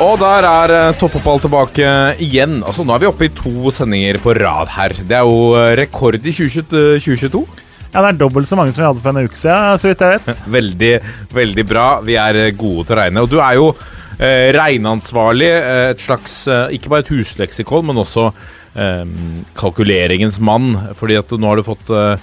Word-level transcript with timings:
Og 0.00 0.14
der 0.16 0.46
er 0.48 0.72
eh, 0.72 0.94
toppfotball 0.96 1.42
tilbake 1.44 1.88
igjen. 2.24 2.62
Altså, 2.64 2.86
Nå 2.88 2.94
er 2.94 3.02
vi 3.02 3.08
oppe 3.10 3.26
i 3.26 3.32
to 3.36 3.68
sendinger 3.74 4.16
på 4.24 4.32
rad 4.38 4.70
her. 4.72 4.94
Det 4.96 5.16
er 5.18 5.26
jo 5.28 5.50
eh, 5.60 5.74
rekord 5.76 6.16
i 6.16 6.32
2022. 6.32 7.42
ja, 7.92 8.00
det 8.00 8.06
er 8.08 8.20
dobbelt 8.22 8.48
så 8.48 8.56
mange 8.56 8.72
som 8.72 8.80
vi 8.80 8.88
hadde 8.88 9.02
for 9.04 9.12
en 9.12 9.28
uke 9.28 9.36
siden, 9.36 9.76
så 9.82 9.90
vidt 9.90 10.04
jeg 10.06 10.14
vet. 10.22 10.40
Veldig, 10.56 10.92
veldig 11.36 11.64
bra. 11.68 11.86
Vi 12.06 12.16
er 12.16 12.38
eh, 12.46 12.54
gode 12.56 12.86
til 12.88 12.96
å 12.96 13.00
regne. 13.02 13.26
Og 13.26 13.28
du 13.34 13.36
er 13.44 13.58
jo 13.58 13.66
eh, 14.16 14.48
regneansvarlig. 14.56 15.50
Eh, 15.58 15.82
et 15.92 16.00
slags 16.06 16.40
eh, 16.48 16.72
Ikke 16.78 16.94
bare 16.94 17.04
et 17.04 17.12
husleksikon, 17.12 17.90
men 17.90 18.00
også 18.00 18.30
eh, 18.30 19.04
kalkuleringens 19.60 20.40
mann. 20.40 20.78
Fordi 20.96 21.20
at 21.20 21.36
nå 21.36 21.52
har 21.52 21.60
du 21.60 21.66
fått 21.68 21.92
eh, 21.92 22.16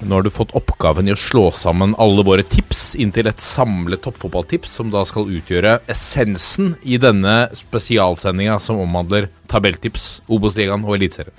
nå 0.00 0.16
har 0.16 0.24
du 0.24 0.30
fått 0.32 0.54
oppgaven 0.56 1.08
i 1.08 1.12
å 1.12 1.18
slå 1.18 1.50
sammen 1.56 1.92
alle 2.00 2.24
våre 2.24 2.44
tips 2.46 2.94
inntil 3.00 3.28
et 3.28 3.42
samlet 3.44 4.00
toppfotballtips, 4.04 4.72
som 4.78 4.88
da 4.92 5.02
skal 5.08 5.28
utgjøre 5.28 5.78
essensen 5.90 6.74
i 6.82 6.96
denne 7.00 7.50
spesialsendinga 7.56 8.56
som 8.62 8.80
omhandler 8.80 9.28
tabelltips, 9.50 10.22
Obos-ligaen 10.30 10.86
og 10.86 10.96
Eliteserien. 10.96 11.36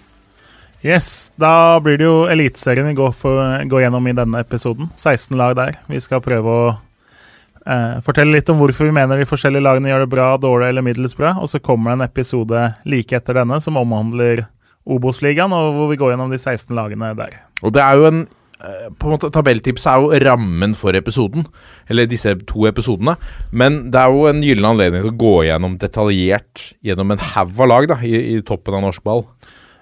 Yes, 0.81 1.31
Da 1.37 1.79
blir 1.79 1.97
det 1.97 2.07
jo 2.07 2.25
Eliteserien 2.29 2.87
vi 2.89 2.97
går, 2.97 3.11
for, 3.13 3.41
går 3.69 3.83
gjennom 3.83 4.07
i 4.09 4.15
denne 4.17 4.41
episoden. 4.41 4.89
16 4.95 5.37
lag 5.37 5.55
der. 5.57 5.77
Vi 5.89 6.01
skal 6.01 6.23
prøve 6.25 6.55
å 6.57 6.63
eh, 6.73 7.99
fortelle 8.05 8.33
litt 8.33 8.49
om 8.49 8.57
hvorfor 8.61 8.89
vi 8.89 8.95
mener 8.95 9.21
de 9.21 9.29
forskjellige 9.29 9.65
lagene 9.65 9.91
gjør 9.91 10.05
det 10.05 10.11
bra, 10.13 10.31
dårlig 10.41 10.71
eller 10.71 10.85
middels 10.85 11.17
bra. 11.17 11.35
Og 11.37 11.49
så 11.53 11.61
kommer 11.61 11.91
det 11.91 11.99
en 11.99 12.09
episode 12.09 12.65
like 12.89 13.17
etter 13.17 13.37
denne 13.37 13.61
som 13.61 13.77
omhandler 13.77 14.47
Obos-ligaen, 14.89 15.53
og 15.53 15.75
hvor 15.77 15.91
vi 15.91 15.99
går 16.01 16.15
gjennom 16.15 16.33
de 16.33 16.41
16 16.41 16.73
lagene 16.73 17.13
der. 17.17 17.37
Og 17.61 17.73
det 17.77 17.83
er 17.85 17.99
jo 17.99 18.07
en 18.09 18.23
på 18.97 19.07
en 19.07 19.15
måte, 19.15 19.31
Tabelltips 19.33 19.87
er 19.89 20.01
jo 20.01 20.19
rammen 20.25 20.75
for 20.77 20.97
episoden, 20.97 21.47
eller 21.89 22.09
disse 22.09 22.33
to 22.49 22.67
episodene. 22.69 23.15
Men 23.51 23.83
det 23.93 24.01
er 24.01 24.13
jo 24.13 24.27
en 24.29 24.43
gyllen 24.45 24.69
anledning 24.73 25.05
til 25.05 25.13
å 25.13 25.21
gå 25.23 25.33
gjennom 25.47 25.79
detaljert 25.81 26.67
gjennom 26.85 27.15
en 27.15 27.25
haug 27.31 27.57
av 27.65 27.71
lag 27.71 27.89
da, 27.93 27.97
i, 28.05 28.13
i 28.35 28.45
toppen 28.45 28.77
av 28.77 28.85
norsk 28.85 29.03
ball. 29.07 29.25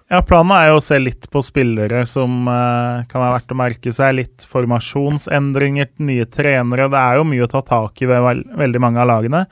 Ja, 0.09 0.23
Planen 0.25 0.55
er 0.55 0.71
jo 0.71 0.79
å 0.79 0.81
se 0.81 0.97
litt 0.97 1.27
på 1.29 1.41
spillere 1.45 2.01
som 2.09 2.47
eh, 2.49 3.03
kan 3.11 3.21
ha 3.21 3.33
vært 3.35 3.51
å 3.53 3.57
merke 3.59 3.91
seg. 3.93 4.15
Litt 4.17 4.45
formasjonsendringer, 4.49 5.91
nye 6.01 6.25
trenere. 6.25 6.87
Det 6.89 7.01
er 7.03 7.19
jo 7.19 7.27
mye 7.29 7.45
å 7.45 7.51
ta 7.51 7.61
tak 7.61 8.01
i 8.01 8.09
ved 8.09 8.47
veldig 8.57 8.81
mange 8.81 9.03
av 9.03 9.11
lagene. 9.11 9.43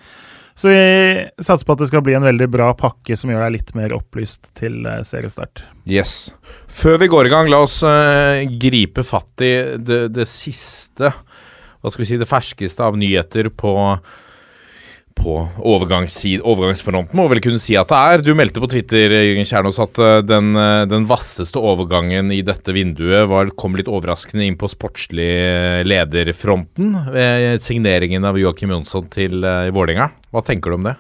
Så 0.58 0.72
vi 0.72 0.78
satser 1.38 1.68
på 1.68 1.76
at 1.76 1.84
det 1.84 1.90
skal 1.92 2.02
bli 2.06 2.16
en 2.18 2.26
veldig 2.26 2.48
bra 2.50 2.72
pakke 2.78 3.14
som 3.20 3.30
gjør 3.30 3.44
deg 3.46 3.60
litt 3.60 3.76
mer 3.78 3.94
opplyst 3.94 4.50
til 4.58 4.88
eh, 4.90 5.04
seriestart. 5.06 5.62
Yes. 5.86 6.32
Før 6.66 6.98
vi 7.04 7.12
går 7.14 7.30
i 7.30 7.34
gang, 7.34 7.52
la 7.54 7.62
oss 7.62 7.84
uh, 7.86 8.42
gripe 8.58 9.06
fatt 9.06 9.46
i 9.46 9.54
det, 9.78 10.08
det 10.16 10.26
siste 10.28 11.14
Hva 11.14 11.92
skal 11.94 12.02
vi 12.02 12.10
si, 12.10 12.18
det 12.18 12.30
ferskeste 12.30 12.82
av 12.84 12.98
nyheter 12.98 13.52
på 13.54 13.76
på 15.18 15.32
overgangsfronten, 15.66 17.18
må 17.18 17.24
vi 17.26 17.32
vel 17.32 17.40
kunne 17.42 17.62
si 17.62 17.74
at 17.74 17.90
det 17.90 17.98
er. 17.98 18.22
Du 18.22 18.36
meldte 18.38 18.62
på 18.62 18.70
Twitter 18.70 19.16
Jørgen 19.16 19.48
Kjernås, 19.50 19.80
at 19.82 19.98
eh, 19.98 20.20
den, 20.22 20.52
den 20.92 21.08
vasseste 21.10 21.58
overgangen 21.58 22.30
i 22.36 22.44
dette 22.46 22.76
vinduet 22.76 23.26
var, 23.32 23.50
kom 23.58 23.74
litt 23.80 23.90
overraskende 23.90 24.46
inn 24.46 24.60
på 24.62 24.70
sportslig 24.70 25.26
lederfronten 25.90 26.94
ved 27.10 27.66
signeringen 27.66 28.30
av 28.30 28.38
Joakim 28.38 28.76
Jonsson 28.76 29.10
til 29.10 29.42
uh, 29.42 29.74
Vålerenga. 29.74 30.12
Hva 30.38 30.46
tenker 30.46 30.70
du 30.70 30.78
om 30.78 30.86
det? 30.86 30.94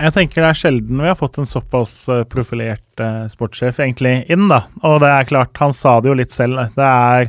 Jeg 0.00 0.14
tenker 0.16 0.40
det 0.40 0.48
er 0.48 0.56
sjelden 0.56 1.02
vi 1.02 1.10
har 1.10 1.18
fått 1.18 1.36
en 1.38 1.48
såpass 1.48 1.92
eh, 2.08 2.22
profilert 2.24 3.02
eh, 3.02 3.26
sportssjef 3.28 3.82
egentlig 3.84 4.22
inn, 4.32 4.46
da. 4.48 4.64
Og 4.88 5.02
det 5.02 5.10
er 5.12 5.28
klart, 5.28 5.52
han 5.60 5.74
sa 5.76 5.98
det 6.00 6.08
jo 6.08 6.16
litt 6.16 6.32
selv. 6.32 6.62
Det 6.74 6.88
er 6.88 7.28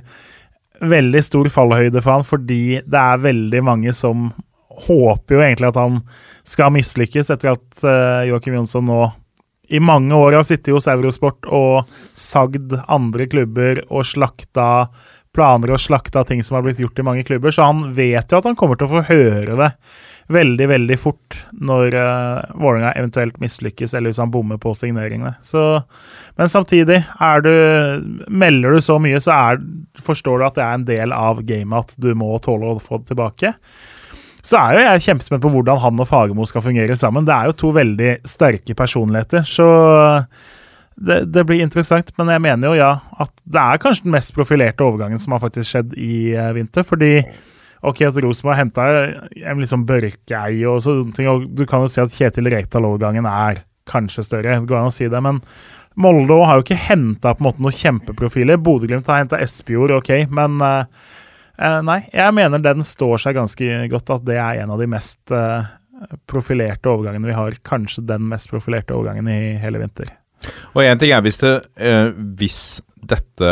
veldig 0.84 1.24
stor 1.24 1.50
fallhøyde 1.52 2.02
for 2.02 2.18
han 2.18 2.26
fordi 2.28 2.80
det 2.80 3.00
er 3.00 3.22
veldig 3.24 3.62
mange 3.68 3.94
som 3.96 4.32
håper 4.88 5.36
jo 5.36 5.44
egentlig 5.44 5.70
at 5.70 5.80
han 5.80 6.00
skal 6.48 6.74
mislykkes 6.74 7.30
etter 7.36 7.54
at 7.54 7.84
eh, 7.86 8.30
Joakim 8.32 8.58
Jonsson 8.58 8.88
nå 8.88 9.02
i 9.74 9.80
mange 9.80 10.16
år 10.16 10.40
har 10.40 10.48
sittet 10.48 10.74
hos 10.76 10.90
Eurosport 10.92 11.48
og 11.48 11.92
sagd 12.20 12.76
andre 12.92 13.28
klubber 13.32 13.84
og 13.90 14.08
slakta 14.08 14.88
planer 15.34 15.74
og 15.74 15.82
slakta 15.82 16.26
ting 16.28 16.44
som 16.46 16.58
har 16.58 16.66
blitt 16.66 16.82
gjort 16.82 17.00
i 17.00 17.06
mange 17.06 17.24
klubber, 17.26 17.54
så 17.54 17.70
han 17.70 17.88
vet 17.96 18.30
jo 18.30 18.40
at 18.40 18.50
han 18.50 18.58
kommer 18.60 18.78
til 18.78 18.90
å 18.90 18.94
få 18.98 19.06
høre 19.08 19.56
det 19.58 19.72
veldig, 20.34 20.68
veldig 20.72 20.98
fort 21.00 21.38
når 21.54 21.96
uh, 21.96 22.58
Vålerenga 22.58 22.94
eventuelt 23.00 23.40
mislykkes, 23.42 23.94
eller 23.94 24.12
hvis 24.12 24.22
han 24.22 24.34
bommer 24.34 24.60
på 24.62 24.74
signeringene. 24.78 25.36
Så, 25.46 25.64
men 26.40 26.52
samtidig, 26.52 27.00
er 27.24 27.46
du, 27.46 27.54
melder 28.28 28.76
du 28.76 28.84
så 28.84 29.00
mye, 29.02 29.22
så 29.24 29.36
er, 29.36 29.64
forstår 30.04 30.42
du 30.42 30.48
at 30.48 30.60
det 30.60 30.66
er 30.66 30.80
en 30.80 30.88
del 30.90 31.16
av 31.16 31.44
gamet 31.48 31.86
at 31.86 32.00
du 32.02 32.12
må 32.18 32.34
tåle 32.44 32.74
å 32.74 32.82
få 32.84 33.02
det 33.02 33.14
tilbake. 33.14 33.54
Så 34.44 34.60
er 34.60 34.76
jo 34.76 34.84
jeg 34.84 35.06
kjempespent 35.06 35.44
på 35.46 35.54
hvordan 35.54 35.80
han 35.80 36.04
og 36.04 36.10
Fagermo 36.10 36.46
skal 36.50 36.66
fungere 36.66 36.98
sammen. 37.00 37.24
Det 37.28 37.36
er 37.36 37.48
jo 37.48 37.60
to 37.62 37.72
veldig 37.76 38.18
sterke 38.28 38.76
personligheter, 38.76 39.48
så 39.48 39.70
det, 41.00 41.22
det, 41.34 41.46
blir 41.48 41.64
interessant. 41.64 42.12
Men 42.20 42.34
jeg 42.34 42.44
mener 42.44 42.70
jo 42.70 42.78
ja, 42.78 42.92
at 43.24 43.32
det 43.44 43.62
er 43.62 43.82
kanskje 43.82 44.08
den 44.08 44.16
mest 44.18 44.34
profilerte 44.36 44.86
overgangen 44.86 45.22
som 45.22 45.36
har 45.36 45.42
faktisk 45.44 45.72
skjedd 45.72 45.96
i 45.98 46.36
uh, 46.36 46.52
vinter. 46.58 46.86
Fordi 46.88 47.14
ok, 47.84 48.02
at 48.08 48.20
Rosenborg 48.24 48.60
henta 48.60 48.88
en 49.44 49.62
liksom 49.62 49.86
Børkei 49.90 50.64
og 50.70 50.82
sånne 50.86 51.16
ting, 51.16 51.30
og 51.32 51.48
du 51.52 51.66
kan 51.70 51.84
jo 51.84 51.92
si 51.92 52.02
at 52.04 52.16
Kjetil 52.16 52.52
Rekdal-overgangen 52.54 53.28
er 53.30 53.64
kanskje 53.90 54.24
større, 54.26 54.62
det 54.62 54.70
går 54.70 54.80
an 54.80 54.92
å 54.92 54.96
si 54.96 55.10
det. 55.12 55.24
men 55.24 55.42
Molde 56.00 56.40
har 56.48 56.58
jo 56.58 56.64
ikke 56.64 56.80
henta 56.88 57.36
noen 57.38 57.76
kjempeprofiler. 57.78 58.58
Bodø-Glimt 58.58 59.06
har 59.12 59.20
henta 59.20 59.38
Espejord, 59.44 59.92
ok, 60.00 60.16
men 60.34 60.58
Uh, 61.54 61.80
nei, 61.86 62.00
jeg 62.10 62.34
mener 62.34 62.62
den 62.62 62.82
står 62.86 63.20
seg 63.22 63.38
ganske 63.38 63.86
godt. 63.92 64.12
At 64.16 64.26
det 64.28 64.40
er 64.42 64.64
en 64.64 64.74
av 64.74 64.82
de 64.82 64.90
mest 64.90 65.34
uh, 65.34 65.66
profilerte 66.30 66.90
overgangene 66.90 67.30
vi 67.30 67.38
har. 67.38 67.58
Kanskje 67.66 68.06
den 68.10 68.26
mest 68.32 68.50
profilerte 68.52 68.96
overgangen 68.98 69.30
i 69.30 69.56
hele 69.62 69.82
vinter. 69.84 70.10
Og 70.74 70.84
én 70.84 71.00
ting 71.00 71.14
er 71.16 71.22
hvis 71.24 71.40
det 71.40 71.54
uh, 71.80 72.10
Hvis 72.36 72.58
dette 73.04 73.52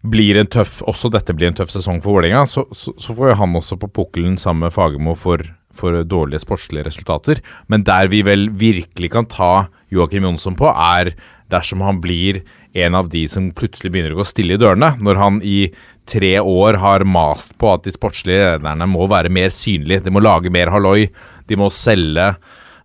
blir 0.00 0.38
en 0.40 0.48
tøff 0.48 0.80
Også 0.88 1.10
dette 1.12 1.34
blir 1.36 1.50
en 1.50 1.56
tøff 1.58 1.72
sesong 1.74 1.98
for 2.00 2.16
Vålerenga, 2.16 2.46
så, 2.48 2.64
så, 2.72 2.94
så, 2.96 3.16
får 3.16 3.32
jo 3.32 3.40
han 3.42 3.58
også 3.58 3.76
på 3.82 3.90
pukkelen 4.00 4.38
sammen 4.40 4.66
med 4.66 4.74
Fagermo 4.74 5.16
for, 5.18 5.44
for 5.76 5.98
dårlige 6.08 6.44
sportslige 6.46 6.86
resultater. 6.88 7.42
Men 7.68 7.84
der 7.88 8.08
vi 8.12 8.22
vel 8.26 8.48
virkelig 8.56 9.12
kan 9.12 9.28
ta 9.28 9.68
Joakim 9.92 10.24
Jonsson 10.24 10.56
på, 10.56 10.70
er 10.70 11.12
dersom 11.52 11.82
han 11.84 12.00
blir 12.00 12.40
en 12.78 12.94
av 12.94 13.08
de 13.10 13.24
som 13.28 13.50
plutselig 13.56 13.90
begynner 13.92 14.14
å 14.14 14.20
gå 14.20 14.26
stille 14.28 14.54
i 14.54 14.60
dørene. 14.60 14.94
Når 15.02 15.18
han 15.18 15.40
i 15.42 15.72
tre 16.10 16.36
år 16.40 16.78
har 16.82 17.06
mast 17.06 17.56
på 17.60 17.70
at 17.74 17.86
de 17.86 17.94
sportslige 17.94 18.56
lederne 18.56 18.88
må 18.90 19.06
være 19.10 19.32
mer 19.32 19.50
synlige. 19.54 20.04
De 20.06 20.14
må 20.14 20.22
lage 20.22 20.52
mer 20.52 20.70
halloi. 20.72 21.08
De 21.50 21.58
må 21.58 21.70
selge, 21.74 22.32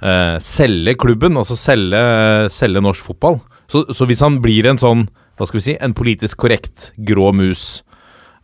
uh, 0.01 0.37
selge 0.43 0.95
klubben, 1.01 1.37
altså 1.37 1.57
selge, 1.59 2.01
selge 2.53 2.83
norsk 2.85 3.11
fotball. 3.11 3.39
Så, 3.71 3.85
så, 3.93 4.05
hvis 4.09 4.21
han 4.25 4.39
blir 4.43 4.67
en 4.69 4.81
sånn, 4.81 5.07
hva 5.35 5.47
skal 5.47 5.59
vi 5.59 5.65
si, 5.67 5.75
en 5.79 5.95
politisk 5.95 6.39
korrekt 6.45 6.91
grå 6.95 7.31
mus 7.35 7.83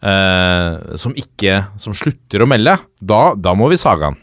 eh, 0.04 0.96
som 1.00 1.16
ikke 1.16 1.64
Som 1.80 1.96
slutter 1.98 2.44
å 2.44 2.50
melde, 2.50 2.78
da, 3.00 3.22
da 3.38 3.56
må 3.58 3.70
vi 3.72 3.80
sage 3.80 4.10
han. 4.10 4.20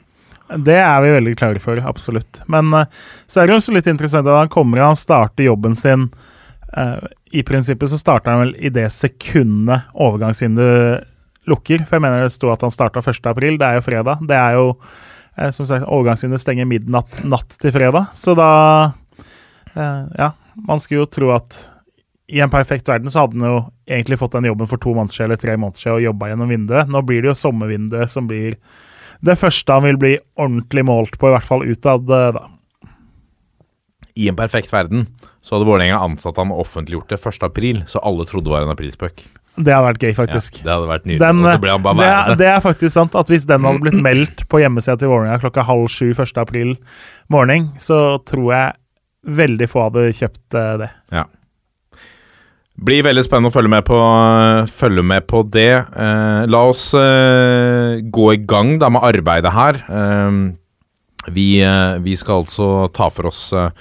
Det 0.48 0.78
er 0.80 1.02
vi 1.04 1.12
veldig 1.12 1.34
klare 1.36 1.60
for, 1.60 1.80
absolutt. 1.84 2.40
Men 2.48 2.72
uh, 2.72 2.86
så 3.28 3.42
er 3.42 3.48
det 3.48 3.58
også 3.58 3.74
litt 3.76 3.88
interessant 3.90 4.28
at 4.28 4.38
han 4.38 4.52
kommer 4.52 4.80
og 4.80 4.92
han 4.92 4.98
starter 4.98 5.44
jobben 5.44 5.76
sin 5.76 6.06
uh, 6.72 7.04
I 7.36 7.44
prinsippet 7.44 7.92
så 7.92 7.98
starter 8.00 8.32
han 8.32 8.46
vel 8.46 8.54
i 8.56 8.72
det 8.72 8.86
sekundet 8.94 9.90
overgangsvinduet 9.92 11.04
lukker. 11.48 11.84
For 11.84 11.98
jeg 11.98 12.04
mener 12.06 12.24
det 12.24 12.32
sto 12.32 12.48
at 12.52 12.64
han 12.64 12.72
starta 12.72 13.04
1.4. 13.04 13.58
Det 13.60 13.68
er 13.68 13.76
jo 13.76 13.84
fredag. 13.84 14.24
Det 14.28 14.40
er 14.40 14.56
jo 14.56 14.70
uh, 14.72 15.50
som 15.52 15.68
sagt, 15.68 15.84
Overgangsvinduet 15.84 16.44
stenger 16.46 16.70
midnatt 16.70 17.20
natt 17.28 17.58
til 17.60 17.74
fredag. 17.74 18.08
Så 18.16 18.36
da 18.38 18.50
Ja, 19.78 20.32
man 20.66 20.80
skulle 20.82 21.04
jo 21.04 21.10
tro 21.12 21.28
at 21.30 21.54
i 22.28 22.42
en 22.44 22.52
perfekt 22.52 22.88
verden 22.88 23.10
så 23.10 23.24
hadde 23.24 23.40
han 23.40 23.48
jo 23.48 23.60
egentlig 23.88 24.18
fått 24.20 24.36
den 24.36 24.50
jobben 24.50 24.68
for 24.68 24.80
to 24.82 24.92
måneder 24.92 25.16
siden 25.16 25.30
eller 25.30 25.40
tre 25.40 25.56
måneder 25.56 25.80
siden 25.80 25.96
og 25.96 26.04
jobba 26.04 26.28
gjennom 26.28 26.52
vinduet. 26.52 26.92
Nå 26.92 27.02
blir 27.08 27.24
det 27.24 27.32
jo 27.32 27.40
sommervinduet 27.40 28.12
som 28.12 28.28
blir 28.28 28.58
det 29.24 29.34
første 29.40 29.74
han 29.74 29.86
vil 29.86 29.98
bli 29.98 30.12
ordentlig 30.38 30.84
målt 30.86 31.16
på, 31.18 31.30
i 31.30 31.34
hvert 31.34 31.48
fall 31.48 31.64
utad, 31.66 32.04
da. 32.06 32.44
I 34.18 34.28
en 34.30 34.38
perfekt 34.38 34.70
verden 34.74 35.08
så 35.42 35.56
hadde 35.56 35.66
Vålerenga 35.66 35.98
ansatt 36.02 36.38
han 36.38 36.52
og 36.54 36.64
offentliggjort 36.66 37.10
det 37.10 37.18
1.4, 37.18 37.84
så 37.90 38.02
alle 38.06 38.26
trodde 38.28 38.48
det 38.48 38.54
var 38.54 38.66
en 38.66 38.74
aprilspøk. 38.74 39.24
Det 39.58 39.74
hadde 39.74 39.86
vært 39.88 40.04
gøy, 40.06 40.12
faktisk. 40.14 40.60
Ja, 40.60 40.66
det 40.66 40.74
hadde 40.74 40.90
vært 40.90 41.06
nydelig. 41.08 41.22
Den, 41.24 41.40
og 41.42 41.48
så 41.50 41.62
ble 41.62 41.72
han 41.74 41.86
bare 41.86 41.98
det, 41.98 42.04
værende. 42.06 42.36
det 42.38 42.50
er 42.50 42.60
faktisk 42.62 42.94
sant 42.94 43.16
at 43.18 43.32
hvis 43.32 43.46
den 43.48 43.66
hadde 43.66 43.82
blitt 43.82 44.02
meldt 44.06 44.44
på 44.50 44.60
hjemmesida 44.62 44.98
til 45.00 45.10
Vålerenga 45.10 45.40
klokka 45.42 45.64
halv 45.66 45.88
sju 45.90 46.12
1. 46.12 46.36
april 46.38 46.76
morgen, 47.32 47.72
så 47.82 48.20
tror 48.28 48.52
jeg 48.54 48.76
veldig 49.40 49.70
få 49.70 49.88
hadde 49.88 50.06
kjøpt 50.20 50.44
det. 50.54 50.66
det. 50.84 50.92
Blir 52.78 53.02
veldig 53.02 53.24
spennende 53.26 53.50
å 53.50 53.54
følge 53.54 53.72
med 53.72 53.84
på, 53.88 53.96
følge 54.70 55.02
med 55.02 55.24
på 55.26 55.42
det. 55.50 55.72
Eh, 55.82 56.42
la 56.46 56.60
oss 56.70 56.92
eh, 56.94 57.98
gå 58.06 58.26
i 58.36 58.38
gang 58.46 58.76
da 58.78 58.90
med 58.94 59.02
arbeidet 59.02 59.50
her. 59.50 59.80
Eh, 59.90 60.36
vi, 61.34 61.48
eh, 61.66 61.96
vi 62.04 62.14
skal 62.16 62.44
altså 62.44 62.86
ta 62.94 63.08
for 63.10 63.32
oss 63.32 63.48
eh, 63.50 63.72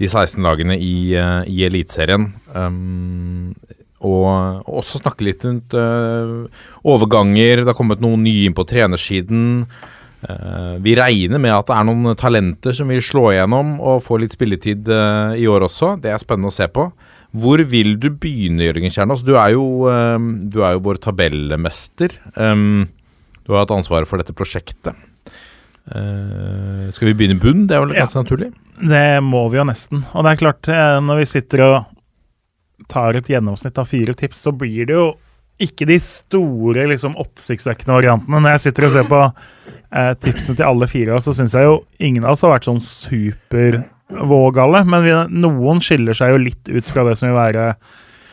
de 0.00 0.08
16 0.10 0.42
lagene 0.42 0.74
i, 0.74 1.14
i 1.14 1.62
Eliteserien. 1.68 2.32
Og 2.58 3.78
og 4.02 4.66
også 4.66 4.98
snakke 4.98 5.22
litt 5.22 5.44
rundt 5.46 5.76
overganger. 5.78 7.60
Det 7.60 7.68
har 7.68 7.76
kommet 7.78 8.00
noen 8.02 8.24
nye 8.24 8.48
inn 8.48 8.56
på 8.58 8.64
trenersiden. 8.66 9.44
Vi 10.82 10.94
regner 10.98 11.38
med 11.38 11.54
at 11.54 11.68
det 11.68 11.76
er 11.76 11.86
noen 11.86 12.18
talenter 12.18 12.74
som 12.74 12.90
vil 12.90 12.98
slå 12.98 13.28
igjennom 13.30 13.76
og 13.78 14.02
få 14.02 14.18
litt 14.18 14.34
spilletid 14.34 14.90
i 14.90 15.46
år 15.46 15.68
også. 15.68 15.92
Det 16.02 16.10
er 16.10 16.18
spennende 16.18 16.50
å 16.50 16.56
se 16.56 16.66
på. 16.66 16.88
Hvor 17.32 17.62
vil 17.64 17.94
du 18.00 18.10
begynne, 18.10 18.66
Jørgen 18.66 18.92
Kjernås? 18.92 19.22
Du 19.24 19.32
er 19.40 19.54
jo, 19.54 19.64
eh, 19.88 20.18
du 20.52 20.60
er 20.62 20.74
jo 20.76 20.82
vår 20.84 21.00
tabellmester. 21.00 22.12
Um, 22.36 22.88
du 23.46 23.52
har 23.54 23.64
hatt 23.64 23.72
ansvaret 23.78 24.06
for 24.06 24.20
dette 24.20 24.34
prosjektet. 24.36 24.94
Eh, 25.90 26.90
skal 26.92 27.08
vi 27.10 27.14
begynne 27.16 27.38
i 27.38 27.42
bunn? 27.42 27.66
Det 27.66 27.76
er 27.76 27.80
vel 27.86 27.94
Ja. 27.96 28.04
naturlig? 28.04 28.52
Det 28.78 29.22
må 29.22 29.50
vi 29.50 29.56
jo 29.58 29.64
nesten. 29.64 30.04
Og 30.14 30.24
det 30.24 30.32
er 30.32 30.36
klart, 30.44 30.68
eh, 30.68 31.00
når 31.00 31.18
vi 31.18 31.24
sitter 31.24 31.60
og 31.62 31.86
tar 32.88 33.16
et 33.16 33.24
gjennomsnitt 33.24 33.78
av 33.78 33.88
fire 33.88 34.14
tips, 34.14 34.42
så 34.42 34.52
blir 34.56 34.86
det 34.86 34.94
jo 34.94 35.14
ikke 35.60 35.86
de 35.86 35.98
store, 35.98 36.86
liksom 36.88 37.14
oppsiktsvekkende 37.16 37.94
variantene. 38.02 38.40
Når 38.40 38.50
jeg 38.58 38.60
sitter 38.60 38.86
og 38.86 38.92
ser 38.92 39.04
på 39.04 39.34
eh, 39.92 40.14
tipsene 40.14 40.56
til 40.56 40.64
alle 40.66 40.86
fire, 40.88 41.20
så 41.20 41.32
syns 41.34 41.52
jeg 41.52 41.64
jo 41.64 41.84
ingen 42.00 42.24
av 42.24 42.32
oss 42.32 42.42
har 42.42 42.58
vært 42.58 42.64
sånn 42.64 42.80
supervågale. 44.12 44.84
Men 44.84 45.04
vi, 45.04 45.12
noen 45.40 45.80
skiller 45.80 46.16
seg 46.16 46.34
jo 46.34 46.40
litt 46.46 46.68
ut 46.68 46.84
fra 46.88 47.04
det 47.08 47.16
som 47.18 47.30
vil 47.30 47.38
være 47.38 47.74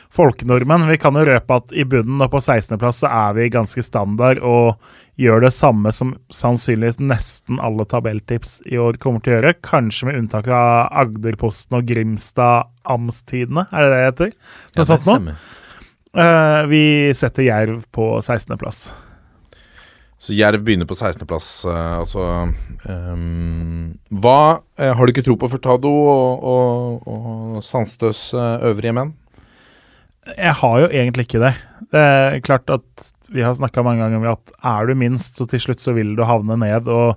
folkenormen. 0.09 0.87
Vi 0.89 0.97
kan 0.97 1.15
jo 1.15 1.25
røpe 1.27 1.59
at 1.59 1.73
i 1.73 1.85
bunnen 1.85 2.21
og 2.21 2.31
på 2.33 2.41
16.-plass 2.41 3.03
så 3.03 3.11
er 3.13 3.35
vi 3.37 3.51
ganske 3.53 3.83
standard 3.85 4.41
og 4.41 4.79
gjør 5.19 5.43
det 5.43 5.51
samme 5.53 5.91
som 5.93 6.15
sannsynligvis 6.33 6.97
nesten 7.03 7.59
alle 7.61 7.85
tabelltips 7.85 8.61
i 8.65 8.79
år 8.81 8.97
kommer 8.97 9.21
til 9.21 9.35
å 9.35 9.37
gjøre. 9.37 9.57
Kanskje 9.65 10.09
med 10.09 10.21
unntak 10.23 10.47
av 10.47 10.89
Agderposten 11.03 11.77
og 11.77 11.85
Grimstad 11.91 12.71
Amstidene, 12.89 13.67
er 13.69 13.85
det 13.85 13.91
det 13.91 13.99
det 13.99 14.07
heter? 14.07 14.33
Noe 14.79 14.89
det 14.89 15.19
nå. 15.27 15.37
Eh, 16.09 16.63
vi 16.71 16.83
setter 17.13 17.45
Jerv 17.45 17.83
på 17.93 18.15
16.-plass. 18.17 18.87
Så 20.19 20.36
Jerv 20.36 20.66
begynner 20.68 20.88
på 20.88 20.98
16.-plass. 20.98 21.48
Uh, 21.63 22.01
altså 22.01 22.24
um, 22.83 23.94
Hva 24.12 24.60
eh, 24.75 24.92
har 24.92 25.00
du 25.00 25.13
ikke 25.13 25.24
tro 25.24 25.38
på 25.39 25.48
Furtado 25.51 25.89
og, 25.89 26.44
og, 26.44 27.07
og 27.07 27.63
Sandstøs 27.63 28.33
eh, 28.36 28.68
øvrige 28.68 28.95
menn? 28.98 29.13
Jeg 30.36 30.57
har 30.60 30.75
jo 30.83 30.89
egentlig 30.92 31.25
ikke 31.25 31.42
det. 31.42 31.54
Det 31.94 32.04
er 32.04 32.44
klart 32.45 32.69
at 32.69 33.10
vi 33.31 33.44
har 33.45 33.56
snakka 33.56 33.81
mange 33.86 34.04
ganger 34.04 34.19
om 34.19 34.27
at 34.33 34.54
er 34.66 34.89
du 34.89 34.98
minst, 35.00 35.38
så 35.39 35.48
til 35.50 35.62
slutt 35.63 35.81
så 35.81 35.94
vil 35.95 36.12
du 36.18 36.25
havne 36.27 36.57
ned. 36.60 36.89
Og 36.92 37.15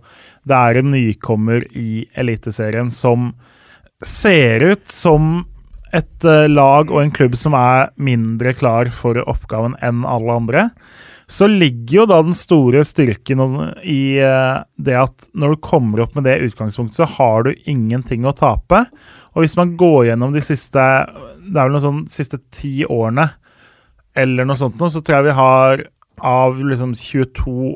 det 0.48 0.58
er 0.58 0.78
en 0.78 0.92
nykommer 0.94 1.66
i 1.74 2.04
Eliteserien 2.18 2.92
som 2.94 3.32
ser 4.02 4.62
ut 4.72 4.86
som 4.92 5.42
et 5.92 6.24
eh, 6.24 6.48
lag 6.48 6.90
og 6.90 7.02
en 7.02 7.12
klubb 7.14 7.36
som 7.38 7.56
er 7.58 7.90
mindre 8.00 8.54
klar 8.56 8.90
for 8.94 9.18
oppgaven 9.28 9.76
enn 9.84 10.06
alle 10.08 10.38
andre. 10.40 10.68
Så 11.30 11.46
ligger 11.50 12.02
jo 12.02 12.06
da 12.10 12.20
den 12.24 12.36
store 12.36 12.82
styrken 12.86 13.42
i 13.88 14.18
eh, 14.22 14.56
det 14.76 14.96
at 14.98 15.28
når 15.38 15.54
du 15.54 15.62
kommer 15.64 16.04
opp 16.04 16.16
med 16.18 16.26
det 16.28 16.40
utgangspunktet, 16.48 16.98
så 16.98 17.08
har 17.18 17.46
du 17.46 17.52
ingenting 17.70 18.26
å 18.26 18.34
tape. 18.36 18.84
Og 19.32 19.44
hvis 19.44 19.56
man 19.58 19.76
går 19.80 20.10
gjennom 20.10 20.34
de 20.34 20.42
siste 20.44 20.82
Det 20.82 21.56
er 21.56 21.64
vel 21.64 21.72
noe 21.72 21.84
sånn 21.84 22.02
siste 22.12 22.42
ti 22.52 22.82
årene 22.84 23.30
eller 24.12 24.44
noe 24.44 24.58
sånt 24.60 24.76
nå, 24.76 24.90
så 24.92 25.00
tror 25.00 25.18
jeg 25.18 25.28
vi 25.30 25.38
har 25.38 25.82
av 26.22 26.58
liksom 26.60 26.92
22 26.98 27.70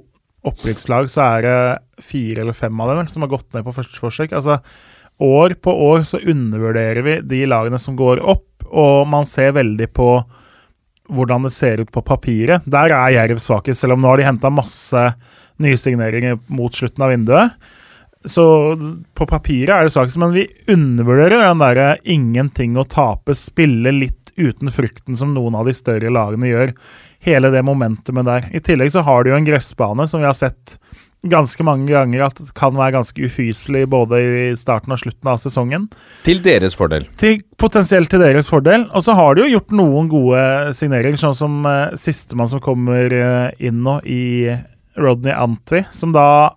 opprykkslag, 0.47 1.09
så 1.11 1.23
er 1.25 1.47
det 1.47 2.05
fire 2.05 2.45
eller 2.45 2.57
fem 2.57 2.81
av 2.83 2.93
dem 2.93 3.09
som 3.11 3.25
har 3.25 3.33
gått 3.33 3.49
ned 3.55 3.65
på 3.67 3.75
første 3.75 3.99
forsøk. 3.99 4.35
Altså, 4.37 4.59
år 5.23 5.57
på 5.65 5.73
år 5.89 6.05
så 6.07 6.21
undervurderer 6.21 7.03
vi 7.07 7.17
de 7.25 7.41
lagene 7.49 7.81
som 7.83 7.97
går 7.99 8.21
opp, 8.21 8.67
og 8.67 9.07
man 9.09 9.27
ser 9.29 9.57
veldig 9.57 9.89
på 9.97 10.11
hvordan 11.13 11.47
det 11.47 11.55
ser 11.55 11.83
ut 11.83 11.93
på 11.93 12.03
papiret. 12.07 12.67
Der 12.67 12.93
er 12.95 13.15
Jerv 13.15 13.41
svakest, 13.43 13.83
selv 13.83 13.97
om 13.97 14.03
nå 14.03 14.13
har 14.13 14.21
de 14.21 14.29
henta 14.29 14.53
masse 14.53 15.03
nye 15.63 15.81
signeringer 15.81 16.39
mot 16.53 16.75
slutten 16.75 17.05
av 17.07 17.13
vinduet. 17.15 17.73
Så 18.27 18.45
på 19.15 19.27
papiret 19.31 19.71
er 19.71 19.87
det 19.87 19.95
svakest, 19.95 20.19
men 20.19 20.35
vi 20.35 20.49
undervurderer 20.73 21.47
den 21.47 21.63
derre 21.63 21.91
ingenting 22.03 22.75
å 22.79 22.87
tape, 22.91 23.37
spille 23.39 23.95
litt 23.95 24.33
uten 24.37 24.71
frukten 24.73 25.17
som 25.17 25.33
noen 25.35 25.55
av 25.57 25.69
de 25.69 25.75
større 25.77 26.11
lagene 26.13 26.51
gjør. 26.51 26.75
Hele 27.27 27.51
det 27.55 27.63
momentumet 27.67 28.27
der. 28.27 28.49
I 28.53 28.61
tillegg 28.63 28.93
så 28.93 29.05
har 29.07 29.25
de 29.25 29.33
jo 29.33 29.39
en 29.39 29.47
gressbane 29.47 30.09
som 30.11 30.21
vi 30.21 30.29
har 30.29 30.37
sett 30.37 30.77
ganske 31.31 31.65
mange 31.67 31.89
ganger 31.91 32.27
at 32.29 32.39
det 32.41 32.55
kan 32.57 32.75
være 32.77 32.97
ganske 32.99 33.29
ufyselig 33.29 33.87
både 33.93 34.21
i 34.21 34.45
starten 34.59 34.95
og 34.95 35.01
slutten 35.03 35.31
av 35.33 35.41
sesongen 35.43 35.89
Til 36.27 36.43
deres 36.45 36.77
fordel. 36.79 37.09
til, 37.21 37.41
potensielt 37.61 38.11
til 38.13 38.23
deres 38.23 38.51
fordel. 38.53 38.89
Og 38.93 39.05
så 39.07 39.17
har 39.19 39.35
de 39.35 39.45
jo 39.45 39.57
gjort 39.57 39.75
noen 39.77 40.11
gode 40.13 40.45
signeringer, 40.77 41.21
sånn 41.21 41.37
som 41.39 41.59
uh, 41.67 41.95
sistemann 41.99 42.51
som 42.51 42.63
kommer 42.65 43.13
uh, 43.13 43.51
inn 43.59 43.83
nå, 43.87 44.01
i 44.05 44.55
Rodney 44.97 45.35
Antwi, 45.35 45.85
som 45.93 46.15
da 46.17 46.57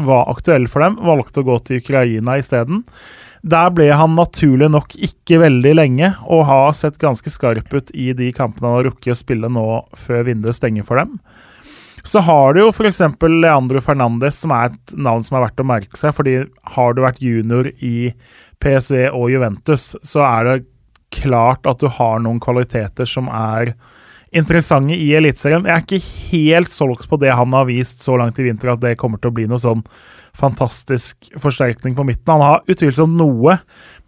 var 0.00 0.30
aktuell 0.32 0.68
for 0.70 0.84
dem, 0.84 0.96
valgte 1.04 1.42
å 1.42 1.46
gå 1.46 1.58
til 1.66 1.82
Ukraina 1.82 2.38
isteden. 2.40 2.84
Der 3.42 3.72
ble 3.74 3.88
han 3.98 4.14
naturlig 4.14 4.68
nok 4.70 4.94
ikke 4.94 5.40
veldig 5.42 5.72
lenge, 5.74 6.12
og 6.30 6.46
har 6.46 6.76
sett 6.78 7.00
ganske 7.02 7.30
skarp 7.30 7.72
ut 7.74 7.90
i 7.90 8.12
de 8.16 8.30
kampene 8.34 8.68
han 8.68 8.78
har 8.78 8.86
rukket 8.92 9.16
å 9.16 9.18
spille 9.18 9.50
nå 9.50 9.66
før 9.98 10.28
vinduet 10.30 10.58
stenger 10.60 10.86
for 10.86 11.02
dem. 11.02 11.16
Så 12.02 12.22
har 12.26 12.54
du 12.54 12.64
jo 12.64 12.70
f.eks. 12.72 13.00
Leandro 13.22 13.80
Fernandes, 13.84 14.40
som 14.42 14.54
er 14.56 14.72
et 14.72 14.94
navn 14.98 15.22
som 15.26 15.38
er 15.38 15.46
verdt 15.46 15.62
å 15.62 15.68
merke 15.68 15.98
seg. 15.98 16.14
fordi 16.16 16.36
har 16.76 16.94
du 16.94 17.02
vært 17.04 17.22
junior 17.22 17.68
i 17.78 18.12
PSV 18.62 19.08
og 19.12 19.30
Juventus, 19.30 19.92
så 20.02 20.24
er 20.26 20.48
det 20.48 20.56
klart 21.12 21.66
at 21.68 21.82
du 21.82 21.90
har 21.92 22.22
noen 22.24 22.40
kvaliteter 22.42 23.08
som 23.08 23.28
er 23.28 23.74
interessante 24.32 24.96
i 24.96 25.10
Eliteserien. 25.14 25.66
Jeg 25.68 25.76
er 25.76 25.84
ikke 25.84 26.12
helt 26.32 26.72
solgt 26.72 27.08
på 27.10 27.18
det 27.20 27.34
han 27.36 27.52
har 27.52 27.68
vist 27.68 28.02
så 28.04 28.16
langt 28.16 28.40
i 28.40 28.46
vinter, 28.46 28.72
at 28.72 28.82
det 28.82 28.96
kommer 29.00 29.20
til 29.20 29.30
å 29.30 29.36
bli 29.36 29.46
noe 29.50 29.60
sånn 29.60 29.84
fantastisk 30.38 31.28
forsterkning 31.40 31.94
på 31.98 32.06
midten. 32.08 32.32
Han 32.32 32.44
har 32.46 32.62
utvilsomt 32.72 33.18
noe, 33.18 33.58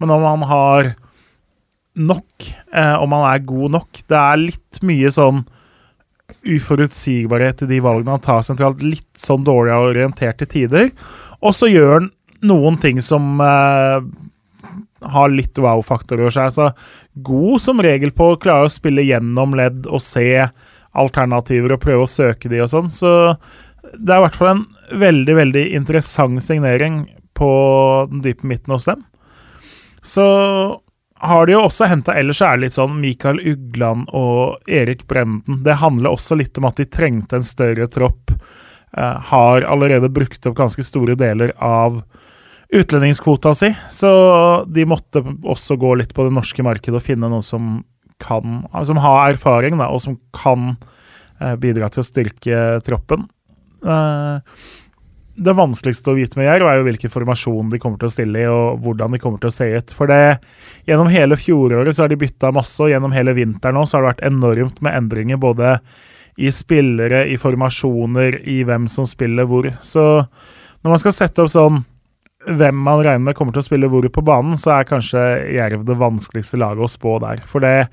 men 0.01 0.15
om 0.15 0.25
han 0.25 0.47
har 0.49 0.95
nok, 1.95 2.49
eh, 2.73 2.95
om 2.97 3.13
han 3.15 3.29
er 3.29 3.45
god 3.47 3.71
nok 3.71 4.01
Det 4.09 4.17
er 4.19 4.41
litt 4.41 4.81
mye 4.83 5.13
sånn 5.15 5.45
uforutsigbarhet 6.45 7.65
i 7.65 7.71
de 7.71 7.81
valgene 7.85 8.17
han 8.17 8.25
tar 8.25 8.45
sentralt. 8.47 8.83
Litt 8.85 9.09
sånn 9.21 9.47
dårlig 9.47 9.75
orientert 9.77 10.41
til 10.43 10.51
tider. 10.51 10.93
Og 11.45 11.57
så 11.57 11.71
gjør 11.71 11.99
han 11.99 12.13
noen 12.45 12.77
ting 12.81 13.01
som 13.05 13.41
eh, 13.41 14.05
har 15.15 15.33
litt 15.33 15.59
wow-faktor 15.61 16.21
over 16.21 16.35
seg. 16.35 16.55
Så 16.55 16.71
god 17.27 17.65
som 17.65 17.83
regel 17.85 18.15
på 18.17 18.33
å 18.33 18.41
klare 18.41 18.69
å 18.69 18.73
spille 18.73 19.05
gjennom 19.07 19.57
ledd 19.59 19.89
og 19.89 20.03
se 20.05 20.29
alternativer 20.95 21.75
og 21.75 21.83
prøve 21.83 22.07
å 22.07 22.11
søke 22.11 22.51
de 22.53 22.63
og 22.65 22.71
sånn. 22.71 22.93
Så 22.95 23.11
det 23.95 24.15
er 24.15 24.21
i 24.21 24.27
hvert 24.27 24.39
fall 24.39 24.53
en 24.53 24.65
veldig, 25.01 25.37
veldig 25.41 25.65
interessant 25.77 26.43
signering 26.45 27.05
på 27.35 27.51
den 28.11 28.23
dype 28.25 28.47
midten 28.47 28.75
hos 28.77 28.87
dem. 28.89 29.03
Så 30.05 30.25
har 31.29 31.47
de 31.47 31.55
jo 31.55 31.63
også 31.67 31.89
henta 31.91 32.15
ellers 32.19 32.43
er 32.45 32.57
det 32.57 32.67
litt 32.67 32.77
sånn 32.77 32.99
Mikael 33.01 33.41
Ugland 33.41 34.11
og 34.17 34.71
Erik 34.71 35.07
Brenden. 35.11 35.63
Det 35.65 35.79
handler 35.81 36.15
også 36.15 36.39
litt 36.39 36.59
om 36.61 36.69
at 36.69 36.81
de 36.81 36.87
trengte 36.91 37.39
en 37.39 37.47
større 37.47 37.89
tropp. 37.93 38.35
Eh, 38.97 39.17
har 39.31 39.67
allerede 39.67 40.13
brukt 40.13 40.47
opp 40.47 40.57
ganske 40.59 40.85
store 40.87 41.17
deler 41.19 41.55
av 41.59 42.03
utlendingskvota 42.75 43.53
si, 43.55 43.71
så 43.91 44.11
de 44.67 44.87
måtte 44.89 45.23
også 45.23 45.77
gå 45.79 45.95
litt 46.01 46.15
på 46.15 46.27
det 46.27 46.35
norske 46.35 46.65
markedet 46.67 46.99
og 46.99 47.05
finne 47.07 47.31
noen 47.31 47.45
som 47.45 47.75
kan 48.25 48.63
Som 48.87 48.97
har 49.03 49.33
erfaring, 49.33 49.75
da, 49.77 49.89
og 49.91 50.01
som 50.01 50.15
kan 50.33 50.77
eh, 51.41 51.57
bidra 51.61 51.89
til 51.91 52.01
å 52.01 52.07
styrke 52.07 52.61
troppen. 52.87 53.27
Eh, 53.85 54.39
det 55.35 55.55
vanskeligste 55.59 56.13
å 56.13 56.17
vite 56.19 56.39
med 56.39 56.47
Jerv 56.47 56.69
er 56.71 56.79
jo 56.79 56.87
hvilken 56.87 57.11
formasjon 57.11 57.71
de 57.73 57.81
kommer 57.83 57.99
til 57.99 58.07
å 58.07 58.15
stille 58.15 58.43
i, 58.45 58.49
og 58.51 58.83
hvordan 58.85 59.17
de 59.17 59.21
kommer 59.23 59.41
til 59.43 59.51
å 59.51 59.55
se 59.55 59.67
ut. 59.75 59.95
For 59.97 60.11
det, 60.11 60.39
gjennom 60.87 61.11
hele 61.11 61.39
fjoråret 61.39 61.97
så 61.97 62.05
har 62.05 62.13
de 62.13 62.21
bytta 62.21 62.53
masse, 62.55 62.79
og 62.83 62.93
gjennom 62.93 63.15
hele 63.17 63.35
vinteren 63.37 63.79
nå 63.79 63.83
så 63.87 63.99
har 63.99 64.05
det 64.05 64.13
vært 64.13 64.29
enormt 64.31 64.79
med 64.85 64.95
endringer 64.95 65.41
både 65.43 65.79
i 66.39 66.51
spillere, 66.55 67.25
i 67.31 67.39
formasjoner, 67.39 68.41
i 68.51 68.61
hvem 68.67 68.87
som 68.91 69.07
spiller 69.07 69.49
hvor. 69.51 69.69
Så 69.83 70.05
når 70.23 70.95
man 70.95 71.03
skal 71.03 71.17
sette 71.17 71.43
opp 71.43 71.53
sånn 71.53 71.83
hvem 72.45 72.77
man 72.87 73.01
regner 73.01 73.31
med 73.31 73.39
kommer 73.39 73.55
til 73.57 73.63
å 73.63 73.67
spille 73.67 73.89
hvor 73.91 74.07
på 74.13 74.25
banen, 74.27 74.59
så 74.61 74.77
er 74.77 74.89
kanskje 74.89 75.23
Jerv 75.55 75.87
det 75.89 75.97
vanskeligste 75.99 76.61
laget 76.61 76.85
å 76.85 76.91
spå 76.93 77.17
der. 77.25 77.43
For 77.49 77.65
det, 77.65 77.89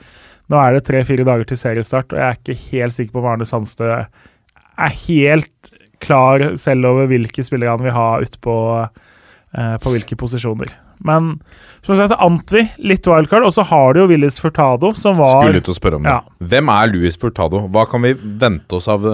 Nå 0.52 0.60
er 0.60 0.76
det 0.76 0.82
tre-fire 0.84 1.24
dager 1.24 1.48
til 1.48 1.60
seriestart, 1.60 2.12
og 2.12 2.20
jeg 2.20 2.28
er 2.28 2.40
ikke 2.40 2.72
helt 2.74 2.96
sikker 2.98 3.16
på 3.16 3.22
om 3.22 3.28
Arne 3.32 3.46
Sandstø 3.48 3.88
er 3.96 4.96
helt 5.06 5.71
klar 6.04 6.52
selv 6.60 6.90
over 6.92 7.10
hvilke 7.12 7.46
spillere 7.46 7.74
han 7.76 7.84
vil 7.86 7.96
ha 7.96 8.08
utpå 8.24 8.56
eh, 8.82 9.76
på 9.82 9.94
hvilke 9.94 10.18
posisjoner. 10.20 10.72
Men 11.02 11.34
som 11.82 11.98
sagt, 11.98 12.14
Antvi, 12.22 12.68
litt 12.78 13.08
wildcard. 13.10 13.46
Og 13.48 13.56
så 13.56 13.66
har 13.66 13.94
du 13.94 14.04
jo 14.04 14.10
Willis 14.12 14.38
Furtado, 14.42 14.94
som 14.98 15.18
var 15.18 15.40
Skulle 15.42 15.64
ut 15.64 15.72
og 15.74 15.78
spørre 15.78 15.98
om 15.98 16.06
det. 16.06 16.14
Ja. 16.14 16.46
Hvem 16.54 16.70
er 16.74 16.92
Louis 16.94 17.18
Furtado? 17.18 17.64
Hva 17.74 17.88
kan 17.90 18.06
vi 18.06 18.14
vente 18.22 18.78
oss 18.78 18.90
av 18.92 19.08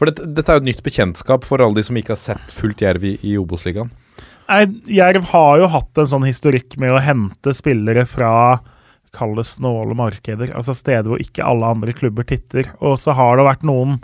For 0.00 0.10
dette, 0.10 0.26
dette 0.26 0.50
er 0.50 0.58
jo 0.58 0.64
et 0.64 0.70
nytt 0.72 0.82
bekjentskap 0.86 1.46
for 1.46 1.62
alle 1.62 1.78
de 1.78 1.86
som 1.86 1.98
ikke 2.00 2.16
har 2.16 2.22
sett 2.22 2.54
fullt 2.54 2.82
Jerv 2.82 3.06
i, 3.06 3.14
i 3.22 3.36
Obos-ligaen. 3.38 3.92
Jerv 4.90 5.28
har 5.30 5.60
jo 5.60 5.70
hatt 5.70 6.00
en 6.00 6.08
sånn 6.10 6.26
historikk 6.26 6.74
med 6.82 6.90
å 6.96 7.02
hente 7.04 7.54
spillere 7.54 8.02
fra 8.08 8.32
Kall 9.14 9.34
det 9.34 9.46
snåle 9.50 9.94
markeder, 9.98 10.52
altså 10.54 10.74
steder 10.76 11.10
hvor 11.10 11.22
ikke 11.22 11.42
alle 11.42 11.66
andre 11.74 11.94
klubber 11.96 12.26
titter. 12.26 12.68
Og 12.78 12.94
så 13.02 13.14
har 13.18 13.38
det 13.38 13.46
vært 13.48 13.64
noen 13.66 13.96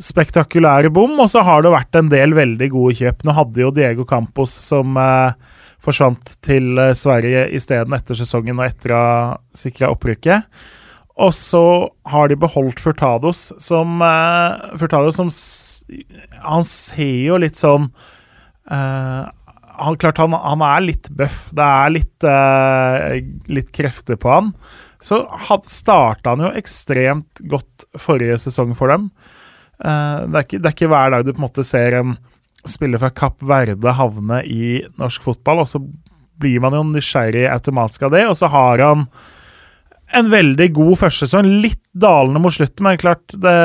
spektakulære 0.00 0.92
bom, 0.94 1.18
og 1.20 1.28
så 1.30 1.42
har 1.44 1.64
det 1.64 1.72
vært 1.74 1.98
en 1.98 2.10
del 2.12 2.36
veldig 2.36 2.68
gode 2.72 2.96
kjøp. 3.00 3.24
Nå 3.26 3.34
hadde 3.36 3.64
jo 3.64 3.72
Diego 3.74 4.06
Campos 4.08 4.54
som 4.64 4.96
eh, 5.00 5.34
forsvant 5.82 6.36
til 6.44 6.78
eh, 6.80 6.94
Sverige 6.98 7.48
isteden 7.56 7.96
etter 7.96 8.18
sesongen 8.18 8.60
og 8.60 8.68
etter 8.68 8.94
å 8.94 9.02
ha 9.02 9.18
sikra 9.56 9.92
opprykket. 9.92 10.48
Og 11.22 11.34
så 11.36 11.64
har 12.08 12.30
de 12.30 12.38
beholdt 12.40 12.80
Furtados, 12.80 13.50
som 13.60 14.00
eh, 14.00 14.78
Furtados 14.80 15.20
som 15.20 15.28
Han 16.40 16.64
ser 16.68 17.18
jo 17.26 17.38
litt 17.42 17.60
sånn 17.60 17.90
eh, 18.72 19.28
han, 19.82 19.96
klart 19.98 20.20
han, 20.20 20.34
han 20.36 20.62
er 20.64 20.84
litt 20.84 21.08
bøff. 21.16 21.46
Det 21.56 21.64
er 21.64 21.92
litt, 21.92 22.24
eh, 22.28 23.20
litt 23.50 23.70
krefter 23.74 24.18
på 24.20 24.30
han. 24.30 24.50
Så 25.02 25.24
had, 25.48 25.66
starta 25.66 26.34
han 26.34 26.44
jo 26.44 26.52
ekstremt 26.58 27.42
godt 27.50 27.86
forrige 27.98 28.38
sesong 28.44 28.76
for 28.78 28.92
dem. 28.92 29.08
Eh, 29.82 30.22
det, 30.28 30.36
er 30.36 30.46
ikke, 30.46 30.60
det 30.62 30.70
er 30.70 30.76
ikke 30.76 30.92
hver 30.94 31.12
dag 31.14 31.26
du 31.26 31.32
på 31.34 31.40
en 31.40 31.48
måte 31.48 31.66
ser 31.66 31.98
en 31.98 32.16
spiller 32.68 33.02
fra 33.02 33.10
Kapp 33.10 33.42
Verde 33.42 33.96
havne 33.98 34.42
i 34.46 34.82
norsk 35.00 35.24
fotball, 35.26 35.64
og 35.64 35.70
så 35.70 35.82
blir 36.42 36.62
man 36.62 36.76
jo 36.76 36.84
nysgjerrig 36.86 37.48
automatisk 37.50 38.06
av 38.06 38.14
det. 38.14 38.26
Og 38.30 38.36
så 38.38 38.50
har 38.52 38.82
han 38.82 39.06
en 40.12 40.28
veldig 40.28 40.68
god 40.76 40.98
førstesesong. 41.00 41.48
Litt 41.64 41.80
dalende 41.92 42.40
mot 42.42 42.54
slutten, 42.54 42.84
men 42.84 43.00
klart 43.00 43.34
det, 43.34 43.56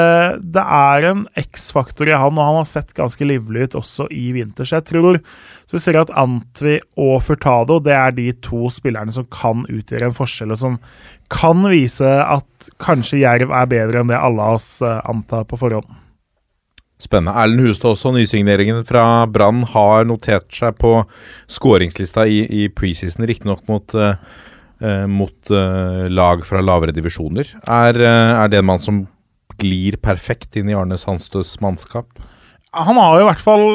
det 0.56 0.64
er 0.64 1.08
en 1.10 1.26
X-faktor 1.40 2.10
i 2.10 2.16
han, 2.16 2.40
og 2.40 2.50
han 2.50 2.60
har 2.62 2.70
sett 2.70 2.96
ganske 2.98 3.28
livlig 3.28 3.68
ut 3.68 3.78
også 3.82 4.08
i 4.14 4.30
vinter. 4.36 4.68
Så 4.68 4.80
jeg 4.80 4.88
tror 4.90 5.20
så 5.68 5.78
vi 5.78 5.84
ser 5.84 6.00
at 6.00 6.14
Antwi 6.18 6.78
og 7.00 7.20
Furtado 7.26 7.80
det 7.84 7.96
er 7.96 8.16
de 8.18 8.30
to 8.44 8.72
spillerne 8.74 9.14
som 9.16 9.28
kan 9.34 9.68
utgjøre 9.68 10.10
en 10.10 10.18
forskjell, 10.18 10.56
og 10.56 10.62
som 10.64 10.82
kan 11.34 11.64
vise 11.68 12.08
at 12.24 12.72
kanskje 12.84 13.22
Jerv 13.26 13.52
er 13.52 13.72
bedre 13.72 14.02
enn 14.02 14.12
det 14.12 14.20
alle 14.20 14.44
av 14.44 14.60
oss 14.62 14.78
eh, 14.86 15.02
antar 15.12 15.44
på 15.50 15.60
forhånd. 15.60 16.07
Spennende. 16.98 17.36
Erlend 17.38 17.68
Hustad 17.68 17.94
også, 17.94 18.12
nysigneringen 18.16 18.82
fra 18.88 19.28
Brann, 19.30 19.62
har 19.70 20.08
notert 20.10 20.50
seg 20.54 20.80
på 20.82 20.96
skåringslista 21.52 22.26
i, 22.26 22.40
i 22.50 22.70
preseason, 22.74 23.28
riktignok 23.30 23.68
mot, 23.70 23.94
eh, 23.94 25.04
mot 25.06 25.52
eh, 25.54 26.08
lag 26.10 26.42
fra 26.48 26.64
lavere 26.66 26.96
divisjoner. 26.96 27.54
Er, 27.62 28.02
eh, 28.02 28.34
er 28.42 28.50
det 28.50 28.64
en 28.64 28.70
mann 28.72 28.82
som 28.82 29.04
glir 29.62 30.00
perfekt 30.02 30.58
inn 30.58 30.72
i 30.72 30.78
Arne 30.78 30.98
Sandstøs 30.98 31.56
mannskap? 31.62 32.10
Han 32.78 32.98
har 32.98 33.18
jo 33.18 33.26
i 33.26 33.30
hvert 33.30 33.46
fall 33.46 33.68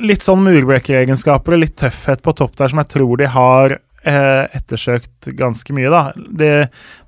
litt 0.00 0.24
sånn 0.24 0.44
murbrekeregenskaper 0.44 1.56
og 1.56 1.64
litt 1.66 1.76
tøffhet 1.80 2.22
på 2.24 2.34
topp 2.36 2.56
der 2.60 2.72
som 2.72 2.80
jeg 2.80 2.92
tror 2.94 3.20
de 3.20 3.28
har 3.32 3.76
eh, 3.76 4.44
ettersøkt 4.56 5.32
ganske 5.38 5.76
mye. 5.76 5.90
da. 5.92 6.02
De, 6.16 6.52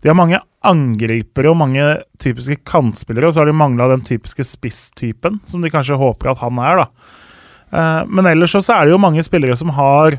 de 0.04 0.10
har 0.10 0.18
mange 0.18 0.40
angripere 0.64 1.50
og 1.50 1.58
mange 1.60 1.84
typiske 2.22 2.60
kantspillere, 2.68 3.28
og 3.28 3.34
så 3.34 3.42
har 3.42 3.50
de 3.50 3.56
mangla 3.56 3.90
den 3.92 4.04
typiske 4.06 4.46
spisstypen 4.48 5.40
som 5.48 5.64
de 5.64 5.72
kanskje 5.72 6.00
håper 6.00 6.32
at 6.32 6.42
han 6.42 6.60
er. 6.62 6.82
da. 6.82 7.14
Eh, 7.74 8.02
men 8.08 8.30
ellers 8.30 8.56
så 8.56 8.64
er 8.76 8.86
det 8.86 8.94
jo 8.94 9.02
mange 9.02 9.24
spillere 9.26 9.56
som 9.58 9.74
har 9.76 10.18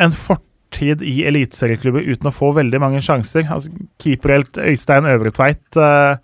en 0.00 0.14
fortid 0.14 1.04
i 1.06 1.20
eliteserieklubber 1.28 2.06
uten 2.06 2.30
å 2.30 2.34
få 2.34 2.52
veldig 2.56 2.80
mange 2.82 3.02
sjanser. 3.04 3.46
Altså, 3.50 3.72
Keeperhelt 4.02 4.58
Øystein 4.58 5.08
Øvretveit 5.10 5.78
eh, 5.78 6.18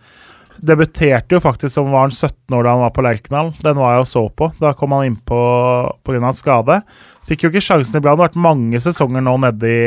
debuterte 0.60 1.36
jo 1.36 1.42
faktisk 1.42 1.74
som 1.74 1.92
var 1.94 2.08
han 2.08 2.14
17 2.14 2.56
år 2.56 2.66
da 2.66 2.74
han 2.74 2.84
var 2.84 2.94
på 2.96 3.04
Lerkendal. 3.06 3.52
Den 3.64 3.80
var 3.80 3.96
jeg 3.96 4.04
og 4.04 4.10
så 4.10 4.24
på. 4.28 4.50
Da 4.60 4.74
kom 4.76 4.96
han 4.96 5.08
innpå 5.08 5.40
pga. 6.06 6.32
skade. 6.36 6.80
Fikk 7.28 7.44
jo 7.44 7.52
ikke 7.52 7.64
sjansen 7.64 8.00
i 8.00 8.06
har 8.06 8.18
Vært 8.20 8.36
mange 8.36 8.80
sesonger 8.82 9.24
nå 9.24 9.36
nede 9.40 9.70
i 9.70 9.84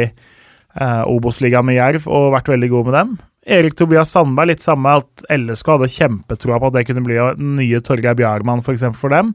eh, 0.80 1.03
Obos-ligaen 1.10 1.68
med 1.68 1.80
Jerv 1.80 2.10
og 2.10 2.34
vært 2.36 2.51
veldig 2.53 2.70
god 2.74 2.89
med 2.89 2.98
dem. 3.00 3.13
Erik 3.58 3.75
Tobias 3.75 4.13
Sandberg, 4.15 4.53
litt 4.53 4.63
samme 4.63 4.98
at 5.01 5.25
LSK 5.34 5.74
hadde 5.74 5.92
kjempetroa 5.92 6.60
på 6.62 6.70
at 6.70 6.77
det 6.77 6.86
kunne 6.88 7.03
bli 7.03 7.18
den 7.20 7.56
nye 7.60 7.82
Torgeir 7.84 8.15
Bjarmann 8.15 8.63
for, 8.63 8.75
eksempel, 8.77 9.01
for 9.01 9.13
dem. 9.13 9.34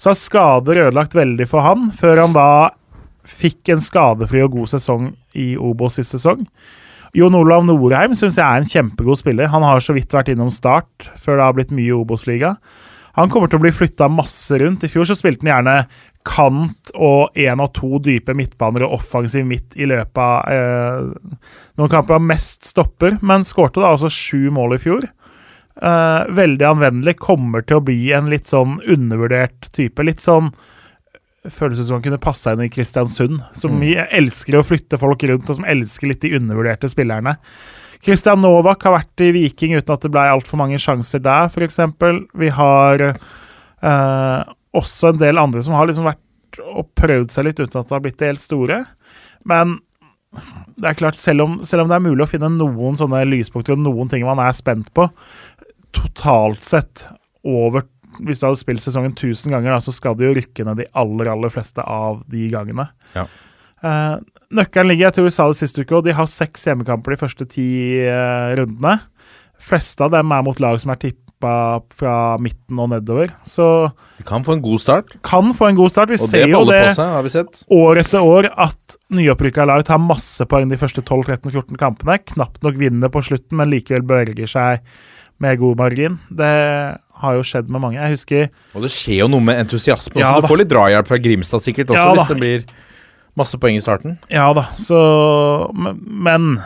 Så 0.00 0.12
har 0.12 0.18
skader 0.18 0.84
ødelagt 0.86 1.16
veldig 1.18 1.48
for 1.50 1.66
han, 1.66 1.90
før 1.98 2.22
han 2.22 2.36
da 2.36 2.50
fikk 3.28 3.72
en 3.74 3.82
skadefri 3.84 4.40
og 4.44 4.54
god 4.54 4.70
sesong 4.72 5.10
i 5.36 5.52
Obos 5.58 5.98
sist 5.98 6.14
sesong. 6.16 6.46
Jon 7.16 7.34
Olav 7.34 7.64
Norheim 7.66 8.14
syns 8.14 8.38
jeg 8.38 8.46
er 8.46 8.62
en 8.62 8.70
kjempegod 8.70 9.18
spiller. 9.18 9.50
Han 9.50 9.66
har 9.66 9.82
så 9.82 9.96
vidt 9.96 10.14
vært 10.14 10.30
innom 10.30 10.52
Start 10.54 11.10
før 11.18 11.40
det 11.40 11.46
har 11.48 11.56
blitt 11.56 11.74
mye 11.74 11.96
Obos-liga. 11.96 12.54
Han 13.18 13.30
kommer 13.32 13.50
til 13.50 13.60
å 13.60 13.64
bli 13.64 13.72
flytta 13.74 14.08
masse 14.12 14.58
rundt. 14.60 14.84
I 14.86 14.90
fjor 14.92 15.08
så 15.08 15.16
spilte 15.18 15.46
han 15.46 15.52
gjerne 15.52 15.76
kant 16.26 16.92
og 16.94 17.36
én 17.38 17.62
og 17.62 17.72
to 17.76 17.98
dype 18.04 18.34
midtbaner 18.36 18.84
og 18.86 18.98
offensiv 18.98 19.46
midt 19.48 19.78
i 19.80 19.88
løpet 19.88 20.20
av 20.20 20.52
eh, 20.52 21.38
noen 21.80 21.92
kamper 21.92 22.18
av 22.18 22.26
mest 22.28 22.68
stopper, 22.68 23.16
men 23.24 23.46
skårte 23.46 23.80
da 23.80 23.94
altså 23.94 24.10
sju 24.12 24.50
mål 24.54 24.76
i 24.76 24.82
fjor. 24.82 25.08
Eh, 25.80 26.34
veldig 26.36 26.66
anvendelig. 26.68 27.16
Kommer 27.22 27.64
til 27.64 27.80
å 27.80 27.86
bli 27.86 28.12
en 28.16 28.28
litt 28.32 28.50
sånn 28.50 28.78
undervurdert 28.84 29.70
type. 29.76 30.04
Litt 30.06 30.24
sånn 30.24 30.52
Føles 31.48 31.78
som 31.80 31.96
han 31.96 32.02
kunne 32.04 32.20
passa 32.20 32.52
inn 32.52 32.60
i 32.60 32.68
Kristiansund, 32.68 33.38
som 33.56 33.78
elsker 33.80 34.58
å 34.58 34.60
flytte 34.60 34.98
folk 35.00 35.22
rundt, 35.24 35.48
og 35.48 35.56
som 35.56 35.64
elsker 35.64 36.10
litt 36.10 36.20
de 36.20 36.34
undervurderte 36.36 36.90
spillerne. 36.92 37.32
Christian 38.04 38.40
Novak 38.40 38.86
har 38.86 38.96
vært 38.96 39.24
i 39.24 39.32
Viking 39.36 39.74
uten 39.76 39.92
at 39.92 40.06
det 40.06 40.12
ble 40.12 40.22
altfor 40.32 40.60
mange 40.60 40.80
sjanser 40.80 41.20
der, 41.24 41.50
f.eks. 41.50 41.80
Vi 42.40 42.48
har 42.56 43.04
eh, 43.10 44.40
også 44.76 45.12
en 45.12 45.20
del 45.20 45.40
andre 45.40 45.62
som 45.66 45.76
har 45.76 45.90
liksom 45.90 46.08
vært 46.08 46.24
og 46.64 46.88
prøvd 46.98 47.30
seg 47.30 47.46
litt 47.46 47.60
uten 47.60 47.78
at 47.78 47.86
det 47.86 47.94
har 47.94 48.02
blitt 48.04 48.24
helt 48.24 48.42
store. 48.42 48.82
Men 49.48 49.78
det 50.80 50.90
er 50.90 50.98
klart, 50.98 51.18
selv 51.18 51.44
om, 51.44 51.60
selv 51.66 51.84
om 51.84 51.90
det 51.90 51.98
er 51.98 52.04
mulig 52.04 52.24
å 52.24 52.30
finne 52.30 52.50
noen 52.54 52.98
sånne 52.98 53.22
lyspunkter 53.28 53.76
og 53.76 53.84
noen 53.84 54.10
ting 54.10 54.24
man 54.26 54.40
er 54.42 54.54
spent 54.56 54.90
på, 54.96 55.08
totalt 55.96 56.62
sett 56.64 57.08
over 57.46 57.86
Hvis 58.26 58.40
du 58.40 58.44
hadde 58.48 58.58
spilt 58.58 58.82
sesongen 58.82 59.12
1000 59.14 59.52
ganger, 59.54 59.70
da, 59.70 59.78
så 59.80 59.92
skal 59.94 60.16
det 60.18 60.26
jo 60.26 60.32
rykke 60.36 60.64
ned 60.66 60.80
de 60.82 60.86
aller, 60.98 61.28
aller 61.30 61.52
fleste 61.54 61.80
av 61.80 62.24
de 62.28 62.48
gangene. 62.52 62.88
Ja. 63.14 63.22
Eh, 63.86 64.16
nøkkelen 64.54 64.92
ligger, 64.92 65.08
jeg 65.08 65.16
tror 65.16 65.28
vi 65.28 65.34
sa 65.34 65.48
det 65.50 65.58
sist 65.60 65.80
uke, 65.80 65.96
og 65.96 66.06
de 66.06 66.14
har 66.16 66.28
seks 66.30 66.68
hjemmekamper 66.68 67.14
de 67.14 67.20
første 67.20 67.46
ti 67.50 67.66
uh, 68.06 68.52
rundene. 68.58 68.98
fleste 69.60 70.06
av 70.06 70.14
dem 70.14 70.32
er 70.32 70.46
mot 70.46 70.62
lag 70.62 70.78
som 70.80 70.92
er 70.94 71.00
tippa 71.02 71.52
fra 71.96 72.14
midten 72.42 72.80
og 72.80 72.90
nedover. 72.92 73.32
Så 73.48 73.66
De 74.18 74.24
kan 74.28 74.44
få 74.44 74.56
en 74.56 74.64
god 74.64 74.82
start, 74.82 75.14
kan 75.26 75.52
få 75.56 75.70
en 75.70 75.78
god 75.78 75.92
start. 75.92 76.12
Vi 76.12 76.18
og 76.20 76.32
ser 76.32 76.46
det 76.46 76.54
jo 76.54 76.64
det 76.68 76.82
seg, 76.96 77.14
har 77.14 77.24
vi 77.26 77.32
sett. 77.32 77.62
år 77.72 78.02
etter 78.02 78.24
år 78.24 78.50
at 78.56 78.98
nyopprykka 79.12 79.68
lag 79.68 79.84
tar 79.88 80.02
masse 80.02 80.44
poeng 80.50 80.72
de 80.72 80.80
første 80.80 81.04
12-13-14 81.04 81.78
kampene. 81.80 82.18
Knapt 82.34 82.64
nok 82.66 82.80
vinner 82.80 83.12
på 83.12 83.24
slutten, 83.24 83.60
men 83.60 83.72
likevel 83.72 84.04
berger 84.08 84.50
seg 84.50 84.84
med 85.40 85.56
god 85.60 85.78
margin. 85.80 86.18
Det 86.28 86.52
har 87.20 87.36
jo 87.36 87.44
skjedd 87.44 87.70
med 87.72 87.82
mange. 87.82 88.00
Jeg 88.00 88.16
husker 88.16 88.46
Og 88.76 88.84
det 88.84 88.92
skjer 88.92 89.24
jo 89.24 89.32
noe 89.32 89.44
med 89.44 89.60
entusiasme 89.62 90.16
også. 90.16 90.22
Ja, 90.24 90.36
du 90.40 90.48
får 90.48 90.62
litt 90.62 90.70
drahjelp 90.72 91.08
fra 91.08 91.18
Grimstad 91.20 91.64
sikkert 91.64 91.92
også, 91.92 92.06
Ja, 92.06 92.14
hvis 92.16 92.32
det 92.32 92.40
blir 92.40 92.64
masse 93.38 93.58
poeng 93.60 93.78
i 93.78 93.82
starten. 93.84 94.18
Ja 94.32 94.48
da, 94.56 94.66
så 94.78 95.00
Men, 95.74 96.60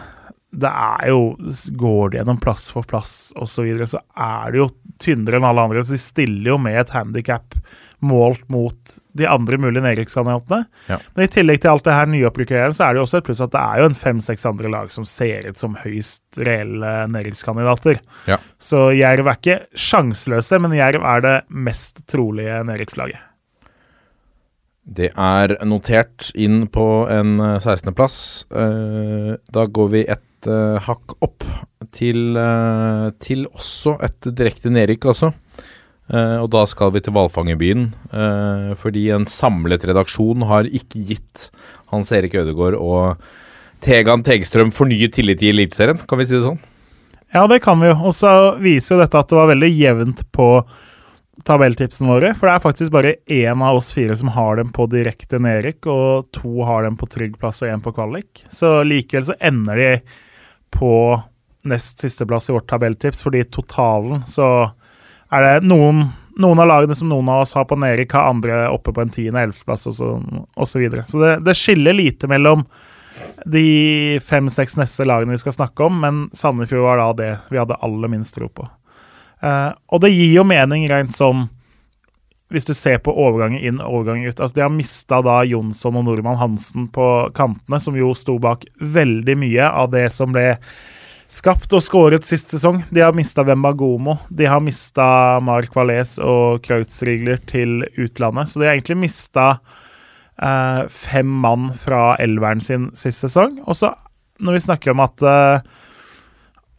det 0.54 0.71
er 0.71 1.09
jo 1.11 1.35
Går 1.78 2.12
det 2.12 2.21
gjennom 2.21 2.40
plass 2.42 2.71
for 2.73 2.87
plass 2.88 3.33
osv., 3.37 3.54
så, 3.54 3.66
videre, 3.66 3.90
så 3.90 4.02
er 4.14 4.54
det 4.54 4.62
jo 4.62 4.68
tynnere 5.02 5.40
enn 5.40 5.49
alle 5.49 5.64
andre. 5.66 5.83
Så 5.85 5.97
de 5.97 6.02
stiller 6.02 6.54
jo 6.54 6.61
med 6.62 6.78
et 6.80 6.94
handikap 6.94 7.56
målt 8.04 8.49
mot 8.52 8.94
de 9.16 9.26
andre 9.30 9.59
mulige 9.61 9.83
nedrykkskandidatene. 9.85 10.64
Ja. 10.90 10.99
Men 11.14 11.25
i 11.25 11.30
tillegg 11.33 11.62
til 11.62 11.73
alt 11.73 11.87
det 11.87 11.97
her 11.97 12.11
nyopprykket 12.11 12.76
så 12.76 12.87
er 12.87 12.94
det 12.94 13.00
jo 13.00 13.06
også 13.06 13.21
et 13.21 13.28
pluss 13.28 13.42
at 13.44 13.54
det 13.54 13.62
er 13.62 13.80
jo 13.80 13.90
en 13.90 13.99
fem-seks 13.99 14.47
andre 14.50 14.73
lag 14.73 14.92
som 14.92 15.06
ser 15.09 15.49
ut 15.49 15.61
som 15.61 15.78
høyst 15.80 16.42
reelle 16.44 16.94
nedrykkskandidater. 17.14 18.00
Ja. 18.30 18.40
Så 18.62 18.90
Jerv 18.99 19.30
er 19.30 19.38
ikke 19.40 19.61
sjanseløse, 19.87 20.61
men 20.62 20.76
Jerv 20.76 21.06
er 21.14 21.25
det 21.25 21.37
mest 21.49 22.04
trolige 22.11 22.61
nedrykkslaget. 22.68 23.23
Det 24.84 25.10
er 25.16 25.56
notert 25.64 26.28
inn 26.36 26.66
på 26.68 26.84
en 27.08 27.38
eh, 27.40 27.56
16.-plass. 27.56 28.18
Eh, 28.52 29.30
da 29.54 29.64
går 29.64 29.88
vi 29.94 30.02
et 30.04 30.48
eh, 30.50 30.76
hakk 30.84 31.16
opp 31.24 31.46
til, 31.94 32.36
eh, 32.36 33.08
til 33.22 33.46
også 33.48 33.96
et 34.04 34.28
direkte 34.36 34.72
nedrykk, 34.72 35.08
altså. 35.14 35.32
Eh, 36.12 36.36
og 36.36 36.50
da 36.52 36.66
skal 36.68 36.92
vi 36.92 37.00
til 37.00 37.16
hvalfangerbyen, 37.16 37.86
eh, 38.12 38.74
fordi 38.76 39.08
en 39.16 39.24
samlet 39.30 39.86
redaksjon 39.88 40.44
har 40.50 40.68
ikke 40.68 41.00
gitt 41.08 41.48
Hans 41.92 42.12
Erik 42.12 42.36
Ødegaard 42.36 42.76
og 42.76 43.24
Tegan 43.84 44.24
Tegstrøm 44.24 44.72
fornyet 44.72 45.16
tillit 45.16 45.42
i 45.44 45.52
Eliteserien, 45.52 46.00
kan 46.08 46.20
vi 46.20 46.28
si 46.28 46.36
det 46.36 46.44
sånn? 46.44 46.60
Ja, 47.34 47.46
det 47.50 47.62
kan 47.64 47.80
vi 47.80 47.88
jo. 47.88 47.96
Og 48.10 48.14
så 48.14 48.30
viser 48.62 48.94
jo 48.94 49.00
dette 49.02 49.18
at 49.18 49.32
det 49.32 49.38
var 49.38 49.50
veldig 49.50 49.70
jevnt 49.72 50.20
på 50.32 50.48
tabelltipsene 51.42 52.12
våre. 52.12 52.32
For 52.38 52.48
det 52.48 52.54
er 52.54 52.62
faktisk 52.62 52.94
bare 52.94 53.14
én 53.26 53.62
av 53.64 53.80
oss 53.80 53.92
fire 53.96 54.16
som 54.16 54.30
har 54.36 54.60
dem 54.60 54.70
på 54.74 54.86
direkte 54.92 55.40
nedrykk, 55.42 55.88
og 55.90 56.30
to 56.36 56.62
har 56.68 56.86
dem 56.86 56.98
på 57.00 57.08
trygg 57.10 57.38
plass 57.40 57.62
og 57.64 57.72
én 57.72 57.82
på 57.84 57.94
kvalik. 57.96 58.44
Så 58.54 58.76
likevel 58.86 59.26
så 59.30 59.38
ender 59.40 59.80
de 59.80 59.90
på 60.74 60.94
nest 61.64 62.02
sisteplass 62.04 62.50
i 62.50 62.54
vårt 62.54 62.68
tabelltips, 62.70 63.22
fordi 63.24 63.44
totalen 63.48 64.24
så 64.28 64.48
er 65.34 65.46
det 65.46 65.68
noen, 65.68 66.04
noen 66.40 66.60
av 66.62 66.68
lagene 66.68 66.96
som 66.98 67.08
noen 67.10 67.30
av 67.32 67.44
oss 67.44 67.54
har 67.56 67.66
på 67.68 67.78
nedrykk, 67.80 68.14
har 68.14 68.30
andre 68.30 68.64
oppe 68.70 68.92
på 68.94 69.02
en 69.02 69.12
tiende- 69.14 69.46
ellevteplass 69.46 69.88
osv. 69.90 69.96
Så, 69.96 70.44
og 70.54 70.68
så, 70.68 70.82
videre. 70.82 71.06
så 71.08 71.22
det, 71.22 71.38
det 71.46 71.56
skiller 71.58 71.96
lite 71.96 72.30
mellom 72.30 72.66
de 73.46 74.18
fem-seks 74.26 74.76
neste 74.76 75.06
lagene 75.06 75.34
vi 75.34 75.42
skal 75.42 75.54
snakke 75.54 75.86
om, 75.86 76.00
men 76.02 76.24
Sandefjord 76.34 76.84
var 76.84 77.00
da 77.00 77.12
det 77.18 77.30
vi 77.50 77.60
hadde 77.60 77.78
aller 77.86 78.10
minst 78.10 78.34
tro 78.36 78.50
på. 78.50 78.66
Uh, 79.44 79.76
og 79.92 80.00
det 80.04 80.14
gir 80.14 80.38
jo 80.38 80.46
mening 80.48 80.86
rent 80.88 81.12
sånn 81.12 81.48
hvis 82.54 82.68
du 82.68 82.74
ser 82.76 83.00
på 83.02 83.12
overgangen 83.18 83.58
inn 83.58 83.80
og 83.82 84.00
overgangen 84.00 84.30
ut. 84.30 84.38
Altså, 84.38 84.54
de 84.54 84.62
har 84.62 84.72
mista 84.72 85.18
da 85.24 85.40
Jonsson 85.48 85.96
og 85.98 86.04
Nordmann 86.06 86.38
Hansen 86.38 86.86
på 86.94 87.06
kantene, 87.34 87.80
som 87.82 87.96
jo 87.98 88.12
sto 88.16 88.36
bak 88.42 88.66
veldig 88.78 89.36
mye 89.40 89.70
av 89.70 89.90
det 89.94 90.06
som 90.14 90.34
ble 90.34 90.52
skapt 91.34 91.72
og 91.74 91.82
skåret 91.82 92.26
sist 92.28 92.52
sesong. 92.52 92.82
De 92.94 93.02
har 93.02 93.16
mista 93.16 93.42
Wembagomo, 93.46 94.18
de 94.28 94.46
har 94.46 94.62
mista 94.62 95.40
Mark 95.42 95.74
Valais 95.74 96.16
og 96.22 96.62
Krautsrigler 96.66 97.40
til 97.50 97.82
utlandet. 97.98 98.52
Så 98.52 98.60
de 98.60 98.68
har 98.68 98.76
egentlig 98.76 99.00
mista 99.02 99.48
eh, 100.38 100.84
fem 100.92 101.30
mann 101.46 101.72
fra 101.80 102.14
elveren 102.22 102.62
sin 102.62 102.90
sist 102.98 103.24
sesong. 103.24 103.58
Og 103.64 103.80
så, 103.80 103.94
når 104.44 104.58
vi 104.60 104.66
snakker 104.68 104.94
om 104.94 105.02
at 105.04 105.26
eh, 105.26 105.74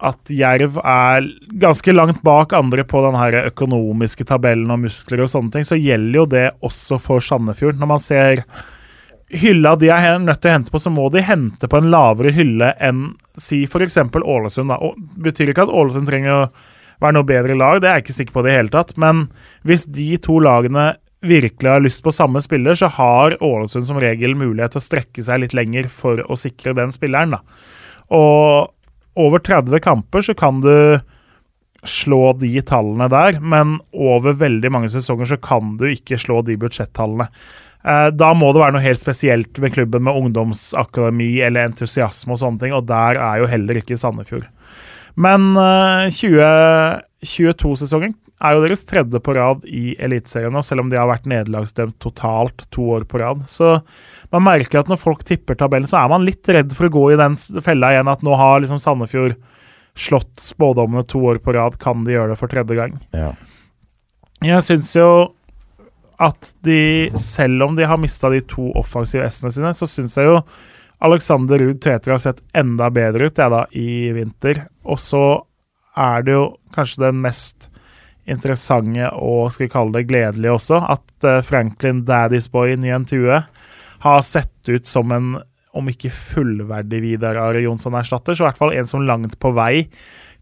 at 0.05 0.31
Jerv 0.31 0.77
er 0.81 1.27
ganske 1.61 1.93
langt 1.95 2.21
bak 2.25 2.53
andre 2.57 2.85
på 2.87 3.01
den 3.05 3.17
økonomiske 3.41 4.27
tabellen 4.29 4.71
og 4.73 4.83
muskler 4.85 5.25
og 5.25 5.31
sånne 5.31 5.53
ting, 5.55 5.67
så 5.67 5.79
gjelder 5.79 6.19
jo 6.19 6.25
det 6.29 6.45
også 6.65 6.99
for 7.01 7.23
Sandefjord. 7.23 7.79
Når 7.81 7.89
man 7.89 8.03
ser 8.03 8.43
hylla 9.33 9.73
de 9.75 9.89
er 9.89 10.19
nødt 10.21 10.41
til 10.43 10.51
å 10.51 10.55
hente 10.55 10.73
på, 10.73 10.81
så 10.81 10.93
må 10.93 11.07
de 11.13 11.23
hente 11.25 11.69
på 11.69 11.79
en 11.81 11.89
lavere 11.93 12.33
hylle 12.35 12.71
enn 12.83 13.07
si 13.41 13.63
f.eks. 13.65 13.97
Ålesund. 14.21 14.71
Da. 14.71 14.77
Og 14.79 14.99
betyr 15.25 15.51
ikke 15.51 15.65
at 15.65 15.73
Ålesund 15.73 16.09
trenger 16.09 16.35
å 16.35 16.43
være 17.01 17.17
noe 17.17 17.27
bedre 17.27 17.57
lag, 17.59 17.81
det 17.81 17.89
er 17.89 17.97
jeg 17.97 18.05
ikke 18.05 18.19
sikker 18.19 18.37
på 18.37 18.45
det 18.45 18.53
i 18.53 18.59
hele 18.59 18.71
tatt. 18.73 18.93
Men 19.01 19.25
hvis 19.67 19.87
de 19.91 20.13
to 20.23 20.37
lagene 20.43 20.93
virkelig 21.25 21.71
har 21.71 21.81
lyst 21.83 22.03
på 22.05 22.13
samme 22.13 22.41
spiller, 22.43 22.77
så 22.77 22.89
har 22.93 23.37
Ålesund 23.43 23.87
som 23.87 23.99
regel 24.01 24.37
mulighet 24.37 24.75
til 24.75 24.83
å 24.83 24.85
strekke 24.85 25.25
seg 25.25 25.41
litt 25.41 25.57
lenger 25.57 25.89
for 25.91 26.21
å 26.21 26.37
sikre 26.39 26.75
den 26.77 26.93
spilleren. 26.95 27.35
da. 27.35 27.41
Og 28.13 28.74
over 29.15 29.39
30 29.39 29.79
kamper 29.83 30.25
så 30.25 30.35
kan 30.37 30.61
du 30.63 30.99
slå 31.85 32.33
de 32.41 32.61
tallene 32.65 33.07
der, 33.11 33.39
men 33.39 33.79
over 33.93 34.33
veldig 34.39 34.71
mange 34.73 34.89
sesonger 34.89 35.25
så 35.29 35.37
kan 35.41 35.77
du 35.79 35.85
ikke 35.91 36.17
slå 36.21 36.41
de 36.45 36.57
budsjettallene. 36.59 37.27
Eh, 37.85 38.09
da 38.17 38.33
må 38.33 38.49
det 38.53 38.61
være 38.63 38.73
noe 38.75 38.85
helt 38.85 39.01
spesielt 39.01 39.59
med 39.61 39.73
klubben 39.75 40.03
med 40.07 40.17
ungdomsakademi 40.17 41.41
eller 41.45 41.65
entusiasme 41.69 42.31
og 42.33 42.39
sånne 42.41 42.59
ting, 42.63 42.73
og 42.73 42.87
der 42.89 43.13
er 43.21 43.35
jo 43.43 43.51
heller 43.51 43.75
ikke 43.81 44.01
Sandefjord. 44.01 44.47
Men 45.15 45.41
2022-sesongen 46.11 48.11
eh, 48.11 48.19
er 48.45 48.51
jo 48.55 48.63
deres 48.65 48.85
tredje 48.89 49.19
på 49.23 49.33
rad 49.37 49.59
i 49.69 49.95
Eliteserien 50.01 50.53
nå, 50.53 50.61
selv 50.65 50.81
om 50.83 50.89
de 50.91 50.99
har 50.99 51.07
vært 51.07 51.29
nederlagsdømt 51.29 51.97
totalt 52.03 52.57
to 52.73 52.83
år 52.97 53.03
på 53.07 53.19
rad. 53.21 53.39
Så 53.47 53.79
man 54.35 54.43
merker 54.43 54.81
at 54.81 54.89
når 54.91 54.99
folk 54.99 55.23
tipper 55.27 55.57
tabellen, 55.59 55.87
så 55.87 56.01
er 56.01 56.11
man 56.11 56.25
litt 56.27 56.47
redd 56.51 56.73
for 56.75 56.89
å 56.89 56.93
gå 56.93 57.05
i 57.13 57.19
den 57.19 57.37
fella 57.63 57.93
igjen 57.93 58.11
at 58.11 58.23
nå 58.25 58.35
har 58.39 58.61
liksom 58.63 58.81
Sandefjord 58.83 59.37
slått 59.95 60.43
spådommene 60.43 61.05
to 61.07 61.21
år 61.31 61.39
på 61.43 61.55
rad. 61.55 61.77
Kan 61.79 62.03
de 62.03 62.17
gjøre 62.17 62.33
det 62.33 62.39
for 62.41 62.51
tredje 62.51 62.75
gang? 62.77 62.97
Ja. 63.15 63.31
Jeg 64.43 64.65
syns 64.67 64.91
jo 64.97 65.09
at 66.21 66.53
de, 66.63 67.11
selv 67.19 67.63
om 67.65 67.75
de 67.75 67.87
har 67.87 67.99
mista 67.99 68.31
de 68.31 68.41
to 68.47 68.69
offensive 68.79 69.25
S-ene 69.27 69.51
sine, 69.51 69.71
så 69.75 69.87
syns 69.89 70.17
jeg 70.19 70.27
jo 70.27 70.39
Alexander 71.05 71.59
Ruud 71.59 71.79
Tveter 71.83 72.15
har 72.15 72.21
sett 72.23 72.43
enda 72.55 72.89
bedre 72.93 73.27
ut 73.27 73.39
jeg 73.39 73.51
da, 73.51 73.63
i 73.75 74.11
vinter. 74.15 74.65
Og 74.87 74.99
så 75.01 75.23
er 75.95 76.27
det 76.27 76.35
jo 76.35 76.45
kanskje 76.75 77.07
den 77.07 77.23
mest 77.23 77.69
interessante 78.25 79.11
og 79.21 79.51
skal 79.53 79.67
vi 79.67 79.73
kalle 79.73 79.99
det 79.99 80.07
gledelige 80.09 80.55
også, 80.55 80.79
at 80.95 81.27
uh, 81.27 81.43
Franklin 81.45 82.03
Daddy's 82.07 82.49
Boy 82.51 82.73
Nyentue 82.79 83.43
har 84.05 84.21
sett 84.25 84.69
ut 84.69 84.85
som 84.85 85.11
en, 85.11 85.29
om 85.75 85.87
ikke 85.89 86.13
fullverdig 86.13 87.01
Vidar 87.03 87.39
Are 87.41 87.61
Jonsson-erstatter, 87.63 88.37
så 88.37 88.45
i 88.45 88.47
hvert 88.49 88.59
fall 88.61 88.75
en 88.75 88.89
som 88.89 89.05
langt 89.05 89.39
på 89.41 89.51
vei 89.57 89.87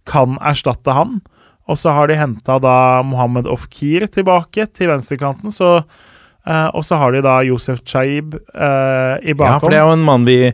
kan 0.09 0.35
erstatte 0.43 0.95
han. 0.95 1.21
Og 1.71 1.79
så 1.79 1.93
har 1.95 2.09
de 2.11 2.19
henta 2.19 2.57
da 2.59 2.75
Mohammed 3.07 3.47
Ofkir 3.47 4.03
tilbake 4.11 4.67
til 4.75 4.91
venstrekanten, 4.91 5.53
så 5.53 5.77
eh, 5.79 6.67
Og 6.75 6.83
så 6.83 6.99
har 6.99 7.15
de 7.15 7.23
da 7.23 7.39
Josef 7.47 7.85
Chaib 7.87 8.35
eh, 8.35 9.15
i 9.23 9.33
bakhånd. 9.33 9.55
Ja, 9.55 9.59
for 9.63 9.71
det 9.71 9.79
er 9.79 9.87
jo 9.87 9.95
en 9.95 10.03
mann 10.03 10.27
vi, 10.27 10.51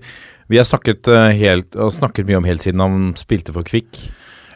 vi 0.50 0.62
har 0.62 0.70
snakket 0.70 1.10
uh, 1.10 1.34
helt, 1.34 1.74
og 1.76 1.94
snakket 1.94 2.30
mye 2.30 2.38
om 2.38 2.46
helt 2.46 2.66
siden 2.66 2.86
han 2.86 3.12
spilte 3.18 3.54
for 3.56 3.66
Kvikk. 3.66 4.04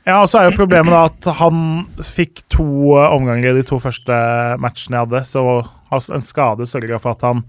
Ja, 0.05 0.19
og 0.19 0.29
så 0.29 0.41
er 0.41 0.49
jo 0.49 0.59
problemet 0.59 0.93
da 0.93 1.05
at 1.07 1.27
han 1.39 1.85
fikk 2.03 2.43
to 2.51 2.93
omganger 3.01 3.53
i 3.53 3.57
de 3.61 3.65
to 3.65 3.79
første 3.81 4.15
matchene 4.61 4.99
jeg 4.99 5.07
hadde, 5.07 5.21
så 5.29 5.43
en 6.17 6.25
skade 6.25 6.67
sørga 6.67 6.99
for 6.99 7.15
at 7.15 7.23
han 7.23 7.45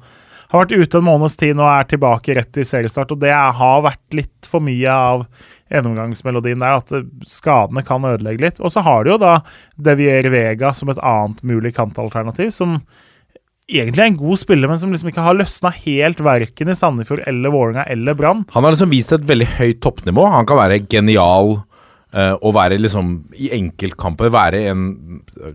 har 0.54 0.64
vært 0.64 0.76
ute 0.78 1.00
en 1.00 1.06
måneds 1.08 1.38
tid 1.40 1.58
og 1.58 1.66
er 1.66 1.88
tilbake 1.90 2.36
rett 2.38 2.60
i 2.62 2.66
seriestart. 2.66 3.14
Og 3.14 3.22
det 3.22 3.32
har 3.34 3.84
vært 3.84 4.16
litt 4.16 4.48
for 4.48 4.64
mye 4.64 4.90
av 4.90 5.24
gjennomgangsmelodien 5.72 6.62
der, 6.62 6.78
at 6.78 7.26
skadene 7.28 7.82
kan 7.86 8.04
ødelegge 8.06 8.44
litt. 8.44 8.60
Og 8.62 8.70
så 8.72 8.84
har 8.86 9.04
du 9.04 9.14
jo 9.14 9.18
da 9.22 9.38
Devier 9.74 10.28
Vega 10.32 10.74
som 10.76 10.92
et 10.92 11.02
annet 11.02 11.42
mulig 11.46 11.74
kantalternativ, 11.76 12.52
som 12.54 12.78
egentlig 13.64 14.02
er 14.04 14.10
en 14.12 14.20
god 14.20 14.40
spiller, 14.42 14.70
men 14.70 14.80
som 14.80 14.92
liksom 14.92 15.10
ikke 15.10 15.24
har 15.24 15.38
løsna 15.38 15.72
helt 15.82 16.20
verken 16.22 16.70
i 16.70 16.76
Sandefjord 16.78 17.24
eller 17.26 17.54
Vålerenga 17.54 17.86
eller 17.90 18.16
Brann. 18.18 18.44
Han 18.52 18.66
har 18.66 18.76
liksom 18.76 18.92
vist 18.92 19.14
et 19.16 19.24
veldig 19.26 19.48
høyt 19.56 19.80
toppnivå. 19.84 20.26
Han 20.36 20.46
kan 20.48 20.60
være 20.60 20.84
genial 20.84 21.56
å 22.14 22.50
være 22.54 22.76
liksom 22.78 23.08
i 23.42 23.48
enkeltkamper 23.56 24.30
være 24.30 24.60
en 24.70 24.84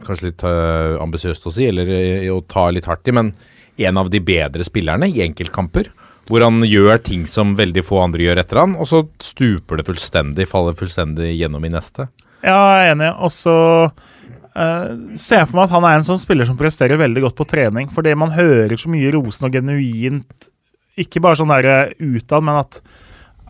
Kanskje 0.03 0.25
litt 0.25 0.43
uh, 0.43 0.97
ambisiøst 0.99 1.45
å 1.47 1.53
si, 1.55 1.69
eller 1.69 1.87
å 2.33 2.41
ta 2.43 2.65
litt 2.73 2.89
hardt 2.89 3.07
i, 3.07 3.13
men 3.15 3.31
en 3.87 3.99
av 4.01 4.09
de 4.11 4.21
bedre 4.23 4.65
spillerne 4.67 5.09
i 5.09 5.23
enkeltkamper. 5.25 5.91
Hvor 6.29 6.43
han 6.45 6.61
gjør 6.61 6.99
ting 7.01 7.25
som 7.29 7.55
veldig 7.57 7.81
få 7.85 8.03
andre 8.03 8.27
gjør 8.27 8.41
etter 8.43 8.59
han, 8.61 8.75
og 8.77 8.85
så 8.89 9.01
stuper 9.23 9.79
det 9.79 9.87
fullstendig, 9.87 10.45
faller 10.49 10.75
fullstendig 10.77 11.31
gjennom 11.33 11.63
i 11.65 11.71
neste. 11.73 12.05
Ja, 12.43 12.53
jeg 12.53 12.83
er 12.83 12.93
enig. 12.93 13.09
Og 13.17 13.33
så 13.33 13.55
uh, 13.89 14.87
ser 15.17 15.41
jeg 15.41 15.49
for 15.49 15.57
meg 15.57 15.65
at 15.65 15.73
han 15.73 15.87
er 15.89 15.97
en 15.97 16.05
sånn 16.05 16.21
spiller 16.21 16.45
som 16.45 16.59
presterer 16.59 17.01
veldig 17.01 17.25
godt 17.25 17.39
på 17.39 17.49
trening. 17.49 17.89
Fordi 17.95 18.13
man 18.19 18.35
hører 18.35 18.77
så 18.77 18.91
mye 18.93 19.09
rosen 19.17 19.49
og 19.49 19.57
genuint, 19.57 20.49
ikke 20.99 21.23
bare 21.23 21.39
sånn 21.39 21.53
der 21.55 21.95
utad, 21.97 22.45
men 22.45 22.61
at 22.61 22.81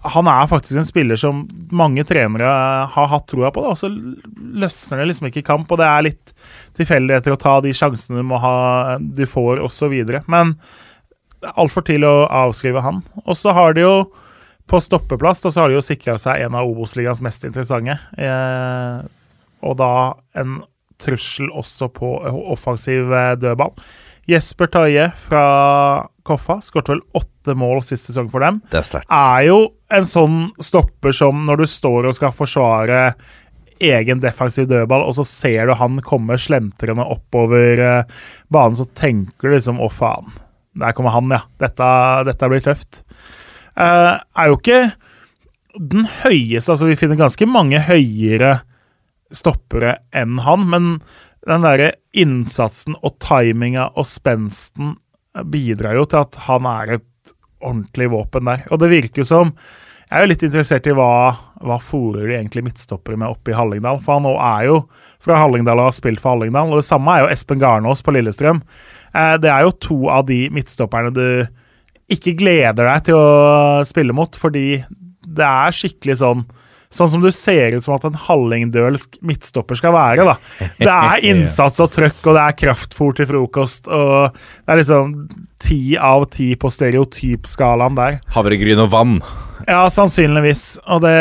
han 0.01 0.27
er 0.31 0.47
faktisk 0.47 0.79
en 0.79 0.87
spiller 0.87 1.19
som 1.19 1.41
mange 1.75 2.05
trenere 2.07 2.49
har 2.93 3.09
hatt 3.11 3.27
troa 3.27 3.49
på. 3.51 3.63
Da, 3.65 3.73
og 3.73 3.79
så 3.79 3.89
løsner 3.89 5.01
det 5.01 5.09
liksom 5.09 5.27
ikke 5.29 5.41
i 5.43 5.47
kamp, 5.49 5.71
og 5.71 5.81
det 5.81 5.89
er 5.89 6.05
litt 6.07 6.33
tilfeldigheter 6.77 7.35
å 7.35 7.41
ta 7.41 7.57
de 7.65 7.73
sjansene 7.75 8.23
du, 8.23 8.35
ha, 8.39 8.97
du 8.99 9.25
får, 9.27 9.59
osv. 9.65 9.95
Men 10.31 10.55
det 11.39 11.51
er 11.51 11.61
altfor 11.63 11.85
tidlig 11.87 12.07
å 12.07 12.27
avskrive 12.45 12.83
han. 12.85 13.03
Og 13.25 13.37
så 13.39 13.55
har 13.55 13.75
de 13.75 13.85
jo 13.85 13.93
på 14.69 14.79
stoppeplass 14.83 15.41
da, 15.43 15.51
så 15.51 15.63
har 15.63 15.71
de 15.71 15.79
jo 15.79 15.85
sikra 15.85 16.17
seg 16.21 16.45
en 16.45 16.57
av 16.59 16.67
Obos-ligaens 16.69 17.23
mest 17.25 17.47
interessante. 17.47 17.97
Eh, 18.21 18.99
og 19.65 19.79
da 19.79 19.93
en 20.39 20.59
trussel 20.99 21.49
også 21.55 21.89
på 21.95 22.11
offensiv 22.53 23.11
eh, 23.15 23.33
dødball. 23.39 23.73
Jesper 24.29 24.69
Taie 24.69 25.09
fra 25.25 25.43
Koffa 26.27 26.59
skåret 26.61 26.91
vel 26.91 27.03
åtte 27.17 27.55
mål 27.57 27.81
sist 27.87 28.09
sesong 28.09 28.29
for 28.29 28.45
dem. 28.45 28.61
Det 28.69 28.83
er. 28.83 29.05
Er 29.09 29.43
jo 29.47 29.59
en 29.89 30.09
sånn 30.09 30.39
stopper 30.61 31.15
som 31.15 31.41
når 31.47 31.63
du 31.63 31.69
står 31.69 32.09
og 32.09 32.17
skal 32.17 32.35
forsvare 32.35 32.99
egen 33.79 34.19
defensiv 34.21 34.67
dødball, 34.69 35.05
og 35.07 35.15
så 35.17 35.25
ser 35.25 35.69
du 35.69 35.75
han 35.79 36.01
komme 36.05 36.37
slentrende 36.41 37.05
oppover 37.07 37.79
uh, 37.79 38.23
banen, 38.51 38.75
så 38.75 38.85
tenker 38.91 39.47
du 39.47 39.55
liksom 39.55 39.79
'å, 39.79 39.87
faen'. 39.87 40.33
Der 40.79 40.93
kommer 40.95 41.15
han, 41.15 41.31
ja. 41.31 41.41
Dette, 41.59 41.87
dette 42.27 42.49
blir 42.51 42.63
tøft. 42.63 43.03
Uh, 43.79 44.19
er 44.35 44.51
jo 44.51 44.59
ikke 44.59 44.81
den 45.79 46.07
høyeste 46.23 46.73
Altså, 46.73 46.89
vi 46.89 46.97
finner 46.99 47.19
ganske 47.19 47.45
mange 47.47 47.79
høyere 47.87 48.59
stoppere 49.31 49.99
enn 50.15 50.39
han, 50.41 50.65
men 50.69 50.87
den 51.47 51.63
derre 51.63 51.93
innsatsen 52.17 52.97
og 52.99 53.15
timinga 53.23 53.89
og 53.95 54.07
spensten 54.09 54.97
bidrar 55.51 55.95
jo 55.99 56.07
til 56.09 56.23
at 56.23 56.39
han 56.47 56.67
er 56.67 56.97
et 56.97 57.35
ordentlig 57.59 58.09
våpen 58.11 58.49
der. 58.49 58.65
Og 58.71 58.81
det 58.81 58.91
virker 58.91 59.27
som 59.27 59.53
Jeg 60.09 60.17
er 60.17 60.23
jo 60.25 60.29
litt 60.31 60.43
interessert 60.47 60.87
i 60.89 60.93
hva, 60.97 61.35
hva 61.61 61.75
fòrer 61.85 62.23
de 62.25 62.33
egentlig 62.33 62.63
midtstoppere 62.65 63.13
med 63.13 63.29
oppe 63.29 63.51
i 63.51 63.53
Hallingdal. 63.53 63.99
For 64.01 64.15
han 64.15 64.23
nå 64.25 64.31
er 64.41 64.63
jo 64.65 64.79
fra 65.21 65.37
Hallingdal 65.37 65.77
og 65.77 65.91
har 65.91 65.93
spilt 65.93 66.23
for 66.23 66.33
Hallingdal. 66.33 66.71
Og 66.73 66.81
det 66.81 66.87
samme 66.87 67.13
er 67.13 67.21
jo 67.21 67.27
Espen 67.29 67.61
Garnås 67.61 68.01
på 68.01 68.15
Lillestrøm. 68.15 68.63
Eh, 69.13 69.35
det 69.37 69.51
er 69.53 69.67
jo 69.67 69.75
to 69.85 69.99
av 70.09 70.25
de 70.25 70.39
midtstopperne 70.49 71.13
du 71.13 71.45
ikke 72.09 72.33
gleder 72.39 72.89
deg 72.89 73.05
til 73.05 73.19
å 73.19 73.85
spille 73.85 74.15
mot, 74.17 74.33
fordi 74.33 74.81
det 75.29 75.45
er 75.45 75.77
skikkelig 75.77 76.17
sånn 76.23 76.41
sånn 76.93 77.09
som 77.11 77.21
du 77.21 77.29
ser 77.33 77.75
ut 77.77 77.85
som 77.85 77.95
at 77.95 78.07
en 78.07 78.17
hallingdølsk 78.17 79.19
midtstopper 79.25 79.77
skal 79.77 79.93
være. 79.93 80.25
da. 80.25 80.37
Det 80.79 80.89
er 80.93 81.25
innsats 81.31 81.81
og 81.83 81.91
trøkk, 81.93 82.23
og 82.25 82.37
det 82.37 82.45
er 82.45 82.57
kraftfôr 82.63 83.13
til 83.19 83.29
frokost. 83.29 83.87
og 83.87 84.33
Det 84.33 84.73
er 84.73 84.81
liksom 84.81 85.13
ti 85.61 85.81
av 85.97 86.25
ti 86.33 86.53
på 86.57 86.71
stereotypskalaen 86.73 87.99
der. 87.99 88.19
Havregryn 88.33 88.81
og 88.85 88.91
vann. 88.95 89.19
Ja, 89.67 89.83
sannsynligvis. 89.91 90.79
Og 90.89 91.03
det 91.03 91.15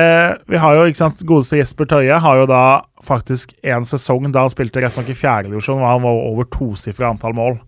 Vi 0.49 0.57
har 0.57 0.77
jo, 0.79 0.89
ikke 0.89 1.03
sant, 1.03 1.25
godeste 1.27 1.59
Jesper 1.61 1.89
Tøye 1.91 2.21
har 2.23 2.41
jo 2.41 2.49
da 2.49 2.65
faktisk 3.05 3.53
en 3.63 3.85
sesong 3.89 4.31
da 4.33 4.47
han 4.47 4.53
spilte 4.53 4.81
rett 4.83 4.97
nok 4.97 5.11
i 5.13 5.17
fjerdedivisjon, 5.17 5.81
hvor 5.83 5.93
han 5.93 6.05
var 6.05 6.23
over 6.31 6.49
tosifra 6.55 7.13
antall 7.13 7.37
mål. 7.37 7.59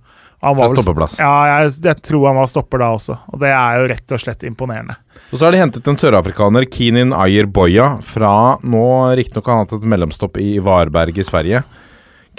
Han 0.40 0.56
var 0.56 0.72
stoppeplass. 0.72 1.18
Ja, 1.20 1.32
jeg, 1.50 1.74
jeg 1.84 2.00
tror 2.00 2.30
han 2.30 2.38
var 2.40 2.48
stopper 2.48 2.80
da 2.80 2.86
også, 2.96 3.18
og 3.28 3.42
det 3.42 3.50
er 3.52 3.82
jo 3.82 3.90
rett 3.92 4.14
og 4.16 4.22
slett 4.22 4.46
imponerende. 4.48 4.96
Og 5.28 5.36
så 5.36 5.46
har 5.46 5.52
de 5.52 5.60
hentet 5.60 5.90
en 5.90 6.00
sørafrikaner, 6.00 6.64
Kinin 6.72 7.12
Ayer 7.12 7.44
Boya, 7.44 7.90
fra 8.06 8.56
nå 8.64 8.86
riktignok 9.20 9.50
har 9.50 9.58
han 9.58 9.66
hatt 9.68 9.76
et 9.76 9.90
mellomstopp 9.92 10.40
i 10.40 10.54
Varberg 10.64 11.20
i 11.20 11.26
Sverige. 11.28 11.60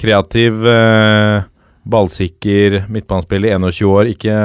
Kreativ, 0.02 0.66
eh, 0.66 1.44
ballsikker 1.94 2.82
midtbanespiller, 2.90 3.54
21 3.60 3.94
år. 3.94 4.10
Ikke, 4.16 4.36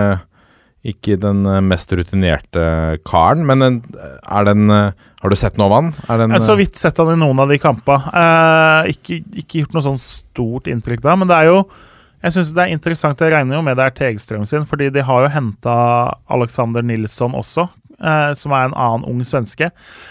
ikke 0.92 1.16
den 1.24 1.42
eh, 1.48 1.64
mest 1.64 1.96
rutinerte 1.96 2.68
karen, 3.08 3.48
men 3.48 3.64
en, 3.64 3.80
er 3.96 4.48
den 4.52 4.68
eh, 4.68 5.04
Har 5.24 5.32
du 5.32 5.40
sett 5.40 5.56
noe 5.56 5.70
av 5.70 5.74
han? 5.78 5.90
Den, 6.06 6.28
Jeg 6.36 6.38
har 6.38 6.44
så 6.44 6.60
vidt 6.60 6.76
sett 6.78 7.00
han 7.00 7.16
i 7.16 7.18
noen 7.18 7.40
av 7.40 7.48
de 7.50 7.56
kampene. 7.58 8.12
Eh, 8.20 8.92
ikke, 8.92 9.22
ikke 9.42 9.64
gjort 9.64 9.76
noe 9.78 9.88
sånn 9.88 10.02
stort 10.02 10.68
inntrykk 10.70 11.00
da, 11.08 11.16
men 11.16 11.32
det 11.32 11.40
er 11.40 11.54
jo 11.54 11.62
jeg 12.24 12.36
synes 12.36 12.52
det 12.56 12.64
er 12.64 12.74
interessant, 12.74 13.20
jeg 13.20 13.34
regner 13.34 13.58
jo 13.58 13.64
med 13.66 13.76
det 13.78 13.86
er 13.86 13.96
Tegstrøm 13.96 14.46
sin, 14.48 14.66
fordi 14.68 14.88
de 14.94 15.04
har 15.04 15.26
jo 15.26 15.32
henta 15.34 15.76
Alexander 16.32 16.84
Nilsson 16.86 17.36
også, 17.36 17.68
eh, 18.00 18.32
som 18.38 18.54
er 18.56 18.68
en 18.68 18.76
annen 18.76 19.06
ung 19.10 19.22
svenske. 19.26 19.70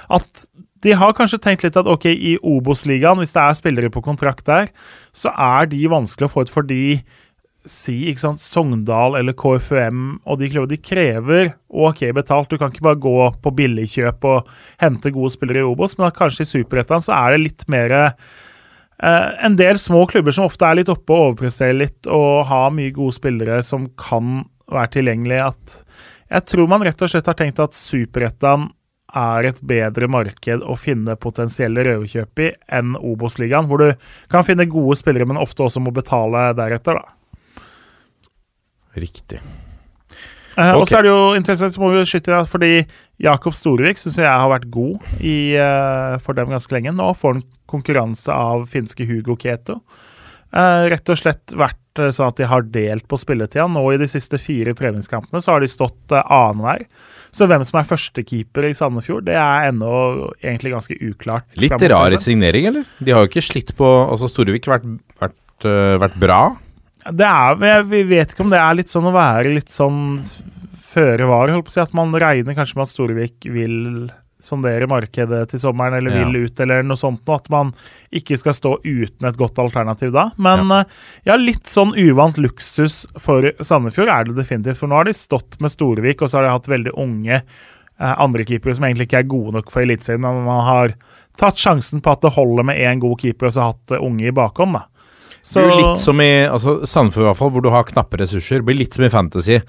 At 0.10 0.46
de 0.86 0.94
har 0.94 1.16
kanskje 1.18 1.42
tenkt 1.42 1.66
litt 1.66 1.78
at 1.80 1.90
ok, 1.90 2.06
i 2.14 2.36
Obos-ligaen, 2.46 3.18
hvis 3.22 3.34
det 3.34 3.42
er 3.42 3.58
spillere 3.58 3.92
på 3.94 4.04
kontrakt 4.06 4.46
der, 4.46 4.70
så 5.16 5.34
er 5.34 5.70
de 5.72 5.82
vanskelig 5.90 6.30
å 6.30 6.34
få 6.36 6.46
ut 6.46 6.54
fordi 6.54 7.02
si 7.66 7.96
ikke 8.12 8.22
sant, 8.22 8.42
Sogndal 8.44 9.18
eller 9.18 9.34
KFUM 9.34 10.20
og 10.22 10.38
de 10.38 10.50
klubbene, 10.52 10.76
de 10.76 10.82
krever 10.86 11.56
ok 11.74 12.04
betalt. 12.14 12.52
Du 12.52 12.60
kan 12.62 12.70
ikke 12.70 12.86
bare 12.86 13.02
gå 13.02 13.18
på 13.42 13.54
billigkjøp 13.58 14.28
og 14.30 14.52
hente 14.82 15.14
gode 15.16 15.34
spillere 15.34 15.64
i 15.64 15.66
Obos, 15.68 15.98
men 15.98 16.14
kanskje 16.16 16.46
i 16.46 16.52
Superettan 16.52 17.02
så 17.06 17.16
er 17.18 17.34
det 17.34 17.46
litt 17.48 17.66
mer 17.72 17.96
en 19.00 19.56
del 19.60 19.80
små 19.82 20.06
klubber 20.08 20.32
som 20.32 20.46
ofte 20.48 20.66
er 20.66 20.80
litt 20.80 20.90
oppe 20.90 21.12
og 21.14 21.32
overpresterer 21.32 21.76
litt 21.76 22.08
og 22.08 22.46
har 22.48 22.72
mye 22.72 22.94
gode 22.96 23.18
spillere 23.18 23.58
som 23.66 23.90
kan 24.00 24.46
være 24.72 24.94
tilgjengelige. 25.00 25.50
At 25.52 25.76
jeg 26.32 26.46
tror 26.52 26.70
man 26.72 26.86
rett 26.88 27.02
og 27.04 27.12
slett 27.12 27.28
har 27.28 27.38
tenkt 27.38 27.60
at 27.60 27.76
Superettan 27.78 28.70
er 29.16 29.48
et 29.48 29.60
bedre 29.64 30.08
marked 30.12 30.64
å 30.66 30.76
finne 30.80 31.16
potensielle 31.20 31.84
røverkjøp 31.88 32.42
i 32.44 32.50
enn 32.76 32.96
Obos-ligaen, 33.00 33.68
hvor 33.70 33.84
du 33.84 34.08
kan 34.32 34.44
finne 34.44 34.68
gode 34.68 34.98
spillere, 35.00 35.28
men 35.28 35.40
ofte 35.40 35.64
også 35.64 35.84
må 35.84 35.94
betale 35.96 36.50
deretter. 36.58 37.00
da. 37.00 37.62
Riktig. 38.96 39.40
Eh, 40.58 40.72
Og 40.76 40.88
så 40.88 41.00
er 41.00 41.04
det 41.04 41.12
jo 41.12 41.36
interessant, 41.36 41.74
så 41.76 41.82
må 41.84 41.92
vi 41.92 42.04
skyte 42.08 42.32
inn 42.32 42.48
fordi 42.48 42.72
Jakob 43.24 43.56
Storevik 43.56 44.00
syns 44.00 44.20
jeg 44.20 44.28
har 44.28 44.52
vært 44.52 44.70
god 44.72 45.00
i, 45.20 45.56
eh, 45.56 46.18
for 46.24 46.34
dem 46.34 46.50
ganske 46.52 46.72
lenge. 46.72 46.96
Nå 46.96 47.14
får 47.16 47.34
han 47.34 47.44
konkurranse 47.76 48.32
av 48.34 48.66
finske 48.72 49.06
Hugo 49.08 49.36
Keto. 49.40 49.82
Eh, 50.56 50.86
rett 50.94 51.10
og 51.12 51.18
slett 51.20 51.52
vært 51.58 52.00
eh, 52.00 52.12
sånn 52.16 52.30
at 52.32 52.38
de 52.40 52.46
har 52.48 52.64
delt 52.72 53.08
på 53.12 53.18
spilletida. 53.20 53.66
Nå 53.68 53.82
i 53.92 53.98
de 54.00 54.08
siste 54.08 54.40
fire 54.40 54.72
treningskampene 54.78 55.42
så 55.44 55.52
har 55.56 55.64
de 55.66 55.68
stått 55.68 56.14
eh, 56.16 56.24
annenhver. 56.32 56.86
Så 57.36 57.50
hvem 57.52 57.66
som 57.68 57.82
er 57.82 57.88
førstekeeper 57.90 58.70
i 58.70 58.76
Sandefjord, 58.78 59.26
det 59.28 59.36
er 59.36 59.68
ennå 59.74 59.90
egentlig 60.40 60.72
ganske 60.72 60.96
uklart. 61.04 61.50
Litt 61.60 61.76
rar 61.92 62.16
signering, 62.24 62.70
eller? 62.72 62.86
De 63.04 63.12
har 63.12 63.26
jo 63.26 63.32
ikke 63.34 63.44
slitt 63.44 63.74
på 63.76 63.90
Altså, 64.06 64.30
Storevik 64.32 64.70
har 64.70 64.78
vært, 64.78 64.96
vært, 65.26 65.68
øh, 65.68 65.98
vært 66.06 66.16
bra. 66.24 66.40
Det 67.12 67.28
er, 67.28 67.56
vi- 67.60 67.84
vi 67.92 68.04
vet 68.16 68.32
ikke 68.32 68.46
om 68.48 68.54
det 68.56 68.62
er 68.64 68.78
litt 68.80 68.90
sånn 68.94 69.10
å 69.12 69.14
være 69.18 69.52
litt 69.54 69.70
sånn 69.74 70.00
føre 70.96 71.28
var. 71.28 71.52
Holdt 71.52 71.68
på 71.68 71.74
å 71.74 71.76
si 71.76 71.84
at 71.84 71.94
man 71.98 72.16
regner 72.16 72.56
kanskje 72.56 72.80
med 72.80 72.88
at 72.88 72.94
Storevik 72.94 73.50
vil 73.52 73.76
sondere 74.42 74.88
markedet 74.90 75.50
til 75.50 75.60
sommeren, 75.62 75.96
eller 75.98 76.12
Ja. 76.12 76.26
vil 76.26 76.46
ut, 76.46 76.60
eller 76.60 76.84
noe 76.84 77.00
sånt 77.00 77.26
noe. 77.26 77.36
At 77.36 77.50
man 77.50 77.74
ikke 78.12 78.38
skal 78.38 78.54
stå 78.54 78.74
uten 78.84 79.28
et 79.28 79.38
godt 79.38 79.58
alternativ 79.58 80.12
da. 80.12 80.32
Men 80.38 80.68
ja, 80.70 80.84
ja 81.26 81.36
litt 81.36 81.66
sånn 81.66 81.96
uvant 81.96 82.38
luksus 82.38 83.06
for 83.18 83.52
Sandefjord 83.62 84.10
er 84.10 84.24
det 84.26 84.36
definitivt. 84.36 84.78
For 84.78 84.88
nå 84.88 84.96
har 84.96 85.06
de 85.06 85.14
stått 85.14 85.60
med 85.60 85.72
Storevik, 85.72 86.22
og 86.22 86.30
så 86.30 86.40
har 86.40 86.44
de 86.44 86.56
hatt 86.56 86.68
veldig 86.68 86.96
unge 86.98 87.42
eh, 87.42 88.16
andrekeepere 88.20 88.76
som 88.76 88.84
egentlig 88.84 89.08
ikke 89.10 89.24
er 89.24 89.32
gode 89.32 89.56
nok 89.58 89.72
for 89.72 89.82
Eliteserien. 89.82 90.22
Men 90.22 90.44
man 90.46 90.66
har 90.68 90.96
tatt 91.40 91.60
sjansen 91.60 92.02
på 92.04 92.12
at 92.12 92.22
det 92.22 92.36
holder 92.36 92.68
med 92.68 92.80
én 92.80 93.00
god 93.00 93.20
keeper, 93.22 93.48
og 93.48 93.56
så 93.56 93.72
hatt 93.72 93.96
eh, 93.96 94.04
unge 94.04 94.28
i 94.28 94.36
bakhånd, 94.36 94.76
da. 94.80 94.86
Det 95.46 95.62
er 95.62 95.70
jo 95.70 95.78
litt 95.78 96.02
som 96.02 96.22
i 96.24 96.48
altså, 96.50 96.80
Sandefjord, 96.90 97.22
i 97.22 97.28
hvert 97.30 97.38
fall, 97.38 97.52
hvor 97.54 97.62
du 97.62 97.70
har 97.70 97.86
knappe 97.86 98.18
ressurser. 98.18 98.64
Det 98.64 98.66
blir 98.66 98.80
litt 98.80 98.96
som 98.98 99.06
i 99.06 99.12
Fantasy. 99.14 99.60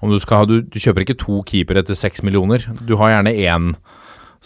Om 0.00 0.12
du, 0.12 0.16
skal 0.20 0.40
ha, 0.40 0.46
du, 0.48 0.62
du 0.64 0.78
kjøper 0.80 1.04
ikke 1.04 1.18
to 1.20 1.42
keepere 1.48 1.82
til 1.84 1.98
seks 1.98 2.24
millioner. 2.24 2.64
Du 2.88 2.94
har 2.96 3.12
gjerne 3.12 3.34
én 3.36 3.74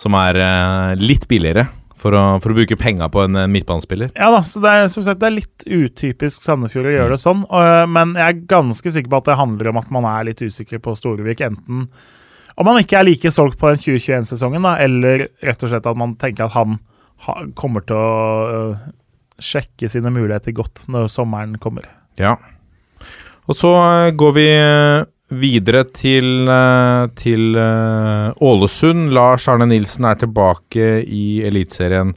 som 0.01 0.17
er 0.17 0.39
eh, 0.41 1.01
litt 1.01 1.27
billigere, 1.31 1.67
for 2.01 2.17
å, 2.17 2.23
for 2.41 2.55
å 2.55 2.57
bruke 2.57 2.79
penga 2.81 3.11
på 3.13 3.27
en 3.27 3.37
en 3.37 3.53
midtbanespiller. 3.53 4.15
Ja 4.17 4.31
da, 4.33 4.41
så 4.49 4.63
det 4.65 4.71
er, 4.73 4.87
som 4.93 5.05
sagt, 5.05 5.21
det 5.21 5.29
er 5.29 5.37
litt 5.37 5.67
utypisk 5.67 6.47
Sandefjord 6.47 6.89
å 6.89 6.95
gjøre 6.95 7.17
det 7.17 7.21
sånn. 7.21 7.43
og, 7.45 7.91
men 7.93 8.15
jeg 8.17 8.25
er 8.25 8.47
ganske 8.49 8.95
sikker 8.95 9.13
på 9.13 9.21
at 9.21 9.29
det 9.29 9.41
handler 9.41 9.69
om 9.73 9.81
at 9.83 9.93
man 9.93 10.09
er 10.09 10.31
litt 10.31 10.41
usikker 10.41 10.81
på 10.81 10.97
Storevik. 10.97 11.45
Enten 11.45 11.85
om 12.61 12.69
man 12.69 12.81
ikke 12.83 12.99
er 12.99 13.07
like 13.09 13.31
solgt 13.33 13.57
på 13.61 13.71
den 13.71 13.81
2021-sesongen, 13.81 14.67
eller 14.69 15.29
rett 15.45 15.63
og 15.65 15.71
slett 15.73 15.87
at 15.89 16.01
man 16.01 16.17
tenker 16.21 16.45
at 16.45 16.57
han 16.57 16.81
ha, 17.25 17.37
kommer 17.57 17.85
til 17.89 17.97
å 17.97 18.09
uh, 18.73 18.83
sjekke 19.41 19.89
sine 19.89 20.13
muligheter 20.13 20.53
godt 20.57 20.85
når 20.93 21.09
sommeren 21.13 21.57
kommer. 21.63 21.87
Ja. 22.21 22.35
Og 23.49 23.57
så 23.57 23.71
eh, 23.81 24.11
går 24.15 24.35
vi 24.37 24.45
eh, 24.53 25.07
videre 25.31 25.85
til, 25.95 26.49
eh, 26.51 27.07
til 27.19 27.57
eh, 27.59 28.31
Ålesund. 28.43 29.11
Lars 29.15 29.49
Arne 29.49 29.69
Nilsen 29.71 30.07
er 30.11 30.21
tilbake 30.21 30.93
i 31.07 31.43
Eliteserien 31.47 32.15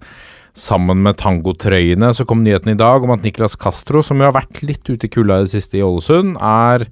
sammen 0.54 1.02
med 1.06 1.18
tangotrøyene. 1.18 2.14
Så 2.14 2.26
kom 2.30 2.44
nyheten 2.44 2.74
i 2.74 2.80
dag 2.80 3.04
om 3.04 3.14
at 3.16 3.24
Niklas 3.26 3.58
Castro, 3.58 4.04
som 4.06 4.22
jo 4.22 4.30
har 4.30 4.38
vært 4.38 4.62
litt 4.66 4.86
ute 4.90 5.08
i 5.08 5.14
kulda 5.14 5.42
i 5.42 5.48
det 5.48 5.54
siste 5.56 5.80
i 5.80 5.86
Ålesund, 5.86 6.38
er 6.42 6.88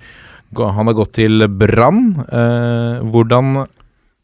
Han 0.51 0.86
har 0.86 0.93
gått 0.93 1.13
til 1.13 1.47
Brann. 1.47 2.25
Eh, 2.27 2.99
hvordan 3.07 3.67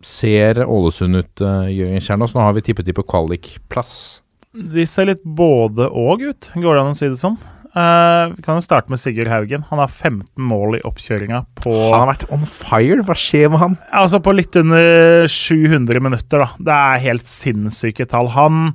ser 0.03 0.55
Ålesund 0.55 1.15
ut, 1.15 1.41
eh, 1.41 1.71
Jørgen 1.71 2.03
Kjernås? 2.03 2.33
Nå 2.35 2.41
har 2.41 2.53
vi 2.53 2.61
tippet 2.61 2.83
de 2.83 2.91
på 2.91 3.05
kvalikplass. 3.07 4.21
De 4.53 4.85
ser 4.85 5.05
litt 5.05 5.23
både 5.23 5.87
og 5.87 6.21
ut, 6.21 6.51
går 6.53 6.75
det 6.75 6.81
an 6.81 6.91
å 6.91 6.97
si 6.97 7.07
det 7.07 7.21
sånn. 7.21 7.37
Eh, 7.77 8.33
vi 8.33 8.41
kan 8.41 8.57
jo 8.57 8.63
starte 8.65 8.89
med 8.89 8.99
Sigurd 8.99 9.29
Haugen. 9.29 9.65
Han 9.69 9.81
har 9.81 9.91
15 9.91 10.29
mål 10.41 10.79
i 10.79 10.83
oppkjøringa 10.87 11.43
på 11.59 11.73
Han 11.91 11.99
har 11.99 12.09
vært 12.13 12.29
on 12.33 12.45
fire. 12.49 13.03
Hva 13.05 13.17
skjer 13.17 13.51
med 13.53 13.61
han? 13.61 13.75
Altså 13.93 14.21
på 14.23 14.33
litt 14.33 14.55
under 14.57 15.27
700 15.29 16.01
minutter, 16.01 16.41
da. 16.41 16.49
Det 16.57 16.77
er 16.77 17.03
helt 17.05 17.29
sinnssyke 17.29 18.07
tall. 18.09 18.31
Han 18.33 18.71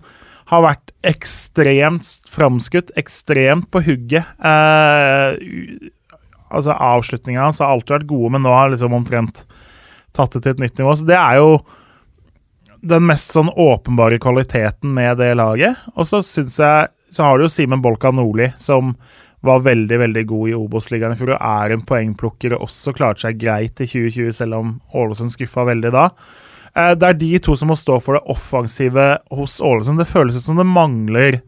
har 0.52 0.66
vært 0.66 0.92
ekstremt 1.08 2.06
framskutt, 2.30 2.92
ekstremt 3.00 3.70
på 3.72 3.82
hugget. 3.88 4.28
Eh, 4.38 5.90
altså 6.52 6.76
Avslutningene 6.76 7.48
hans 7.48 7.62
har 7.64 7.72
alltid 7.72 7.96
vært 7.96 8.10
gode, 8.12 8.34
men 8.36 8.46
nå 8.46 8.54
har 8.54 8.68
han 8.68 8.76
liksom 8.76 8.94
omtrent 8.94 9.46
tatt 10.14 10.36
det 10.36 10.44
til 10.44 10.54
et 10.54 10.66
nytt 10.66 10.78
nivå. 10.78 10.94
Så 10.94 11.08
det 11.08 11.18
er 11.18 11.40
jo 11.40 11.62
den 12.82 13.06
mest 13.08 13.34
sånn 13.34 13.50
åpenbare 13.50 14.20
kvaliteten 14.22 14.92
med 14.94 15.18
det 15.22 15.32
laget. 15.38 15.80
Og 15.96 16.06
så 16.06 16.20
syns 16.26 16.60
jeg 16.60 16.90
Så 17.12 17.26
har 17.26 17.38
du 17.38 17.44
jo 17.46 17.52
Simen 17.52 17.82
Bolka 17.84 18.10
Nordli, 18.14 18.50
som 18.56 18.94
var 19.42 19.64
veldig 19.66 19.98
veldig 19.98 20.22
god 20.30 20.48
i 20.52 20.54
Obos-ligaen 20.56 21.16
i 21.16 21.18
fjor 21.18 21.34
og 21.34 21.42
er 21.42 21.74
en 21.74 21.82
poengplukker 21.84 22.54
og 22.54 22.68
også 22.68 22.94
klarte 22.96 23.26
seg 23.26 23.40
greit 23.42 23.82
i 23.82 23.88
2020, 23.90 24.30
selv 24.38 24.58
om 24.60 24.72
Ålesund 24.94 25.34
skuffa 25.34 25.66
veldig 25.66 25.90
da. 25.92 26.06
Eh, 26.76 26.94
Det 26.94 27.08
er 27.08 27.18
de 27.18 27.32
to 27.42 27.56
som 27.58 27.68
må 27.68 27.76
stå 27.76 27.98
for 28.00 28.16
det 28.16 28.24
offensive 28.30 29.18
hos 29.30 29.60
Ålesund. 29.60 29.98
Det 29.98 30.08
føles 30.08 30.40
som 30.44 30.56
det 30.56 30.66
mangler 30.66 31.42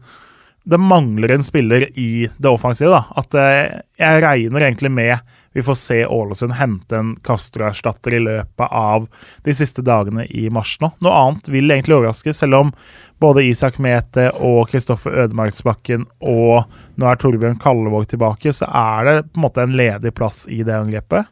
det 0.65 0.79
mangler 0.81 1.31
en 1.35 1.43
spiller 1.45 1.83
i 1.93 2.27
det 2.41 2.49
offensive. 2.49 2.89
da. 2.89 3.03
At 3.15 3.35
eh, 3.35 3.81
Jeg 3.99 4.23
regner 4.23 4.65
egentlig 4.65 4.91
med 4.91 5.19
vi 5.55 5.63
får 5.63 5.75
se 5.79 6.05
Ålesund 6.05 6.53
hente 6.53 6.97
en 6.97 7.13
Castro-erstatter 7.23 8.13
i 8.13 8.19
løpet 8.19 8.71
av 8.75 9.05
de 9.43 9.53
siste 9.55 9.79
dagene 9.87 10.25
i 10.27 10.49
mars 10.51 10.73
nå. 10.83 10.89
Noe 10.99 11.13
annet 11.15 11.47
vil 11.47 11.71
egentlig 11.71 11.95
overraske, 11.95 12.33
selv 12.35 12.57
om 12.57 12.73
både 13.23 13.45
Isak 13.47 13.77
Mete 13.79 14.25
og 14.43 14.67
Kristoffer 14.73 15.15
Ødemarksbakken 15.23 16.03
og 16.19 16.67
nå 16.99 17.07
er 17.07 17.23
Torbjørn 17.23 17.55
Kallevåg 17.63 18.09
tilbake, 18.11 18.51
så 18.51 18.67
er 18.67 19.07
det 19.07 19.15
på 19.29 19.39
en 19.39 19.45
måte 19.47 19.63
en 19.63 19.79
ledig 19.79 20.11
plass 20.19 20.43
i 20.51 20.59
det 20.67 20.75
angrepet. 20.75 21.31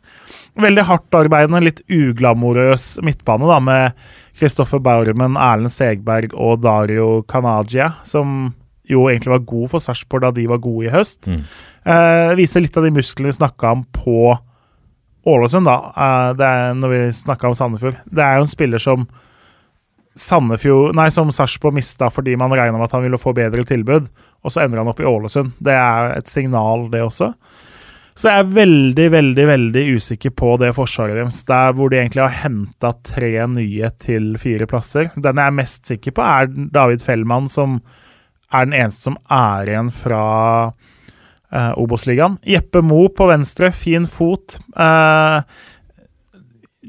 Veldig 0.56 0.88
hardtarbeidende, 0.88 1.66
litt 1.68 1.84
uglamorøs 1.92 3.02
midtbane 3.04 3.52
da, 3.52 3.60
med 3.60 4.04
Kristoffer 4.40 4.80
Bauermen, 4.80 5.36
Erlend 5.36 5.76
Segberg 5.76 6.32
og 6.32 6.64
Dario 6.64 7.26
Kanagia, 7.28 7.92
som 8.08 8.54
jo 8.90 9.06
egentlig 9.08 9.32
var 9.32 9.46
god 9.48 9.70
for 9.72 9.84
Sarpsborg 9.84 10.26
da 10.26 10.32
de 10.36 10.48
var 10.52 10.62
gode 10.64 10.88
i 10.88 10.94
høst. 10.94 11.28
Mm. 11.28 11.44
Eh, 11.84 12.34
viser 12.40 12.64
litt 12.64 12.78
av 12.80 12.88
de 12.88 12.94
musklene 12.96 13.32
vi 13.32 13.38
snakka 13.40 13.76
om 13.78 13.84
på 13.96 14.38
Ålesund, 15.26 15.68
da. 15.70 15.78
Eh, 15.96 16.30
det 16.40 16.48
er 16.48 16.80
når 16.80 16.94
vi 16.94 17.04
snakka 17.16 17.50
om 17.50 17.56
Sandefjord. 17.58 18.00
Det 18.12 18.24
er 18.24 18.40
jo 18.40 18.48
en 18.48 18.52
spiller 18.52 18.84
som 18.84 19.06
Sandefjord 20.20 20.94
Nei, 20.94 21.08
som 21.10 21.32
Sarpsborg 21.34 21.74
mista 21.80 22.10
fordi 22.14 22.36
man 22.38 22.54
regna 22.54 22.78
med 22.78 22.86
at 22.86 22.96
han 22.98 23.06
ville 23.06 23.18
få 23.18 23.34
bedre 23.34 23.64
tilbud, 23.66 24.12
og 24.44 24.54
så 24.54 24.66
ender 24.66 24.84
han 24.84 24.92
opp 24.92 25.02
i 25.02 25.08
Ålesund. 25.10 25.56
Det 25.64 25.74
er 25.74 26.18
et 26.20 26.30
signal, 26.30 26.90
det 26.92 27.02
også. 27.02 27.32
Så 28.14 28.30
jeg 28.30 28.44
er 28.44 28.52
veldig, 28.54 29.08
veldig 29.10 29.46
veldig 29.50 29.84
usikker 29.98 30.36
på 30.38 30.52
det 30.62 30.70
forsvaret 30.78 31.18
deres. 31.18 31.40
Der 31.50 31.74
hvor 31.74 31.90
de 31.90 31.98
egentlig 31.98 32.22
har 32.22 32.44
henta 32.44 32.92
tre 33.02 33.32
nye 33.50 33.90
til 33.98 34.36
fire 34.38 34.68
plasser. 34.70 35.10
Den 35.16 35.42
jeg 35.42 35.50
er 35.50 35.58
mest 35.58 35.90
sikker 35.90 36.14
på, 36.14 36.22
er 36.22 36.52
David 36.76 37.02
Fellmann, 37.02 37.50
som 37.50 37.80
er 38.54 38.70
den 38.70 38.78
eneste 38.78 39.10
som 39.10 39.20
er 39.34 39.70
igjen 39.70 39.92
fra 39.94 40.24
uh, 40.70 41.74
Obos-ligaen. 41.82 42.40
Jeppe 42.48 42.84
Mo 42.86 43.08
på 43.14 43.28
venstre, 43.30 43.72
fin 43.76 44.08
fot. 44.10 44.58
Uh, 44.78 45.42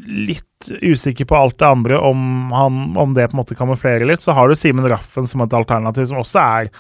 litt 0.05 0.71
usikker 0.83 1.29
på 1.29 1.37
alt 1.37 1.59
det 1.61 1.69
andre, 1.69 2.01
om, 2.01 2.51
han, 2.53 2.83
om 2.99 3.15
det 3.17 3.29
på 3.31 3.37
en 3.37 3.43
måte 3.43 3.59
kamuflerer 3.59 4.07
litt. 4.09 4.25
Så 4.25 4.35
har 4.37 4.49
du 4.49 4.57
Simen 4.59 4.89
Raffen 4.91 5.29
som 5.29 5.45
et 5.45 5.57
alternativ, 5.57 6.09
som 6.11 6.21
også 6.23 6.43
er 6.43 6.75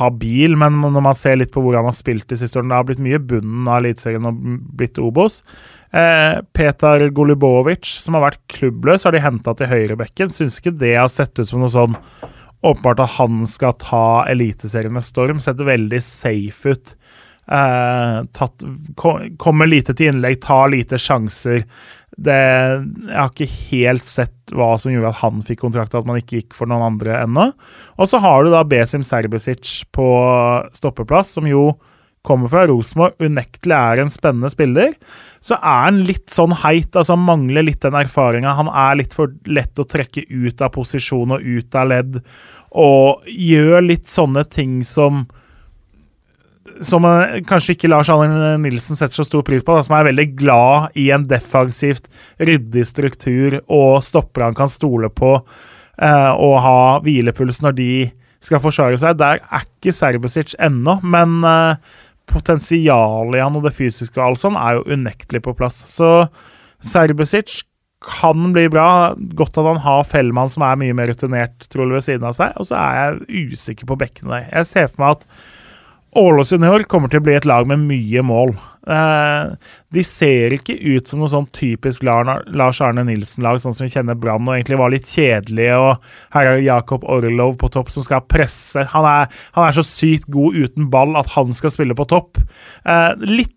habil, 0.00 0.56
men 0.58 0.80
når 0.82 1.02
man 1.04 1.16
ser 1.16 1.38
litt 1.38 1.52
på 1.54 1.62
hvor 1.62 1.76
han 1.78 1.86
har 1.86 1.94
spilt 1.94 2.26
de 2.30 2.38
siste 2.40 2.58
årene 2.58 2.72
Det 2.72 2.78
har 2.80 2.86
blitt 2.88 3.02
mye 3.04 3.20
bunnen 3.22 3.68
av 3.70 3.78
Eliteserien 3.78 4.26
og 4.26 4.40
blitt 4.78 4.98
Obos. 4.98 5.42
Eh, 5.94 6.40
Petar 6.56 7.06
Golubovic, 7.14 7.86
som 8.02 8.18
har 8.18 8.26
vært 8.26 8.42
klubbløs, 8.50 9.06
har 9.06 9.14
de 9.14 9.22
henta 9.22 9.54
til 9.56 9.70
høyrebekken. 9.70 10.34
Syns 10.34 10.58
ikke 10.58 10.74
det 10.80 10.96
har 10.98 11.10
sett 11.12 11.38
ut 11.38 11.46
som 11.46 11.62
noe 11.62 11.72
sånn 11.72 11.94
åpenbart 12.72 13.02
at 13.04 13.16
han 13.16 13.44
skal 13.50 13.76
ta 13.82 14.06
Eliteserien 14.30 14.94
med 14.96 15.04
storm. 15.06 15.42
Setter 15.44 15.68
veldig 15.68 16.02
safe 16.04 16.74
ut. 16.74 16.96
Eh, 17.46 18.22
kommer 19.38 19.70
lite 19.70 19.94
til 19.94 20.10
innlegg, 20.10 20.40
tar 20.42 20.72
lite 20.74 20.98
sjanser. 20.98 21.62
Det, 22.16 22.36
jeg 22.36 23.16
har 23.16 23.30
ikke 23.30 23.50
helt 23.70 24.06
sett 24.08 24.54
hva 24.56 24.72
som 24.80 24.94
gjorde 24.94 25.12
at 25.12 25.20
han 25.20 25.42
fikk 25.44 25.60
kontrakt, 25.62 25.94
at 25.94 26.06
man 26.08 26.18
ikke 26.20 26.40
gikk 26.40 26.56
for 26.56 26.70
noen 26.70 26.86
andre 26.94 27.20
ennå. 27.22 27.50
Og 28.00 28.10
så 28.10 28.20
har 28.24 28.44
du 28.44 28.50
da 28.54 28.64
Besim 28.66 29.04
Serbisic 29.06 29.82
på 29.94 30.08
stoppeplass, 30.74 31.36
som 31.36 31.48
jo 31.50 31.68
kommer 32.26 32.50
fra 32.52 32.66
Rosenborg, 32.68 33.16
unektelig 33.22 33.76
er 33.76 34.02
en 34.02 34.12
spennende 34.12 34.50
spiller. 34.52 34.92
Så 35.44 35.56
er 35.56 35.86
han 35.86 36.02
litt 36.08 36.28
sånn 36.34 36.54
heit, 36.64 36.90
altså 36.92 37.14
han 37.14 37.24
mangler 37.26 37.66
litt 37.66 37.82
den 37.84 37.96
erfaringa. 37.98 38.56
Han 38.58 38.70
er 38.72 38.98
litt 39.00 39.16
for 39.16 39.32
lett 39.46 39.78
å 39.78 39.86
trekke 39.88 40.26
ut 40.28 40.62
av 40.62 40.74
posisjon 40.74 41.36
og 41.38 41.46
ut 41.46 41.78
av 41.78 41.90
ledd, 41.92 42.20
og 42.76 43.26
gjør 43.30 43.80
litt 43.86 44.10
sånne 44.10 44.44
ting 44.52 44.80
som 44.86 45.26
som 46.84 47.06
uh, 47.08 47.38
kanskje 47.48 47.76
ikke 47.76 47.88
Lars 47.88 48.10
Arne 48.12 48.56
Nilsen 48.60 48.98
setter 48.98 49.16
så 49.16 49.24
stor 49.24 49.44
pris 49.46 49.64
på, 49.64 49.72
da, 49.76 49.84
som 49.86 49.96
er 49.96 50.10
veldig 50.10 50.26
glad 50.36 50.98
i 50.98 51.08
en 51.14 51.26
defensivt 51.28 52.10
ryddig 52.36 52.84
struktur 52.88 53.60
og 53.62 54.02
stopper 54.04 54.48
han 54.48 54.58
kan 54.58 54.70
stole 54.70 55.08
på 55.08 55.32
eh, 55.38 56.32
og 56.32 56.56
ha 56.64 56.80
hvilepuls 57.04 57.62
når 57.64 57.76
de 57.78 57.90
skal 58.44 58.62
forsvare 58.62 58.98
seg. 59.00 59.16
Der 59.20 59.40
er 59.40 59.64
ikke 59.64 59.94
Serbesic 59.96 60.54
ennå, 60.62 60.98
men 61.06 61.40
uh, 61.46 61.78
potensialet 62.30 63.38
i 63.38 63.42
han 63.44 63.56
og 63.58 63.64
det 63.66 63.74
fysiske 63.76 64.20
og 64.20 64.26
alt 64.26 64.42
sånn 64.42 64.58
er 64.60 64.78
jo 64.78 64.98
unektelig 64.98 65.42
på 65.46 65.54
plass. 65.58 65.78
Så 65.88 66.28
Serbisic 66.84 67.62
kan 68.06 68.52
bli 68.54 68.66
bra. 68.70 69.14
Godt 69.38 69.58
at 69.58 69.66
han 69.66 69.82
har 69.82 70.06
Fellmann, 70.06 70.50
som 70.52 70.64
er 70.66 70.78
mye 70.80 70.96
mer 70.96 71.10
rutinert, 71.10 71.68
trolig, 71.72 71.96
ved 71.96 72.06
siden 72.06 72.28
av 72.28 72.36
seg. 72.36 72.56
Og 72.60 72.68
så 72.68 72.78
er 72.78 72.98
jeg 72.98 73.52
usikker 73.56 73.88
på 73.88 73.98
bekkene. 74.00 74.44
Jeg 74.50 74.68
ser 74.68 74.90
for 74.92 75.02
meg 75.02 75.16
at 75.16 75.26
Ålesund 76.16 76.64
i 76.64 76.84
kommer 76.88 77.12
til 77.12 77.20
å 77.20 77.26
bli 77.26 77.36
et 77.36 77.46
lag 77.48 77.66
med 77.68 77.82
mye 77.84 78.22
mål. 78.24 78.54
Eh, 78.86 79.54
de 79.92 80.04
ser 80.06 80.54
ikke 80.54 80.76
ut 80.78 81.10
som 81.10 81.20
noe 81.20 81.30
sånn 81.32 81.48
typisk 81.54 82.04
Lars 82.06 82.80
Arne 82.84 83.02
Nilsen-lag, 83.08 83.58
sånn 83.60 83.74
som 83.74 83.86
vi 83.86 83.92
kjenner 83.92 84.18
Brann, 84.18 84.46
og 84.46 84.54
egentlig 84.54 84.78
var 84.80 84.94
litt 84.94 85.10
kjedelige. 85.10 85.76
og 85.76 86.36
Her 86.36 86.52
er 86.52 86.62
Jakob 86.64 87.04
Orlov 87.04 87.56
på 87.60 87.70
topp 87.74 87.90
som 87.92 88.06
skal 88.06 88.24
presse. 88.30 88.86
Han 88.94 89.08
er, 89.10 89.28
han 89.58 89.68
er 89.68 89.76
så 89.76 89.84
sykt 89.86 90.30
god 90.32 90.56
uten 90.56 90.90
ball 90.92 91.18
at 91.18 91.34
han 91.34 91.52
skal 91.56 91.74
spille 91.74 91.98
på 91.98 92.08
topp. 92.12 92.40
Eh, 92.86 93.12
litt 93.26 93.55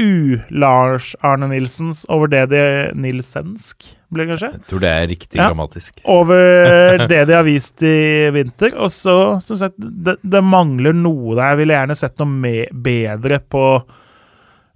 u-Lars 0.00 1.12
Arne 1.20 1.50
Nilsens 1.50 2.06
over 2.08 2.30
det 2.32 2.46
de 2.52 2.62
Nilsensk, 2.96 3.84
blir 4.10 4.26
det 4.26 4.34
kanskje? 4.34 4.50
Jeg 4.56 4.68
tror 4.72 4.82
det 4.82 4.90
er 4.90 5.08
riktig 5.10 5.38
ja. 5.38 5.48
grammatisk. 5.50 6.00
Over 6.08 7.04
det 7.12 7.24
de 7.28 7.36
har 7.36 7.46
vist 7.46 7.84
i 7.86 8.30
vinter. 8.34 8.74
Og 8.80 8.92
så, 8.94 9.16
som 9.44 9.60
sagt, 9.60 9.76
det, 9.78 10.16
det 10.22 10.42
mangler 10.44 10.96
noe 10.96 11.36
der. 11.36 11.52
Jeg 11.52 11.60
ville 11.62 11.76
gjerne 11.76 11.98
sett 11.98 12.22
noe 12.24 12.64
bedre 12.90 13.42
på 13.44 13.64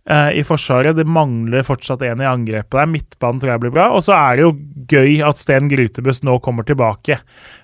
i 0.04 0.42
Forsvaret. 0.44 0.98
Det 0.98 1.06
mangler 1.08 1.64
fortsatt 1.64 2.02
en 2.04 2.20
i 2.20 2.28
angrepet 2.28 2.76
der. 2.76 2.88
Midtbanen 2.92 3.38
tror 3.40 3.54
jeg 3.54 3.62
blir 3.62 3.72
bra. 3.72 3.86
Og 3.96 4.02
så 4.04 4.12
er 4.16 4.36
det 4.36 4.44
jo 4.44 4.50
gøy 4.90 5.22
at 5.24 5.40
Sten 5.40 5.70
Grytebust 5.70 6.26
nå 6.26 6.36
kommer 6.44 6.66
tilbake. 6.68 7.18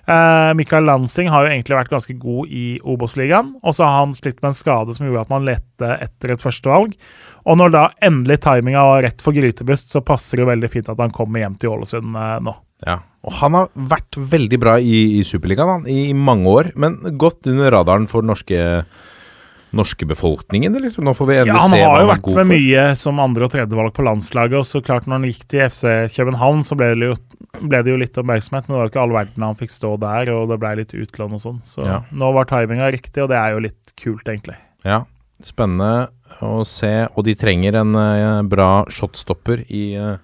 Uh, 0.09 0.51
Mikael 0.57 0.87
Lansing 0.87 1.29
har 1.31 1.45
jo 1.45 1.51
egentlig 1.51 1.77
vært 1.77 1.93
ganske 1.93 2.15
god 2.17 2.49
i 2.49 2.65
Obos-ligaen. 2.81 3.53
Og 3.61 3.77
så 3.77 3.85
har 3.85 3.99
han 3.99 4.15
slitt 4.17 4.41
med 4.41 4.51
en 4.51 4.57
skade 4.57 4.95
som 4.97 5.07
gjorde 5.07 5.27
at 5.27 5.33
man 5.33 5.45
lette 5.47 5.91
etter 6.01 6.33
et 6.33 6.43
førstevalg. 6.43 6.97
Og 7.45 7.61
når 7.61 7.73
da 7.73 7.85
endelig 8.05 8.41
timinga 8.45 8.83
var 8.89 9.05
rett 9.05 9.23
for 9.23 9.37
Grytebust, 9.37 9.93
så 9.93 10.03
passer 10.05 10.37
det 10.37 10.45
jo 10.45 10.51
veldig 10.51 10.73
fint 10.73 10.91
at 10.91 10.99
han 11.01 11.13
kommer 11.15 11.43
hjem 11.43 11.57
til 11.61 11.75
Ålesund 11.75 12.17
uh, 12.17 12.35
nå. 12.43 12.57
Ja, 12.87 12.97
og 13.21 13.37
han 13.37 13.53
har 13.53 13.69
vært 13.93 14.17
veldig 14.17 14.57
bra 14.61 14.79
i, 14.81 15.19
i 15.19 15.25
Superligaen 15.27 15.85
i 15.89 16.09
mange 16.17 16.49
år, 16.49 16.71
men 16.81 16.97
gått 17.21 17.45
under 17.49 17.69
radaren 17.75 18.07
for 18.09 18.25
norske 18.25 18.57
norske 19.75 20.05
befolkningen, 20.07 20.75
eller? 20.75 20.93
Nå 21.03 21.13
får 21.15 21.29
vi 21.29 21.37
endelig 21.41 21.55
ja, 21.55 21.67
se 21.71 21.77
hva 21.77 21.77
han 21.77 21.77
er 21.77 21.77
god 21.77 21.77
for. 21.77 21.83
Han 21.83 21.95
har 21.95 22.03
jo 22.03 22.09
vært 22.11 22.39
med 22.39 22.49
mye 22.51 22.85
som 22.99 23.21
andre- 23.23 23.47
og 23.47 23.53
tredjevalg 23.53 23.93
på 23.95 24.05
landslaget, 24.07 24.57
og 24.59 24.67
så 24.67 24.81
klart 24.83 25.07
når 25.07 25.19
han 25.19 25.27
gikk 25.29 25.45
til 25.51 25.63
FC 25.67 26.17
København, 26.17 26.65
så 26.67 26.77
ble 26.79 26.89
det 26.91 27.11
jo, 27.11 27.17
ble 27.61 27.83
det 27.85 27.93
jo 27.93 28.01
litt 28.01 28.19
oppmerksomhet, 28.19 28.67
men 28.67 28.75
det 28.75 28.79
var 28.79 28.89
jo 28.89 28.93
ikke 28.93 29.03
all 29.05 29.15
verden 29.15 29.47
han 29.47 29.59
fikk 29.59 29.75
stå 29.75 29.93
der, 30.03 30.33
og 30.35 30.51
det 30.51 30.59
ble 30.63 30.73
litt 30.81 30.95
utlån 30.97 31.37
og 31.37 31.45
sånn. 31.45 31.61
Så 31.63 31.87
ja. 31.87 32.01
nå 32.11 32.33
var 32.35 32.49
timinga 32.51 32.91
riktig, 32.91 33.23
og 33.23 33.31
det 33.31 33.39
er 33.39 33.55
jo 33.55 33.63
litt 33.69 33.95
kult, 33.95 34.25
egentlig. 34.27 34.57
Ja, 34.87 35.03
spennende 35.45 36.11
å 36.43 36.65
se, 36.67 36.93
og 37.15 37.25
de 37.27 37.35
trenger 37.39 37.79
en 37.81 37.95
uh, 37.95 38.43
bra 38.47 38.83
shotstopper 38.91 39.65
i 39.71 39.85
uh. 39.99 40.17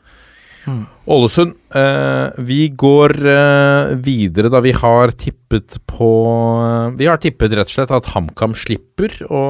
Ålesund. 1.07 1.53
Eh, 1.75 2.43
vi 2.43 2.67
går 2.69 3.13
eh, 3.31 3.95
videre, 4.03 4.51
da 4.51 4.61
vi 4.63 4.73
har 4.75 5.13
tippet 5.15 5.79
på 5.87 6.09
eh, 6.61 6.95
Vi 6.99 7.07
har 7.07 7.21
tippet 7.23 7.55
rett 7.55 7.69
og 7.69 7.75
slett 7.75 7.93
at 7.95 8.09
HamKam 8.13 8.55
slipper 8.57 9.15
å, 9.31 9.43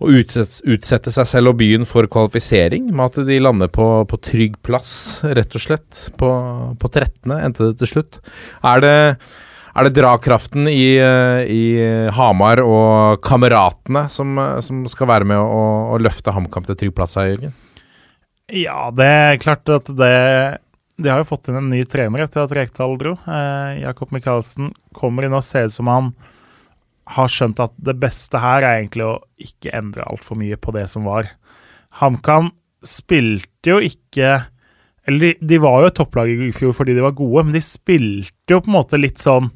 å 0.00 0.10
utsette, 0.10 0.64
utsette, 0.70 1.14
seg 1.14 1.28
selv 1.30 1.52
og 1.52 1.60
byen 1.62 1.86
for 1.88 2.10
kvalifisering, 2.10 2.90
med 2.90 3.06
at 3.10 3.28
de 3.28 3.38
lander 3.42 3.70
på, 3.70 3.86
på 4.10 4.20
trygg 4.26 4.58
plass, 4.66 5.20
rett 5.22 5.54
og 5.54 5.66
slett. 5.66 6.08
På, 6.18 6.32
på 6.80 6.90
13., 6.90 7.36
endte 7.38 7.70
det 7.70 7.78
til 7.84 7.94
slutt. 7.94 8.20
Er 8.66 8.84
det 8.84 8.98
er 9.70 9.86
det 9.86 10.00
dragkraften 10.00 10.66
i, 10.66 10.98
eh, 10.98 11.46
i, 11.46 11.62
Hamar 12.16 12.58
og 12.64 13.22
kameratene 13.22 14.08
som, 14.10 14.34
som 14.66 14.82
skal 14.90 15.12
være 15.12 15.28
med 15.30 15.38
å, 15.38 15.64
å 15.94 16.00
løfte 16.02 16.34
HamKam 16.34 16.66
til 16.66 16.80
trygg 16.80 16.96
plass 16.96 17.14
her, 17.20 17.30
Jørgen? 17.30 17.54
Ja, 18.50 18.90
det 18.90 19.06
er 19.06 19.40
klart 19.42 19.68
at 19.70 19.88
det 19.94 20.14
De 21.00 21.08
har 21.08 21.22
jo 21.22 21.28
fått 21.28 21.48
inn 21.48 21.58
en 21.60 21.70
ny 21.72 21.84
trener 21.88 22.24
etter 22.26 22.42
at 22.44 22.52
Rekdal 22.52 22.98
dro. 23.00 23.14
Eh, 23.24 23.80
Jakob 23.80 24.10
Michaelsen 24.12 24.74
kommer 24.96 25.24
inn 25.24 25.36
og 25.36 25.46
ser 25.46 25.70
ut 25.70 25.74
som 25.74 25.88
han 25.88 26.10
har 27.10 27.30
skjønt 27.32 27.62
at 27.62 27.72
det 27.80 27.96
beste 27.98 28.38
her 28.38 28.62
er 28.62 28.82
egentlig 28.82 29.06
å 29.06 29.20
ikke 29.40 29.72
endre 29.74 30.04
altfor 30.06 30.38
mye 30.38 30.58
på 30.60 30.74
det 30.76 30.84
som 30.92 31.08
var. 31.08 31.30
HamKam 32.02 32.52
spilte 32.86 33.72
jo 33.72 33.80
ikke 33.82 34.44
Eller 35.08 35.24
de, 35.24 35.30
de 35.40 35.56
var 35.60 35.80
jo 35.82 35.88
et 35.90 35.96
topplag 35.98 36.30
i 36.30 36.52
fjor 36.54 36.74
fordi 36.76 36.94
de 36.94 37.02
var 37.02 37.16
gode, 37.18 37.46
men 37.46 37.56
de 37.56 37.64
spilte 37.64 38.54
jo 38.54 38.60
på 38.60 38.70
en 38.70 38.76
måte 38.76 39.00
litt 39.00 39.18
sånn 39.20 39.48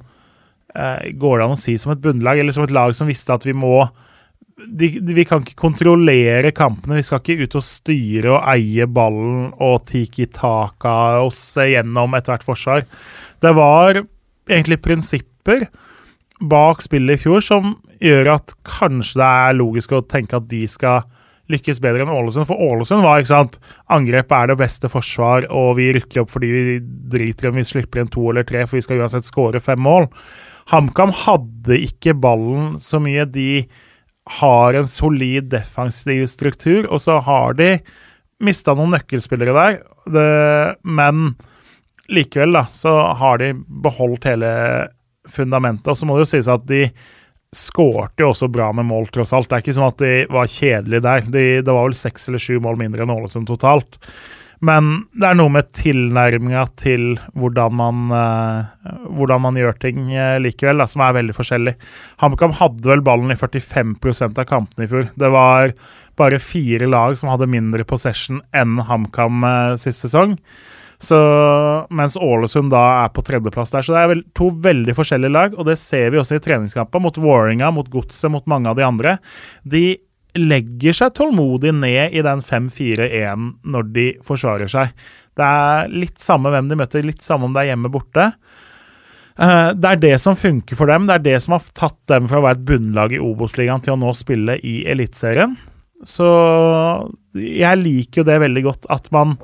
eh, 0.74 1.12
Går 1.20 1.38
det 1.38 1.46
an 1.46 1.54
å 1.54 1.60
si 1.60 1.76
som 1.78 1.92
et 1.94 2.02
bunnlag, 2.02 2.40
eller 2.40 2.56
som 2.56 2.66
et 2.66 2.74
lag 2.74 2.96
som 2.96 3.08
visste 3.08 3.36
at 3.36 3.46
vi 3.46 3.54
må 3.56 3.76
de, 4.54 4.88
de, 5.00 5.14
vi 5.16 5.24
kan 5.26 5.42
ikke 5.42 5.58
kontrollere 5.58 6.52
kampene. 6.54 7.00
Vi 7.00 7.06
skal 7.06 7.22
ikke 7.22 7.46
ut 7.46 7.56
og 7.58 7.66
styre 7.66 8.34
og 8.36 8.44
eie 8.54 8.86
ballen 8.86 9.48
og 9.62 9.86
tiki-taka 9.90 10.94
oss 11.24 11.42
gjennom 11.58 12.14
ethvert 12.18 12.46
forsvar. 12.46 12.86
Det 13.42 13.54
var 13.56 14.04
egentlig 14.50 14.80
prinsipper 14.84 15.66
bak 16.44 16.82
spillet 16.84 17.18
i 17.18 17.24
fjor 17.24 17.42
som 17.44 17.74
gjør 18.04 18.34
at 18.36 18.54
kanskje 18.68 19.20
det 19.20 19.28
er 19.48 19.58
logisk 19.58 19.94
å 19.94 20.04
tenke 20.06 20.38
at 20.38 20.48
de 20.50 20.64
skal 20.70 21.04
lykkes 21.52 21.80
bedre 21.84 22.04
enn 22.04 22.12
Ålesund. 22.12 22.46
For 22.48 22.60
Ålesund 22.70 23.04
var 23.04 23.20
ikke 23.20 23.34
sant, 23.34 23.58
angrepet 23.92 24.36
er 24.36 24.52
det 24.52 24.60
beste 24.60 24.88
forsvar, 24.92 25.48
og 25.52 25.74
vi 25.80 25.90
rykker 25.96 26.22
opp 26.22 26.32
fordi 26.32 26.50
vi 26.52 26.78
driter 27.12 27.48
i 27.48 27.52
om 27.52 27.58
vi 27.60 27.66
slipper 27.68 28.00
inn 28.00 28.12
to 28.12 28.24
eller 28.30 28.46
tre, 28.48 28.64
for 28.64 28.78
vi 28.78 28.84
skal 28.86 29.02
uansett 29.02 29.28
skåre 29.28 29.60
fem 29.62 29.82
mål. 29.84 30.08
HamKam 30.72 31.12
hadde 31.26 31.80
ikke 31.84 32.16
ballen 32.16 32.78
så 32.80 33.00
mye. 33.02 33.26
De 33.28 33.66
har 34.24 34.74
en 34.74 34.88
solid 34.88 35.50
defensiv 35.52 36.26
struktur, 36.32 36.86
og 36.88 37.00
så 37.02 37.18
har 37.24 37.56
de 37.58 37.78
mista 38.44 38.74
noen 38.76 38.96
nøkkelspillere 38.96 39.54
der, 39.56 39.82
det, 40.10 40.28
men 40.84 41.34
likevel 42.12 42.56
da, 42.56 42.66
så 42.72 42.92
har 43.18 43.40
de 43.40 43.52
beholdt 43.84 44.28
hele 44.28 44.54
fundamentet. 45.30 45.88
Og 45.92 45.98
så 45.98 46.08
må 46.08 46.16
det 46.16 46.26
jo 46.26 46.32
sies 46.34 46.50
at 46.52 46.64
de 46.68 46.86
skårte 47.54 48.24
jo 48.24 48.32
også 48.32 48.48
bra 48.52 48.70
med 48.74 48.88
mål, 48.88 49.06
tross 49.14 49.32
alt. 49.36 49.48
Det 49.48 49.56
er 49.56 49.64
ikke 49.64 49.76
sånn 49.76 49.92
at 49.92 50.02
de 50.02 50.14
var 50.32 50.50
kjedelige 50.50 51.04
der. 51.04 51.28
De, 51.30 51.44
det 51.64 51.70
var 51.70 51.86
vel 51.86 51.96
seks 51.96 52.28
eller 52.28 52.42
sju 52.42 52.58
mål 52.62 52.80
mindre 52.80 53.04
enn 53.04 53.14
Ålesund 53.14 53.48
totalt. 53.48 54.00
Men 54.64 55.06
det 55.18 55.26
er 55.28 55.38
noe 55.38 55.52
med 55.52 55.70
tilnærminga 55.76 56.66
til 56.80 57.16
hvordan 57.34 57.74
man, 57.78 58.04
uh, 58.12 58.92
hvordan 59.16 59.42
man 59.46 59.58
gjør 59.58 59.78
ting 59.82 60.06
uh, 60.12 60.36
likevel, 60.42 60.82
da, 60.82 60.86
som 60.90 61.02
er 61.04 61.16
veldig 61.18 61.36
forskjellig. 61.36 61.74
HamKam 62.22 62.54
hadde 62.60 62.90
vel 62.90 63.04
ballen 63.04 63.34
i 63.34 63.38
45% 63.40 64.38
av 64.40 64.48
kampene 64.50 64.86
i 64.86 64.92
fjor. 64.92 65.10
Det 65.18 65.32
var 65.34 65.74
bare 66.18 66.42
fire 66.42 66.86
lag 66.86 67.18
som 67.18 67.32
hadde 67.32 67.50
mindre 67.50 67.86
possession 67.88 68.40
enn 68.54 68.78
HamKam 68.88 69.42
uh, 69.42 69.74
sist 69.80 70.06
sesong. 70.06 70.38
Så, 71.04 71.18
mens 71.92 72.16
Ålesund 72.16 72.70
da 72.72 72.82
er 73.02 73.10
på 73.12 73.24
tredjeplass 73.26 73.74
der. 73.74 73.84
Så 73.84 73.92
det 73.92 74.00
er 74.00 74.10
vel 74.14 74.22
to 74.36 74.48
veldig 74.64 74.94
forskjellige 74.96 75.34
lag, 75.34 75.56
og 75.58 75.66
det 75.68 75.76
ser 75.80 76.12
vi 76.14 76.20
også 76.20 76.38
i 76.38 76.44
treningskamper 76.44 77.02
mot 77.02 77.18
Warringa, 77.20 77.72
mot 77.74 77.90
Godset, 77.92 78.30
mot 78.32 78.46
mange 78.50 78.70
av 78.70 78.78
de 78.78 78.86
andre. 78.86 79.16
De 79.68 79.84
legger 80.38 80.96
seg 80.96 81.14
tålmodig 81.14 81.74
ned 81.76 82.14
i 82.16 82.22
den 82.24 82.42
5-4-1 82.42 83.50
når 83.70 83.90
de 83.94 84.06
forsvarer 84.26 84.70
seg. 84.70 84.94
Det 85.34 85.46
er 85.46 85.90
litt 85.92 86.22
samme 86.22 86.52
hvem 86.54 86.70
de 86.70 86.78
møter, 86.78 87.06
litt 87.06 87.24
samme 87.24 87.48
om 87.48 87.54
det 87.54 87.64
er 87.64 87.72
hjemme 87.72 87.90
borte. 87.92 88.30
Eh, 89.38 89.70
det 89.74 89.90
er 89.90 90.02
det 90.02 90.14
som 90.22 90.38
funker 90.38 90.78
for 90.78 90.90
dem. 90.90 91.08
Det 91.08 91.18
er 91.18 91.26
det 91.26 91.36
som 91.44 91.56
har 91.56 91.66
tatt 91.74 91.98
dem 92.10 92.28
fra 92.30 92.40
å 92.40 92.46
være 92.46 92.60
et 92.60 92.66
bunnlag 92.68 93.14
i 93.16 93.22
Obos-ligaen 93.22 93.82
til 93.84 93.96
å 93.96 94.00
nå 94.00 94.14
spille 94.18 94.58
i 94.62 94.82
Eliteserien. 94.90 95.56
Så 96.04 96.28
jeg 97.38 97.80
liker 97.80 98.22
jo 98.22 98.28
det 98.28 98.40
veldig 98.42 98.64
godt, 98.66 98.90
at 98.92 99.08
man 99.14 99.38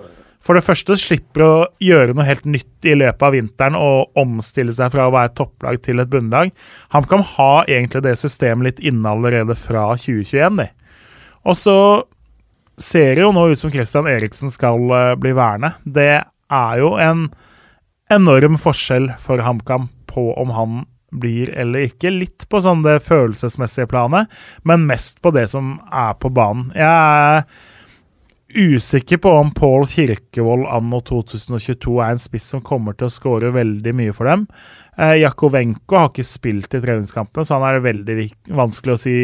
for 0.45 0.57
det 0.57 0.65
første 0.65 0.97
slipper 0.97 1.45
å 1.45 1.55
gjøre 1.85 2.15
noe 2.17 2.25
helt 2.25 2.47
nytt 2.49 2.87
i 2.89 2.95
løpet 2.97 3.25
av 3.27 3.35
vinteren 3.37 3.77
og 3.77 4.17
omstille 4.19 4.73
seg 4.73 4.93
fra 4.95 5.09
å 5.09 5.13
være 5.13 5.35
topplag 5.37 5.81
til 5.85 6.01
et 6.01 6.11
bunnlag. 6.13 6.53
HamKam 6.95 7.25
har 7.37 7.69
egentlig 7.69 8.07
det 8.07 8.17
systemet 8.21 8.67
litt 8.71 8.81
inne 8.93 9.13
allerede 9.13 9.57
fra 9.59 9.91
2021. 10.01 10.63
De. 10.63 10.69
Og 11.49 11.57
så 11.57 11.79
ser 12.81 13.15
det 13.17 13.25
jo 13.25 13.33
nå 13.37 13.51
ut 13.53 13.61
som 13.61 13.73
Christian 13.73 14.09
Eriksen 14.09 14.53
skal 14.53 14.83
uh, 14.93 15.15
bli 15.21 15.33
værende. 15.37 15.75
Det 15.85 16.13
er 16.21 16.81
jo 16.81 16.95
en 17.01 17.29
enorm 18.11 18.59
forskjell 18.59 19.13
for 19.23 19.43
HamKam 19.45 19.89
på 20.11 20.33
om 20.41 20.55
han 20.57 20.81
blir 21.11 21.51
eller 21.59 21.91
ikke. 21.91 22.13
Litt 22.15 22.47
på 22.51 22.61
sånn 22.63 22.85
det 22.87 23.01
følelsesmessige 23.07 23.91
planet, 23.91 24.31
men 24.67 24.87
mest 24.89 25.21
på 25.23 25.33
det 25.35 25.49
som 25.53 25.77
er 25.91 26.15
på 26.21 26.31
banen. 26.35 26.71
Jeg 26.75 26.87
er 26.87 27.45
usikker 28.51 29.21
på 29.23 29.31
om 29.39 29.53
Pål 29.55 29.87
Kirkevold 29.91 30.67
anno 30.71 30.99
2022 31.07 31.99
er 32.03 32.15
en 32.15 32.23
spiss 32.23 32.49
som 32.55 32.63
kommer 32.67 32.97
til 32.99 33.07
å 33.07 33.15
skåre 33.15 33.53
veldig 33.55 33.95
mye 33.95 34.15
for 34.15 34.31
dem. 34.31 34.47
Eh, 34.99 35.21
Jakovenko 35.23 35.99
har 35.99 36.11
ikke 36.11 36.27
spilt 36.27 36.75
i 36.75 36.83
treningskampene, 36.83 37.47
så 37.47 37.59
han 37.59 37.69
er 37.69 37.85
veldig 37.85 38.27
vanskelig 38.59 38.97
å 38.97 39.03
si 39.05 39.17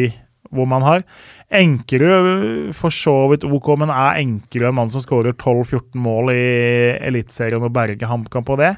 hvor 0.53 0.69
man 0.69 0.85
har. 0.85 1.03
Enkerud 1.47 2.73
for 2.75 2.93
så 2.93 3.15
vidt 3.31 3.45
OK, 3.47 3.69
men 3.79 3.91
er 3.93 4.19
Enkerud 4.23 4.71
en 4.71 4.79
mann 4.81 4.91
som 4.91 5.03
skårer 5.03 5.35
12-14 5.35 5.95
mål 6.03 6.33
i 6.33 6.47
Eliteserien 7.07 7.63
og 7.63 7.71
berger 7.75 8.11
HamKam 8.11 8.47
på 8.47 8.59
det? 8.59 8.75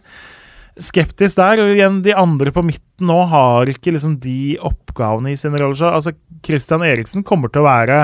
Skeptisk 0.79 1.39
der. 1.39 1.59
og 1.59 1.73
igjen 1.73 2.01
De 2.05 2.15
andre 2.15 2.53
på 2.55 2.63
midten 2.63 3.09
nå 3.09 3.19
har 3.31 3.69
ikke 3.71 3.93
liksom 3.95 4.17
de 4.23 4.57
oppgavene 4.63 5.33
i 5.33 5.39
sine 5.39 5.59
roller. 5.59 5.77
Så 5.79 5.91
altså, 5.91 6.15
Christian 6.45 6.85
Eriksen 6.85 7.25
kommer 7.25 7.51
til 7.51 7.63
å 7.63 7.69
være 7.69 8.01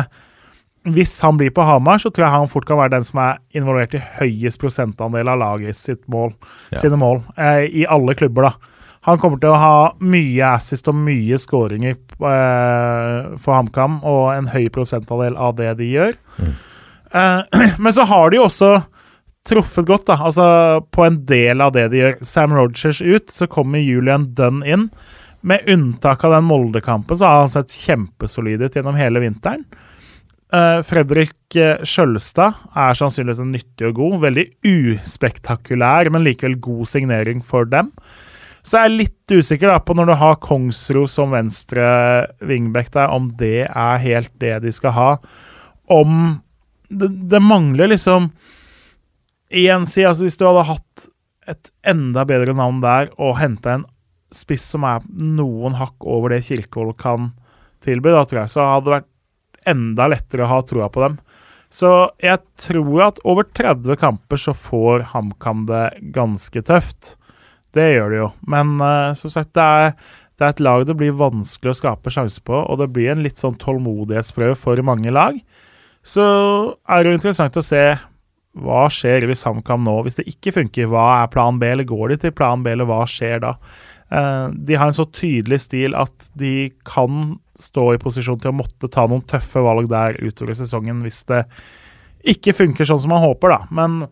Hvis 0.86 1.18
han 1.26 1.38
blir 1.40 1.50
på 1.50 1.66
Hamar, 1.66 1.98
så 1.98 2.12
tror 2.14 2.28
jeg 2.28 2.36
han 2.36 2.52
fort 2.52 2.68
kan 2.70 2.78
være 2.78 2.94
den 2.94 3.06
som 3.08 3.22
er 3.24 3.40
involvert 3.58 3.96
i 3.98 4.04
høyest 4.20 4.60
prosentandel 4.62 5.32
av 5.34 5.40
laget 5.42 5.78
sitt 5.80 6.04
mål, 6.06 6.36
ja. 6.70 6.78
sine 6.78 7.00
mål. 7.02 7.24
Eh, 7.42 7.66
I 7.82 7.88
alle 7.90 8.14
klubber, 8.14 8.52
da. 8.52 8.76
Han 9.10 9.18
kommer 9.22 9.42
til 9.42 9.50
å 9.50 9.58
ha 9.58 9.80
mye 9.98 10.52
assist 10.52 10.86
og 10.90 10.98
mye 10.98 11.40
skåringer 11.42 11.98
eh, 12.24 13.36
for 13.42 13.58
HamKam, 13.58 14.00
og 14.08 14.30
en 14.36 14.50
høy 14.54 14.70
prosentandel 14.74 15.36
av 15.36 15.58
det 15.60 15.74
de 15.82 15.90
gjør. 15.92 16.16
Mm. 16.40 16.54
Eh, 17.12 17.62
men 17.84 17.96
så 17.96 18.08
har 18.08 18.32
de 18.32 18.40
jo 18.40 18.48
også 18.48 18.72
truffet 19.46 19.88
godt, 19.88 20.08
da. 20.10 20.20
Altså 20.30 20.46
på 20.94 21.06
en 21.06 21.22
del 21.28 21.62
av 21.62 21.76
det 21.76 21.90
de 21.94 22.02
gjør. 22.02 22.18
Sam 22.26 22.56
Rogers 22.58 23.02
ut, 23.02 23.30
så 23.32 23.50
kommer 23.52 23.84
Julian 23.84 24.32
Dunn 24.38 24.64
inn. 24.66 24.90
Med 25.46 25.68
unntak 25.70 26.24
av 26.26 26.34
den 26.34 26.48
Molde-kampen 26.48 27.20
så 27.20 27.28
har 27.30 27.44
han 27.44 27.52
sett 27.54 27.76
kjempesolid 27.86 28.64
ut 28.66 28.78
gjennom 28.80 28.98
hele 28.98 29.22
vinteren. 29.22 29.66
Uh, 30.54 30.80
Fredrik 30.86 31.58
uh, 31.58 31.82
Skjølstad 31.86 32.62
er 32.78 32.98
sannsynligvis 32.98 33.42
en 33.44 33.52
nyttig 33.54 33.90
og 33.90 34.00
god. 34.00 34.16
Veldig 34.24 34.46
uspektakulær, 34.66 36.10
men 36.14 36.26
likevel 36.26 36.58
god 36.64 36.90
signering 36.90 37.44
for 37.46 37.70
dem. 37.70 37.92
Så 38.66 38.80
jeg 38.80 38.90
er 38.90 38.96
litt 38.96 39.32
usikker 39.32 39.70
da 39.70 39.78
på 39.84 39.94
når 39.94 40.10
du 40.10 40.16
har 40.18 40.40
Kongsro 40.42 41.06
som 41.10 41.36
venstre 41.36 41.86
wingback 42.42 42.90
der, 42.96 43.12
om 43.14 43.30
det 43.38 43.68
er 43.68 44.02
helt 44.02 44.34
det 44.42 44.58
de 44.64 44.74
skal 44.74 44.96
ha. 44.96 45.10
Om 45.92 46.42
Det, 46.90 47.10
det 47.30 47.42
mangler 47.42 47.90
liksom 47.90 48.32
Igjen, 49.50 49.86
si 49.90 50.04
altså 50.06 50.26
hvis 50.26 50.38
du 50.38 50.46
hadde 50.46 50.66
hatt 50.70 51.08
et 51.50 51.70
enda 51.86 52.26
bedre 52.26 52.54
navn 52.58 52.82
der 52.82 53.12
og 53.22 53.38
henta 53.38 53.76
en 53.76 53.86
spiss 54.34 54.66
som 54.74 54.86
er 54.90 55.04
noen 55.14 55.78
hakk 55.78 56.02
over 56.02 56.34
det 56.34 56.44
Kirkevold 56.48 56.98
kan 56.98 57.30
tilby, 57.86 58.10
da 58.10 58.24
tror 58.26 58.42
jeg, 58.42 58.52
så 58.54 58.66
hadde 58.66 58.88
det 58.88 58.96
vært 58.96 59.12
enda 59.70 60.08
lettere 60.10 60.46
å 60.46 60.50
ha 60.50 60.58
troa 60.66 60.90
på 60.90 61.04
dem. 61.06 61.20
Så 61.70 61.92
jeg 62.24 62.42
tror 62.62 63.06
at 63.08 63.22
over 63.28 63.46
30 63.46 64.02
kamper 64.02 64.42
så 64.42 64.56
får 64.58 65.12
HamKam 65.14 65.66
det 65.70 65.86
ganske 66.16 66.66
tøft. 66.66 67.16
Det 67.76 67.90
gjør 67.92 68.14
det 68.14 68.22
jo. 68.22 68.30
Men 68.52 68.76
uh, 68.80 69.14
som 69.20 69.32
sagt, 69.34 69.54
det 69.58 69.64
er, 69.64 69.94
det 70.40 70.48
er, 70.48 70.56
et 70.56 70.64
lag 70.64 70.86
det 70.88 70.98
blir 71.00 71.16
vanskelig 71.20 71.74
å 71.74 71.80
skape 71.82 72.14
sjanse 72.14 72.44
på, 72.46 72.56
og 72.56 72.80
det 72.82 72.92
blir 72.96 73.12
en 73.14 73.24
litt 73.26 73.42
sånn 73.42 73.58
tålmodighetsprøve 73.62 74.58
for 74.60 74.80
mange 74.88 75.14
lag. 75.14 75.40
Så 76.06 76.26
er 76.86 77.02
det 77.02 77.12
jo 77.12 77.20
interessant 77.20 77.58
å 77.58 77.66
se 77.66 77.86
hva 78.56 78.86
skjer 78.94 79.26
hvis 79.28 79.44
HamKam 79.44 79.84
nå, 79.84 79.98
hvis 80.06 80.22
det 80.22 80.30
ikke 80.32 80.54
funker. 80.56 80.88
Hva 80.92 81.06
er 81.24 81.32
plan 81.34 81.60
B, 81.60 81.68
eller 81.74 81.88
går 81.88 82.14
de 82.14 82.22
til 82.24 82.36
plan 82.36 82.64
B, 82.64 82.72
eller 82.72 82.88
hva 82.88 83.02
skjer 83.10 83.42
da? 83.44 83.56
Uh, 84.14 84.54
de 84.54 84.78
har 84.78 84.92
en 84.92 84.96
så 84.96 85.08
tydelig 85.10 85.64
stil 85.66 85.98
at 85.98 86.30
de 86.38 86.70
kan 86.88 87.36
stå 87.60 87.90
i 87.96 88.00
posisjon 88.00 88.40
til 88.40 88.52
å 88.52 88.60
måtte 88.60 88.92
ta 88.92 89.08
noen 89.10 89.24
tøffe 89.28 89.64
valg 89.64 89.88
der 89.92 90.18
utover 90.22 90.56
sesongen 90.56 91.02
hvis 91.06 91.24
det 91.32 91.46
ikke 92.26 92.56
funker 92.58 92.88
sånn 92.88 93.02
som 93.04 93.14
man 93.14 93.24
håper, 93.24 93.54
da. 93.54 93.60
Men 93.76 94.06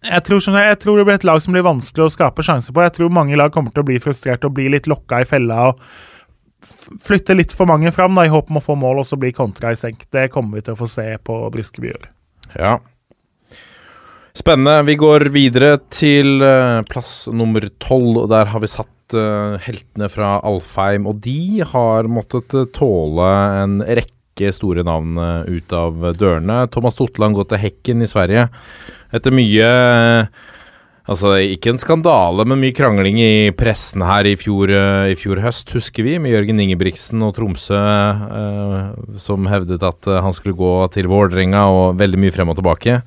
jeg 0.00 0.24
tror, 0.24 0.40
jeg 0.40 0.78
tror, 0.80 0.96
det 0.96 1.04
blir 1.08 1.18
et 1.18 1.26
lag 1.28 1.42
som 1.44 1.52
blir 1.52 1.66
vanskelig 1.66 2.06
å 2.06 2.12
skape 2.12 2.44
sjanser 2.44 2.72
på. 2.72 2.84
Jeg 2.86 2.94
tror 2.96 3.12
mange 3.12 3.36
lag 3.36 3.52
kommer 3.52 3.74
til 3.74 3.84
å 3.84 3.88
bli 3.90 3.98
frustrert 4.00 4.46
og 4.48 4.54
bli 4.56 4.70
litt 4.72 4.88
lokka 4.88 5.20
i 5.20 5.28
fella 5.28 5.70
og 5.70 5.82
flytte 7.04 7.36
litt 7.36 7.52
for 7.56 7.68
mange 7.68 7.92
fram 7.92 8.16
da, 8.16 8.24
i 8.24 8.32
håp 8.32 8.50
om 8.52 8.60
å 8.60 8.64
få 8.64 8.76
mål, 8.80 9.02
og 9.02 9.08
så 9.08 9.18
bli 9.20 9.32
kontra 9.36 9.72
i 9.72 9.78
senk. 9.80 10.06
Det 10.12 10.28
kommer 10.32 10.58
vi 10.58 10.64
til 10.66 10.76
å 10.76 10.80
få 10.80 10.88
se 10.88 11.06
på 11.24 11.36
Briskeby 11.52 11.92
gjøre. 11.92 12.10
Ja. 12.56 12.78
Spennende. 14.36 14.86
Vi 14.88 14.96
går 15.00 15.26
videre 15.34 15.74
til 15.92 16.40
uh, 16.44 16.80
plass 16.88 17.26
nummer 17.32 17.66
tolv. 17.82 18.24
Der 18.30 18.52
har 18.52 18.62
vi 18.62 18.70
satt 18.70 19.16
uh, 19.16 19.58
heltene 19.60 20.08
fra 20.12 20.38
Alfheim, 20.46 21.08
og 21.10 21.20
de 21.24 21.64
har 21.66 22.08
måttet 22.08 22.54
uh, 22.56 22.68
tåle 22.76 23.28
en 23.64 23.80
rekke 23.84 24.19
store 24.56 24.84
navn 24.86 25.18
ut 25.44 25.74
av 25.76 26.08
dørene. 26.16 26.62
Thomas 26.72 26.96
Totland 26.96 27.36
går 27.36 27.50
til 27.50 27.62
Hekken 27.66 28.06
i 28.06 28.08
Sverige. 28.10 28.48
Etter 29.12 29.34
mye 29.34 29.68
Altså, 31.10 31.32
ikke 31.56 31.72
en 31.72 31.80
skandale, 31.80 32.44
men 32.46 32.60
mye 32.60 32.74
krangling 32.76 33.16
i 33.18 33.50
pressen 33.58 34.04
her 34.06 34.28
i 34.30 34.36
fjor, 34.38 34.70
uh, 34.70 35.08
i 35.10 35.16
fjor 35.18 35.40
høst, 35.42 35.72
husker 35.74 36.06
vi, 36.06 36.18
med 36.22 36.30
Jørgen 36.30 36.60
Ingebrigtsen 36.62 37.24
og 37.26 37.32
Tromsø, 37.34 37.80
eh, 37.80 39.16
som 39.18 39.48
hevdet 39.50 39.82
at 39.82 40.06
han 40.06 40.36
skulle 40.36 40.54
gå 40.54 40.70
til 40.94 41.08
Vålerenga, 41.10 41.64
og 41.66 41.98
veldig 41.98 42.20
mye 42.20 42.34
frem 42.36 42.52
og 42.52 42.60
tilbake. 42.60 43.00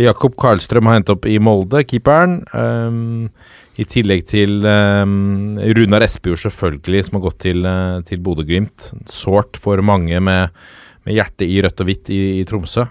Jakob 0.00 0.38
Karlstrøm 0.40 0.88
har 0.88 0.96
hendt 0.96 1.12
opp 1.12 1.28
i 1.28 1.36
Molde, 1.42 1.82
keeperen. 1.84 2.38
Um, 2.56 3.28
I 3.74 3.86
tillegg 3.90 4.22
til 4.30 4.62
um, 4.62 5.56
Runar 5.58 6.04
Espejord, 6.06 6.38
selvfølgelig, 6.44 7.08
som 7.08 7.18
har 7.18 7.24
gått 7.24 7.40
til, 7.42 7.66
til 8.06 8.20
Bodø-Glimt. 8.22 8.92
Sårt 9.10 9.58
for 9.58 9.82
mange 9.82 10.20
med, 10.22 10.54
med 11.02 11.16
hjertet 11.16 11.48
i 11.50 11.58
rødt 11.64 11.82
og 11.82 11.90
hvitt 11.90 12.12
i, 12.14 12.20
i 12.38 12.44
Tromsø. 12.46 12.86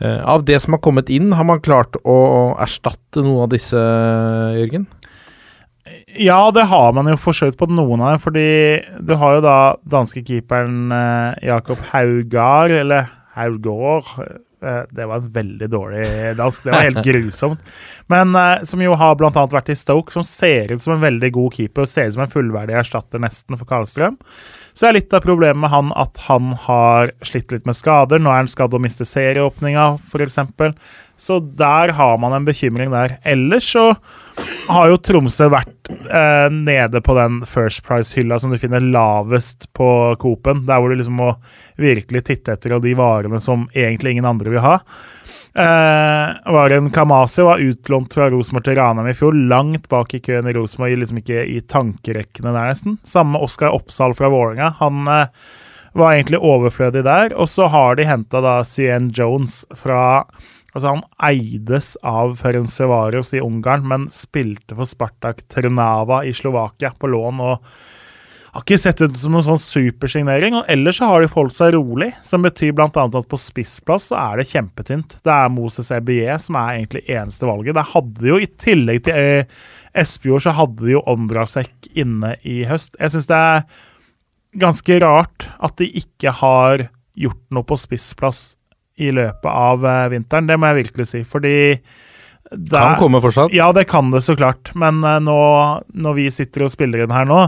Uh, 0.00 0.20
av 0.28 0.44
det 0.48 0.58
som 0.60 0.76
har 0.76 0.82
kommet 0.84 1.08
inn, 1.12 1.32
har 1.36 1.48
man 1.48 1.62
klart 1.64 1.96
å 2.04 2.18
erstatte 2.60 3.24
noen 3.24 3.46
av 3.46 3.54
disse, 3.54 3.80
Jørgen? 4.60 4.84
Ja, 6.20 6.50
det 6.54 6.66
har 6.68 6.92
man 6.94 7.08
jo 7.08 7.16
forsøkt 7.18 7.56
på 7.58 7.70
noen 7.72 8.04
av 8.04 8.12
dem. 8.12 8.22
Fordi 8.22 8.50
du 9.00 9.16
har 9.16 9.38
jo 9.38 9.46
da 9.46 9.56
danskekeeperen 9.88 10.92
keeperen 10.92 11.40
Jakob 11.48 11.80
Haugar, 11.94 12.76
eller 12.82 13.08
Haugård. 13.38 14.12
Eh, 14.62 14.82
det 14.90 15.06
var 15.06 15.16
en 15.16 15.30
veldig 15.30 15.70
dårlig 15.70 16.06
dansk. 16.36 16.64
Det 16.64 16.70
var 16.70 16.86
helt 16.88 17.04
grusomt. 17.04 17.60
Men 18.12 18.34
eh, 18.36 18.62
som 18.68 18.82
jo 18.82 18.94
har 19.00 19.16
bl.a. 19.16 19.46
vært 19.52 19.72
i 19.72 19.78
Stoke, 19.78 20.12
som 20.12 20.24
ser 20.26 20.72
ut 20.72 20.82
som 20.82 20.94
en 20.96 21.04
veldig 21.04 21.32
god 21.36 21.56
keeper. 21.56 21.88
Ser 21.88 22.10
ut 22.10 22.16
som 22.16 22.24
en 22.26 22.32
fullverdig 22.32 22.76
erstatter 22.82 23.22
nesten 23.22 23.56
for 23.56 23.68
Karlstrøm. 23.70 24.18
Så 24.76 24.86
er 24.86 24.98
litt 24.98 25.14
av 25.16 25.24
problemet 25.24 25.58
med 25.64 25.72
han 25.72 25.94
at 25.98 26.20
han 26.28 26.52
har 26.66 27.14
slitt 27.26 27.52
litt 27.54 27.66
med 27.68 27.78
skader. 27.78 28.20
Nå 28.20 28.32
er 28.32 28.44
han 28.44 28.50
skadd 28.52 28.76
og 28.76 28.84
mister 28.84 29.08
serieåpninga, 29.08 29.94
f.eks. 30.12 30.38
Så 31.20 31.36
der 31.40 31.92
har 31.92 32.18
man 32.18 32.32
en 32.32 32.46
bekymring 32.48 32.90
der. 32.94 33.18
Ellers 33.28 33.68
så 33.72 33.90
har 34.68 34.88
jo 34.88 34.96
Tromsø 35.04 35.50
vært 35.52 35.90
eh, 35.90 36.48
nede 36.48 37.02
på 37.04 37.16
den 37.18 37.42
First 37.44 37.82
Price-hylla 37.84 38.38
som 38.40 38.54
du 38.54 38.58
finner 38.60 38.80
lavest 38.80 39.68
på 39.76 39.90
Coop-en. 40.22 40.64
Der 40.68 40.80
hvor 40.80 40.88
du 40.88 40.96
liksom 40.96 41.20
må 41.20 41.34
virkelig 41.80 42.24
titte 42.30 42.56
etter 42.56 42.78
og 42.78 42.84
de 42.86 42.96
varene 42.96 43.40
som 43.44 43.68
egentlig 43.76 44.16
ingen 44.16 44.30
andre 44.32 44.54
vil 44.54 44.64
ha. 44.64 44.78
Eh, 45.54 46.52
var 46.54 46.72
en 46.72 46.90
Kamasi 46.94 47.42
var 47.42 47.58
utlånt 47.58 48.14
fra 48.14 48.30
Rosenborg 48.30 48.68
til 48.68 48.78
Ranheim 48.78 49.10
i 49.10 49.16
fjor, 49.18 49.36
langt 49.50 49.88
bak 49.90 50.14
i 50.14 50.22
køen 50.22 50.48
i 50.48 50.54
Rosenborg, 50.54 50.94
liksom 51.02 51.18
ikke 51.20 51.42
i 51.42 51.58
tankerekkene 51.60 52.54
der 52.54 52.70
nesten. 52.70 53.00
Samme 53.04 53.42
Oskar 53.42 53.74
Oppsal 53.74 54.14
fra 54.16 54.30
Vålerenga. 54.32 54.76
Han 54.78 55.04
eh, 55.10 55.26
var 55.92 56.14
egentlig 56.14 56.38
overflødig 56.38 57.02
der. 57.04 57.34
Og 57.34 57.50
så 57.50 57.66
har 57.70 57.98
de 57.98 58.06
henta 58.06 58.42
da 58.44 58.60
Cyan 58.64 59.10
Jones 59.16 59.64
fra 59.76 60.24
Altså, 60.74 60.92
han 60.92 61.04
eides 61.30 61.94
av 62.06 62.36
Ferencvaros 62.38 63.34
i 63.34 63.42
Ungarn, 63.42 63.86
men 63.90 64.10
spilte 64.14 64.76
for 64.78 64.88
Spartak 64.88 65.42
Trnava 65.50 66.22
i 66.26 66.34
Slovakia 66.36 66.92
på 66.94 67.10
lån. 67.10 67.40
og 67.40 67.72
har 68.50 68.64
ikke 68.64 68.78
sett 68.82 69.00
ut 69.02 69.18
som 69.18 69.34
noen 69.34 69.46
sånn 69.46 69.62
supersignering. 69.62 70.56
og 70.58 70.70
Ellers 70.70 70.98
så 70.98 71.06
har 71.06 71.22
de 71.22 71.30
holdt 71.30 71.54
seg 71.54 71.74
rolig, 71.76 72.10
som 72.26 72.42
betyr 72.42 72.72
bl.a. 72.74 72.88
at 72.90 73.28
på 73.30 73.38
spissplass 73.38 74.08
så 74.10 74.18
er 74.18 74.40
det 74.40 74.48
kjempetynt. 74.50 75.20
Det 75.22 75.34
er 75.34 75.52
Moses 75.54 75.90
Ebye 75.94 76.38
som 76.42 76.58
er 76.58 76.80
egentlig 76.80 77.04
eneste 77.06 77.46
valget. 77.46 77.76
Det 77.78 77.86
hadde 77.92 78.32
jo, 78.32 78.40
I 78.40 78.50
tillegg 78.60 79.04
til 79.06 79.20
eh, 79.20 79.60
Espejord, 80.02 80.42
så 80.42 80.54
hadde 80.58 80.82
de 80.82 80.96
jo 80.96 81.04
Ondrasek 81.10 81.92
inne 81.98 82.34
i 82.46 82.62
høst. 82.66 82.98
Jeg 82.98 83.14
syns 83.14 83.30
det 83.30 83.38
er 83.38 83.62
ganske 84.60 84.98
rart 85.02 85.46
at 85.62 85.76
de 85.78 85.86
ikke 86.02 86.34
har 86.40 86.88
gjort 87.20 87.42
noe 87.54 87.66
på 87.66 87.78
spissplass 87.78 88.56
i 89.00 89.10
løpet 89.16 89.50
av 89.50 89.84
uh, 89.86 90.06
vinteren. 90.12 90.48
Det 90.50 90.58
må 90.60 90.70
jeg 90.70 90.82
virkelig 90.84 91.08
si. 91.10 91.24
Fordi 91.26 91.56
det 92.50 92.74
Kan 92.74 92.98
komme 92.98 93.20
fortsatt? 93.22 93.52
Ja, 93.54 93.68
det 93.72 93.86
kan 93.90 94.10
det 94.10 94.24
så 94.26 94.36
klart. 94.38 94.72
Men 94.78 95.02
uh, 95.06 95.18
nå, 95.22 95.38
når 95.94 96.18
vi 96.18 96.30
sitter 96.34 96.66
og 96.66 96.72
spiller 96.72 97.04
inn 97.04 97.14
her 97.14 97.28
nå, 97.28 97.44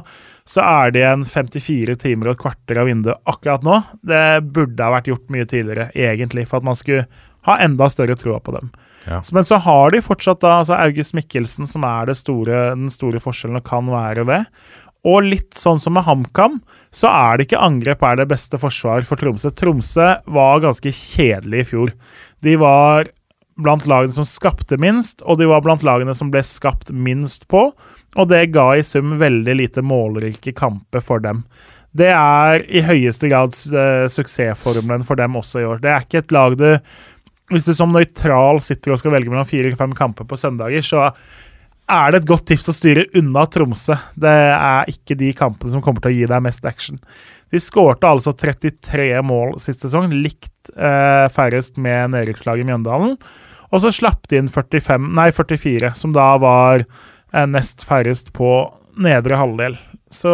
så 0.49 0.63
er 0.67 0.95
det 0.95 1.03
en 1.07 1.25
54 1.27 1.97
timer 2.03 2.31
og 2.31 2.37
et 2.37 2.43
kvarter 2.43 2.81
av 2.83 2.89
vinduet 2.91 3.21
akkurat 3.31 3.67
nå. 3.67 3.81
Det 4.03 4.25
burde 4.55 4.83
ha 4.83 4.97
vært 4.97 5.11
gjort 5.13 5.29
mye 5.35 5.47
tidligere, 5.49 5.91
egentlig, 5.95 6.49
for 6.51 6.59
at 6.59 6.67
man 6.67 6.79
skulle 6.79 7.07
ha 7.47 7.59
enda 7.63 7.89
større 7.91 8.17
troa 8.19 8.41
på 8.43 8.55
dem. 8.55 8.71
Ja. 9.07 9.23
Så, 9.23 9.35
men 9.35 9.45
så 9.45 9.59
har 9.63 9.91
de 9.91 10.03
fortsatt 10.03 10.43
da 10.43 10.61
altså 10.61 10.77
August 10.79 11.15
Mikkelsen, 11.19 11.67
som 11.67 11.87
er 11.87 12.13
store, 12.15 12.69
den 12.77 12.91
store 12.93 13.23
forskjellen 13.23 13.59
og 13.59 13.67
kan 13.67 13.89
være 13.91 14.27
det. 14.29 14.43
Og 15.09 15.27
litt 15.27 15.59
sånn 15.59 15.81
som 15.83 15.97
med 15.97 16.07
HamKam, 16.07 16.61
så 16.95 17.11
er 17.11 17.39
det 17.39 17.49
ikke 17.49 17.65
angrep 17.65 18.05
er 18.07 18.21
det 18.21 18.29
beste 18.31 18.61
forsvar 18.61 19.03
for 19.09 19.19
Tromsø. 19.19 19.51
Tromsø 19.51 20.13
var 20.31 20.63
ganske 20.63 20.93
kjedelig 20.95 21.65
i 21.65 21.69
fjor. 21.73 21.93
De 22.47 22.55
var 22.61 23.11
blant 23.63 23.85
lagene 23.89 24.15
som 24.15 24.27
skapte 24.27 24.79
minst, 24.81 25.23
og 25.27 25.41
de 25.41 25.49
var 25.51 25.65
blant 25.65 25.83
lagene 25.87 26.15
som 26.17 26.31
ble 26.33 26.45
skapt 26.47 26.93
minst 26.95 27.49
på. 27.51 27.69
Og 28.15 28.29
det 28.31 28.51
ga 28.55 28.71
i 28.77 28.85
sum 28.87 29.17
veldig 29.21 29.57
lite 29.59 29.85
målrike 29.85 30.55
kamper 30.57 31.03
for 31.05 31.23
dem. 31.25 31.43
Det 31.93 32.09
er 32.15 32.63
i 32.73 32.85
høyeste 32.87 33.29
grad 33.29 33.57
uh, 33.75 34.09
suksessformelen 34.09 35.05
for 35.09 35.21
dem 35.21 35.37
også 35.37 35.61
i 35.61 35.69
år. 35.69 35.83
Det 35.83 35.91
er 35.93 36.07
ikke 36.07 36.23
et 36.23 36.33
lag 36.33 36.57
du 36.57 36.69
Hvis 37.53 37.67
du 37.69 37.75
som 37.77 37.93
nøytral 37.93 38.63
sitter 38.65 38.95
og 38.95 39.01
skal 39.01 39.13
velge 39.13 39.29
mellom 39.29 39.45
fire-fem 39.45 39.93
kamper 39.93 40.25
på 40.25 40.39
søndager, 40.41 40.81
så 40.81 41.11
er 41.93 42.13
det 42.13 42.23
et 42.23 42.29
godt 42.31 42.47
tips 42.49 42.71
å 42.71 42.75
styre 42.77 43.05
unna 43.19 43.45
Tromsø. 43.51 43.97
Det 44.19 44.33
er 44.33 44.91
ikke 44.91 45.17
de 45.19 45.31
kampene 45.37 45.75
som 45.75 45.85
kommer 45.85 46.03
til 46.05 46.13
å 46.13 46.17
gi 46.17 46.29
deg 46.31 46.45
mest 46.45 46.67
action. 46.69 47.01
De 47.53 47.61
skårte 47.61 48.09
altså 48.09 48.33
33 48.33 49.09
mål 49.29 49.59
sist 49.61 49.85
sesong, 49.85 50.13
likt 50.25 50.73
eh, 50.73 51.27
færrest 51.33 51.77
med 51.83 52.15
nedrykkslaget 52.15 52.69
Mjøndalen. 52.69 53.19
Og 53.73 53.85
så 53.85 53.93
slapp 53.93 54.29
de 54.29 54.41
inn 54.41 54.51
45, 54.53 55.11
nei, 55.17 55.31
44, 55.33 55.93
som 55.99 56.15
da 56.17 56.31
var 56.41 56.85
eh, 56.85 57.47
nest 57.49 57.85
færrest 57.89 58.33
på 58.37 58.51
nedre 59.01 59.41
halvdel. 59.41 59.77
Så 60.13 60.33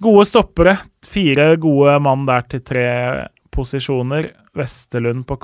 gode 0.00 0.26
stoppere. 0.28 0.78
Fire 1.08 1.54
gode 1.60 1.96
mann 2.04 2.26
der 2.28 2.44
til 2.48 2.64
tre 2.64 2.88
posisjoner. 3.54 4.32
Vesterlund 4.58 5.24
på, 5.28 5.38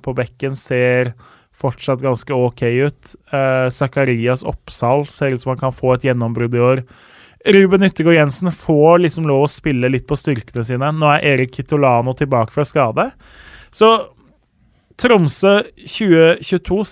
på 0.00 0.16
bekken 0.16 0.56
ser 0.56 1.14
fortsatt 1.60 2.02
ganske 2.04 2.34
ok 2.34 2.62
ut. 2.86 3.14
Uh, 3.32 3.68
Zakarias 3.72 4.44
Oppsal 4.46 5.06
ser 5.12 5.34
ut 5.34 5.42
som 5.42 5.54
han 5.54 5.60
kan 5.60 5.76
få 5.76 5.94
et 5.94 6.08
gjennombrudd 6.08 6.56
i 6.56 6.64
år. 6.64 6.84
Ruben 7.54 7.84
Yttergård 7.86 8.18
Jensen 8.18 8.52
får 8.52 8.98
liksom 9.06 9.28
lov 9.28 9.46
å 9.46 9.50
spille 9.50 9.88
litt 9.88 10.06
på 10.08 10.18
styrkene 10.18 10.64
sine. 10.66 10.90
Nå 10.92 11.08
er 11.14 11.24
Erik 11.34 11.54
Kitolano 11.56 12.12
tilbake 12.16 12.52
fra 12.52 12.66
skade. 12.68 13.06
Så 13.72 13.88
Tromsø 15.00 15.60
2022 15.80 16.82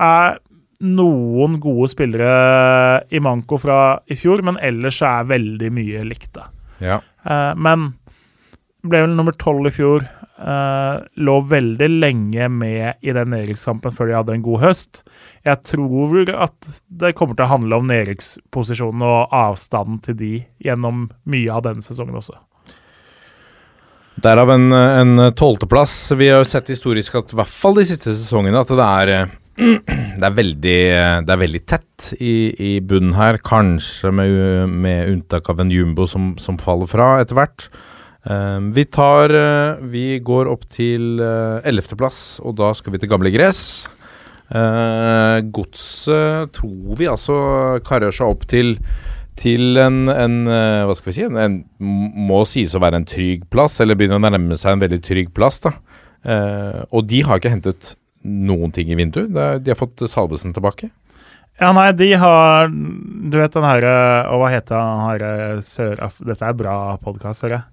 er 0.00 0.38
noen 0.82 1.58
gode 1.62 1.90
spillere 1.92 3.02
i 3.12 3.20
manko 3.22 3.58
fra 3.60 3.80
i 4.10 4.16
fjor, 4.18 4.42
men 4.46 4.56
ellers 4.64 5.02
er 5.06 5.28
veldig 5.28 5.70
mye 5.74 6.06
likt. 6.08 6.40
Ja. 6.82 7.02
Uh, 7.28 7.52
men 7.54 7.92
ble 8.82 9.04
vel 9.04 9.14
nummer 9.14 9.36
tolv 9.38 9.68
i 9.68 9.74
fjor. 9.74 10.08
Uh, 10.42 11.04
lå 11.22 11.36
veldig 11.46 11.86
lenge 12.02 12.48
med 12.50 12.98
i 13.06 13.12
den 13.14 13.30
nedrykkskampen 13.30 13.94
før 13.94 14.08
de 14.08 14.16
hadde 14.16 14.34
en 14.34 14.42
god 14.42 14.62
høst. 14.64 15.02
Jeg 15.46 15.60
tror 15.68 16.32
at 16.34 16.70
det 16.90 17.12
kommer 17.18 17.38
til 17.38 17.46
å 17.46 17.52
handle 17.52 17.78
om 17.78 17.86
nedrykksposisjonen 17.86 19.04
og 19.06 19.36
avstanden 19.38 20.00
til 20.02 20.18
de 20.18 20.32
gjennom 20.66 21.04
mye 21.30 21.52
av 21.54 21.62
denne 21.68 21.84
sesongen 21.84 22.18
også. 22.18 22.34
Derav 24.22 24.50
en, 24.54 24.66
en 24.74 25.28
tolvteplass. 25.38 25.94
Vi 26.18 26.28
har 26.32 26.42
jo 26.42 26.50
sett 26.50 26.72
historisk 26.74 27.14
at 27.22 27.32
i 27.32 27.38
hvert 27.38 27.54
fall 27.62 27.78
de 27.78 27.86
siste 27.88 28.10
sesongene 28.10 28.60
at 28.60 28.74
det 28.74 28.88
er 28.88 29.14
det 30.18 30.26
er 30.26 30.34
veldig, 30.34 30.80
det 31.26 31.32
er 31.32 31.40
veldig 31.40 31.62
tett 31.68 32.10
i, 32.18 32.34
i 32.56 32.72
bunnen 32.80 33.14
her, 33.18 33.38
kanskje 33.44 34.10
med, 34.14 34.34
med, 34.72 35.10
unntak 35.12 35.50
av 35.52 35.62
en 35.62 35.72
jumbo 35.72 36.06
som, 36.08 36.32
som 36.40 36.58
faller 36.60 36.90
fra 36.90 37.14
etter 37.22 37.38
hvert. 37.38 37.68
Uh, 38.22 38.60
vi 38.70 38.84
tar 38.86 39.32
uh, 39.34 39.80
Vi 39.90 40.20
går 40.22 40.46
opp 40.46 40.62
til 40.70 41.18
eh, 41.18 41.64
ellevteplass, 41.66 42.38
og 42.46 42.54
da 42.60 42.68
skal 42.78 42.94
vi 42.94 43.00
til 43.02 43.10
gamle 43.10 43.32
gress. 43.34 43.88
Uh, 44.52 45.40
Godset 45.50 46.52
tror 46.54 46.94
vi 46.98 47.08
altså 47.10 47.34
karer 47.86 48.14
seg 48.14 48.34
opp 48.34 48.46
til 48.50 48.76
til 49.32 49.78
en, 49.80 50.10
en 50.12 50.34
Hva 50.44 50.92
skal 50.92 51.08
vi 51.08 51.14
si 51.16 51.22
en, 51.24 51.38
en, 51.40 51.54
Må 51.80 52.42
sies 52.44 52.74
å 52.76 52.82
være 52.84 52.98
en 53.00 53.06
trygg 53.08 53.46
plass, 53.50 53.78
eller 53.80 53.96
begynner 53.96 54.20
å 54.20 54.22
nærme 54.26 54.58
seg 54.60 54.76
en 54.76 54.82
veldig 54.82 54.98
trygg 55.02 55.30
plass. 55.32 55.56
da 55.64 55.72
Og 56.92 57.06
de 57.08 57.22
har 57.24 57.40
ikke 57.40 57.54
hentet 57.54 57.94
noen 58.22 58.70
ting 58.76 58.92
i 58.92 58.98
vinduet. 59.00 59.32
De 59.32 59.72
har 59.72 59.80
fått 59.80 60.04
Salvesen 60.04 60.52
tilbake. 60.52 60.92
Ja, 61.56 61.72
nei, 61.72 61.88
de 61.96 62.12
har 62.20 62.68
Du 62.68 63.40
vet 63.40 63.56
den 63.56 63.66
herre 63.66 63.96
Og 64.32 64.44
hva 64.44 64.52
heter 64.52 64.76
han 64.76 65.06
herre 65.08 65.32
sør... 65.64 65.96
Dette 66.28 66.52
er 66.52 66.60
bra 66.60 66.76
podkast, 67.00 67.46
hører 67.46 67.62
jeg. 67.62 67.71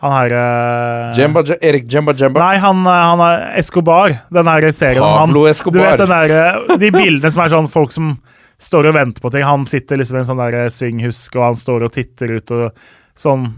Han 0.00 0.14
her 0.16 0.32
uh, 0.32 1.16
Jemba, 1.16 1.42
Erik 1.60 1.88
Jemba 1.92 2.14
Jemba? 2.16 2.40
Nei, 2.40 2.56
han, 2.62 2.84
eh, 2.88 3.06
han 3.10 3.20
er 3.24 3.42
Escobar. 3.60 4.14
Den 4.32 4.48
her 4.48 4.64
serien 4.72 5.04
Pablo 5.04 5.44
han, 5.44 5.52
Escobar. 5.52 5.76
Du 5.76 5.84
vet 5.84 6.00
den 6.00 6.14
der, 6.14 6.36
eh, 6.36 6.76
De 6.80 6.92
bildene 6.94 7.32
som 7.32 7.42
er 7.44 7.52
sånn 7.52 7.68
folk 7.72 7.92
som 7.92 8.14
står 8.60 8.90
og 8.90 8.96
venter 8.96 9.24
på 9.24 9.32
ting. 9.32 9.44
Han 9.44 9.66
sitter 9.68 10.00
liksom 10.00 10.16
i 10.16 10.22
en 10.22 10.30
sånn 10.30 10.40
der 10.40 10.72
svinghusk, 10.72 11.36
og 11.36 11.50
han 11.50 11.58
står 11.58 11.84
og 11.84 11.92
titter 11.96 12.38
ut 12.38 12.56
og 12.56 12.86
sånn 13.18 13.52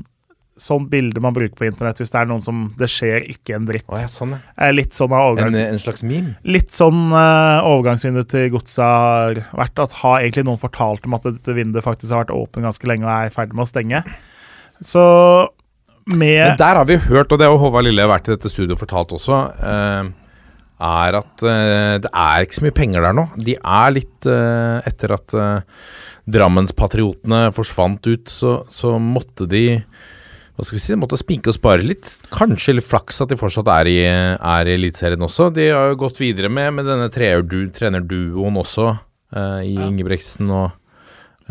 Sånn 0.63 0.85
bilde 0.93 1.19
man 1.25 1.33
bruker 1.33 1.57
på 1.57 1.65
internett 1.65 1.97
hvis 1.99 2.11
det 2.13 2.19
er 2.21 2.27
noen 2.29 2.43
som 2.45 2.59
Det 2.79 2.87
skjer 2.93 3.25
ikke 3.33 3.55
en 3.57 3.65
dritt. 3.67 3.87
Oh, 3.89 3.97
ja, 3.99 4.07
sånn, 4.13 4.35
ja. 4.37 4.69
Litt 4.71 4.93
sånn 4.95 5.15
overgangs... 5.17 5.57
En, 5.57 5.73
en, 5.73 5.81
slags 5.81 6.05
meme? 6.07 6.35
Litt 6.45 6.77
sånn 6.77 7.09
uh, 7.09 7.65
overgangsvindu 7.71 8.21
til 8.29 8.51
godset 8.53 8.85
har 8.85 9.41
vært 9.57 9.81
at 9.83 9.97
har 10.03 10.19
egentlig 10.21 10.45
noen 10.47 10.61
fortalt 10.61 11.09
om 11.09 11.17
at 11.17 11.25
dette 11.31 11.57
vinduet 11.57 11.87
faktisk 11.87 12.13
har 12.13 12.27
vært 12.27 12.37
åpent 12.37 12.69
ganske 12.69 12.93
lenge 12.93 13.09
og 13.09 13.15
er 13.15 13.33
i 13.33 13.35
ferd 13.35 13.57
med 13.57 13.65
å 13.65 13.71
stenge. 13.73 14.05
Så 14.85 15.03
med 16.11 16.41
Men 16.43 16.59
der 16.61 16.81
har 16.81 16.89
vi 16.89 16.99
hørt, 17.09 17.33
og 17.33 17.41
det 17.41 17.49
har 17.49 17.61
Håvard 17.61 17.87
Lille 17.87 18.09
vært 18.11 18.29
i 18.29 18.35
dette 18.35 18.51
studioet 18.51 18.81
fortalt 18.81 19.15
også, 19.17 19.43
eh, 19.63 20.09
er 20.83 21.19
at 21.21 21.45
eh, 21.47 21.99
det 22.03 22.11
er 22.11 22.47
ikke 22.47 22.59
så 22.59 22.67
mye 22.67 22.79
penger 22.79 23.07
der 23.07 23.15
nå. 23.19 23.29
De 23.39 23.55
er 23.59 23.95
litt 23.95 24.27
eh, 24.31 24.89
Etter 24.91 25.15
at 25.15 25.37
Drammenspatriotene 26.33 27.49
forsvant 27.55 28.07
ut, 28.07 28.27
så, 28.31 28.61
så, 28.71 28.97
måtte 28.99 29.49
de 29.51 29.67
hva 30.53 30.67
skal 30.67 30.77
vi 30.77 30.83
si, 30.85 30.93
de 30.93 31.01
måtte 31.01 31.17
spinke 31.17 31.49
og 31.49 31.57
spare 31.57 31.85
litt. 31.87 32.11
Kanskje 32.35 32.77
litt 32.77 32.87
flaks 32.87 33.23
at 33.25 33.31
de 33.33 33.39
fortsatt 33.41 33.71
er 33.73 33.89
i, 33.89 33.97
er 34.05 34.69
i 34.69 34.75
Eliteserien 34.77 35.25
også. 35.25 35.49
De 35.55 35.71
har 35.73 35.89
jo 35.91 36.01
gått 36.05 36.21
videre 36.21 36.51
med, 36.53 36.75
med 36.77 36.87
denne 36.87 37.09
trenerduoen 37.09 38.61
også, 38.61 38.91
eh, 39.33 39.63
i. 39.71 39.75
Ingebrigtsen 39.89 40.53
og 40.53 40.77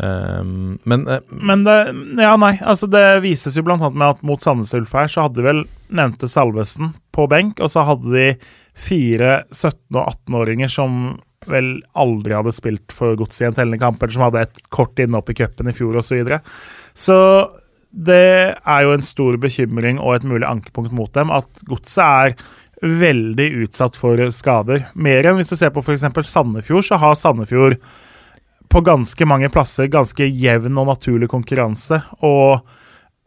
Um, 0.02 0.80
men, 0.88 1.04
uh, 1.06 1.20
men 1.30 1.62
det, 1.62 1.76
ja, 2.18 2.32
nei, 2.40 2.56
altså 2.58 2.88
det 2.90 3.22
vises 3.22 3.54
jo 3.54 3.62
annet 3.70 3.94
med 3.94 4.16
at 4.16 4.24
mot 4.26 4.42
Sandnes 4.42 4.74
Ulf 4.74 4.94
her, 4.98 5.10
så 5.10 5.28
hadde 5.28 5.38
de 5.38 5.46
vel 5.46 5.60
nevnte 5.94 6.30
Salvesen 6.30 6.90
på 7.14 7.28
benk, 7.30 7.62
og 7.62 7.70
så 7.70 7.84
hadde 7.86 8.10
de 8.10 8.26
fire 8.74 9.42
17- 9.52 9.94
og 9.94 10.02
18-åringer 10.02 10.72
som 10.72 11.20
vel 11.50 11.74
aldri 11.98 12.34
hadde 12.34 12.54
spilt 12.54 12.94
for 12.94 13.16
Godset 13.18 13.44
i 13.44 13.48
en 13.50 13.56
tellende 13.56 13.80
kamp, 13.82 14.02
eller 14.02 14.14
som 14.14 14.26
hadde 14.26 14.46
et 14.46 14.62
kort 14.74 14.98
innhopp 15.02 15.30
i 15.30 15.36
cupen 15.38 15.70
i 15.70 15.76
fjor 15.76 15.98
osv. 16.00 16.08
Så, 16.08 16.18
videre. 16.18 16.40
så 16.94 17.18
det 17.92 18.56
er 18.56 18.84
jo 18.86 18.94
en 18.96 19.04
stor 19.04 19.36
bekymring 19.40 19.98
og 20.00 20.16
et 20.16 20.28
mulig 20.28 20.48
ankepunkt 20.48 20.94
mot 20.96 21.12
dem 21.14 21.32
at 21.34 21.64
Godset 21.68 22.02
er 22.02 22.36
veldig 22.82 23.48
utsatt 23.62 23.98
for 23.98 24.18
skader. 24.34 24.88
Mer 24.94 25.28
enn 25.28 25.38
hvis 25.38 25.52
du 25.52 25.58
ser 25.58 25.70
på 25.74 25.84
f.eks. 25.84 26.08
Sandefjord, 26.26 26.86
så 26.88 26.98
har 26.98 27.14
Sandefjord 27.18 27.76
på 28.72 28.80
ganske 28.86 29.26
mange 29.28 29.50
plasser 29.52 29.90
ganske 29.92 30.26
jevn 30.26 30.80
og 30.80 30.88
naturlig 30.88 31.28
konkurranse. 31.32 32.00
Og 32.24 32.62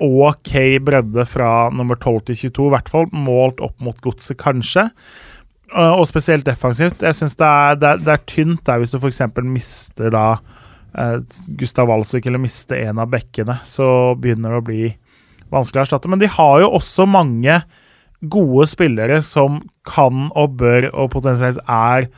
OK 0.04 0.52
bredde 0.84 1.26
fra 1.30 1.70
nummer 1.72 2.00
12 2.00 2.26
til 2.32 2.40
22, 2.50 2.68
i 2.68 2.74
hvert 2.74 2.92
fall 2.92 3.08
målt 3.14 3.62
opp 3.64 3.80
mot 3.84 4.00
godset, 4.04 4.38
kanskje. 4.42 4.90
Og 5.76 6.06
spesielt 6.10 6.46
defensivt. 6.48 7.04
Jeg 7.04 7.18
syns 7.18 7.38
det, 7.40 7.54
det, 7.82 7.96
det 8.06 8.14
er 8.14 8.28
tynt 8.30 8.66
der 8.68 8.82
hvis 8.82 8.94
du 8.94 9.00
f.eks. 9.00 9.24
mister 9.44 10.14
da 10.14 10.26
eh, 10.96 11.18
Gustav 11.60 11.90
Walsvik 11.90 12.28
eller 12.30 12.42
mister 12.42 12.80
en 12.86 13.02
av 13.02 13.10
bekkene. 13.12 13.60
Så 13.68 13.88
begynner 14.22 14.56
det 14.56 14.62
å 14.62 14.68
bli 14.68 14.92
vanskelig 15.54 15.84
å 15.84 15.88
erstatte. 15.88 16.12
Men 16.12 16.22
de 16.22 16.32
har 16.32 16.62
jo 16.64 16.76
også 16.78 17.08
mange 17.10 17.60
gode 18.32 18.68
spillere 18.72 19.20
som 19.26 19.62
kan 19.88 20.30
og 20.34 20.58
bør 20.62 20.90
og 20.94 21.12
potensielt 21.14 21.60
er 21.68 22.10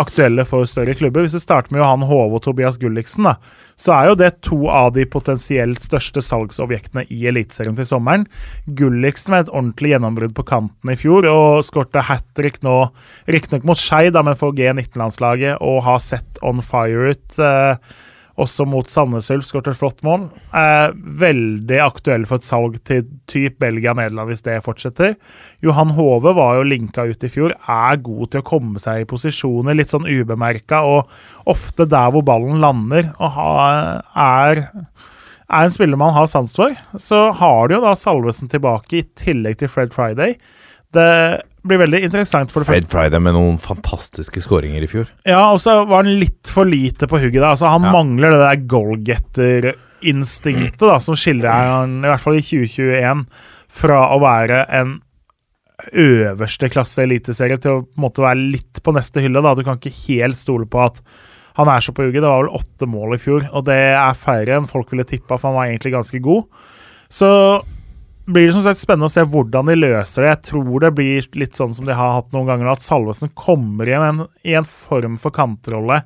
aktuelle 0.00 0.42
for 0.48 0.66
større 0.66 0.94
klubber. 0.98 1.22
Hvis 1.24 1.36
du 1.36 1.42
starter 1.42 1.74
med 1.74 1.80
Johan 1.82 2.06
Hove 2.08 2.38
og 2.38 2.42
Tobias 2.44 2.78
Gulliksen, 2.82 3.28
da, 3.28 3.36
så 3.78 3.94
er 3.94 4.08
jo 4.10 4.16
det 4.18 4.30
to 4.46 4.58
av 4.70 4.92
de 4.96 5.06
potensielt 5.10 5.82
største 5.84 6.22
salgsobjektene 6.24 7.06
i 7.14 7.20
Eliteserien 7.30 7.76
til 7.78 7.88
sommeren. 7.88 8.26
Gulliksen 8.66 9.34
med 9.34 9.46
et 9.46 9.52
ordentlig 9.52 9.94
gjennombrudd 9.94 10.34
på 10.36 10.46
kanten 10.50 10.94
i 10.94 10.98
fjor 10.98 11.28
og 11.30 11.62
skårte 11.66 12.06
hat 12.08 12.26
trick 12.38 12.60
nå, 12.66 12.78
riktignok 13.30 13.68
mot 13.70 13.80
Skeid, 13.80 14.18
men 14.18 14.38
for 14.38 14.56
G19-landslaget, 14.56 15.62
og 15.62 15.84
har 15.86 16.02
sett 16.02 16.42
on 16.42 16.62
fire 16.64 17.14
ut. 17.14 17.38
Eh, 17.38 17.94
også 18.40 18.64
mot 18.66 18.88
Sandnes 18.90 19.28
Ulf, 19.30 19.46
skåret 19.46 19.70
et 19.70 19.78
flott 19.78 20.00
mål. 20.06 20.26
Eh, 20.56 20.94
veldig 21.22 21.78
aktuell 21.84 22.24
for 22.26 22.42
et 22.42 22.46
salg 22.46 22.80
til 22.88 23.04
typ 23.30 23.60
Belgia-Nederland 23.62 24.32
hvis 24.32 24.42
det 24.46 24.58
fortsetter. 24.66 25.14
Johan 25.64 25.94
Hove 25.94 26.34
var 26.34 26.58
jo 26.58 26.66
linka 26.66 27.06
ut 27.06 27.26
i 27.26 27.30
fjor, 27.30 27.54
er 27.54 28.02
god 28.02 28.32
til 28.32 28.42
å 28.42 28.48
komme 28.48 28.82
seg 28.82 29.04
i 29.04 29.08
posisjoner, 29.10 29.78
litt 29.78 29.92
sånn 29.92 30.08
ubemerka, 30.08 30.82
og 30.82 31.50
ofte 31.50 31.86
der 31.86 32.10
hvor 32.14 32.26
ballen 32.26 32.58
lander, 32.64 33.12
og 33.22 33.38
er, 34.18 34.66
er 35.46 35.64
en 35.64 35.74
spiller 35.74 36.00
man 36.00 36.14
har 36.16 36.26
sans 36.30 36.58
for. 36.58 36.74
Så 36.98 37.28
har 37.38 37.68
du 37.68 37.78
jo 37.78 37.84
da 37.86 37.94
Salvesen 37.98 38.50
tilbake, 38.50 38.98
i 38.98 39.08
tillegg 39.18 39.60
til 39.62 39.70
Fred 39.70 39.94
Friday. 39.94 40.38
Det 40.94 41.10
blir 41.66 41.78
veldig 41.80 42.02
interessant 42.04 42.52
for 42.52 42.60
det 42.60 42.66
Fred 42.68 42.86
Friday 42.92 43.20
med 43.24 43.32
noen 43.36 43.56
fantastiske 43.62 44.40
skåringer 44.44 44.82
i 44.84 44.88
fjor. 44.90 45.06
ja, 45.24 45.40
og 45.52 45.58
så 45.64 45.72
var 45.88 46.02
han 46.04 46.18
litt 46.20 46.46
for 46.52 46.64
lite 46.68 47.06
på 47.08 47.18
hugget. 47.22 47.40
da. 47.40 47.50
Altså, 47.54 47.66
han 47.72 47.82
Ja. 47.82 47.92
mangler 47.92 48.30
det 48.30 48.40
der 48.44 48.56
goalgetter-instinktet 48.68 50.78
da, 50.84 50.98
som 51.00 51.14
skiller 51.18 51.50
han, 51.50 51.96
i 52.04 52.08
hvert 52.10 52.20
fall 52.22 52.36
i 52.38 52.42
2021, 52.44 53.24
fra 53.74 54.04
å 54.14 54.20
være 54.22 54.60
en 54.80 54.92
øverste 55.98 56.68
klasse 56.70 57.02
eliteserie 57.02 57.58
til 57.60 57.70
å 57.80 57.82
på 57.82 57.96
en 57.98 58.04
måte 58.06 58.22
være 58.22 58.44
litt 58.52 58.82
på 58.84 58.92
neste 58.94 59.20
hylle. 59.24 59.42
da. 59.42 59.54
Du 59.54 59.62
kan 59.66 59.78
ikke 59.80 59.96
helt 60.06 60.36
stole 60.38 60.66
på 60.70 60.78
at 60.84 61.00
han 61.56 61.68
er 61.68 61.80
så 61.80 61.92
på 61.94 62.02
hugget. 62.06 62.22
Det 62.22 62.30
var 62.30 62.42
vel 62.44 62.54
åtte 62.60 62.86
mål 62.90 63.14
i 63.14 63.18
fjor, 63.22 63.48
og 63.52 63.64
det 63.66 63.80
er 63.94 64.14
færre 64.18 64.56
enn 64.58 64.68
folk 64.70 64.90
ville 64.90 65.04
tippa, 65.04 65.38
for 65.38 65.48
han 65.50 65.56
var 65.58 65.66
egentlig 65.70 65.92
ganske 65.94 66.20
god. 66.22 66.44
Så 67.10 67.28
blir 68.24 68.46
det 68.48 68.54
som 68.56 68.64
sagt 68.64 68.80
spennende 68.80 69.10
å 69.10 69.12
se 69.12 69.24
hvordan 69.28 69.68
de 69.68 69.76
løser 69.76 70.24
det. 70.24 70.30
Jeg 70.30 70.44
tror 70.50 70.86
det 70.86 70.94
blir 70.96 71.26
litt 71.36 71.58
sånn 71.58 71.74
som 71.76 71.88
de 71.88 71.96
har 71.96 72.16
hatt 72.18 72.32
noen 72.34 72.48
ganger, 72.48 72.72
at 72.72 72.84
Salvesen 72.84 73.32
kommer 73.36 73.88
i 73.88 73.96
en, 73.98 74.24
i 74.46 74.56
en 74.56 74.68
form 74.68 75.18
for 75.20 75.34
kantrolle 75.34 76.02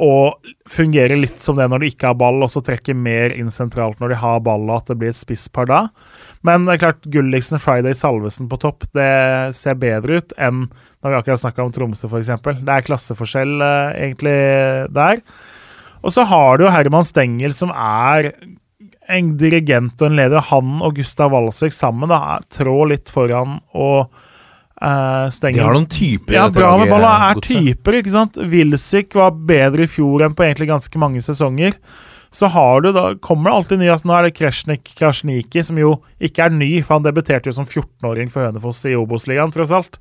og 0.00 0.52
fungerer 0.70 1.18
litt 1.20 1.42
som 1.44 1.58
det 1.58 1.66
når 1.68 1.82
de 1.82 1.88
ikke 1.92 2.08
har 2.08 2.16
ball, 2.16 2.38
og 2.40 2.48
så 2.48 2.62
trekker 2.64 2.96
mer 2.96 3.34
inn 3.36 3.50
sentralt 3.52 4.00
når 4.00 4.14
de 4.14 4.20
har 4.22 4.38
ball, 4.46 4.62
og 4.70 4.78
at 4.78 4.92
det 4.92 4.96
blir 5.02 5.12
et 5.12 5.18
spisspar 5.18 5.68
da. 5.68 5.80
Men 6.46 6.64
det 6.64 6.78
er 6.78 6.82
klart, 6.86 7.08
Gulliksen, 7.12 7.60
Friday, 7.60 7.92
Salvesen 7.98 8.48
på 8.48 8.56
topp, 8.62 8.86
det 8.96 9.10
ser 9.58 9.76
bedre 9.80 10.22
ut 10.22 10.32
enn 10.40 10.64
når 10.70 11.12
vi 11.12 11.18
akkurat 11.18 11.42
snakka 11.44 11.66
om 11.66 11.74
Tromsø, 11.76 12.08
f.eks. 12.08 12.32
Det 12.62 12.72
er 12.72 12.86
klasseforskjell 12.86 13.60
eh, 13.66 14.00
egentlig 14.06 14.38
der. 14.96 15.20
Og 16.00 16.16
så 16.16 16.24
har 16.28 16.56
du 16.56 16.64
jo 16.64 16.72
Herman 16.72 17.04
Stengel, 17.04 17.52
som 17.56 17.72
er 17.74 18.32
en 19.12 19.30
dirigent 19.40 20.00
og 20.00 20.10
en 20.10 20.18
leder. 20.18 20.48
Han 20.50 20.80
og 20.86 20.98
Gustav 20.98 21.32
Walsvik 21.34 21.74
sammen 21.76 22.12
da, 22.12 22.40
trår 22.56 22.92
litt 22.94 23.14
foran 23.14 23.60
og 23.76 24.26
Uh, 24.80 25.28
Stengel 25.28 25.58
De 25.58 25.64
har 25.66 25.74
noen 25.76 25.90
typer 25.92 26.32
ja, 26.38 26.46
bra 26.48 26.70
med 26.80 26.88
laget, 26.88 27.02
ball. 27.04 27.26
Er 27.28 27.40
typer, 27.44 27.98
ikke 27.98 28.14
sant. 28.14 28.38
Wilsvik 28.48 29.12
var 29.18 29.34
bedre 29.36 29.84
i 29.84 29.90
fjor 29.92 30.24
enn 30.24 30.32
på 30.32 30.46
egentlig 30.46 30.70
ganske 30.70 31.02
mange 31.02 31.20
sesonger. 31.20 31.76
Så 32.32 32.48
har 32.54 32.80
du 32.80 32.88
da, 32.94 33.10
kommer 33.20 33.50
det 33.50 33.56
alltid 33.56 33.80
nye. 33.82 33.90
Altså, 33.92 34.08
nå 34.08 34.14
er 34.16 34.26
det 34.26 34.36
Kresjnik 34.38 34.92
Krasjniki, 34.96 35.64
som 35.66 35.78
jo 35.82 35.96
ikke 36.22 36.46
er 36.46 36.54
ny, 36.54 36.70
for 36.80 36.96
han 36.96 37.04
debuterte 37.04 37.50
jo 37.50 37.56
som 37.58 37.66
14-åring 37.66 38.30
for 38.32 38.46
Hønefoss 38.46 38.84
i 38.88 38.94
Obos-ligaen, 38.96 39.52
tross 39.52 39.74
alt. 39.74 39.98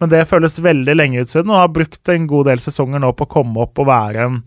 Men 0.00 0.12
det 0.14 0.24
føles 0.30 0.60
veldig 0.62 0.94
lenge 0.96 1.26
ut 1.26 1.32
siden, 1.32 1.50
og 1.50 1.64
har 1.64 1.74
brukt 1.74 2.14
en 2.14 2.28
god 2.30 2.52
del 2.52 2.62
sesonger 2.62 3.02
nå 3.02 3.12
på 3.18 3.26
å 3.26 3.32
komme 3.34 3.66
opp 3.66 3.82
og 3.82 3.90
være 3.90 4.28
en 4.28 4.40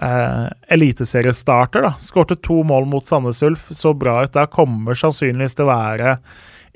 eh, 0.00 0.46
eliteseriestarter. 0.72 1.82
da. 1.82 1.94
Skårte 2.00 2.36
to 2.40 2.62
mål 2.64 2.86
mot 2.90 3.06
Sandnes 3.06 3.42
Ulf, 3.42 3.68
så 3.76 3.94
bra 3.94 4.22
ut 4.24 4.32
der. 4.32 4.50
Kommer 4.52 4.98
sannsynligvis 4.98 5.58
til 5.58 5.68
å 5.68 5.72
være 5.72 6.16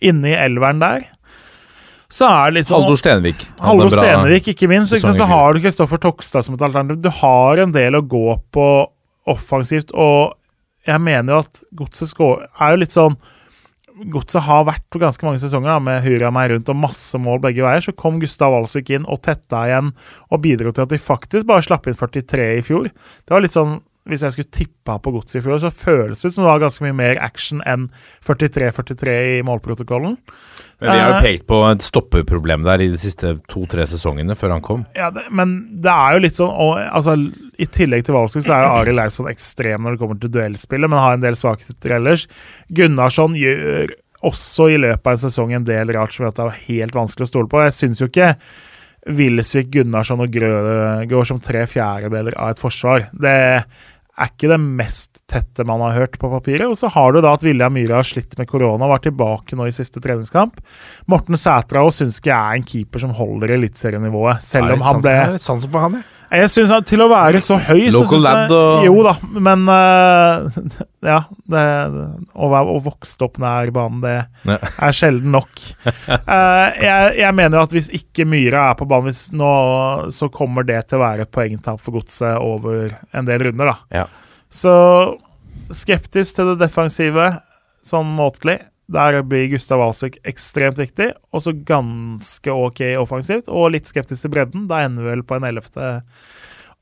inne 0.04 0.34
i 0.34 0.38
elveren 0.38 0.82
der. 0.82 1.06
Så 2.12 2.26
er 2.28 2.50
det 2.50 2.60
litt 2.60 2.68
sånn 2.68 2.84
Haldor 2.84 3.00
Stenvik. 3.00 3.46
bra 3.58 3.90
Stenvik, 3.90 4.50
ikke 4.54 4.68
minst. 4.70 4.94
Ikke? 4.94 5.14
Så 5.16 5.26
har 5.26 5.54
du 5.54 5.62
Kristoffer 5.64 6.00
Tokstad 6.02 6.46
som 6.46 6.54
et 6.54 6.62
alternativ. 6.62 7.00
Du 7.02 7.10
har 7.10 7.62
en 7.64 7.72
del 7.74 7.98
å 7.98 8.04
gå 8.06 8.36
på 8.54 8.66
offensivt, 9.26 9.90
og 9.90 10.36
jeg 10.86 11.02
mener 11.02 11.34
jo 11.34 11.40
at 11.42 11.64
Godset 11.74 12.12
er 12.22 12.76
jo 12.76 12.82
litt 12.84 12.94
sånn 12.94 13.16
Godset 13.96 14.44
har 14.44 14.66
vært 14.68 14.84
på 14.92 15.00
ganske 15.00 15.24
mange 15.24 15.40
sesonger 15.40 15.70
da, 15.70 15.78
med 15.80 16.02
Hurra 16.04 16.30
meg 16.34 16.50
rundt 16.52 16.68
og 16.72 16.80
masse 16.82 17.20
mål 17.22 17.40
begge 17.46 17.64
veier. 17.64 17.84
Så 17.84 17.96
kom 17.96 18.20
Gustav 18.20 18.52
Alsvik 18.52 18.92
inn 18.92 19.08
og 19.08 19.22
tetta 19.24 19.64
igjen 19.70 19.94
og 20.28 20.42
bidro 20.44 20.72
til 20.74 20.84
at 20.84 20.92
de 20.92 21.00
faktisk 21.00 21.48
bare 21.48 21.64
slapp 21.64 21.88
inn 21.88 21.96
43 21.96 22.48
i 22.58 22.64
fjor. 22.66 22.90
Det 22.90 23.32
var 23.32 23.44
litt 23.44 23.56
sånn 23.56 23.78
hvis 24.06 24.22
jeg 24.22 24.36
skulle 24.36 24.54
tippa 24.54 24.96
på 25.02 25.12
Godset 25.16 25.40
i 25.40 25.44
fjor, 25.44 25.58
så 25.62 25.72
føles 25.74 26.20
det 26.20 26.28
ut 26.30 26.34
som 26.36 26.44
det 26.44 26.50
var 26.52 26.62
ganske 26.62 26.84
mye 26.84 26.94
mer 26.94 27.18
action 27.24 27.62
enn 27.66 27.88
43-43 28.26 29.16
i 29.32 29.40
målprotokollen. 29.46 30.14
Men 30.78 30.92
vi 30.92 31.00
har 31.00 31.10
jo 31.10 31.16
Eh, 31.16 31.24
pekt 31.24 31.46
på 31.48 31.58
et 31.66 31.82
stoppeproblem 31.82 32.62
der 32.66 32.84
i 32.84 32.90
de 32.92 33.00
siste 33.00 33.34
to-tre 33.50 33.86
sesongene 33.90 34.36
før 34.38 34.54
han 34.54 34.62
kom. 34.62 34.84
Ja, 34.94 35.10
det, 35.10 35.26
men 35.34 35.56
det 35.82 35.90
er 35.90 36.14
jo 36.14 36.22
litt 36.22 36.38
sånn 36.38 36.52
og, 36.52 36.76
altså, 36.78 37.16
I 37.62 37.68
tillegg 37.72 38.04
til 38.06 38.16
Valskog 38.16 38.44
så 38.44 38.52
er 38.52 38.66
Ari 38.66 38.82
Arild 38.82 39.00
Lausson 39.00 39.30
ekstrem 39.30 39.84
når 39.84 39.96
det 39.96 40.02
kommer 40.02 40.20
til 40.20 40.32
duellspillet, 40.34 40.92
men 40.92 41.00
har 41.00 41.16
en 41.16 41.24
del 41.24 41.38
svakheter 41.38 41.96
ellers. 41.98 42.26
Gunnarsson 42.68 43.36
gjør 43.40 43.94
også 44.26 44.70
i 44.72 44.78
løpet 44.80 45.06
av 45.06 45.16
en 45.16 45.24
sesong 45.26 45.52
en 45.56 45.66
del 45.66 45.92
rart 45.96 46.14
som 46.14 46.24
gjør 46.24 46.32
at 46.32 46.38
det 46.38 46.46
er 46.46 46.62
helt 46.68 46.96
vanskelig 46.96 47.28
å 47.28 47.32
stole 47.32 47.50
på. 47.52 47.64
Jeg 47.64 47.76
syns 47.76 48.02
jo 48.02 48.10
ikke 48.10 48.32
Wilsvik, 49.16 49.68
Gunnarsson 49.74 50.24
og 50.24 50.32
Grøde 50.34 50.78
går 51.10 51.28
som 51.28 51.42
tre 51.42 51.62
fjerdedeler 51.70 52.36
av 52.42 52.54
et 52.54 52.62
forsvar. 52.62 53.06
Det 53.14 53.36
er 54.16 54.30
ikke 54.32 54.48
det 54.50 54.58
mest 54.62 55.20
tette 55.28 55.64
man 55.68 55.82
har 55.84 55.94
hørt 55.94 56.16
på 56.20 56.30
papiret. 56.32 56.66
Og 56.66 56.76
så 56.80 56.90
har 56.92 57.12
du 57.12 57.20
da 57.22 57.34
at 57.36 57.44
William 57.46 57.74
Myhre 57.76 58.00
har 58.00 58.08
slitt 58.08 58.34
med 58.40 58.48
korona 58.50 58.88
og 58.88 58.94
var 58.94 59.04
tilbake 59.04 59.58
nå 59.58 59.68
i 59.68 59.74
siste 59.76 60.02
treningskamp. 60.02 60.58
Morten 61.12 61.38
Sætra 61.38 61.84
og 61.86 61.94
syns 61.94 62.18
ikke 62.18 62.32
jeg 62.32 62.40
er 62.40 62.60
en 62.60 62.66
keeper 62.66 63.04
som 63.04 63.14
holder 63.16 63.54
eliteserienivået, 63.58 64.42
selv 64.44 64.74
om 64.74 64.86
han 64.86 65.02
ble 65.04 65.14
Jeg 65.14 65.24
har 65.24 65.36
litt 65.36 65.46
sansen 65.46 65.72
for 65.72 65.86
han, 65.86 66.00
jeg. 66.00 66.12
Jeg 66.30 66.50
synes 66.50 66.72
at 66.74 66.86
Til 66.90 67.02
å 67.04 67.08
være 67.10 67.40
så 67.44 67.58
høy 67.68 67.84
så 67.90 68.00
Local 68.00 68.22
lad 68.24 68.52
og- 68.56 68.84
Jo 68.86 69.02
da, 69.06 69.14
men 69.46 69.64
uh, 69.68 70.48
Ja. 71.06 71.20
Det, 71.46 71.62
å, 72.34 72.48
være, 72.50 72.72
å 72.74 72.80
vokse 72.82 73.20
opp 73.22 73.36
nær 73.38 73.70
banen, 73.74 74.00
det 74.02 74.56
er 74.82 74.96
sjelden 74.96 75.30
nok. 75.36 75.52
Uh, 75.86 76.72
jeg, 76.88 77.12
jeg 77.20 77.36
mener 77.38 77.62
at 77.62 77.74
hvis 77.76 77.92
ikke 77.94 78.26
Myra 78.26 78.64
er 78.72 78.78
på 78.80 78.88
banen 78.90 79.06
hvis 79.12 79.28
nå, 79.36 79.50
så 80.10 80.26
kommer 80.34 80.66
det 80.66 80.80
til 80.90 80.98
å 80.98 81.04
være 81.04 81.28
et 81.28 81.32
poengtap 81.36 81.78
for 81.84 82.00
godset 82.00 82.40
over 82.42 82.96
en 83.14 83.28
del 83.28 83.46
runder, 83.46 83.70
da. 83.70 84.02
Ja. 84.02 84.06
Så 84.50 84.72
skeptisk 85.70 86.40
til 86.40 86.50
det 86.52 86.58
defensive, 86.64 87.28
sånn 87.86 88.10
måtelig. 88.18 88.58
Der 88.92 89.18
blir 89.26 89.48
Gustav 89.50 89.80
Walsvik 89.82 90.20
ekstremt 90.22 90.78
viktig, 90.78 91.10
og 91.34 91.42
så 91.42 91.54
ganske 91.66 92.52
ok 92.54 92.82
offensivt. 93.00 93.48
Og 93.50 93.72
litt 93.74 93.90
skeptisk 93.90 94.22
til 94.26 94.34
bredden. 94.36 94.68
Da 94.70 94.84
ender 94.86 95.02
vi 95.02 95.14
vel 95.16 95.24
på 95.26 95.38
en 95.38 95.48
ellevte 95.48 95.96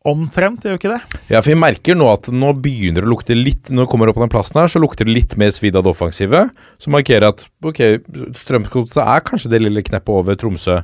omtrent, 0.04 0.66
gjør 0.66 0.76
ikke 0.76 0.92
det? 0.92 1.20
Ja, 1.32 1.40
for 1.40 1.48
vi 1.48 1.56
merker 1.56 1.96
nå 1.96 2.10
at 2.12 2.28
nå 2.28 2.50
begynner 2.60 3.00
det 3.00 3.08
å 3.08 3.12
lukte 3.14 3.36
litt 3.38 3.70
Når 3.72 3.86
det 3.86 3.90
kommer 3.92 4.10
opp 4.10 4.18
på 4.18 4.24
den 4.26 4.32
plassen 4.34 4.60
her, 4.60 4.68
så 4.68 4.82
lukter 4.82 5.08
det 5.08 5.16
litt 5.16 5.36
mer 5.40 5.54
svidd 5.54 5.78
av 5.80 5.86
det 5.86 5.94
offensive. 5.94 6.42
Som 6.82 6.92
markerer 6.96 7.30
at 7.30 7.46
ok, 7.64 7.80
Strømsgodset 8.36 9.00
er 9.00 9.24
kanskje 9.24 9.54
det 9.54 9.62
lille 9.64 9.84
kneppet 9.86 10.12
over 10.12 10.36
Tromsø, 10.36 10.82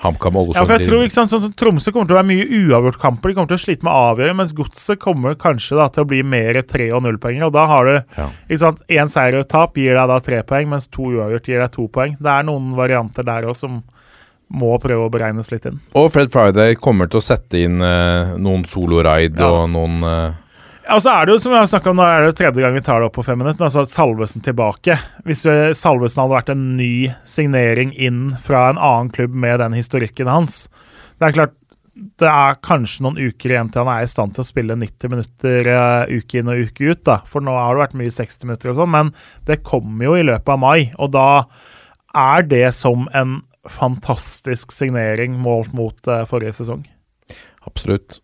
HamKam 0.00 0.36
og 0.40 0.54
Ja, 0.56 0.64
for 0.64 0.78
jeg 0.78 0.86
tror 0.88 1.02
ikke 1.04 1.12
sant, 1.18 1.30
sånn 1.32 1.52
Tromsø 1.60 1.92
kommer 1.92 2.08
til 2.08 2.16
å 2.16 2.20
være 2.22 2.30
mye 2.30 2.46
uavgjort-kamper. 2.62 3.28
De 3.30 3.34
kommer 3.36 3.50
til 3.52 3.58
å 3.58 3.64
slite 3.64 3.84
med 3.84 3.92
å 3.92 4.04
avgjøre, 4.14 4.36
mens 4.38 4.54
Godset 4.56 4.98
kommer 5.02 5.34
kanskje 5.36 5.76
da 5.76 5.88
til 5.92 6.04
å 6.04 6.08
bli 6.08 6.22
mer 6.24 6.62
tre- 6.62 6.90
og 6.96 7.02
nullpoenger. 7.04 7.44
Og 7.46 7.52
da 7.52 7.66
har 7.66 7.84
du 7.84 7.94
Ja. 8.16 8.28
ikke 8.48 8.58
sant, 8.58 8.80
én 8.88 9.08
seier 9.12 9.34
og 9.36 9.44
et 9.44 9.48
tap 9.52 9.74
gir 9.76 9.94
deg 9.94 10.08
da 10.08 10.18
tre 10.20 10.42
poeng, 10.42 10.68
mens 10.68 10.86
to 10.88 11.02
uavgjort 11.02 11.44
gir 11.46 11.60
deg 11.60 11.70
to 11.72 11.88
poeng. 11.88 12.16
Det 12.18 12.26
er 12.32 12.42
noen 12.48 12.74
varianter 12.74 13.22
der 13.24 13.42
òg 13.42 13.56
som 13.56 13.82
må 14.52 14.80
prøve 14.82 15.06
å 15.06 15.10
beregnes 15.12 15.52
litt 15.52 15.66
inn. 15.66 15.78
Og 15.94 16.10
Fred 16.10 16.32
Friday 16.32 16.74
kommer 16.74 17.06
til 17.06 17.20
å 17.20 17.22
sette 17.22 17.54
inn 17.62 17.80
eh, 17.80 18.32
noen 18.36 18.64
solo-raid 18.66 19.38
Ja. 19.38 19.46
og 19.50 19.68
noen 19.70 20.02
eh, 20.02 20.32
Og 20.90 21.02
så 21.04 21.12
er 21.12 21.26
det 21.26 21.34
jo, 21.34 21.40
som 21.42 21.54
jeg 21.54 21.68
har 21.70 21.88
om, 21.90 21.98
nå 21.98 22.06
er 22.06 22.24
det 22.26 22.36
tredje 22.38 22.62
gang 22.64 22.74
vi 22.74 22.82
tar 22.82 23.00
det 23.00 23.06
opp 23.10 23.16
på 23.18 23.24
fem 23.26 23.38
minutter, 23.38 23.60
men 23.60 23.68
altså 23.68 23.84
Salvesen 23.86 24.42
tilbake. 24.42 24.96
Hvis 25.26 25.44
eh, 25.46 25.70
Salvesen 25.76 26.22
hadde 26.22 26.34
vært 26.34 26.52
en 26.54 26.64
ny 26.78 26.92
signering 27.28 27.92
inn 27.94 28.34
fra 28.42 28.68
en 28.70 28.80
annen 28.80 29.10
klubb 29.14 29.36
med 29.36 29.60
den 29.62 29.76
historikken 29.76 30.30
hans 30.30 30.64
Det 31.20 31.28
er 31.28 31.36
klart, 31.36 31.54
det 32.20 32.30
er 32.30 32.58
kanskje 32.64 33.04
noen 33.04 33.18
uker 33.20 33.52
igjen 33.52 33.70
til 33.70 33.84
han 33.84 33.92
er 33.92 34.06
i 34.06 34.10
stand 34.10 34.34
til 34.34 34.42
å 34.42 34.48
spille 34.48 34.78
90 34.78 35.12
minutter 35.12 35.68
uh, 35.68 36.10
uke 36.10 36.40
inn 36.40 36.50
og 36.50 36.64
uke 36.70 36.94
ut, 36.94 37.02
da. 37.06 37.18
For 37.28 37.44
nå 37.44 37.54
har 37.54 37.76
det 37.76 37.84
vært 37.84 37.98
mye 38.00 38.14
60 38.14 38.48
minutter 38.48 38.72
og 38.72 38.80
sånn, 38.80 38.94
men 38.94 39.12
det 39.50 39.60
kommer 39.66 40.08
jo 40.08 40.16
i 40.16 40.24
løpet 40.26 40.54
av 40.54 40.62
mai, 40.62 40.88
og 40.96 41.12
da 41.14 41.28
er 42.16 42.48
det 42.48 42.64
som 42.78 43.06
en 43.14 43.40
fantastisk 43.68 44.72
signering 44.72 45.36
målt 45.44 45.74
mot 45.76 45.98
uh, 46.08 46.24
forrige 46.30 46.56
sesong. 46.62 46.86
Absolutt. 47.68 48.22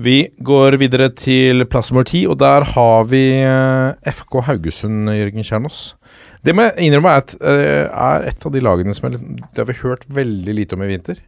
Vi 0.00 0.30
går 0.40 0.78
videre 0.80 1.10
til 1.12 1.66
plass 1.68 1.90
nummer 1.92 2.06
ti, 2.08 2.22
og 2.24 2.38
der 2.40 2.64
har 2.72 3.02
vi 3.10 3.26
uh, 3.44 3.92
FK 4.08 4.38
Haugesund, 4.46 5.10
Jørgen 5.12 5.44
Kjernås. 5.44 5.80
Det 6.42 6.54
må 6.56 6.64
jeg 6.64 6.88
innrømme 6.88 7.12
er, 7.12 7.20
et, 7.20 7.34
uh, 7.44 7.90
er 7.92 8.24
et 8.30 8.46
av 8.48 8.54
de 8.54 8.62
lagene 8.64 8.96
som 8.96 9.10
jeg, 9.10 9.18
liksom, 9.18 9.42
det 9.52 9.60
har 9.60 9.68
vi 9.68 9.76
hørt 9.82 10.06
veldig 10.08 10.54
lite 10.56 10.78
om 10.78 10.86
i 10.86 10.88
vinter. 10.88 11.20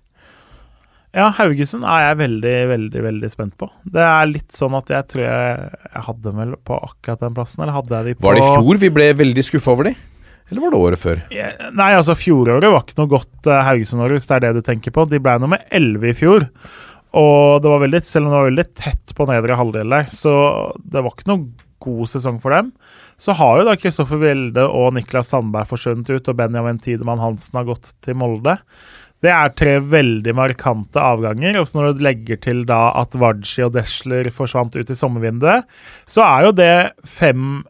Ja, 1.14 1.28
Haugesund 1.36 1.84
er 1.86 2.08
jeg 2.08 2.18
veldig, 2.22 2.54
veldig 2.72 3.02
veldig 3.04 3.30
spent 3.30 3.54
på. 3.60 3.68
Det 3.84 4.02
er 4.02 4.32
litt 4.32 4.56
sånn 4.56 4.74
at 4.80 4.88
jeg 4.90 5.10
tror 5.12 5.26
jeg, 5.26 5.68
jeg 5.84 6.06
hadde 6.08 6.24
dem 6.24 6.40
vel 6.40 6.56
på 6.64 6.80
akkurat 6.88 7.20
den 7.22 7.36
plassen, 7.36 7.62
eller 7.62 7.76
hadde 7.76 8.00
jeg 8.00 8.08
de 8.08 8.16
på 8.16 8.26
Var 8.30 8.40
det 8.40 8.48
i 8.48 8.56
fjor 8.56 8.80
vi 8.80 8.92
ble 8.96 9.12
veldig 9.20 9.44
skuffa 9.46 9.76
over 9.76 9.90
de? 9.90 9.94
Eller 10.48 10.64
var 10.64 10.72
det 10.72 10.80
året 10.88 11.00
før? 11.00 11.20
Nei, 11.76 11.92
altså 11.94 12.16
fjoråret 12.18 12.66
var 12.72 12.82
ikke 12.82 12.98
noe 12.98 13.12
godt 13.12 13.46
uh, 13.52 13.60
Haugesund-år, 13.68 14.16
hvis 14.16 14.26
det 14.32 14.40
er 14.40 14.48
det 14.48 14.56
du 14.56 14.64
tenker 14.64 14.92
på. 14.96 15.06
De 15.12 15.20
ble 15.22 15.36
nummer 15.44 15.62
11 15.68 16.10
i 16.10 16.16
fjor. 16.16 16.48
Og 17.14 17.62
det 17.62 17.70
var 17.70 17.84
veldig, 17.84 18.00
selv 18.06 18.26
om 18.26 18.32
det 18.32 18.40
var 18.40 18.50
veldig 18.50 18.66
tett 18.80 19.14
på 19.14 19.26
nedre 19.30 19.58
halvdel 19.58 19.94
der, 19.94 20.10
så 20.14 20.34
det 20.82 21.02
var 21.04 21.14
ikke 21.14 21.30
noe 21.30 21.64
god 21.84 22.10
sesong 22.10 22.40
for 22.42 22.54
dem. 22.54 22.72
Så 23.20 23.36
har 23.38 23.60
jo 23.60 23.66
da 23.68 23.76
Kristoffer 23.78 24.20
Welde 24.22 24.64
og 24.66 24.94
Niklas 24.96 25.30
Sandberg 25.30 25.68
forsvunnet 25.70 26.10
ut, 26.10 26.30
og 26.30 26.38
Benjamin 26.38 26.80
Tidemann 26.82 27.22
Hansen 27.22 27.60
har 27.60 27.68
gått 27.68 27.92
til 28.04 28.18
Molde. 28.18 28.56
Det 29.24 29.30
er 29.32 29.52
tre 29.56 29.76
veldig 29.80 30.34
markante 30.36 31.00
avganger. 31.00 31.56
og 31.60 31.68
så 31.68 31.78
Når 31.78 31.94
du 31.94 32.02
legger 32.04 32.40
til 32.40 32.64
da 32.68 32.92
at 33.00 33.14
Waji 33.16 33.64
og 33.64 33.72
Desler 33.76 34.28
forsvant 34.34 34.76
ut 34.76 34.90
i 34.90 34.98
sommervinduet, 34.98 35.64
så 36.06 36.24
er 36.26 36.48
jo 36.48 36.52
det 36.52 36.74
fem 37.08 37.62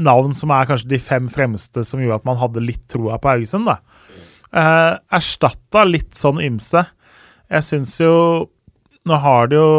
navn 0.00 0.34
som 0.34 0.50
er 0.54 0.66
kanskje 0.66 0.90
de 0.94 0.98
fem 1.02 1.28
fremste 1.28 1.84
som 1.84 2.00
gjorde 2.00 2.22
at 2.22 2.26
man 2.26 2.38
hadde 2.40 2.64
litt 2.64 2.82
troa 2.90 3.18
på 3.20 3.30
Haugesund. 3.34 3.66
da. 3.66 3.78
Eh, 4.50 4.98
erstatta 5.20 5.84
litt 5.86 6.14
sånn 6.18 6.42
ymse. 6.42 6.86
Jeg 7.50 7.66
syns 7.66 8.00
jo 8.00 8.50
Nå 9.08 9.16
har 9.16 9.48
de 9.48 9.56
jo 9.56 9.70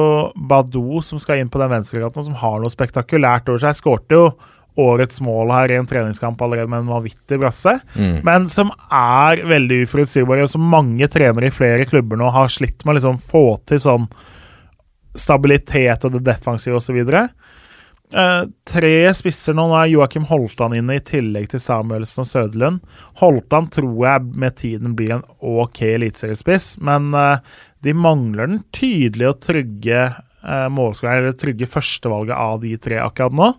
Badou 0.50 1.02
som 1.06 1.20
skal 1.22 1.42
inn 1.42 1.52
på 1.52 1.62
den 1.62 1.70
venstrekanten, 1.72 2.26
som 2.26 2.40
har 2.42 2.58
noe 2.62 2.74
spektakulært 2.74 3.52
over 3.52 3.62
seg. 3.62 3.78
Skårte 3.78 4.18
jo 4.18 4.26
årets 4.82 5.22
mål 5.22 5.52
her 5.52 5.72
i 5.72 5.78
en 5.78 5.88
treningskamp 5.88 6.42
allerede 6.42 6.72
med 6.72 6.80
en 6.80 6.92
vanvittig 6.94 7.40
brasse. 7.40 7.76
Mm. 7.96 8.22
Men 8.26 8.50
som 8.50 8.72
er 8.88 9.44
veldig 9.48 9.84
uforutsigbar, 9.86 10.42
og 10.46 10.52
som 10.54 10.70
mange 10.74 11.08
trenere 11.12 11.52
i 11.52 11.54
flere 11.54 11.86
klubber 11.90 12.20
nå 12.20 12.32
har 12.34 12.52
slitt 12.52 12.86
med 12.86 12.96
å 12.96 13.00
liksom 13.00 13.20
få 13.22 13.46
til 13.70 13.82
sånn 13.84 14.08
stabilitet 15.18 16.06
og 16.08 16.16
det 16.16 16.24
defensive 16.32 16.80
osv. 16.80 17.02
Uh, 18.12 18.44
tre 18.68 18.96
spisser 19.16 19.56
nå. 19.56 19.68
Nå 19.72 19.78
er 19.80 19.92
Joakim 19.92 20.26
Holtan 20.28 20.76
inne, 20.76 20.98
i 20.98 21.04
tillegg 21.04 21.52
til 21.52 21.64
Samuelsen 21.64 22.24
og 22.24 22.30
Søderlund. 22.32 22.96
Holtan 23.22 23.70
tror 23.72 24.00
jeg 24.08 24.40
med 24.40 24.58
tiden 24.60 24.96
blir 25.00 25.18
en 25.18 25.28
OK 25.40 25.84
eliteseriespiss, 25.94 26.74
men 26.84 27.12
eh, 27.16 27.60
de 27.86 27.94
mangler 27.98 28.50
den 28.50 28.64
tydelige 28.76 29.32
og 29.34 29.40
trygge 29.44 30.02
eh, 30.42 31.34
trygge 31.42 31.70
førstevalget 31.70 32.36
av 32.38 32.62
de 32.64 32.76
tre 32.82 33.00
akkurat 33.02 33.38
nå. 33.38 33.54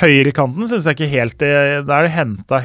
Høyrekanten 0.00 0.68
syns 0.68 0.86
jeg 0.88 0.96
ikke 0.96 1.12
helt 1.12 1.42
Der 1.42 1.82
er 1.84 2.06
det 2.06 2.14
henta 2.14 2.62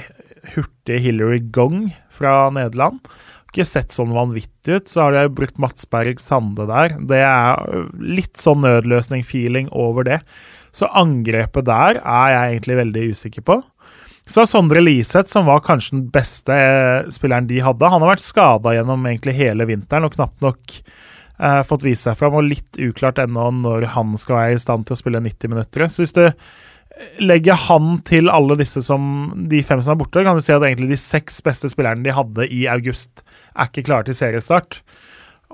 hurtige 0.54 1.02
Hillary 1.02 1.42
Gong 1.52 1.90
fra 2.14 2.50
Nederland. 2.54 3.02
Ikke 3.50 3.66
sett 3.68 3.96
sånn 3.96 4.14
vanvittig 4.16 4.80
ut. 4.80 4.90
Så 4.92 5.06
har 5.06 5.16
de 5.16 5.32
brukt 5.36 5.60
Mats 5.62 5.88
Berg 5.90 6.22
Sande 6.22 6.68
der. 6.70 6.98
Det 7.08 7.22
er 7.24 7.88
litt 8.00 8.36
sånn 8.40 8.64
nødløsning-feeling 8.66 9.72
over 9.72 10.08
det. 10.08 10.20
Så 10.76 10.90
angrepet 10.92 11.68
der 11.70 12.02
er 12.02 12.34
jeg 12.34 12.56
egentlig 12.56 12.80
veldig 12.82 13.06
usikker 13.16 13.46
på. 13.48 13.60
Så 14.26 14.42
er 14.42 14.50
Sondre 14.50 14.82
Liseth, 14.82 15.30
som 15.30 15.46
var 15.46 15.62
kanskje 15.66 16.00
den 16.00 16.06
beste 16.14 16.56
spilleren 17.14 17.50
de 17.50 17.60
hadde. 17.62 17.90
Han 17.94 18.02
har 18.02 18.16
vært 18.16 18.26
skada 18.26 18.74
gjennom 18.74 19.06
egentlig 19.06 19.36
hele 19.38 19.68
vinteren 19.70 20.08
og 20.08 20.16
knapt 20.16 20.42
nok 20.42 20.78
eh, 20.80 21.62
fått 21.70 21.86
vise 21.86 22.08
seg 22.08 22.18
fram. 22.18 22.38
Og 22.40 22.48
litt 22.50 22.80
uklart 22.82 23.22
ennå 23.22 23.52
når 23.60 23.92
han 23.94 24.16
skal 24.18 24.40
være 24.40 24.56
i 24.56 24.64
stand 24.64 24.88
til 24.88 24.98
å 24.98 25.02
spille 25.04 25.22
90 25.22 25.54
minutter. 25.54 25.86
Så 25.94 26.02
hvis 26.02 26.16
du 26.18 26.24
legger 27.22 27.60
han 27.68 28.00
til 28.08 28.32
alle 28.32 28.58
disse 28.60 28.82
som 28.86 29.30
de 29.52 29.62
fem 29.66 29.82
som 29.84 29.94
er 29.94 30.00
borte, 30.00 30.24
kan 30.26 30.38
du 30.38 30.44
si 30.44 30.54
at 30.56 30.64
egentlig 30.64 30.94
de 30.94 31.00
seks 31.00 31.42
beste 31.46 31.70
spillerne 31.72 32.06
de 32.06 32.16
hadde 32.16 32.48
i 32.50 32.66
august, 32.72 33.22
er 33.54 33.70
ikke 33.70 33.86
klare 33.90 34.08
til 34.10 34.18
seriestart. 34.18 34.80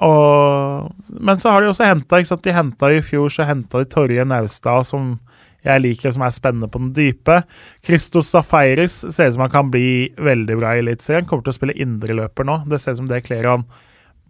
Og, 0.02 0.92
men 1.12 1.42
så 1.42 1.52
har 1.52 1.62
de 1.62 1.68
også 1.68 1.84
henta 1.84 2.22
De 2.40 2.54
henta 2.56 2.88
i 2.96 3.02
fjor 3.04 3.28
så 3.30 3.44
henta 3.44 3.82
de 3.82 3.90
Torje 3.92 4.24
Naustad, 4.24 4.88
som 4.88 5.18
jeg 5.66 5.84
liker, 5.84 6.14
som 6.14 6.26
er 6.26 6.34
spennende 6.34 6.70
på 6.72 6.82
den 6.82 6.92
dype. 6.98 7.42
Christos 7.86 8.32
Safaris 8.34 9.02
ser 9.04 9.30
ut 9.30 9.38
som 9.38 9.46
han 9.46 9.54
kan 9.54 9.72
bli 9.74 10.10
veldig 10.18 10.58
bra 10.58 10.74
i 10.76 10.82
Eliteserien. 10.82 11.28
Kommer 11.30 11.46
til 11.46 11.54
å 11.54 11.60
spille 11.60 11.78
indreløper 11.78 12.48
nå. 12.48 12.62
Det 12.72 12.82
ser 12.82 12.96
ut 12.96 13.04
som 13.04 13.10
det 13.12 13.24
kler 13.28 13.48
han 13.50 13.68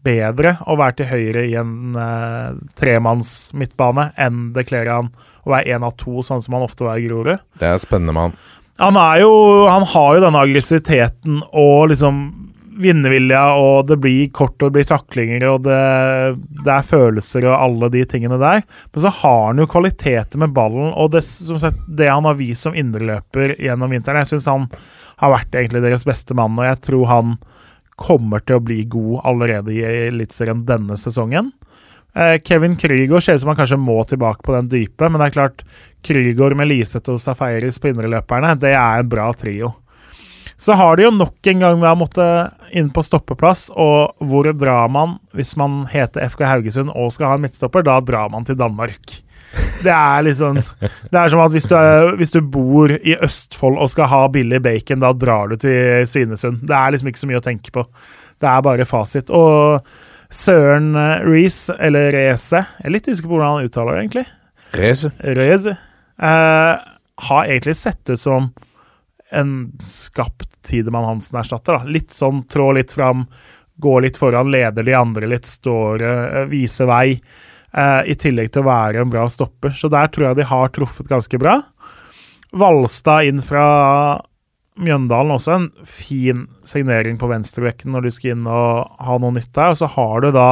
bedre 0.06 0.56
å 0.66 0.76
være 0.80 0.98
til 1.00 1.12
høyre 1.12 1.44
i 1.46 1.58
en 1.60 1.94
uh, 1.94 2.58
tremanns 2.80 3.52
midtbane 3.58 4.10
enn 4.20 4.50
det 4.56 4.66
kler 4.70 4.90
han 4.90 5.12
å 5.46 5.54
være 5.54 5.76
én 5.76 5.86
av 5.86 5.94
to, 6.00 6.24
sånn 6.26 6.42
som 6.42 6.58
han 6.58 6.66
ofte 6.66 6.86
var 6.88 6.98
i 6.98 7.06
Grorud. 7.06 7.42
Det 7.62 7.70
er 7.70 7.82
spennende 7.82 8.16
med 8.18 8.30
han. 8.30 8.40
Han 8.82 8.98
er 8.98 9.20
jo 9.22 9.34
Han 9.70 9.84
har 9.94 10.16
jo 10.16 10.22
denne 10.24 10.42
aggressiviteten 10.42 11.42
og 11.52 11.92
liksom 11.92 12.22
vinnervilja, 12.78 13.42
og 13.60 13.88
det 13.90 13.98
blir 14.02 14.30
kort, 14.36 14.56
og 14.62 14.70
det 14.70 14.80
blir 14.80 14.88
taklinger, 14.88 15.46
og 15.50 15.64
det, 15.66 15.80
det, 16.62 16.72
er 16.72 16.88
følelser 16.88 17.48
og 17.50 17.58
alle 17.58 17.92
de 17.94 18.04
tingene 18.08 18.40
der. 18.42 18.64
Men 18.94 19.06
så 19.06 19.12
har 19.22 19.40
han 19.50 19.62
jo 19.62 19.70
kvaliteter 19.72 20.42
med 20.42 20.56
ballen, 20.56 20.92
og 20.94 21.12
det, 21.16 21.24
sett, 21.26 21.80
det 21.88 22.10
han 22.12 22.28
har 22.30 22.40
vist 22.40 22.68
som 22.68 22.78
indreløper 22.78 23.58
gjennom 23.60 23.92
vinteren 23.92 24.24
Jeg 24.24 24.34
syns 24.34 24.50
han 24.52 24.70
har 25.22 25.34
vært 25.36 25.58
egentlig 25.58 25.84
deres 25.84 26.08
beste 26.08 26.38
mann, 26.38 26.58
og 26.60 26.68
jeg 26.68 26.82
tror 26.88 27.10
han 27.12 27.36
kommer 28.02 28.42
til 28.42 28.58
å 28.58 28.64
bli 28.66 28.84
god 28.90 29.20
allerede 29.30 29.74
i 29.76 29.84
Eliteserien 30.08 30.64
denne 30.66 30.98
sesongen. 30.98 31.52
Eh, 32.16 32.40
Kevin 32.44 32.76
Krygård 32.80 33.24
ser 33.24 33.38
ut 33.38 33.44
som 33.44 33.52
han 33.54 33.60
kanskje 33.60 33.80
må 33.80 34.02
tilbake 34.04 34.44
på 34.44 34.56
den 34.56 34.72
dype, 34.72 35.10
men 35.10 35.22
det 35.22 35.30
er 35.30 35.36
klart 35.38 35.64
Krygård 36.04 36.58
med 36.58 36.72
Liseth 36.72 37.12
og 37.14 37.22
Safaris 37.22 37.78
på 37.80 37.92
indreløperne, 37.92 38.56
det 38.60 38.74
er 38.74 39.04
en 39.04 39.12
bra 39.12 39.30
trio. 39.38 39.76
Så 40.62 40.76
har 40.78 40.98
de 40.98 41.08
jo 41.08 41.12
nok 41.16 41.48
en 41.50 41.64
gang 41.64 41.80
da 41.82 41.96
måttet 41.98 42.76
inn 42.78 42.92
på 42.94 43.02
stoppeplass, 43.02 43.72
og 43.74 44.14
hvor 44.30 44.46
drar 44.54 44.92
man 44.94 45.18
hvis 45.34 45.56
man 45.58 45.88
heter 45.90 46.28
FK 46.30 46.46
Haugesund 46.46 46.94
og 46.94 47.10
skal 47.16 47.32
ha 47.32 47.40
en 47.40 47.46
midtstopper? 47.48 47.86
Da 47.88 47.98
drar 48.06 48.30
man 48.30 48.46
til 48.46 48.60
Danmark. 48.60 49.16
Det 49.82 49.92
er 49.92 50.22
liksom 50.24 50.62
Det 50.62 51.18
er 51.18 51.34
som 51.34 51.42
at 51.44 51.52
hvis 51.52 51.68
du, 51.68 51.74
er, 51.76 52.14
hvis 52.16 52.32
du, 52.32 52.40
bor 52.46 52.94
i 52.94 53.18
Østfold 53.18 53.82
og 53.82 53.90
skal 53.92 54.08
ha 54.14 54.22
billig 54.32 54.62
bacon, 54.64 55.02
da 55.02 55.12
drar 55.18 55.50
du 55.50 55.58
til 55.60 56.06
Svinesund. 56.08 56.62
Det 56.62 56.78
er 56.78 56.94
liksom 56.94 57.10
ikke 57.10 57.24
så 57.24 57.32
mye 57.34 57.42
å 57.42 57.48
tenke 57.50 57.74
på. 57.74 57.88
Det 58.42 58.54
er 58.54 58.64
bare 58.66 58.88
fasit. 58.88 59.34
Og 59.34 59.82
Søren 60.32 60.94
Reece, 61.26 61.74
eller 61.82 62.14
Reze 62.16 62.62
Jeg 62.62 62.88
er 62.88 62.94
litt 62.94 63.10
usikker 63.10 63.28
på 63.28 63.36
hvordan 63.36 63.58
han 63.58 63.68
uttaler 63.68 63.98
det, 63.98 64.04
egentlig. 64.06 64.28
Reze. 64.78 65.12
Reze. 65.42 65.76
Eh, 66.22 66.92
har 67.32 67.50
egentlig 67.50 67.76
sett 67.82 68.14
ut 68.14 68.22
som 68.22 68.54
en 69.32 69.72
skapt 69.88 70.51
Tidemann 70.68 71.08
Hansen-erstatter. 71.08 71.80
Da. 71.80 71.92
Litt 71.92 72.14
sånn 72.16 72.44
trå 72.52 72.72
litt 72.78 72.94
fram, 72.96 73.26
gå 73.82 74.00
litt 74.04 74.20
foran, 74.20 74.52
leder 74.54 74.86
de 74.86 74.98
andre 74.98 75.30
litt, 75.32 75.50
står, 75.50 76.04
uh, 76.04 76.44
viser 76.52 76.90
vei 76.90 77.08
eh, 77.74 78.02
i 78.12 78.16
tillegg 78.20 78.52
til 78.52 78.64
å 78.64 78.70
være 78.70 79.04
en 79.04 79.12
bra 79.12 79.28
stopper. 79.30 79.74
Så 79.76 79.90
der 79.92 80.12
tror 80.12 80.30
jeg 80.30 80.42
de 80.42 80.50
har 80.52 80.74
truffet 80.76 81.10
ganske 81.10 81.40
bra. 81.42 81.60
Valstad 82.52 83.30
inn 83.30 83.42
fra 83.44 83.66
Mjøndalen 84.82 85.36
også 85.36 85.52
en 85.54 85.68
fin 85.88 86.46
signering 86.66 87.18
på 87.20 87.28
venstrebekken 87.30 87.92
når 87.94 88.08
du 88.08 88.14
skal 88.16 88.34
inn 88.34 88.48
og 88.50 89.04
ha 89.04 89.18
noe 89.20 89.36
nytt 89.36 89.52
der. 89.54 89.74
Og 89.74 89.82
så 89.82 89.90
har 89.98 90.24
du 90.24 90.32
da 90.36 90.52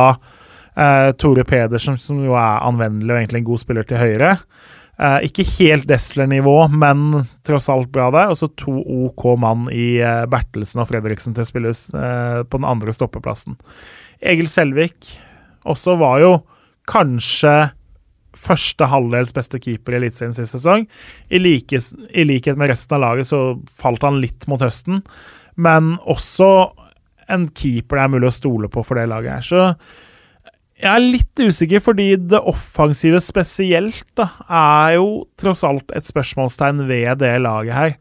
eh, 0.75 1.11
Tore 1.19 1.45
Pedersen, 1.47 1.97
som 2.01 2.19
jo 2.23 2.35
er 2.37 2.65
anvendelig 2.67 3.13
og 3.13 3.21
egentlig 3.21 3.43
en 3.43 3.49
god 3.51 3.63
spiller 3.63 3.87
til 3.89 4.01
høyre. 4.01 4.35
Eh, 4.99 5.29
ikke 5.29 5.45
helt 5.55 5.87
Desler-nivå, 5.87 6.57
men 6.75 7.21
tross 7.47 7.69
alt 7.71 7.87
bra 7.93 8.09
der. 8.11 8.33
Og 8.33 8.39
så 8.39 8.49
to 8.59 8.81
OK 8.83 9.23
mann 9.39 9.69
i 9.71 10.01
eh, 10.03 10.25
Bertelsen 10.27 10.83
og 10.83 10.89
Fredriksen 10.89 11.35
til 11.35 11.45
å 11.45 11.47
spille 11.47 11.71
eh, 11.71 12.41
på 12.43 12.59
den 12.59 12.67
andre 12.67 12.95
stoppeplassen. 12.95 13.55
Egil 14.19 14.49
Selvik 14.51 15.13
også 15.69 15.95
var 16.01 16.19
jo 16.23 16.33
kanskje 16.89 17.71
første 18.39 18.89
halvdels 18.91 19.31
beste 19.35 19.59
keeper 19.63 19.95
i 19.95 20.01
Eliteserien 20.01 20.35
sist 20.35 20.57
sesong. 20.57 20.83
I, 21.31 21.39
like, 21.39 21.79
I, 22.11 22.27
likhet 22.27 22.59
med 22.59 22.71
resten 22.73 22.99
av 22.99 23.05
laget 23.05 23.31
så 23.31 23.41
falt 23.79 24.03
han 24.05 24.19
litt 24.23 24.47
mot 24.51 24.61
høsten, 24.63 25.01
men 25.59 25.95
også 26.11 26.51
en 27.29 27.47
keeper 27.55 27.99
det 27.99 28.03
er 28.03 28.13
mulig 28.13 28.29
å 28.29 28.35
stole 28.35 28.69
på 28.71 28.83
for 28.83 28.99
det 28.99 29.09
laget 29.11 29.39
her. 29.39 29.47
Så 29.47 29.63
jeg 30.79 30.89
er 30.93 31.03
litt 31.03 31.41
usikker, 31.43 31.81
fordi 31.83 32.13
det 32.31 32.39
offensive 32.47 33.19
spesielt 33.23 34.05
da, 34.17 34.29
er 34.47 34.95
jo 34.95 35.09
tross 35.39 35.65
alt 35.67 35.91
et 35.95 36.07
spørsmålstegn 36.07 36.85
ved 36.87 37.19
det 37.19 37.33
laget 37.43 37.75
her. 37.75 37.95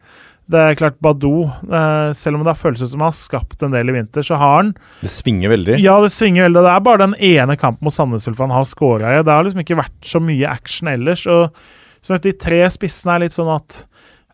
Det 0.49 0.61
er 0.63 0.77
klart, 0.79 0.97
Badou, 1.05 1.43
eh, 1.45 2.13
selv 2.17 2.39
om 2.39 2.45
det 2.45 2.55
har 2.55 2.61
føltes 2.61 2.89
som 2.89 3.03
han 3.05 3.11
har 3.11 3.19
skapt 3.19 3.67
en 3.67 3.75
del 3.75 3.91
i 3.91 3.97
vinter, 3.99 4.25
så 4.25 4.39
har 4.41 4.55
han 4.63 4.71
Det 5.03 5.11
svinger 5.13 5.53
veldig? 5.53 5.77
Ja, 5.83 5.99
det 6.01 6.15
svinger 6.15 6.47
veldig. 6.47 6.63
Det 6.65 6.73
er 6.73 6.87
bare 6.87 7.03
den 7.03 7.17
ene 7.21 7.57
kampen 7.61 7.85
mot 7.85 7.93
Sandnes 7.93 8.29
Ulf 8.31 8.41
han 8.41 8.55
har 8.55 8.65
scora 8.65 9.19
i. 9.19 9.23
Det 9.23 9.35
har 9.35 9.45
liksom 9.45 9.61
ikke 9.61 9.77
vært 9.83 10.09
så 10.09 10.23
mye 10.25 10.49
action 10.49 10.89
ellers. 10.89 11.27
og 11.27 11.53
så 12.01 12.17
De 12.23 12.33
tre 12.33 12.63
spissene 12.73 13.17
er 13.19 13.27
litt 13.27 13.37
sånn 13.37 13.53
at 13.53 13.83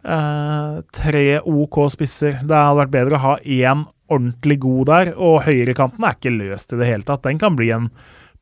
eh, 0.04 0.82
Tre 0.92 1.26
OK 1.40 1.80
spisser. 1.90 2.38
Det 2.44 2.62
hadde 2.62 2.82
vært 2.84 2.94
bedre 2.94 3.18
å 3.18 3.24
ha 3.24 3.36
én 3.40 3.86
ordentlig 4.06 4.60
god 4.62 4.86
der. 4.92 5.14
Og 5.16 5.42
høyrekanten 5.48 6.04
er 6.04 6.14
ikke 6.14 6.36
løst 6.36 6.76
i 6.76 6.78
det 6.78 6.92
hele 6.92 7.08
tatt. 7.08 7.24
Den 7.26 7.40
kan 7.42 7.56
bli 7.58 7.72
en 7.74 7.90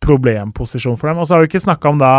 problemposisjon 0.03 0.99
for 0.99 1.11
dem. 1.11 1.23
Og 1.23 1.29
så 1.29 1.37
har 1.37 1.45
vi 1.45 1.53
ikke 1.53 1.65
snakka 1.65 1.93
om 1.93 2.03
da 2.03 2.13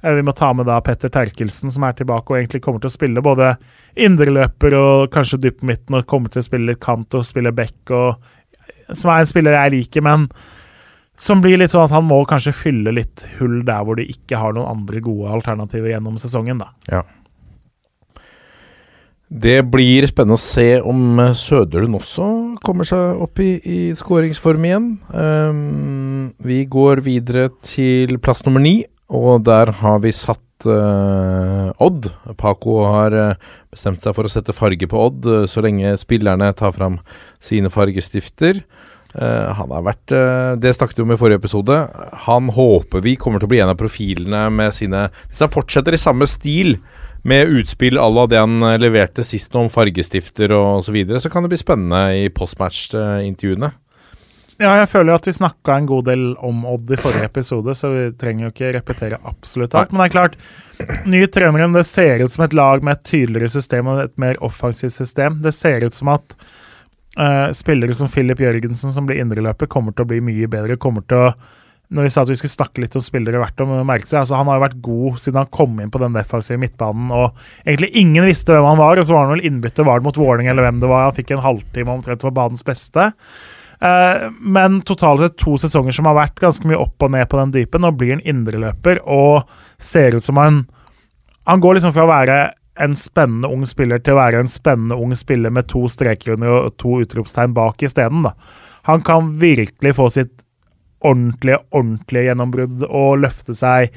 vi 0.00 0.22
må 0.24 0.32
ta 0.32 0.48
med 0.56 0.64
da 0.64 0.78
Petter 0.80 1.12
Terkelsen, 1.12 1.70
som 1.72 1.84
er 1.84 1.96
tilbake 1.96 2.32
og 2.32 2.38
egentlig 2.38 2.62
kommer 2.64 2.80
til 2.80 2.88
å 2.88 2.94
spille 2.94 3.24
både 3.24 3.52
indreløper 4.00 4.76
og 4.78 5.10
kanskje 5.12 5.42
dyp 5.42 5.60
midten, 5.66 5.98
og 5.98 6.08
kommer 6.08 6.32
til 6.32 6.40
å 6.40 6.46
spille 6.46 6.72
litt 6.72 6.80
kant 6.80 7.18
og 7.18 7.26
spille 7.28 7.52
back, 7.52 7.92
og, 7.92 8.16
som 8.88 9.12
er 9.12 9.20
en 9.20 9.28
spiller 9.28 9.58
jeg 9.58 9.74
liker, 9.76 10.06
men 10.06 10.24
som 11.20 11.42
blir 11.44 11.60
litt 11.60 11.72
sånn 11.74 11.84
at 11.84 11.92
han 11.92 12.06
må 12.08 12.22
kanskje 12.24 12.56
fylle 12.56 12.94
litt 12.96 13.26
hull 13.36 13.58
der 13.68 13.84
hvor 13.84 13.98
de 14.00 14.06
ikke 14.08 14.40
har 14.40 14.56
noen 14.56 14.70
andre 14.70 15.02
gode 15.04 15.34
alternativer 15.36 15.92
gjennom 15.92 16.16
sesongen, 16.22 16.62
da. 16.62 16.70
Ja. 16.88 17.04
Det 19.30 19.60
blir 19.70 20.08
spennende 20.10 20.34
å 20.34 20.42
se 20.42 20.80
om 20.82 21.20
eh, 21.22 21.36
Søderlund 21.38 22.00
også 22.00 22.26
kommer 22.66 22.86
seg 22.88 23.20
opp 23.22 23.38
i, 23.38 23.52
i 23.62 23.80
skåringsform 23.94 24.64
igjen. 24.66 24.88
Um, 25.14 26.32
vi 26.42 26.64
går 26.66 27.04
videre 27.06 27.46
til 27.62 28.18
plass 28.18 28.42
nummer 28.42 28.62
ni, 28.62 28.80
og 29.06 29.44
der 29.46 29.70
har 29.78 30.02
vi 30.02 30.10
satt 30.14 30.66
uh, 30.66 31.70
Odd. 31.78 32.10
Paco 32.42 32.80
har 32.90 33.14
uh, 33.14 33.54
bestemt 33.70 34.02
seg 34.02 34.16
for 34.18 34.26
å 34.26 34.32
sette 34.34 34.56
farge 34.56 34.90
på 34.90 34.98
Odd 34.98 35.30
så 35.50 35.62
lenge 35.62 35.94
spillerne 36.02 36.50
tar 36.58 36.74
fram 36.74 36.98
sine 37.38 37.70
fargestifter. 37.70 38.64
han 39.14 39.72
har 39.74 39.82
vært 39.82 40.12
Det 40.62 40.70
snakket 40.74 40.98
vi 40.98 41.02
om 41.02 41.12
i 41.14 41.18
forrige 41.18 41.40
episode. 41.40 41.78
Han 42.26 42.50
håper 42.54 43.02
vi 43.02 43.16
kommer 43.16 43.38
til 43.38 43.46
å 43.46 43.50
bli 43.54 43.62
en 43.62 43.72
av 43.72 43.78
profilene 43.78 44.44
med 44.54 44.74
sine 44.74 45.08
Hvis 45.28 45.42
han 45.42 45.50
fortsetter 45.50 45.94
i 45.94 45.98
samme 45.98 46.28
stil 46.30 46.76
med 47.22 47.48
utspill 47.60 47.98
à 47.98 48.08
la 48.08 48.26
det 48.26 48.40
han 48.40 48.62
eh, 48.62 48.78
leverte 48.80 49.24
sist 49.26 49.54
om 49.58 49.70
fargestifter 49.72 50.52
og 50.56 50.84
så 50.84 50.94
videre, 50.94 51.20
så 51.20 51.30
kan 51.32 51.44
det 51.44 51.52
bli 51.52 51.60
spennende 51.60 52.02
i 52.16 52.28
postmatch-intervjuene. 52.32 53.72
Ja, 54.60 54.74
jeg 54.76 54.90
føler 54.92 55.16
at 55.16 55.24
vi 55.24 55.32
snakka 55.32 55.72
en 55.72 55.86
god 55.88 56.04
del 56.10 56.24
om 56.44 56.66
Odd 56.68 56.90
i 56.92 56.98
forrige 57.00 57.24
episode, 57.30 57.72
så 57.76 57.88
vi 57.94 58.02
trenger 58.20 58.44
jo 58.44 58.50
ikke 58.52 58.72
repetere 58.76 59.18
absolutt 59.24 59.72
alt. 59.72 59.92
Men 59.92 60.02
det 60.02 60.08
er 60.10 60.12
klart, 60.12 60.34
ny 61.08 61.22
Trømmerum, 61.32 61.72
det 61.78 61.86
ser 61.88 62.20
ut 62.20 62.34
som 62.34 62.44
et 62.44 62.56
lag 62.56 62.84
med 62.84 62.98
et 62.98 63.06
tydeligere 63.08 63.54
system 63.54 63.88
og 63.88 64.02
et 64.02 64.12
mer 64.20 64.36
offensivt 64.44 64.92
system. 64.92 65.38
Det 65.40 65.54
ser 65.56 65.86
ut 65.86 65.96
som 65.96 66.12
at 66.12 66.36
uh, 67.16 67.48
spillere 67.56 67.96
som 67.96 68.12
Filip 68.12 68.44
Jørgensen, 68.44 68.92
som 68.92 69.08
blir 69.08 69.22
indreløper, 69.24 69.70
kommer 69.72 69.96
til 69.96 70.04
å 70.04 70.10
bli 70.12 70.20
mye 70.28 70.50
bedre. 70.52 70.76
kommer 70.76 71.08
til 71.08 71.30
å 71.30 71.32
når 71.90 72.06
vi 72.06 72.10
sa 72.14 72.22
at 72.22 72.30
vi 72.30 72.36
skulle 72.38 72.54
snakke 72.54 72.82
litt 72.84 72.94
om 72.94 73.02
spillere 73.02 73.40
hvert 73.42 73.62
om, 73.64 73.72
merket 73.86 74.12
seg 74.12 74.20
altså 74.20 74.36
Han 74.38 74.46
har 74.46 74.60
jo 74.60 74.62
vært 74.62 74.82
god 74.84 75.16
siden 75.18 75.40
han 75.40 75.54
kom 75.54 75.78
inn 75.82 75.90
på 75.90 75.98
den 76.02 76.14
defensive 76.14 76.60
midtbanen. 76.62 77.08
og 77.10 77.38
Egentlig 77.64 77.90
ingen 77.98 78.28
visste 78.28 78.54
hvem 78.54 78.68
han 78.68 78.78
var, 78.78 79.00
og 79.00 79.08
så 79.08 79.16
var 79.16 79.26
han 79.26 79.34
vel 79.34 79.48
innbytter. 79.48 79.86
Var 79.88 79.98
det 79.98 80.06
mot 80.06 80.20
Våling 80.20 80.50
eller 80.50 80.68
hvem 80.68 80.78
det 80.82 80.90
var? 80.90 81.08
Han 81.08 81.16
fikk 81.16 81.32
en 81.34 81.42
halvtime 81.42 81.96
omtrent 81.96 82.22
for 82.22 82.36
banens 82.36 82.62
beste. 82.66 83.10
Eh, 83.80 84.26
men 84.40 84.82
totalt 84.86 85.24
sett 85.24 85.38
to 85.40 85.56
sesonger 85.58 85.96
som 85.96 86.06
har 86.06 86.18
vært 86.18 86.38
ganske 86.42 86.68
mye 86.68 86.78
opp 86.78 87.02
og 87.02 87.14
ned 87.16 87.26
på 87.32 87.40
den 87.40 87.54
dypen. 87.58 87.82
Nå 87.82 87.90
blir 87.98 88.14
han 88.14 88.22
indreløper 88.28 89.02
og 89.08 89.50
ser 89.80 90.18
ut 90.18 90.26
som 90.26 90.38
han 90.40 90.66
Han 91.48 91.58
går 91.58 91.78
liksom 91.78 91.94
fra 91.96 92.04
å 92.04 92.10
være 92.10 92.34
en 92.84 92.92
spennende 92.94 93.48
ung 93.50 93.64
spiller 93.66 93.98
til 93.98 94.14
å 94.14 94.20
være 94.20 94.42
en 94.44 94.50
spennende 94.52 94.94
ung 94.94 95.14
spiller 95.18 95.50
med 95.50 95.66
to 95.72 95.88
streker 95.90 96.36
under 96.36 96.68
og 96.68 96.76
to 96.78 97.00
utropstegn 97.02 97.56
bak 97.56 97.82
isteden. 97.82 98.28
Han 98.86 99.02
kan 99.02 99.32
virkelig 99.40 99.96
få 99.96 100.06
sitt 100.12 100.44
ordentlige, 101.00 101.60
ordentlige 101.70 102.28
gjennombrudd 102.28 102.84
og 102.88 103.20
løfte 103.24 103.56
seg 103.56 103.94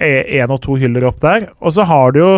én 0.00 0.50
og 0.50 0.62
to 0.64 0.78
hyller 0.80 1.04
opp 1.10 1.20
der. 1.20 1.50
Og 1.60 1.74
så 1.76 1.84
har 1.88 2.14
du 2.14 2.20
jo 2.22 2.32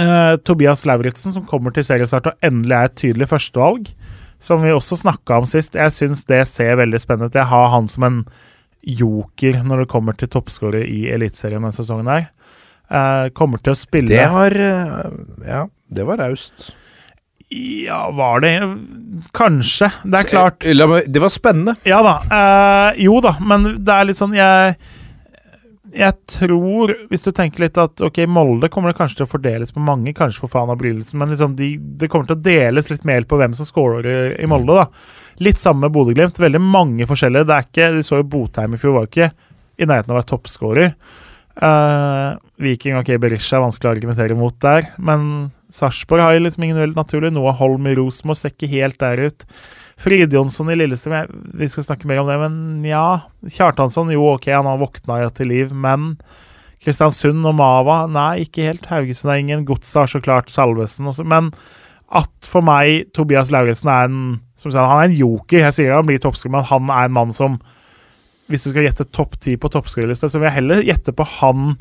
eh, 0.00 0.36
Tobias 0.48 0.86
Lauritzen, 0.88 1.34
som 1.34 1.46
kommer 1.48 1.74
til 1.74 1.84
seriestart 1.86 2.30
og 2.30 2.46
endelig 2.46 2.76
er 2.76 2.90
et 2.90 2.98
tydelig 3.02 3.28
førstevalg. 3.32 3.90
Som 4.42 4.64
vi 4.64 4.72
også 4.72 4.98
snakka 5.00 5.40
om 5.40 5.46
sist. 5.48 5.78
Jeg 5.78 5.92
syns 5.94 6.26
det 6.28 6.42
ser 6.48 6.76
veldig 6.80 7.00
spennende 7.00 7.30
ut. 7.30 7.38
Jeg 7.38 7.48
har 7.52 7.70
han 7.72 7.86
som 7.88 8.04
en 8.04 8.18
joker 8.86 9.62
når 9.64 9.82
det 9.82 9.90
kommer 9.90 10.16
til 10.16 10.30
toppskårer 10.30 10.84
i 10.86 11.06
Eliteserien 11.12 11.62
denne 11.62 11.74
sesongen 11.74 12.10
her. 12.10 12.28
Eh, 12.86 13.28
kommer 13.34 13.58
til 13.58 13.74
å 13.74 13.78
spille 13.78 14.12
Det 14.12 14.26
var 14.30 14.54
eh, 14.54 15.06
Ja, 15.48 15.64
det 15.90 16.04
var 16.06 16.20
raust. 16.22 16.70
Ja, 17.54 18.10
var 18.10 18.40
det 18.42 18.52
Kanskje. 19.36 19.90
Det 20.04 20.18
er 20.18 20.28
klart. 20.28 20.66
Det 21.06 21.22
var 21.22 21.32
spennende. 21.32 21.76
Ja 21.86 22.02
da. 22.04 22.18
Eh, 22.26 23.02
jo 23.06 23.20
da, 23.24 23.36
men 23.40 23.76
det 23.78 23.92
er 23.94 24.08
litt 24.08 24.18
sånn 24.18 24.34
Jeg 24.36 24.76
jeg 25.96 26.12
tror, 26.28 26.92
hvis 27.08 27.24
du 27.24 27.30
tenker 27.32 27.62
litt 27.64 27.78
at 27.80 28.02
ok, 28.04 28.18
Molde 28.28 28.68
kommer 28.72 28.90
det 28.90 28.98
kanskje 28.98 29.20
til 29.20 29.26
å 29.26 29.30
fordeles 29.30 29.72
på 29.72 29.80
mange, 29.80 30.12
kanskje 30.16 30.42
for 30.42 30.52
faen 30.52 30.68
av 30.72 30.76
bryllelsen, 30.80 31.16
men 31.20 31.30
liksom 31.32 31.54
de, 31.56 31.70
det 31.78 32.10
kommer 32.12 32.28
til 32.28 32.36
å 32.36 32.42
deles 32.44 32.90
litt 32.92 33.06
mer 33.08 33.24
på 33.28 33.38
hvem 33.40 33.54
som 33.56 33.68
scorer 33.68 34.34
i 34.36 34.48
Molde. 34.50 34.76
da. 34.76 34.84
Litt 35.46 35.62
samme 35.62 35.86
med 35.86 35.94
Bodø-Glimt. 35.94 36.40
Veldig 36.42 36.60
mange 36.60 37.06
forskjellige. 37.08 37.48
Det 37.48 37.56
er 37.56 37.68
ikke, 37.68 37.88
Du 37.96 38.02
så 38.04 38.20
jo 38.20 38.28
Botheim 38.34 38.76
i 38.76 38.80
fjor, 38.82 38.96
var 38.98 39.08
ikke 39.08 39.30
i 39.76 39.88
nærheten 39.88 40.12
av 40.12 40.16
å 40.16 40.20
være 40.20 40.30
toppscorer. 40.32 40.92
Eh, 41.56 42.28
Viking 42.66 42.98
ok, 43.00 43.14
Berisha 43.22 43.56
er 43.56 43.64
vanskelig 43.64 43.88
å 43.88 43.94
argumentere 43.96 44.36
mot 44.36 44.56
der, 44.60 44.90
men 44.98 45.50
Sarpsborg 45.72 46.22
har 46.22 46.38
liksom 46.40 46.64
ingen 46.64 46.78
veldig 46.78 46.98
naturlig. 46.98 47.32
Noah 47.34 47.56
Holm 47.58 47.86
i 47.90 47.94
Rosenborg 47.98 48.38
ser 48.38 48.54
ikke 48.54 48.70
helt 48.70 48.98
der 49.02 49.26
ut. 49.28 49.46
Fridjonsson 49.96 50.70
i 50.70 50.76
Lillestrøm 50.76 51.30
Vi 51.56 51.68
skal 51.72 51.86
snakke 51.86 52.08
mer 52.08 52.20
om 52.20 52.28
det, 52.28 52.36
men 52.42 52.84
ja. 52.86 53.06
Kjartansson, 53.48 54.12
jo 54.12 54.28
ok, 54.34 54.50
han 54.52 54.68
har 54.68 54.80
våkna 54.82 55.22
til 55.34 55.50
liv, 55.50 55.72
men 55.72 56.14
Kristiansund 56.84 57.46
og 57.48 57.56
Mava 57.58 58.04
Nei, 58.10 58.44
ikke 58.44 58.68
helt. 58.68 58.86
Haugesund 58.90 59.32
er 59.32 59.42
ingen. 59.42 59.66
Godset 59.66 60.02
har 60.02 60.12
så 60.12 60.22
klart 60.22 60.52
Salvesen 60.52 61.08
også, 61.10 61.26
men 61.26 61.50
at 62.14 62.46
for 62.46 62.62
meg 62.62 63.08
Tobias 63.16 63.50
Lauritzen 63.50 63.90
er 63.90 64.06
en 64.06 64.18
som 64.56 64.70
sagt, 64.70 64.86
Han 64.86 65.00
er 65.00 65.08
en 65.10 65.18
joker. 65.18 65.64
Jeg 65.64 65.74
sier 65.74 65.96
han 65.96 66.06
blir 66.06 66.20
toppskriver, 66.22 66.54
men 66.58 66.68
han 66.70 66.92
er 66.92 67.08
en 67.08 67.16
mann 67.16 67.32
som 67.34 67.58
Hvis 68.46 68.62
du 68.62 68.70
skal 68.70 68.86
gjette 68.86 69.08
topp 69.10 69.40
ti 69.42 69.56
på 69.58 69.68
toppskriverlista, 69.74 70.28
så 70.30 70.38
vil 70.38 70.46
jeg 70.46 70.58
heller 70.60 70.84
gjette 70.86 71.10
på 71.16 71.24
han 71.40 71.74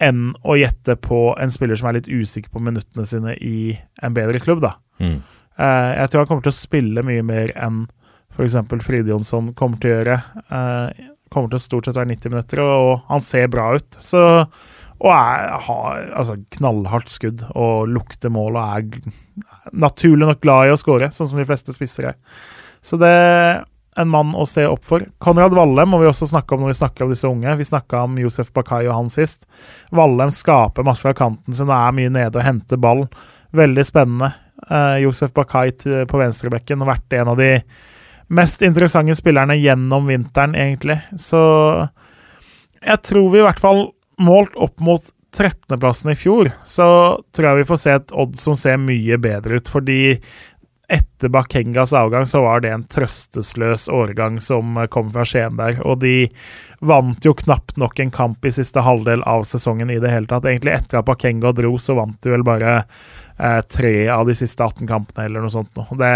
enn 0.00 0.30
å 0.42 0.56
gjette 0.58 0.96
på 1.02 1.30
en 1.40 1.52
spiller 1.52 1.78
som 1.78 1.90
er 1.90 1.98
litt 1.98 2.08
usikker 2.08 2.52
på 2.54 2.62
minuttene 2.64 3.06
sine 3.08 3.36
i 3.36 3.76
en 4.02 4.16
bedre 4.16 4.40
klubb. 4.42 4.62
da. 4.64 4.74
Mm. 5.00 5.20
Uh, 5.60 5.90
jeg 5.98 6.10
tror 6.10 6.22
han 6.22 6.30
kommer 6.30 6.46
til 6.46 6.54
å 6.54 6.60
spille 6.60 7.04
mye 7.06 7.24
mer 7.26 7.52
enn 7.58 7.84
f.eks. 8.32 8.56
Fride 8.86 9.12
Jonsson 9.12 9.52
kommer 9.58 9.80
til 9.80 9.92
å 9.92 9.96
gjøre. 9.98 10.20
Uh, 10.48 11.08
kommer 11.30 11.52
til 11.52 11.60
å 11.60 11.64
stort 11.64 11.88
sett 11.88 11.98
være 11.98 12.12
90 12.14 12.34
minutter, 12.34 12.62
og, 12.64 12.76
og 12.76 13.10
han 13.10 13.24
ser 13.24 13.50
bra 13.52 13.70
ut. 13.76 13.98
Så, 14.02 14.22
og 15.00 15.10
er, 15.12 15.50
har 15.66 16.06
altså, 16.22 16.38
knallhardt 16.56 17.12
skudd 17.12 17.44
og 17.52 17.90
lukter 17.92 18.32
mål 18.32 18.56
og 18.56 18.78
er 18.78 19.74
naturlig 19.86 20.30
nok 20.30 20.40
glad 20.42 20.70
i 20.70 20.74
å 20.74 20.80
skåre, 20.80 21.12
sånn 21.14 21.30
som 21.30 21.40
de 21.40 21.46
fleste 21.48 21.74
spisser 21.76 22.12
er. 22.12 22.18
Så 22.84 22.96
det 23.00 23.14
en 24.00 24.10
mann 24.10 24.32
å 24.34 24.46
se 24.48 24.64
opp 24.68 24.84
for. 24.86 25.04
Konrad 25.22 25.54
Vallem 25.56 25.92
må 25.92 26.00
vi 26.02 26.08
også 26.10 26.28
snakke 26.30 26.56
om 26.56 26.64
når 26.64 26.72
vi 26.72 26.78
snakker 26.80 27.06
om 27.06 27.12
disse 27.14 27.28
unge. 27.28 27.56
Vi 27.60 27.68
snakka 27.68 28.04
om 28.08 28.18
Josef 28.20 28.50
Bakai 28.56 28.82
og 28.88 28.96
han 28.96 29.12
sist. 29.12 29.46
Vallem 29.94 30.32
skaper 30.34 30.86
masse 30.86 31.06
fra 31.06 31.14
kanten 31.16 31.56
sin 31.56 31.70
og 31.70 31.76
er 31.76 31.96
mye 31.96 32.12
nede 32.12 32.40
og 32.40 32.46
henter 32.46 32.80
ball. 32.80 33.06
Veldig 33.56 33.86
spennende. 33.86 34.32
Uh, 34.70 34.98
Josef 35.02 35.32
Bakai 35.36 35.70
på 35.76 36.20
venstrebekken 36.20 36.82
har 36.84 36.92
vært 36.94 37.16
en 37.20 37.32
av 37.32 37.40
de 37.40 37.54
mest 38.30 38.62
interessante 38.62 39.16
spillerne 39.18 39.56
gjennom 39.58 40.06
vinteren, 40.06 40.54
egentlig. 40.54 41.00
Så 41.18 41.40
jeg 42.80 43.02
tror 43.06 43.32
vi 43.32 43.40
i 43.40 43.46
hvert 43.46 43.62
fall, 43.62 43.88
målt 44.20 44.54
opp 44.60 44.78
mot 44.84 45.02
13.-plassen 45.36 46.10
i 46.10 46.18
fjor, 46.18 46.50
så 46.66 46.86
tror 47.34 47.48
jeg 47.48 47.60
vi 47.60 47.66
får 47.68 47.80
se 47.80 47.92
et 47.94 48.14
Odd 48.18 48.38
som 48.40 48.56
ser 48.58 48.80
mye 48.82 49.18
bedre 49.22 49.60
ut. 49.60 49.70
Fordi 49.70 50.00
etter 50.90 51.30
Bakengas 51.30 51.92
avgang 51.92 52.26
så 52.26 52.42
var 52.42 52.60
det 52.64 52.72
en 52.74 52.84
trøstesløs 52.90 53.88
årgang 53.88 54.40
som 54.42 54.74
kom 54.90 55.10
fra 55.14 55.24
Skien 55.28 55.58
der. 55.60 55.78
Og 55.86 56.00
de 56.02 56.28
vant 56.82 57.24
jo 57.24 57.34
knapt 57.36 57.76
nok 57.78 58.00
en 58.02 58.10
kamp 58.10 58.46
i 58.46 58.52
siste 58.54 58.82
halvdel 58.82 59.22
av 59.28 59.44
sesongen 59.46 59.92
i 59.92 60.00
det 60.02 60.10
hele 60.10 60.26
tatt. 60.30 60.48
Egentlig 60.48 60.74
etter 60.74 61.00
at 61.00 61.06
Bakenga 61.06 61.52
dro, 61.54 61.76
så 61.78 61.94
vant 61.98 62.18
de 62.24 62.32
vel 62.32 62.44
bare 62.46 62.80
eh, 62.80 63.60
tre 63.70 63.94
av 64.10 64.26
de 64.26 64.34
siste 64.38 64.64
18 64.64 64.88
kampene 64.90 65.28
eller 65.28 65.44
noe 65.44 65.54
sånt. 65.54 65.70
Det, 65.76 66.10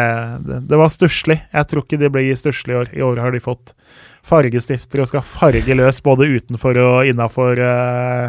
det, 0.49 0.61
det 0.73 0.81
var 0.81 0.93
stusslig. 0.93 1.39
Jeg 1.53 1.71
tror 1.71 1.87
ikke 1.87 2.01
de 2.03 2.13
blir 2.19 2.41
stusslige 2.41 2.75
i 2.75 2.83
år. 2.83 2.93
I 2.99 3.07
år 3.13 3.23
har 3.27 3.37
de 3.37 3.45
fått 3.45 3.77
fargestifter 4.25 5.05
og 5.05 5.11
skal 5.13 5.27
farge 5.29 5.77
løs 5.77 6.03
både 6.03 6.33
utenfor 6.35 6.81
og 6.83 7.13
innafor 7.13 7.61
eh, 7.61 8.29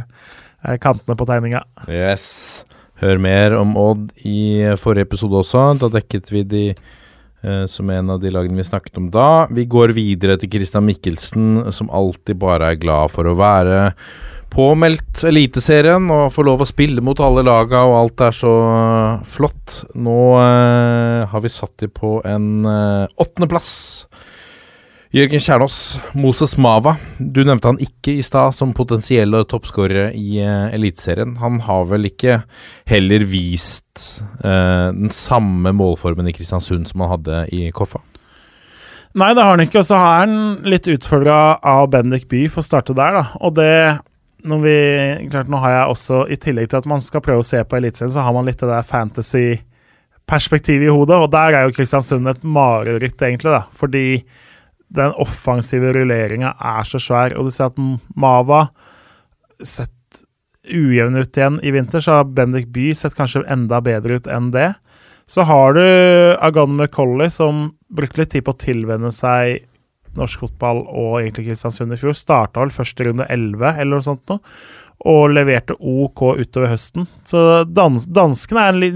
eh 0.65 0.79
kantene 0.83 1.17
på 1.17 1.27
tegninga. 1.29 1.65
Yes. 1.89 2.65
Hør 3.01 3.19
mer 3.19 3.55
om 3.59 3.73
Odd 3.79 4.11
i 4.23 4.63
forrige 4.79 5.09
episode 5.09 5.41
også. 5.41 5.65
Da 5.81 5.89
dekket 5.97 6.31
vi 6.31 6.43
de 6.47 6.63
eh, 6.71 7.65
som 7.71 7.89
en 7.91 8.13
av 8.13 8.21
de 8.23 8.31
lagene 8.31 8.61
vi 8.61 8.67
snakket 8.67 9.01
om 9.01 9.09
da. 9.11 9.47
Vi 9.51 9.67
går 9.67 9.95
videre 9.97 10.37
til 10.39 10.53
Christian 10.53 10.87
Mikkelsen, 10.87 11.73
som 11.75 11.91
alltid 11.91 12.39
bare 12.39 12.71
er 12.71 12.79
glad 12.79 13.11
for 13.15 13.27
å 13.27 13.35
være 13.39 13.89
påmeldt 14.55 15.25
Eliteserien 15.27 16.07
og 16.13 16.29
få 16.31 16.45
lov 16.47 16.63
å 16.63 16.69
spille 16.69 17.03
mot 17.03 17.19
alle 17.19 17.43
laga, 17.43 17.83
og 17.83 17.97
alt 17.99 18.23
er 18.29 18.37
så 18.37 18.53
flott. 19.27 19.81
Nå 19.99 20.19
eh, 20.39 21.25
har 21.31 21.43
vi 21.43 21.51
satt 21.51 21.75
de 21.83 21.91
på 21.91 22.17
en 22.23 22.47
eh, 22.63 23.11
åttendeplass. 23.19 23.73
Jørgen 25.15 25.39
Kjernås, 25.39 25.95
Moses 26.11 26.57
Mava. 26.59 26.97
Du 27.15 27.39
nevnte 27.47 27.69
han 27.69 27.77
ikke 27.79 28.17
i 28.17 28.23
stad 28.25 28.51
som 28.51 28.73
potensiell 28.75 29.31
toppskårer 29.47 30.11
i 30.11 30.43
uh, 30.43 30.67
Eliteserien. 30.75 31.37
Han 31.39 31.61
har 31.63 31.87
vel 31.87 32.09
ikke 32.09 32.41
heller 32.91 33.23
vist 33.23 34.19
uh, 34.43 34.91
den 34.91 35.07
samme 35.15 35.71
målformen 35.71 36.27
i 36.27 36.35
Kristiansund 36.35 36.83
som 36.89 36.99
han 37.05 37.13
hadde 37.13 37.47
i 37.55 37.71
Koffa? 37.71 38.03
Nei, 39.15 39.31
det 39.31 39.39
har 39.39 39.55
han 39.55 39.63
ikke. 39.63 39.79
Og 39.79 39.87
så 39.87 39.95
har 40.03 40.19
han 40.25 40.67
litt 40.67 40.83
utfordra 40.91 41.63
av 41.63 41.87
Bendik 41.95 42.27
By 42.27 42.51
for 42.51 42.59
å 42.59 42.67
starte 42.67 42.91
der, 42.97 43.15
da. 43.15 43.31
Og 43.39 43.55
det 43.55 44.03
når 44.45 44.59
vi, 44.67 44.77
klart 45.31 45.47
Nå 45.47 45.63
har 45.63 45.71
jeg 45.77 45.95
også, 45.95 46.27
i 46.27 46.35
tillegg 46.43 46.67
til 46.73 46.83
at 46.83 46.91
man 46.91 46.99
skal 46.99 47.23
prøve 47.23 47.39
å 47.39 47.51
se 47.55 47.63
på 47.63 47.79
Eliteserien, 47.79 48.17
så 48.17 48.25
har 48.27 48.35
man 48.35 48.43
litt 48.51 48.59
det 48.59 48.67
der 48.67 48.91
fantasy-perspektivet 48.91 50.91
i 50.91 50.91
hodet, 50.91 51.23
og 51.23 51.31
der 51.31 51.55
er 51.55 51.63
jo 51.69 51.75
Kristiansund 51.79 52.27
et 52.27 52.43
mareritt, 52.43 53.15
egentlig, 53.15 53.55
da. 53.55 53.63
Fordi 53.79 54.19
den 54.93 55.13
offensive 55.21 55.93
rulleringa 55.95 56.53
er 56.59 56.87
så 56.87 57.01
svær, 57.01 57.35
og 57.35 57.47
du 57.47 57.53
ser 57.53 57.71
at 57.71 57.79
Mava 58.15 58.67
sett 59.63 59.91
ujevn 60.65 61.17
ut 61.17 61.37
igjen 61.37 61.59
i 61.63 61.71
vinter, 61.75 62.01
så 62.01 62.19
har 62.19 62.33
Bendik 62.35 62.71
By 62.73 62.91
sett 62.97 63.15
kanskje 63.17 63.45
enda 63.51 63.81
bedre 63.85 64.19
ut 64.19 64.29
enn 64.31 64.51
det. 64.55 64.73
Så 65.29 65.45
har 65.45 65.73
du 65.73 65.85
Agan 66.41 66.75
McColley, 66.77 67.31
som 67.33 67.71
brukte 67.89 68.21
litt 68.21 68.33
tid 68.35 68.45
på 68.45 68.53
å 68.53 68.61
tilvenne 68.61 69.11
seg 69.13 69.65
norsk 70.15 70.45
fotball 70.45 70.83
og 70.85 71.19
egentlig 71.19 71.49
Kristiansund 71.49 71.93
i 71.93 71.99
fjor. 71.99 72.15
Starta 72.15 72.61
vel 72.63 72.73
første 72.73 73.07
runde 73.07 73.27
11 73.29 73.65
eller 73.73 73.97
noe 73.97 74.05
sånt 74.05 74.23
noe, 74.31 74.39
og 75.05 75.33
leverte 75.33 75.75
OK 75.75 76.23
utover 76.39 76.71
høsten. 76.71 77.09
Så 77.27 77.65
dans 77.67 78.05
dansken 78.07 78.61
er 78.61 78.77
li 78.77 78.91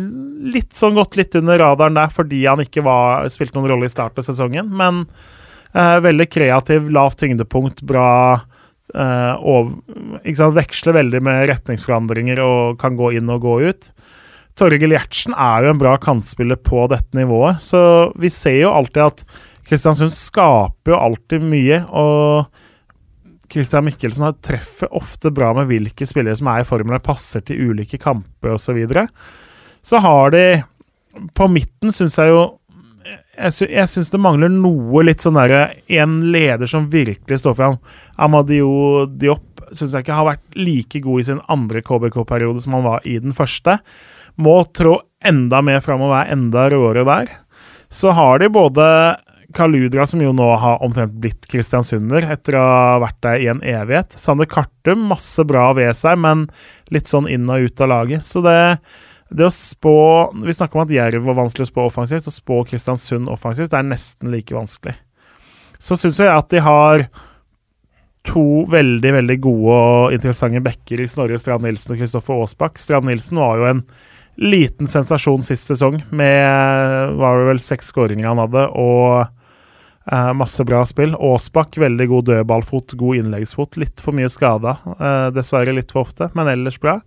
litt 0.53 0.71
sånn 0.77 0.95
gått 0.97 1.17
litt 1.19 1.35
under 1.35 1.59
radaren 1.59 1.97
der 1.97 2.13
fordi 2.13 2.45
han 2.45 2.63
ikke 2.63 2.85
var, 2.85 3.27
spilte 3.33 3.59
noen 3.59 3.73
rolle 3.73 3.89
i 3.89 3.93
starten 3.93 4.23
av 4.23 4.29
sesongen. 4.29 4.71
Men 4.71 5.03
veldig 5.75 6.29
kreativ, 6.31 6.87
lavt 6.93 7.19
tyngdepunkt, 7.21 7.83
bra 7.85 8.09
eh, 8.95 9.35
og, 9.37 9.75
Veksler 10.23 10.97
veldig 10.97 11.21
med 11.25 11.45
retningsforandringer 11.51 12.41
og 12.43 12.79
kan 12.81 12.97
gå 12.99 13.13
inn 13.19 13.29
og 13.29 13.43
gå 13.45 13.59
ut. 13.69 13.91
Torgel 14.59 14.91
Gjertsen 14.91 15.35
er 15.37 15.63
jo 15.63 15.73
en 15.73 15.79
bra 15.79 15.93
kantspiller 16.01 16.59
på 16.59 16.87
dette 16.91 17.15
nivået, 17.15 17.61
så 17.63 17.81
vi 18.19 18.31
ser 18.33 18.63
jo 18.63 18.73
alltid 18.73 19.05
at 19.05 19.23
Kristiansund 19.69 20.15
skaper 20.17 20.95
jo 20.95 20.97
alltid 20.97 21.45
mye, 21.45 21.83
og 21.93 22.49
Christian 23.49 23.85
Mikkelsen 23.85 24.33
treffer 24.45 24.91
ofte 24.97 25.31
bra 25.33 25.51
med 25.57 25.69
hvilke 25.69 26.05
spillere 26.09 26.37
som 26.37 26.49
er 26.51 26.63
i 26.63 26.67
formen 26.67 26.97
og 26.97 27.05
passer 27.05 27.43
til 27.45 27.69
ulike 27.69 27.97
kamper 28.01 28.55
osv. 28.55 28.65
Så, 28.65 28.75
videre. 28.77 29.07
så 29.81 30.01
har 30.03 30.33
de 30.35 30.43
På 31.33 31.47
midten 31.49 31.91
syns 31.91 32.17
jeg 32.17 32.29
jo 32.29 32.58
Jeg, 33.39 33.55
sy 33.55 33.67
jeg 33.71 33.87
syns 33.87 34.11
det 34.11 34.19
mangler 34.19 34.51
noe 34.51 35.03
litt 35.07 35.23
sånn 35.23 35.37
derre 35.39 35.69
En 35.87 36.17
leder 36.33 36.67
som 36.67 36.89
virkelig 36.91 37.39
står 37.39 37.55
fram. 37.55 37.77
Amadio 38.19 39.05
Diop 39.07 39.63
syns 39.71 39.93
jeg 39.93 40.03
ikke 40.03 40.17
har 40.17 40.27
vært 40.27 40.59
like 40.59 41.01
god 41.03 41.21
i 41.21 41.27
sin 41.29 41.43
andre 41.51 41.83
KBK-periode 41.85 42.63
som 42.63 42.75
han 42.77 42.87
var 42.87 43.05
i 43.07 43.19
den 43.21 43.35
første. 43.37 43.77
Må 44.39 44.61
trå 44.75 44.97
enda 45.25 45.61
mer 45.65 45.81
fram 45.85 46.03
og 46.03 46.13
være 46.13 46.35
enda 46.35 46.67
råere 46.73 47.05
der. 47.07 47.33
Så 47.89 48.13
har 48.17 48.41
de 48.41 48.49
både 48.53 48.85
Kaludra, 49.53 50.05
som 50.05 50.21
jo 50.21 50.29
nå 50.35 50.47
har 50.61 50.83
omtrent 50.85 51.15
blitt 51.21 51.47
kristiansunder 51.49 52.27
etter 52.35 52.59
å 52.59 52.65
ha 52.65 52.97
vært 53.01 53.17
der 53.25 53.41
i 53.41 53.47
en 53.49 53.63
evighet. 53.65 54.13
Sander 54.21 54.45
Kartum, 54.49 55.07
masse 55.09 55.41
bra 55.49 55.71
ved 55.77 55.95
seg, 55.97 56.19
men 56.21 56.45
litt 56.93 57.09
sånn 57.09 57.29
inn 57.29 57.49
og 57.49 57.65
ut 57.65 57.81
av 57.81 57.89
laget. 57.89 58.27
Så 58.27 58.43
det, 58.45 58.77
det 59.29 59.45
å 59.45 59.53
spå 59.53 59.95
Vi 60.41 60.53
snakker 60.57 60.79
om 60.79 60.87
at 60.87 60.93
Jerv 60.93 61.27
var 61.27 61.37
vanskelig 61.37 61.67
å 61.67 61.71
spå 61.71 61.85
offensivt. 61.85 62.27
Å 62.27 62.33
spå 62.33 62.63
Kristiansund 62.69 63.29
offensivt 63.29 63.71
det 63.73 63.79
er 63.79 63.89
nesten 63.89 64.31
like 64.33 64.55
vanskelig. 64.55 64.95
Så 65.79 65.95
syns 65.99 66.19
jeg 66.19 66.31
at 66.33 66.49
de 66.51 66.61
har 66.65 67.05
to 68.27 68.65
veldig 68.69 69.11
veldig 69.15 69.37
gode 69.41 69.75
og 69.79 70.13
interessante 70.15 70.61
backer 70.63 71.01
i 71.01 71.07
Snorre 71.07 71.39
Strand 71.39 71.63
Nilsen 71.65 71.95
og 71.95 72.01
Kristoffer 72.01 72.41
Aasbakk. 72.41 72.81
Strand 72.81 73.07
Nilsen 73.07 73.39
var 73.39 73.61
jo 73.61 73.67
en 73.69 73.83
liten 74.39 74.87
sensasjon 74.87 75.43
sist 75.43 75.71
sesong, 75.71 76.01
med 76.15 77.15
var 77.19 77.39
det 77.39 77.49
vel 77.53 77.61
seks 77.63 77.91
skåringer 77.91 78.29
han 78.29 78.39
hadde, 78.39 78.65
og 78.79 79.25
eh, 80.11 80.31
masse 80.39 80.63
bra 80.67 80.83
spill. 80.87 81.15
Aasbakk, 81.15 81.79
veldig 81.81 82.07
god 82.11 82.29
dødballfot, 82.29 82.95
god 82.99 83.23
innleggsfot. 83.23 83.79
Litt 83.81 84.03
for 84.03 84.15
mye 84.15 84.31
skada, 84.31 84.77
eh, 84.95 85.27
dessverre 85.35 85.75
litt 85.75 85.91
for 85.95 86.07
ofte, 86.07 86.31
men 86.39 86.51
ellers 86.51 86.79
bra. 86.79 86.99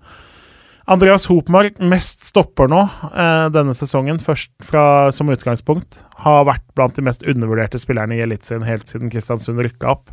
Andreas 0.84 1.28
Hopmark, 1.30 1.78
mest 1.78 2.24
stopper 2.26 2.66
nå 2.70 2.80
eh, 3.14 3.46
denne 3.54 3.74
sesongen, 3.74 4.18
først 4.18 4.50
fra, 4.66 5.12
som 5.14 5.30
utgangspunkt. 5.30 6.00
Har 6.24 6.46
vært 6.48 6.64
blant 6.74 6.98
de 6.98 7.04
mest 7.06 7.22
undervurderte 7.22 7.78
spillerne 7.78 8.16
i 8.16 8.22
Eliteserien 8.24 8.66
helt 8.66 8.90
siden 8.90 9.12
Kristiansund 9.12 9.62
rykka 9.62 9.92
opp. 9.94 10.10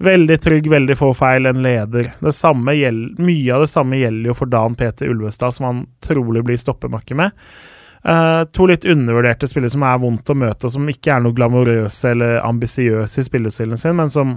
Veldig 0.00 0.38
trygg, 0.40 0.70
veldig 0.72 0.96
få 0.96 1.12
feil, 1.16 1.48
en 1.48 1.60
leder. 1.64 2.14
Gjeld, 2.24 3.20
mye 3.20 3.54
av 3.54 3.66
det 3.66 3.70
samme 3.72 4.00
gjelder 4.00 4.32
jo 4.32 4.36
for 4.40 4.52
Dan 4.52 4.76
Peter 4.78 5.12
Ulvestad, 5.12 5.56
som 5.56 5.68
han 5.68 5.86
trolig 6.04 6.44
blir 6.48 6.60
stoppemakke 6.60 7.16
med. 7.18 7.36
Eh, 8.08 8.42
to 8.56 8.66
litt 8.70 8.84
undervurderte 8.88 9.48
spillere 9.48 9.72
som 9.74 9.84
er 9.84 10.00
vondt 10.00 10.32
å 10.32 10.38
møte, 10.38 10.68
og 10.68 10.76
som 10.78 10.88
ikke 10.88 11.12
er 11.12 11.24
noe 11.24 11.36
glamorøse 11.36 12.12
eller 12.14 12.38
ambisiøse 12.46 13.20
i 13.20 13.26
spillestilen 13.26 13.80
sin, 13.80 13.96
men 13.98 14.12
som, 14.12 14.36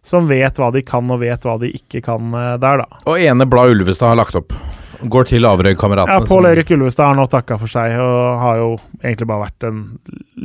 som, 0.00 0.28
vet 0.30 0.60
hva 0.60 0.70
de 0.72 0.84
kan, 0.86 1.10
og 1.10 1.24
vet 1.24 1.44
hva 1.44 1.56
de 1.60 1.72
ikke 1.74 2.04
kan 2.06 2.32
uh, 2.32 2.54
der, 2.62 2.84
da. 2.84 3.02
Og 3.04 3.18
ene 3.18 3.48
blad 3.50 3.74
Ulvestad 3.74 4.14
har 4.14 4.22
lagt 4.22 4.38
opp. 4.38 4.54
Går 4.98 5.28
til 5.30 5.46
Averøy-kameratene. 5.46 6.24
Ja, 6.24 6.26
Pål 6.26 6.50
Erik 6.50 6.70
Ulvestad 6.74 7.06
har 7.06 7.18
nå 7.18 7.26
takka 7.30 7.58
for 7.60 7.70
seg, 7.70 7.94
og 8.02 8.40
har 8.42 8.58
jo 8.58 8.70
egentlig 8.98 9.28
bare 9.30 9.44
vært 9.46 9.66
en 9.68 9.82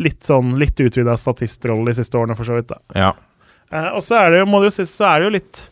litt 0.05 0.21
sånn 0.27 0.53
litt 0.61 0.77
utvida 0.83 1.15
statistrolle 1.17 1.89
de 1.89 1.97
siste 1.97 2.19
årene, 2.19 2.37
for 2.37 2.45
så 2.45 2.59
vidt. 2.59 2.69
da. 2.69 2.81
Ja. 2.93 3.13
Eh, 3.73 3.89
og 3.97 4.03
så 4.05 4.19
er 4.21 4.33
det 4.33 4.43
jo, 4.43 4.49
må 4.51 4.61
det 4.61 4.69
jo 4.69 4.75
sies, 4.77 4.93
så 4.93 5.09
er 5.09 5.21
det 5.21 5.29
jo 5.29 5.37
litt 5.39 5.69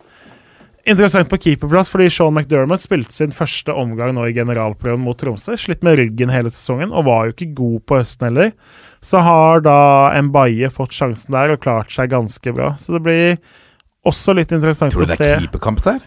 Interessant 0.90 1.30
på 1.30 1.38
keeperplass, 1.38 1.92
fordi 1.94 2.08
Sean 2.10 2.34
McDermott 2.34 2.82
spilte 2.82 3.14
sin 3.14 3.34
første 3.36 3.70
omgang 3.78 4.16
nå 4.18 4.24
i 4.26 4.34
generalprøven 4.34 5.04
mot 5.06 5.20
Tromsø. 5.20 5.54
Slitt 5.54 5.84
med 5.86 6.00
ryggen 6.00 6.32
hele 6.34 6.50
sesongen, 6.50 6.90
og 6.90 7.06
var 7.06 7.28
jo 7.28 7.36
ikke 7.36 7.52
god 7.60 7.84
på 7.86 8.00
høsten 8.00 8.32
heller. 8.32 8.50
Så 9.06 9.22
har 9.22 9.62
da 9.62 9.76
Mbaye 10.26 10.72
fått 10.74 10.98
sjansen 10.98 11.38
der 11.38 11.54
og 11.54 11.62
klart 11.62 11.94
seg 11.94 12.10
ganske 12.10 12.56
bra. 12.58 12.72
Så 12.82 12.96
det 12.98 13.04
blir 13.06 13.38
også 14.08 14.34
litt 14.34 14.52
interessant 14.56 14.96
å 14.96 14.98
se. 14.98 14.98
Tror 14.98 15.10
du 15.10 15.24
det 15.24 15.28
er 15.28 15.44
keeperkamp 15.44 15.82
der? 15.86 16.00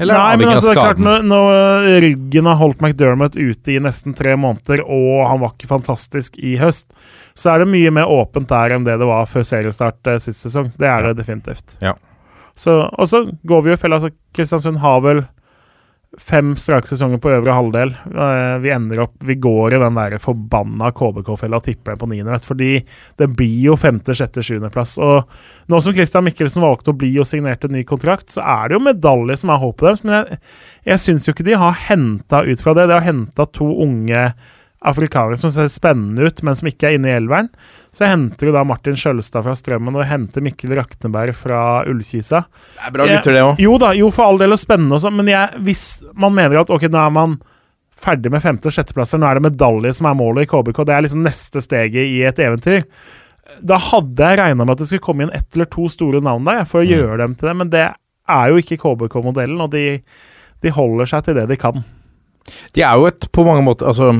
Eller 0.00 0.16
Nei, 0.16 0.36
men 0.40 0.52
altså, 0.54 0.70
det 0.70 0.76
er 0.76 0.78
klart, 0.78 1.02
når, 1.04 1.26
når, 1.28 1.88
ryggen 2.04 2.48
har 2.48 2.58
holdt 2.60 2.80
McDermott 2.80 3.36
ute 3.36 3.74
i 3.74 3.80
nesten 3.82 4.16
tre 4.16 4.36
måneder, 4.40 4.84
og 4.86 5.26
han 5.28 5.42
var 5.42 5.52
ikke 5.52 5.68
fantastisk 5.70 6.38
i 6.40 6.54
høst, 6.60 6.88
så 7.36 7.52
er 7.52 7.62
det 7.62 7.72
mye 7.74 7.92
mer 7.92 8.12
åpent 8.12 8.48
der 8.52 8.76
enn 8.76 8.88
det 8.88 8.96
det 9.00 9.08
var 9.08 9.28
før 9.28 9.44
seriestart 9.48 10.12
eh, 10.12 10.20
sist 10.22 10.46
sesong. 10.46 10.72
Det 10.80 10.88
er 10.88 11.08
det 11.08 11.18
definitivt. 11.20 11.76
Ja. 11.84 11.94
Så, 12.56 12.78
og 12.88 13.08
så 13.08 13.24
går 13.48 13.64
vi 13.64 13.72
jo 13.72 13.76
i 13.76 13.80
fella. 13.80 14.00
Altså, 14.00 14.12
Kristiansund 14.36 14.80
har 14.80 15.04
vel 15.04 15.24
fem 16.20 16.56
strake 16.60 16.88
sesonger 16.88 17.20
på 17.22 17.30
øvre 17.32 17.54
halvdel. 17.56 17.94
Uh, 18.12 18.58
vi 18.60 18.72
ender 18.74 19.04
opp 19.06 19.14
Vi 19.24 19.36
går 19.40 19.74
i 19.74 19.80
den 19.80 19.96
der 19.96 20.18
forbanna 20.20 20.90
KBK-fella 20.92 21.60
og 21.60 21.66
tipper 21.66 21.94
den 21.94 22.00
på 22.02 22.08
niende, 22.10 22.38
fordi 22.44 22.72
det 23.20 23.28
blir 23.32 23.70
jo 23.70 23.76
femte, 23.80 24.14
sjette, 24.16 24.44
sjuendeplass. 24.44 24.98
Og 25.02 25.70
nå 25.72 25.80
som 25.80 25.96
Christian 25.96 26.26
Mikkelsen 26.26 26.64
valgte 26.64 26.92
å 26.92 26.98
bli 26.98 27.14
og 27.20 27.28
signerte 27.28 27.70
en 27.70 27.76
ny 27.78 27.84
kontrakt, 27.88 28.28
så 28.34 28.44
er 28.44 28.68
det 28.68 28.78
jo 28.78 28.86
medalje 28.88 29.38
som 29.40 29.54
er 29.54 29.62
håpet 29.62 29.88
deres. 29.88 30.02
Men 30.04 30.18
jeg, 30.18 30.40
jeg 30.92 31.04
syns 31.06 31.28
jo 31.28 31.36
ikke 31.36 31.48
de 31.48 31.60
har 31.64 31.78
henta 31.88 32.42
ut 32.44 32.64
fra 32.64 32.76
det. 32.76 32.88
De 32.90 32.98
har 32.98 33.08
henta 33.08 33.48
to 33.48 33.70
unge 33.86 34.26
afrikanere 34.88 35.38
som 35.38 35.52
ser 35.52 35.68
spennende 35.70 36.26
ut, 36.26 36.42
men 36.46 36.56
som 36.58 36.68
ikke 36.70 36.88
er 36.88 36.96
inne 36.98 37.10
i 37.10 37.14
elveren. 37.16 37.48
Så 37.94 38.08
henter 38.08 38.48
jo 38.48 38.54
da 38.54 38.64
Martin 38.66 38.96
Skjølstad 38.98 39.44
fra 39.46 39.54
Strømmen 39.58 39.96
og 39.98 40.06
henter 40.08 40.44
Mikkel 40.44 40.74
Rakneberg 40.78 41.36
fra 41.38 41.62
Ullkisa. 41.88 42.44
Det 42.76 42.88
er 42.88 42.94
bra 42.96 43.08
gutter, 43.10 43.36
det 43.36 43.46
òg. 43.46 43.62
Jo 43.62 43.78
da, 43.82 43.92
jo 43.98 44.10
for 44.14 44.30
all 44.30 44.42
del 44.42 44.56
og 44.56 44.60
spennende 44.60 44.98
også, 44.98 45.12
men 45.14 45.30
jeg, 45.30 45.62
hvis 45.66 45.86
man 46.18 46.34
mener 46.36 46.62
at 46.62 46.72
ok, 46.72 46.88
nå 46.90 47.02
er 47.02 47.14
man 47.14 47.38
ferdig 48.02 48.32
med 48.32 48.42
femte- 48.42 48.70
og 48.70 48.74
sjetteplasser, 48.74 49.20
nå 49.20 49.28
er 49.28 49.38
det 49.38 49.46
medalje 49.50 49.94
som 49.98 50.08
er 50.10 50.18
målet 50.18 50.46
i 50.46 50.50
KBK, 50.50 50.84
det 50.88 50.96
er 50.96 51.06
liksom 51.06 51.22
neste 51.22 51.62
steget 51.62 52.02
i 52.08 52.22
et 52.26 52.40
eventyr. 52.42 52.86
Da 53.60 53.76
hadde 53.90 54.28
jeg 54.30 54.40
regna 54.40 54.64
med 54.64 54.74
at 54.74 54.82
det 54.82 54.88
skulle 54.88 55.04
komme 55.04 55.26
inn 55.26 55.34
ett 55.36 55.54
eller 55.54 55.68
to 55.70 55.86
store 55.92 56.22
navn 56.24 56.46
der 56.48 56.64
for 56.68 56.80
å 56.80 56.86
mm. 56.86 56.92
gjøre 56.94 57.18
dem 57.20 57.34
til 57.36 57.50
det, 57.50 57.56
men 57.60 57.72
det 57.72 57.88
er 58.32 58.52
jo 58.52 58.62
ikke 58.62 58.80
KBK-modellen, 58.80 59.60
og 59.60 59.74
de, 59.74 59.98
de 60.62 60.72
holder 60.72 61.10
seg 61.10 61.26
til 61.26 61.36
det 61.38 61.50
de 61.50 61.58
kan. 61.60 61.82
De 62.74 62.82
er 62.84 62.98
jo 62.98 63.06
et 63.08 63.28
på 63.34 63.44
mange 63.46 63.64
måter 63.66 63.88
Altså, 63.90 64.10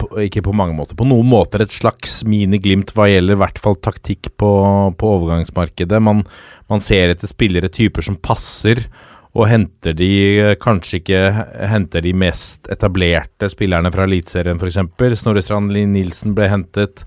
på, 0.00 0.08
ikke 0.24 0.44
på 0.46 0.54
mange 0.56 0.76
måter, 0.76 0.98
på 0.98 1.06
noen 1.08 1.28
måter 1.28 1.64
et 1.64 1.74
slags 1.74 2.22
miniglimt 2.28 2.92
hva 2.96 3.08
gjelder 3.10 3.36
i 3.36 3.42
hvert 3.44 3.60
fall 3.62 3.78
taktikk 3.82 4.32
på, 4.40 4.50
på 4.98 5.10
overgangsmarkedet. 5.18 6.02
Man, 6.02 6.24
man, 6.72 6.84
ser 6.84 7.12
etter 7.12 7.30
spillere, 7.30 7.72
typer 7.72 8.04
som 8.04 8.18
passer, 8.18 8.86
og 9.34 9.48
henter 9.50 9.96
de 9.98 10.54
Kanskje 10.62 11.00
ikke 11.00 11.22
henter 11.70 12.04
de 12.04 12.12
mest 12.14 12.68
etablerte 12.70 13.48
spillerne 13.50 13.90
fra 13.94 14.06
Eliteserien, 14.06 14.60
f.eks. 14.60 15.18
Snorre 15.18 15.42
Strand 15.42 15.74
Nilsen 15.74 16.36
ble 16.36 16.46
hentet, 16.52 17.02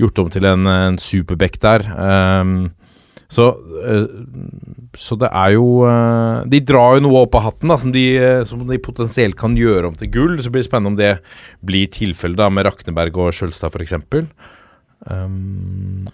gjort 0.00 0.22
om 0.22 0.32
til 0.32 0.46
en, 0.48 0.64
en 0.70 0.98
superback 1.02 1.58
der. 1.60 1.84
Um, 1.92 2.70
så, 3.28 3.48
eh, 3.84 4.06
så, 4.96 5.16
det 5.20 5.28
er 5.28 5.50
jo 5.52 5.82
eh, 5.84 6.46
De 6.48 6.62
drar 6.64 6.96
jo 6.96 7.02
noe 7.04 7.26
opp 7.26 7.36
av 7.36 7.44
hatten 7.50 7.68
da, 7.68 7.76
som 7.80 7.92
de, 7.92 8.04
eh, 8.16 8.44
som 8.48 8.62
de, 8.64 8.78
potensielt 8.80 9.36
kan 9.38 9.56
gjøre 9.58 9.90
om 9.90 9.98
til 10.00 10.08
gull. 10.14 10.38
Så 10.40 10.52
blir 10.52 10.64
det 10.64 10.70
spennende 10.70 10.94
om 10.94 10.96
det 10.98 11.12
blir 11.60 11.90
tilfellet 11.92 12.54
med 12.54 12.68
Rakneberg 12.70 13.20
og 13.20 13.36
Skjølstad 13.36 13.74
f.eks. 13.74 13.98
Um, 15.08 16.08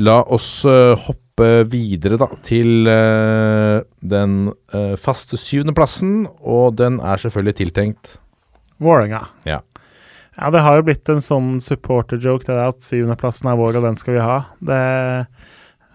la 0.00 0.16
oss 0.32 0.48
hoppe 0.64 1.50
videre 1.70 2.18
da 2.18 2.26
til 2.46 2.88
uh, 2.88 3.84
den 4.02 4.48
uh, 4.74 4.96
faste 5.00 5.38
syvendeplassen, 5.38 6.24
og 6.42 6.74
den 6.80 6.98
er 6.98 7.22
selvfølgelig 7.22 7.56
tiltenkt 7.60 8.16
Vålerenga. 8.82 9.22
Ja. 9.46 9.60
Ja, 10.34 10.50
det 10.50 10.64
har 10.66 10.80
jo 10.80 10.86
blitt 10.88 11.08
en 11.12 11.22
sånn 11.22 11.60
supporter-joke, 11.62 12.42
det 12.48 12.56
der 12.56 12.72
at 12.72 12.82
syvendeplassen 12.82 13.52
er 13.52 13.58
vår, 13.60 13.78
og 13.78 13.86
den 13.86 13.98
skal 14.00 14.16
vi 14.16 14.24
ha. 14.24 14.38
Det, 14.58 14.80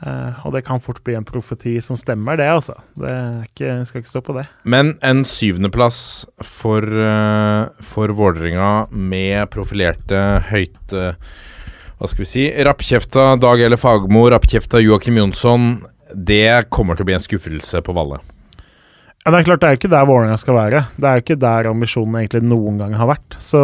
eh, 0.06 0.40
og 0.46 0.56
det 0.56 0.64
kan 0.68 0.82
fort 0.84 1.02
bli 1.06 1.16
en 1.18 1.28
profeti 1.28 1.76
som 1.84 1.98
stemmer, 2.00 2.40
det, 2.40 2.48
altså. 2.52 2.76
Det 3.00 3.14
ikke, 3.50 3.76
skal 3.90 4.04
ikke 4.04 4.12
stå 4.12 4.24
på 4.26 4.36
det. 4.40 4.46
Men 4.64 4.96
en 5.06 5.26
syvendeplass 5.28 6.02
for, 6.46 6.86
uh, 6.86 7.70
for 7.84 8.16
Vålerenga 8.16 8.90
med 8.92 9.50
profilerte 9.54 10.24
høyt 10.50 10.96
uh, 10.96 11.14
Hva 12.00 12.08
skal 12.08 12.24
vi 12.24 12.30
si 12.32 12.48
Rappkjefta 12.64 13.34
Dag 13.42 13.62
Elle 13.66 13.80
Fagmo, 13.80 14.28
rappkjefta 14.32 14.80
Joakim 14.80 15.20
Jonsson. 15.20 15.72
Det 16.16 16.70
kommer 16.72 16.96
til 16.96 17.06
å 17.06 17.10
bli 17.12 17.18
en 17.18 17.26
skuffelse 17.26 17.84
på 17.86 17.96
Valle. 17.98 18.22
Ja, 19.26 19.34
det 19.34 19.42
er 19.42 19.50
klart, 19.50 19.62
det 19.62 19.68
er 19.68 19.76
jo 19.76 19.82
ikke 19.82 19.92
der 19.92 20.08
Vålerenga 20.08 20.40
skal 20.40 20.56
være. 20.56 20.86
Det 20.96 21.06
er 21.06 21.18
jo 21.18 21.26
ikke 21.26 21.42
der 21.44 21.68
ambisjonen 21.70 22.22
egentlig 22.22 22.46
noen 22.48 22.80
gang 22.80 22.96
har 22.98 23.12
vært. 23.12 23.36
Så, 23.44 23.62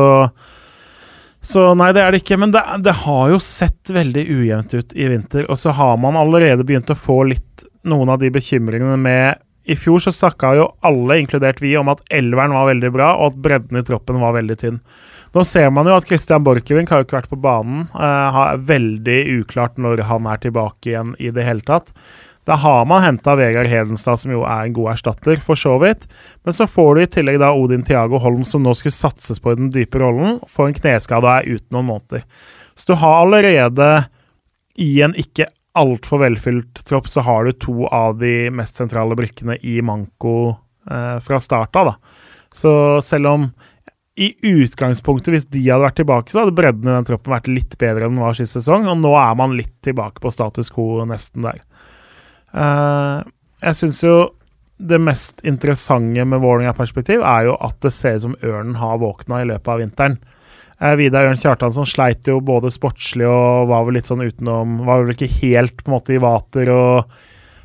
så 1.45 1.63
nei, 1.77 1.91
det 1.93 2.01
er 2.01 2.13
det 2.13 2.23
ikke. 2.23 2.39
Men 2.41 2.53
det, 2.55 2.63
det, 2.81 2.95
har 3.05 3.29
jo 3.29 3.39
sett 3.43 3.91
veldig 3.93 4.23
ujevnt 4.25 4.73
ut 4.73 4.95
i 4.97 5.09
vinter. 5.11 5.45
Og 5.51 5.59
så 5.61 5.75
har 5.77 5.97
man 6.01 6.17
allerede 6.17 6.65
begynt 6.65 6.89
å 6.89 6.97
få 6.97 7.21
litt 7.29 7.65
noen 7.85 8.09
av 8.09 8.21
de 8.23 8.31
bekymringene 8.33 8.97
med 8.97 9.43
I 9.69 9.77
fjor 9.77 10.01
så 10.01 10.13
snakka 10.13 10.55
jo 10.57 10.65
alle, 10.85 11.19
inkludert 11.21 11.61
vi, 11.61 11.75
om 11.77 11.89
at 11.93 12.01
elveren 12.13 12.53
var 12.53 12.71
veldig 12.71 12.91
bra, 12.93 13.11
og 13.17 13.31
at 13.31 13.43
bredden 13.45 13.79
i 13.79 13.85
troppen 13.85 14.21
var 14.21 14.35
veldig 14.37 14.57
tynn. 14.61 14.79
Nå 15.35 15.43
ser 15.45 15.71
man 15.73 15.89
jo 15.89 15.95
at 15.97 16.05
Christian 16.07 16.45
Borchgrevink 16.45 16.89
har 16.93 17.01
jo 17.01 17.07
ikke 17.07 17.17
vært 17.17 17.31
på 17.33 17.41
banen. 17.43 17.87
Uh, 17.93 18.29
har 18.33 18.61
veldig 18.69 19.17
uklart 19.41 19.81
når 19.81 20.05
han 20.09 20.29
er 20.31 20.41
tilbake 20.41 20.91
igjen 20.91 21.15
i 21.19 21.33
det 21.33 21.45
hele 21.45 21.65
tatt. 21.65 21.91
Da 22.45 22.57
har 22.61 22.85
man 22.85 23.01
henta 23.01 23.33
Vegard 23.35 23.67
Hedenstad, 23.67 24.19
som 24.21 24.33
jo 24.35 24.43
er 24.45 24.67
en 24.67 24.75
god 24.75 24.91
erstatter, 24.93 25.39
for 25.41 25.57
så 25.57 25.75
vidt. 25.81 26.05
Men 26.45 26.53
så 26.53 26.67
får 26.69 26.91
du 26.93 27.01
i 27.01 27.09
tillegg 27.17 27.39
da 27.41 27.51
Odin 27.57 27.85
Tiago 27.85 28.19
Holm, 28.21 28.43
som 28.45 28.61
nå 28.65 28.75
skulle 28.77 28.93
satses 28.93 29.41
på 29.41 29.55
i 29.55 29.59
den 29.59 29.71
dype 29.73 30.01
rollen, 30.01 30.37
får 30.45 30.69
en 30.69 30.77
kneskade 30.77 31.25
og 31.25 31.33
er 31.33 31.57
ute 31.57 31.73
noen 31.73 31.89
måneder. 31.89 32.25
Så 32.77 32.91
du 32.91 32.99
har 33.01 33.23
allerede, 33.23 33.89
i 34.77 34.91
en 35.01 35.15
ikke 35.17 35.49
altfor 35.75 36.21
velfylt 36.21 36.85
tropp, 36.87 37.09
så 37.09 37.23
har 37.25 37.45
du 37.47 37.57
to 37.65 37.87
av 37.89 38.19
de 38.21 38.51
mest 38.53 38.77
sentrale 38.79 39.17
brikkene 39.17 39.57
i 39.65 39.79
manko 39.83 40.37
eh, 40.91 41.17
fra 41.25 41.39
start 41.41 41.73
da. 41.75 41.95
Så 42.53 42.71
selv 43.03 43.31
om 43.31 43.49
i 44.15 44.29
utgangspunktet, 44.47 45.33
hvis 45.33 45.47
de 45.51 45.65
hadde 45.65 45.83
vært 45.83 45.97
tilbake, 45.99 46.31
så 46.31 46.43
hadde 46.43 46.55
bredden 46.55 46.87
i 46.87 46.93
den 46.93 47.07
troppen 47.09 47.33
vært 47.33 47.49
litt 47.51 47.75
bedre 47.81 48.07
enn 48.07 48.15
den 48.15 48.23
var 48.23 48.37
sist 48.37 48.55
sesong, 48.55 48.87
og 48.87 49.01
nå 49.01 49.11
er 49.19 49.33
man 49.35 49.57
litt 49.57 49.73
tilbake 49.83 50.23
på 50.23 50.31
status 50.31 50.71
quo 50.71 51.03
nesten 51.09 51.43
der. 51.43 51.59
Uh, 52.55 53.19
jeg 53.65 53.79
syns 53.81 54.01
jo 54.05 54.15
det 54.75 54.99
mest 54.99 55.43
interessante 55.47 56.23
med 56.27 56.41
Vålerenga-perspektiv 56.43 57.23
er 57.23 57.49
jo 57.49 57.55
at 57.63 57.77
det 57.83 57.93
ser 57.95 58.17
ut 58.17 58.25
som 58.25 58.39
ørnen 58.43 58.75
har 58.79 58.99
våkna 58.99 59.41
i 59.41 59.47
løpet 59.51 59.71
av 59.71 59.79
vinteren. 59.83 60.17
Uh, 60.81 60.93
Vidar 60.99 61.29
Ørn 61.29 61.39
Kjartansson 61.39 61.87
sleit 61.87 62.27
jo 62.27 62.41
både 62.43 62.71
sportslig 62.73 63.27
og 63.29 63.69
var 63.71 63.85
vel 63.87 63.95
litt 63.99 64.09
sånn 64.09 64.25
utenom 64.25 64.81
Var 64.83 65.05
vel 65.05 65.13
ikke 65.13 65.31
helt 65.37 65.77
på 65.79 65.87
en 65.87 65.95
måte 65.95 66.17
i 66.17 66.19
vater 66.19 66.71
og 66.73 67.15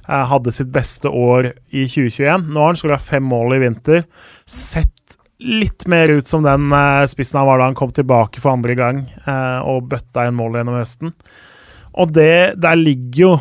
uh, 0.07 0.25
hadde 0.31 0.55
sitt 0.55 0.71
beste 0.75 1.11
år 1.11 1.53
i 1.71 1.87
2021. 1.91 2.51
Nå 2.51 2.63
har 2.63 2.73
han 2.73 2.79
skåra 2.79 3.01
fem 3.03 3.27
mål 3.27 3.59
i 3.59 3.63
vinter. 3.65 4.07
Sett 4.47 4.95
litt 5.41 5.87
mer 5.91 6.13
ut 6.13 6.29
som 6.29 6.47
den 6.47 6.71
uh, 6.71 7.07
spissen 7.11 7.41
han 7.41 7.49
var 7.51 7.59
da 7.59 7.71
han 7.71 7.79
kom 7.79 7.91
tilbake 7.95 8.43
for 8.43 8.55
andre 8.55 8.77
gang 8.79 9.07
og 9.31 9.89
bøtta 9.91 10.29
inn 10.29 10.39
mål 10.39 10.61
gjennom 10.61 10.79
høsten. 10.79 11.15
Og 11.99 12.13
det, 12.15 12.61
der 12.63 12.79
ligger 12.79 13.25
jo 13.25 13.33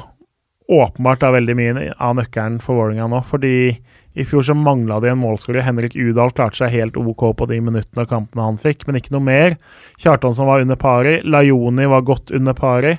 åpenbart 0.69 1.23
er 1.25 1.33
veldig 1.39 1.55
mye 1.57 1.87
av 1.97 2.17
nøkkelen 2.19 2.59
for 2.63 2.79
Vålerenga 2.79 3.09
nå. 3.11 3.23
Fordi 3.27 3.53
i 4.19 4.25
fjor 4.27 4.43
så 4.43 4.55
mangla 4.57 4.99
de 4.99 5.11
en 5.11 5.21
målskårer. 5.21 5.63
Henrik 5.65 5.95
Udal 5.95 6.33
klarte 6.35 6.61
seg 6.63 6.73
helt 6.73 6.97
OK 6.99 7.23
på 7.37 7.47
de 7.49 7.59
minuttene 7.63 8.05
og 8.05 8.11
kampene 8.11 8.45
han 8.45 8.59
fikk, 8.61 8.85
men 8.87 8.99
ikke 8.99 9.13
noe 9.15 9.25
mer. 9.25 9.57
Kjartansson 10.01 10.49
var 10.49 10.63
under 10.65 10.79
pari. 10.79 11.19
Lajoni 11.23 11.87
var 11.89 12.05
godt 12.07 12.33
under 12.35 12.57
pari. 12.57 12.97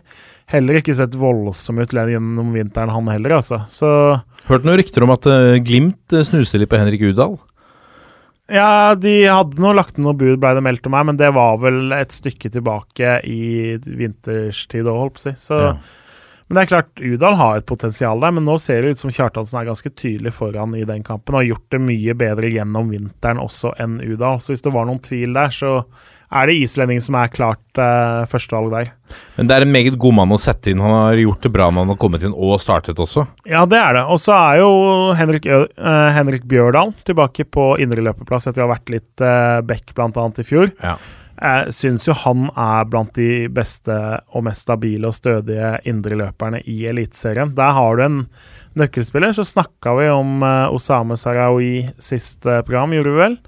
Heller 0.51 0.81
ikke 0.81 0.97
sett 0.99 1.14
voldsom 1.14 1.79
ut 1.79 1.93
gjennom 1.95 2.55
vinteren, 2.57 2.91
han 2.91 3.11
heller, 3.12 3.37
altså. 3.39 3.61
Så 3.71 3.91
Hørte 4.49 4.66
noen 4.66 4.81
rykter 4.81 5.05
om 5.07 5.12
at 5.14 5.29
uh, 5.31 5.61
Glimt 5.62 6.01
snuser 6.11 6.27
snuste 6.27 6.59
litt 6.59 6.73
på 6.73 6.81
Henrik 6.81 7.05
Udal? 7.07 7.37
Ja, 8.51 8.97
de 8.99 9.12
hadde 9.31 9.62
nå 9.62 9.71
lagt 9.79 10.01
noe 10.03 10.16
bud, 10.18 10.41
ble 10.43 10.57
det 10.57 10.64
meldt 10.66 10.89
om 10.91 10.97
her, 10.99 11.07
men 11.07 11.21
det 11.21 11.29
var 11.37 11.61
vel 11.62 11.93
et 11.95 12.11
stykke 12.11 12.51
tilbake 12.51 13.21
i 13.31 13.77
vinterstid 13.79 14.89
òg, 14.91 15.05
holdt 15.05 15.21
på 15.21 15.23
å 15.23 15.27
si. 15.29 15.35
Så 15.39 15.61
ja. 15.61 15.75
Men 16.51 16.59
det 16.59 16.62
er 16.64 16.70
klart, 16.72 16.98
Udal 16.98 17.36
har 17.38 17.61
et 17.61 17.66
potensial 17.68 18.18
der, 18.18 18.32
men 18.34 18.42
nå 18.42 18.57
ser 18.59 18.82
det 18.82 18.96
ut 18.96 19.03
som 19.05 19.12
Kjartansen 19.14 19.61
er 19.61 19.68
ganske 19.68 19.92
tydelig 19.94 20.32
foran 20.34 20.72
i 20.74 20.82
den 20.82 21.05
kampen 21.07 21.36
og 21.36 21.44
har 21.44 21.53
gjort 21.53 21.76
det 21.76 21.78
mye 21.84 22.16
bedre 22.18 22.51
gjennom 22.51 22.88
vinteren 22.90 23.38
også 23.38 23.70
enn 23.78 24.01
Udal. 24.03 24.40
Så 24.42 24.51
hvis 24.51 24.64
det 24.64 24.72
var 24.74 24.88
noen 24.88 24.98
tvil 25.05 25.38
der, 25.38 25.55
så 25.55 25.76
er 26.30 26.51
det 26.51 26.57
islendingen 26.59 27.07
som 27.07 27.18
er 27.18 27.30
klart 27.30 27.78
eh, 27.78 28.24
førstevalg 28.30 28.74
der. 28.74 28.90
Men 29.38 29.46
det 29.46 29.57
er 29.57 29.66
en 29.66 29.72
meget 29.76 29.98
god 30.03 30.16
mann 30.18 30.34
å 30.34 30.40
sette 30.42 30.72
inn. 30.74 30.82
Han 30.82 30.96
har 30.96 31.22
gjort 31.22 31.46
det 31.46 31.53
bra 31.55 31.70
når 31.70 31.86
han 31.86 31.94
har 31.94 32.01
kommet 32.03 32.26
inn 32.26 32.34
og 32.34 32.59
startet 32.62 32.98
også. 33.03 33.28
Ja, 33.46 33.62
det 33.70 33.78
er 33.78 34.01
det. 34.01 34.05
Og 34.11 34.18
så 34.22 34.34
er 34.34 34.61
jo 34.64 34.70
Henrik, 35.18 35.46
uh, 35.46 36.11
Henrik 36.18 36.51
Bjørdal 36.51 36.90
tilbake 37.07 37.46
på 37.46 37.72
indreløperplass 37.82 38.51
etter 38.51 38.66
å 38.66 38.68
ha 38.68 38.74
vært 38.74 38.94
litt 38.94 39.26
eh, 39.26 39.62
back 39.70 39.94
bl.a. 39.94 40.28
i 40.34 40.46
fjor. 40.51 40.70
Ja. 40.82 40.98
Jeg 41.41 41.72
syns 41.72 42.05
jo 42.05 42.14
han 42.20 42.51
er 42.53 42.88
blant 42.93 43.14
de 43.16 43.49
beste 43.49 43.95
og 44.36 44.45
mest 44.45 44.66
stabile 44.66 45.09
og 45.09 45.16
stødige 45.16 45.78
indreløperne 45.88 46.61
i 46.68 46.82
Eliteserien. 46.91 47.55
Der 47.57 47.72
har 47.76 47.97
du 47.97 48.05
en 48.05 48.18
nøkkelspiller. 48.76 49.32
Så 49.32 49.47
snakka 49.49 49.95
vi 49.97 50.11
om 50.12 50.45
uh, 50.45 50.68
Osame 50.74 51.16
Sarawi 51.16 51.88
sist 52.03 52.45
uh, 52.45 52.61
program, 52.61 52.93
gjorde 52.93 53.14
vi 53.14 53.22
vel? 53.24 53.38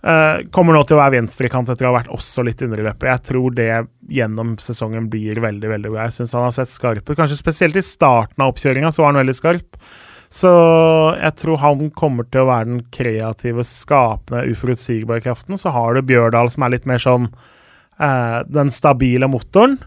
Uh, 0.00 0.42
kommer 0.50 0.74
nå 0.74 0.82
til 0.88 0.96
å 0.96 1.02
være 1.02 1.18
venstrekant 1.18 1.70
etter 1.70 1.86
å 1.86 1.92
ha 1.92 2.00
vært 2.00 2.12
også 2.18 2.42
litt 2.48 2.62
indreløper. 2.66 3.12
Jeg 3.12 3.26
tror 3.30 3.56
det 3.56 3.70
gjennom 4.10 4.56
sesongen 4.62 5.06
blir 5.12 5.38
veldig 5.44 5.74
veldig 5.76 5.94
bra. 5.94 6.08
Jeg 6.08 6.18
syns 6.18 6.34
han 6.34 6.48
har 6.48 6.56
sett 6.56 6.72
skarp 6.72 7.04
ut. 7.04 7.16
Kanskje 7.18 7.38
spesielt 7.38 7.78
i 7.78 7.84
starten 7.84 8.42
av 8.42 8.54
oppkjøringa 8.54 8.90
så 8.90 9.04
var 9.04 9.14
han 9.14 9.22
veldig 9.22 9.38
skarp. 9.38 9.78
Så 10.30 10.50
jeg 11.18 11.34
tror 11.40 11.58
han 11.58 11.88
kommer 11.90 12.26
til 12.30 12.44
å 12.44 12.50
være 12.52 12.68
den 12.68 12.82
kreative, 12.94 13.64
skapende, 13.66 14.44
uforutsigbare 14.52 15.24
kraften. 15.24 15.58
Så 15.58 15.72
har 15.74 15.96
du 15.96 16.06
Bjørdal, 16.06 16.52
som 16.54 16.62
er 16.62 16.76
litt 16.76 16.86
mer 16.86 17.02
sånn 17.02 17.26
eh, 17.98 18.38
den 18.46 18.70
stabile 18.70 19.26
motoren. 19.30 19.80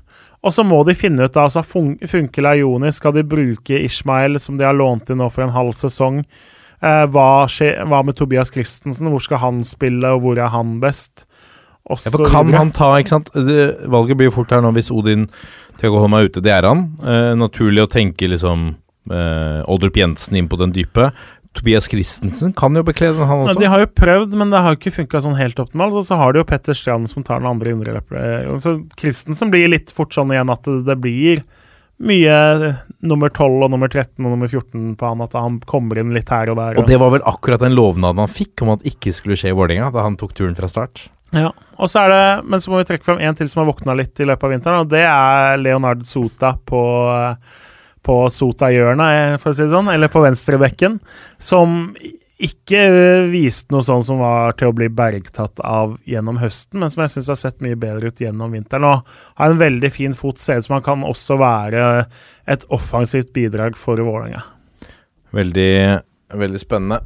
Og 0.43 0.51
så 0.51 0.65
må 0.67 0.81
de 0.83 0.97
finne 0.99 1.29
ut, 1.29 1.39
altså 1.39 1.63
fun 1.63 1.95
funker 2.03 2.43
Leoni? 2.43 2.91
Skal 2.91 3.15
de 3.15 3.23
bruke 3.23 3.79
Ishmael, 3.79 4.35
som 4.43 4.59
de 4.59 4.67
har 4.67 4.75
lånt 4.75 5.13
inn 5.13 5.21
nå 5.23 5.29
for 5.31 5.45
en 5.45 5.55
halv 5.55 5.77
sesong? 5.79 6.25
Eh, 6.83 7.05
hva, 7.15 7.47
hva, 7.47 8.03
med 8.03 8.19
Tobias 8.19 8.51
Christensen? 8.51 9.07
Hvor 9.13 9.23
skal 9.23 9.39
han 9.39 9.63
spille, 9.63 10.11
og 10.11 10.25
hvor 10.25 10.43
er 10.43 10.51
han 10.51 10.81
best? 10.83 11.23
Ja, 11.87 11.95
kan 12.27 12.51
han 12.55 12.69
ta, 12.71 12.93
ikke 12.95 13.11
sant 13.11 13.33
det, 13.35 13.63
Valget 13.91 14.15
blir 14.15 14.29
fort 14.31 14.53
her 14.55 14.61
nå 14.63 14.69
hvis 14.71 14.87
Odin 14.95 15.25
å 15.83 15.89
holde 15.97 16.13
meg 16.13 16.29
ute, 16.29 16.39
det 16.39 16.53
er 16.55 16.63
han. 16.63 16.85
Eh, 17.03 17.33
naturlig 17.35 17.83
å 17.83 17.89
tenke 17.91 18.29
liksom 18.31 18.69
uh, 19.11 19.63
Oldrup 19.71 19.97
Jensen 19.99 20.37
inn 20.39 20.49
på 20.51 20.59
den 20.61 20.75
dype. 20.75 21.11
Tobias 21.53 21.85
Christensen 21.89 22.53
kan 22.57 22.73
jo 22.75 22.81
bekle 22.85 23.11
den, 23.13 23.27
han 23.29 23.43
også. 23.43 23.53
Ja, 23.53 23.61
de 23.61 23.69
har 23.69 23.83
jo 23.83 23.89
prøvd, 23.93 24.31
men 24.39 24.53
det 24.53 24.61
har 24.65 24.73
jo 24.73 24.79
ikke 24.79 24.95
funka 24.95 25.21
sånn 25.21 25.37
helt 25.37 25.59
optimalt. 25.61 25.93
Og 25.99 26.05
så 26.07 26.17
har 26.17 26.33
de 26.33 26.41
jo 26.41 26.47
Petter 26.49 26.77
Strand 26.77 27.11
som 27.11 27.25
tar 27.25 27.43
den 27.43 27.49
andre 27.51 27.75
indreløperen. 27.75 28.61
Så 28.63 28.79
Christensen 28.99 29.53
blir 29.53 29.69
litt 29.69 29.93
fort 29.93 30.15
sånn 30.15 30.33
igjen 30.33 30.49
at 30.49 30.65
det, 30.65 30.97
blir 31.03 31.43
mye 32.03 32.37
nummer 33.05 33.29
12 33.29 33.67
og 33.67 33.69
nummer 33.69 33.91
13 33.91 34.17
og 34.17 34.31
nummer 34.33 34.49
14 34.49 34.95
på 34.97 35.11
han, 35.11 35.21
at 35.21 35.35
han 35.37 35.59
kommer 35.69 36.01
inn 36.01 36.15
litt 36.15 36.31
her 36.33 36.49
og 36.51 36.57
der. 36.57 36.79
Og 36.81 36.89
det 36.89 36.97
var 37.01 37.13
vel 37.13 37.25
akkurat 37.29 37.61
den 37.61 37.77
lovnaden 37.77 38.23
han 38.23 38.31
fikk 38.31 38.65
om 38.65 38.73
at 38.73 38.87
ikke 38.89 39.13
skulle 39.13 39.37
skje 39.37 39.53
i 39.53 39.57
Vålerenga, 39.57 39.91
da 39.93 40.07
han 40.07 40.17
tok 40.17 40.33
turen 40.39 40.57
fra 40.57 40.71
start. 40.71 41.05
Ja, 41.33 41.51
og 41.81 41.89
så 41.89 42.03
er 42.03 42.11
det, 42.13 42.25
Men 42.45 42.61
så 42.61 42.69
må 42.69 42.79
vi 42.81 42.85
trekke 42.89 43.05
fram 43.05 43.21
en 43.21 43.37
til 43.37 43.47
som 43.49 43.63
har 43.63 43.69
våkna 43.71 43.95
litt 43.97 44.19
i 44.21 44.25
løpet 44.25 44.45
av 44.45 44.51
vinteren, 44.53 44.85
og 44.85 44.89
det 44.89 45.05
er 45.05 45.61
Leonard 45.61 46.03
Sota 46.09 46.53
på 46.65 46.81
uh, 47.09 47.61
på 48.03 48.17
Sota-hjørnet, 48.33 49.19
eh, 49.33 49.37
for 49.41 49.51
å 49.51 49.55
si 49.57 49.63
det 49.63 49.73
sånn, 49.73 49.91
eller 49.93 50.11
på 50.11 50.23
venstrebekken, 50.23 50.99
som 51.39 51.93
ikke 52.43 52.81
viste 53.31 53.71
noe 53.71 53.85
sånn 53.85 54.03
som 54.03 54.19
var 54.19 54.55
til 54.59 54.71
å 54.71 54.75
bli 54.75 54.89
bergtatt 54.91 55.61
av 55.63 55.95
gjennom 56.09 56.41
høsten, 56.41 56.81
men 56.81 56.91
som 56.91 57.03
jeg 57.05 57.13
syns 57.13 57.29
har 57.31 57.39
sett 57.39 57.63
mye 57.63 57.77
bedre 57.79 58.11
ut 58.11 58.19
gjennom 58.19 58.51
vinteren. 58.55 58.87
Og 58.89 59.13
har 59.39 59.53
en 59.53 59.61
veldig 59.61 59.91
fin 59.93 60.17
fot, 60.17 60.41
ser 60.41 60.59
ut 60.59 60.67
som 60.67 60.77
han 60.79 60.85
kan 60.85 61.05
også 61.07 61.37
være 61.39 61.85
et 62.51 62.65
offensivt 62.73 63.31
bidrag 63.35 63.77
for 63.79 64.01
Vålerenga. 64.01 64.43
Veldig, 65.33 66.01
veldig 66.35 66.61
spennende. 66.61 66.99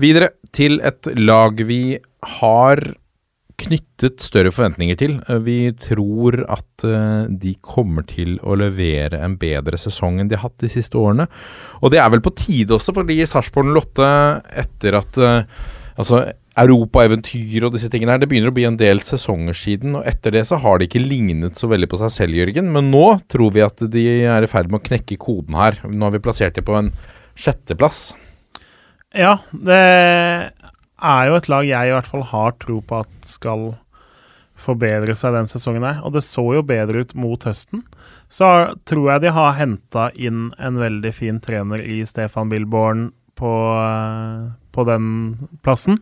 Videre 0.00 0.32
til 0.56 0.80
et 0.80 1.10
lag 1.18 1.60
vi 1.68 1.98
har 2.38 2.80
knyttet 3.62 4.22
større 4.24 4.52
forventninger 4.54 4.98
til. 5.00 5.16
Eh, 5.26 5.40
vi 5.44 5.58
tror 5.80 6.40
at 6.50 6.86
eh, 6.86 7.30
de 7.42 7.54
kommer 7.64 8.06
til 8.08 8.36
å 8.42 8.56
levere 8.58 9.20
en 9.22 9.38
bedre 9.40 9.80
sesong 9.80 10.20
enn 10.20 10.30
de 10.30 10.38
har 10.38 10.48
hatt 10.48 10.62
de 10.62 10.70
siste 10.72 10.98
årene. 10.98 11.28
Og 11.80 11.94
det 11.94 12.02
er 12.02 12.10
vel 12.12 12.24
på 12.24 12.34
tide 12.38 12.76
også, 12.76 12.94
fordi 12.96 13.20
Sarpsborg 13.28 13.72
Lotte, 13.74 14.10
etter 14.64 15.00
at 15.02 15.22
eh, 15.22 15.62
Altså, 15.92 16.22
europaeventyr 16.56 17.66
og 17.66 17.74
disse 17.74 17.90
tingene 17.92 18.14
her. 18.14 18.22
Det 18.22 18.28
begynner 18.30 18.48
å 18.48 18.56
bli 18.56 18.64
en 18.64 18.78
del 18.80 19.02
sesonger 19.04 19.56
siden, 19.56 19.98
og 19.98 20.06
etter 20.08 20.32
det 20.32 20.46
så 20.48 20.56
har 20.62 20.80
de 20.80 20.86
ikke 20.88 21.02
lignet 21.04 21.60
så 21.60 21.68
veldig 21.68 21.88
på 21.92 22.00
seg 22.00 22.14
selv, 22.14 22.38
Jørgen. 22.40 22.70
Men 22.72 22.88
nå 22.92 23.04
tror 23.32 23.52
vi 23.52 23.60
at 23.64 23.84
de 23.92 24.06
er 24.24 24.44
i 24.44 24.48
ferd 24.50 24.72
med 24.72 24.80
å 24.80 24.86
knekke 24.88 25.20
koden 25.20 25.58
her. 25.60 25.76
Nå 25.84 26.08
har 26.08 26.16
vi 26.16 26.22
plassert 26.24 26.56
dem 26.56 26.64
på 26.64 26.78
en 26.78 26.88
sjetteplass. 27.36 28.14
Ja, 29.12 29.36
det 29.52 29.80
er 31.02 31.28
jo 31.28 31.38
et 31.38 31.48
lag 31.50 31.66
jeg 31.66 31.88
i 31.88 31.94
hvert 31.94 32.10
fall 32.10 32.26
har 32.30 32.54
tro 32.62 32.80
på 32.80 33.02
at 33.02 33.28
skal 33.28 33.72
forbedre 34.62 35.14
seg 35.18 35.34
den 35.34 35.48
sesongen 35.50 35.86
her. 35.86 36.00
Og 36.06 36.14
det 36.14 36.24
så 36.26 36.44
jo 36.56 36.62
bedre 36.66 37.02
ut 37.02 37.14
mot 37.18 37.42
høsten. 37.46 37.84
Så 38.32 38.46
tror 38.88 39.08
jeg 39.10 39.24
de 39.24 39.34
har 39.34 39.58
henta 39.58 40.10
inn 40.14 40.52
en 40.58 40.78
veldig 40.80 41.12
fin 41.16 41.40
trener 41.42 41.82
i 41.82 42.02
Stefan 42.08 42.52
Billborn 42.52 43.10
på, 43.38 43.52
på 44.72 44.86
den 44.88 45.06
plassen. 45.64 45.98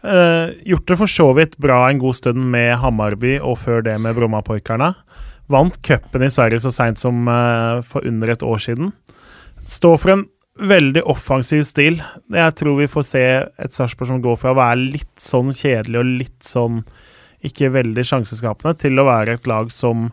Eh, 0.00 0.56
gjort 0.70 0.88
det 0.88 0.96
for 0.96 1.12
så 1.12 1.28
vidt 1.36 1.58
bra 1.60 1.82
en 1.88 2.00
god 2.00 2.16
stund 2.16 2.40
med 2.52 2.78
Hammarby, 2.80 3.36
og 3.42 3.58
før 3.60 3.84
det 3.84 3.98
med 4.00 4.16
Brommapoikarna. 4.16 4.94
Vant 5.50 5.76
cupen 5.84 6.24
i 6.24 6.30
Sverige 6.32 6.62
så 6.62 6.72
seint 6.72 7.00
som 7.00 7.26
eh, 7.28 7.80
for 7.84 8.06
under 8.06 8.32
et 8.32 8.44
år 8.46 8.62
siden. 8.62 8.94
Står 9.60 9.98
for 10.00 10.14
en 10.14 10.28
veldig 10.60 11.02
offensiv 11.08 11.62
stil. 11.68 12.00
Jeg 12.32 12.56
tror 12.58 12.78
vi 12.80 12.88
får 12.90 13.06
se 13.06 13.24
et 13.40 13.76
Sarpsborg 13.76 14.10
som 14.10 14.22
går 14.24 14.38
fra 14.40 14.52
å 14.52 14.58
være 14.58 14.80
litt 14.96 15.22
sånn 15.22 15.52
kjedelig 15.56 16.00
og 16.00 16.10
litt 16.20 16.46
sånn 16.46 16.82
ikke 17.46 17.70
veldig 17.72 18.04
sjanseskapende, 18.04 18.76
til 18.82 19.00
å 19.00 19.06
være 19.08 19.38
et 19.38 19.46
lag 19.48 19.70
som 19.72 20.10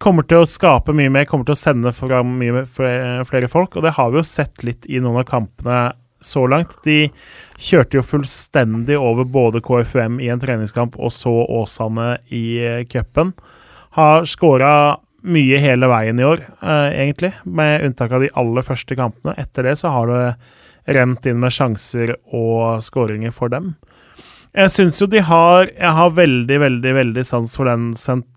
kommer 0.00 0.24
til 0.24 0.44
å 0.44 0.48
skape 0.48 0.94
mye 0.96 1.10
mer, 1.12 1.26
kommer 1.28 1.48
til 1.48 1.56
å 1.56 1.60
sende 1.60 1.92
fram 1.92 2.36
mye 2.40 2.64
flere 2.70 3.50
folk. 3.50 3.76
Og 3.76 3.84
det 3.84 3.96
har 3.98 4.12
vi 4.12 4.20
jo 4.20 4.26
sett 4.26 4.62
litt 4.66 4.86
i 4.88 5.02
noen 5.02 5.20
av 5.24 5.28
kampene 5.28 5.80
så 6.20 6.44
langt. 6.48 6.78
De 6.84 7.10
kjørte 7.60 7.98
jo 7.98 8.06
fullstendig 8.06 8.98
over 9.00 9.28
både 9.28 9.62
KFUM 9.64 10.20
i 10.22 10.30
en 10.32 10.40
treningskamp 10.40 10.98
og 11.00 11.12
så 11.16 11.32
Åsane 11.60 12.14
i 12.36 12.44
eh, 12.64 12.82
cupen. 12.88 13.32
Har 13.96 14.28
skåra 14.28 14.72
mye 15.22 15.60
hele 15.60 15.88
veien 15.90 16.20
i 16.20 16.26
år, 16.26 16.42
eh, 16.62 16.88
egentlig, 17.04 17.32
med 17.44 17.84
unntak 17.86 18.12
av 18.12 18.24
de 18.24 18.32
aller 18.34 18.66
første 18.66 18.96
kampene. 18.96 19.36
Etter 19.38 19.68
det 19.68 19.76
så 19.80 19.92
har 19.92 20.06
det 20.10 20.94
rent 20.96 21.26
inn 21.26 21.40
med 21.40 21.52
sjanser 21.54 22.14
og 22.32 22.80
skåringer 22.84 23.32
for 23.32 23.52
dem. 23.52 23.74
Jeg 24.56 24.72
syns 24.74 24.98
jo 24.98 25.06
de 25.06 25.20
har 25.22 25.68
Jeg 25.68 25.94
har 25.94 26.10
veldig, 26.10 26.56
veldig 26.58 26.94
veldig 26.94 27.24
sans 27.24 27.52
for 27.54 27.70
den, 27.70 27.92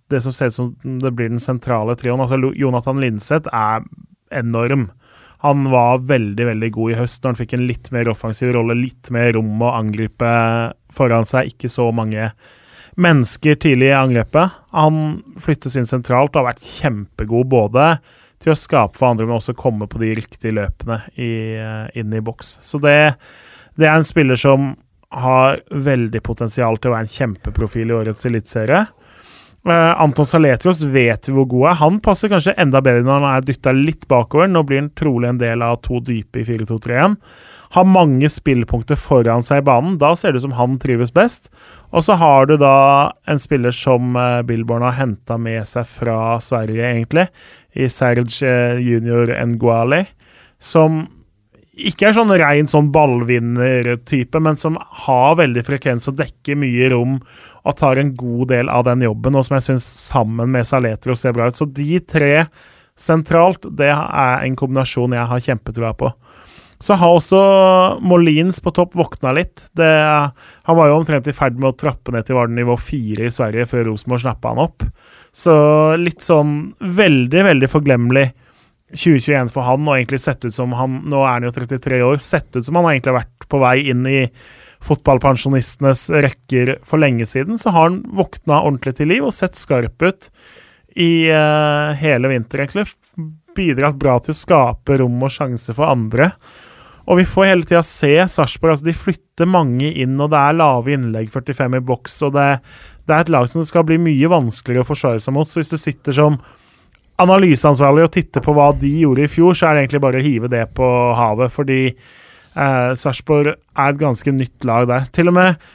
det 0.09 0.21
som 0.21 0.31
ser 0.31 0.51
ut 0.51 0.53
som 0.53 0.75
det 0.83 1.13
blir 1.15 1.29
den 1.29 1.41
sentrale 1.41 1.95
trioen. 1.95 2.21
Altså, 2.21 2.37
Jonathan 2.55 3.01
Linseth 3.01 3.49
er 3.49 3.81
enorm. 4.29 4.91
Han 5.43 5.65
var 5.71 6.05
veldig 6.07 6.45
veldig 6.45 6.71
god 6.71 6.91
i 6.91 6.97
høst 7.01 7.23
når 7.23 7.33
han 7.33 7.39
fikk 7.41 7.53
en 7.57 7.67
litt 7.67 7.89
mer 7.91 8.07
offensiv 8.07 8.53
rolle, 8.53 8.77
litt 8.77 9.09
mer 9.11 9.33
rom 9.35 9.59
å 9.59 9.73
angripe 9.75 10.29
foran 10.93 11.25
seg. 11.27 11.51
Ikke 11.51 11.71
så 11.71 11.89
mange 11.91 12.31
mennesker 12.95 13.55
tidlig 13.55 13.89
i 13.91 13.97
angrepet. 13.97 14.59
Han 14.75 15.21
flyttes 15.41 15.77
inn 15.79 15.89
sentralt 15.89 16.35
og 16.35 16.43
har 16.43 16.53
vært 16.53 16.67
kjempegod 16.67 17.49
både 17.51 17.87
til 18.43 18.53
å 18.53 18.59
skape 18.59 18.99
for 18.99 19.13
andre, 19.13 19.27
men 19.27 19.37
også 19.37 19.55
komme 19.57 19.87
på 19.89 20.01
de 20.01 20.13
riktige 20.17 20.55
løpene 20.55 20.99
i, 21.15 21.33
inn 21.97 22.13
i 22.13 22.23
boks. 22.23 22.57
Så 22.65 22.81
det, 22.83 23.15
det 23.79 23.87
er 23.87 23.95
en 23.95 24.07
spiller 24.07 24.39
som 24.39 24.73
har 25.13 25.61
veldig 25.69 26.21
potensial 26.25 26.77
til 26.81 26.91
å 26.91 26.95
være 26.95 27.07
en 27.07 27.15
kjempeprofil 27.15 27.91
i 27.91 27.97
årets 28.01 28.27
eliteserie. 28.29 28.83
Uh, 29.63 29.93
Anton 30.01 30.27
Saletros 30.27 30.81
vet 30.91 31.29
vi 31.29 31.35
hvor 31.37 31.47
god 31.47 31.69
er. 31.69 31.79
Han 31.79 31.99
passer 32.03 32.31
kanskje 32.31 32.55
enda 32.59 32.81
bedre 32.83 33.05
når 33.05 33.21
han 33.21 33.27
er 33.29 33.45
dytta 33.47 33.71
litt 33.77 34.07
bakover. 34.11 34.49
Nå 34.51 34.65
blir 34.67 34.81
han 34.81 34.89
trolig 34.97 35.29
en 35.29 35.39
del 35.39 35.63
av 35.63 35.77
to 35.85 36.01
dype 36.03 36.41
i 36.41 36.47
4-2-3-1. 36.49 37.15
Har 37.73 37.89
mange 37.89 38.29
spillpunkter 38.29 38.97
foran 38.99 39.41
seg 39.45 39.63
i 39.63 39.65
banen. 39.65 39.97
Da 40.01 40.11
ser 40.17 40.33
det 40.33 40.41
ut 40.41 40.45
som 40.45 40.57
han 40.59 40.77
trives 40.81 41.13
best. 41.13 41.49
Og 41.89 42.05
så 42.05 42.17
har 42.21 42.45
du 42.49 42.55
da 42.61 43.13
en 43.29 43.41
spiller 43.41 43.73
som 43.73 44.13
uh, 44.17 44.43
Billborn 44.45 44.85
har 44.85 44.97
henta 44.99 45.39
med 45.41 45.65
seg 45.69 45.89
fra 45.89 46.37
Sverige, 46.41 46.85
egentlig, 46.85 47.27
i 47.73 47.89
Serge 47.89 48.45
uh, 48.45 48.77
junior 48.81 49.33
Nguali, 49.55 50.03
som 50.61 51.03
ikke 51.73 52.11
er 52.11 52.13
sånn 52.13 52.33
rein 52.37 52.69
sånn 52.69 52.91
ballvinnertype, 52.93 54.37
men 54.45 54.59
som 54.61 54.77
har 55.05 55.39
veldig 55.39 55.63
frekvens 55.65 56.11
og 56.11 56.19
dekker 56.19 56.59
mye 56.61 56.91
rom 56.93 57.15
og 57.63 57.77
tar 57.79 57.97
en 57.97 58.11
god 58.17 58.51
del 58.51 58.69
av 58.69 58.85
den 58.85 59.01
jobben, 59.01 59.33
og 59.33 59.47
som 59.47 59.57
jeg 59.57 59.65
syns 59.71 59.87
sammen 60.11 60.53
med 60.53 60.67
Saletro 60.69 61.15
ser 61.17 61.33
bra 61.33 61.49
ut. 61.49 61.57
Så 61.57 61.65
de 61.65 61.97
tre 62.05 62.45
sentralt, 62.99 63.65
det 63.65 63.89
er 63.89 64.45
en 64.45 64.57
kombinasjon 64.59 65.15
jeg 65.17 65.29
har 65.31 65.45
kjempetrua 65.47 65.93
på. 65.97 66.11
Så 66.81 66.97
har 66.99 67.15
også 67.15 67.39
Molins 68.03 68.59
på 68.63 68.73
topp 68.75 68.95
våkna 68.97 69.33
litt. 69.37 69.67
Det, 69.77 69.89
han 70.67 70.79
var 70.79 70.89
jo 70.89 70.99
omtrent 70.99 71.27
i 71.29 71.35
ferd 71.35 71.59
med 71.59 71.71
å 71.71 71.77
trappe 71.77 72.13
ned 72.13 72.27
til 72.27 72.37
var 72.37 72.49
det 72.49 72.57
nivå 72.57 72.77
fire 72.81 73.27
i 73.27 73.33
Sverige 73.33 73.67
før 73.69 73.89
Rosenborg 73.91 74.23
snappa 74.25 74.53
han 74.53 74.63
opp. 74.65 74.87
Så 75.33 75.53
litt 75.99 76.25
sånn 76.25 76.73
veldig, 76.79 77.45
veldig 77.49 77.69
forglemmelig 77.71 78.27
2021 78.93 79.49
for 79.53 79.65
han, 79.65 79.87
og 79.87 79.95
egentlig 79.95 80.21
sett 80.21 80.43
ut 80.45 80.53
som 80.53 80.73
han 80.77 80.99
Nå 81.09 81.23
er 81.23 81.37
han 81.37 81.47
jo 81.47 81.53
33 81.55 82.01
år. 82.05 82.19
Sett 82.21 82.53
ut 82.55 82.65
som 82.65 82.77
han 82.77 82.91
egentlig 82.91 83.13
har 83.13 83.23
vært 83.23 83.47
på 83.49 83.61
vei 83.63 83.77
inn 83.93 84.05
i 84.09 84.19
fotballpensjonistenes 84.83 86.09
rekker 86.25 86.77
for 86.87 87.01
lenge 87.01 87.25
siden, 87.29 87.55
så 87.59 87.71
har 87.71 87.87
han 87.87 88.01
våkna 88.17 88.59
ordentlig 88.65 88.97
til 88.97 89.09
liv 89.13 89.23
og 89.23 89.35
sett 89.35 89.55
skarp 89.55 90.03
ut 90.03 90.27
i 90.99 91.31
uh, 91.31 91.95
hele 91.97 92.29
vinter, 92.29 92.65
egentlig. 92.65 92.85
Bidratt 93.55 93.99
bra 93.99 94.17
til 94.23 94.33
å 94.33 94.37
skape 94.37 94.99
rom 95.01 95.21
og 95.23 95.33
sjanse 95.33 95.75
for 95.75 95.89
andre. 95.89 96.31
Og 97.03 97.19
vi 97.19 97.27
får 97.27 97.49
hele 97.49 97.67
tida 97.67 97.83
se 97.83 98.13
Sarpsborg. 98.31 98.77
Altså 98.77 98.87
de 98.87 98.95
flytter 98.95 99.49
mange 99.49 99.91
inn, 99.91 100.15
og 100.23 100.31
det 100.31 100.39
er 100.39 100.57
lave 100.57 100.95
innlegg, 100.95 101.29
45 101.33 101.79
i 101.79 101.83
boks. 101.83 102.17
og 102.27 102.35
det, 102.37 102.49
det 103.07 103.15
er 103.15 103.25
et 103.25 103.31
lag 103.33 103.47
som 103.51 103.61
det 103.61 103.69
skal 103.69 103.87
bli 103.87 103.99
mye 104.01 104.31
vanskeligere 104.31 104.85
å 104.85 104.91
forsvare 104.93 105.21
seg 105.23 105.35
mot. 105.35 105.49
Så 105.49 105.59
hvis 105.59 105.73
du 105.73 105.77
sitter 105.81 106.15
som 106.15 106.39
analyseansvarlig 107.23 108.07
og 108.07 108.13
titter 108.15 108.41
på 108.43 108.55
hva 108.55 108.71
de 108.75 108.91
gjorde 109.03 109.27
i 109.27 109.31
fjor, 109.31 109.53
så 109.55 109.69
er 109.69 109.75
det 109.75 109.85
egentlig 109.85 110.05
bare 110.07 110.21
å 110.21 110.27
hive 110.27 110.51
det 110.51 110.65
på 110.77 110.89
havet. 111.19 111.53
Fordi 111.53 111.81
Eh, 112.53 112.91
Sarpsborg 112.99 113.55
er 113.55 113.87
et 113.87 114.01
ganske 114.01 114.33
nytt 114.33 114.67
lag 114.67 114.87
der. 114.89 115.07
Til 115.13 115.31
og 115.31 115.37
med 115.37 115.71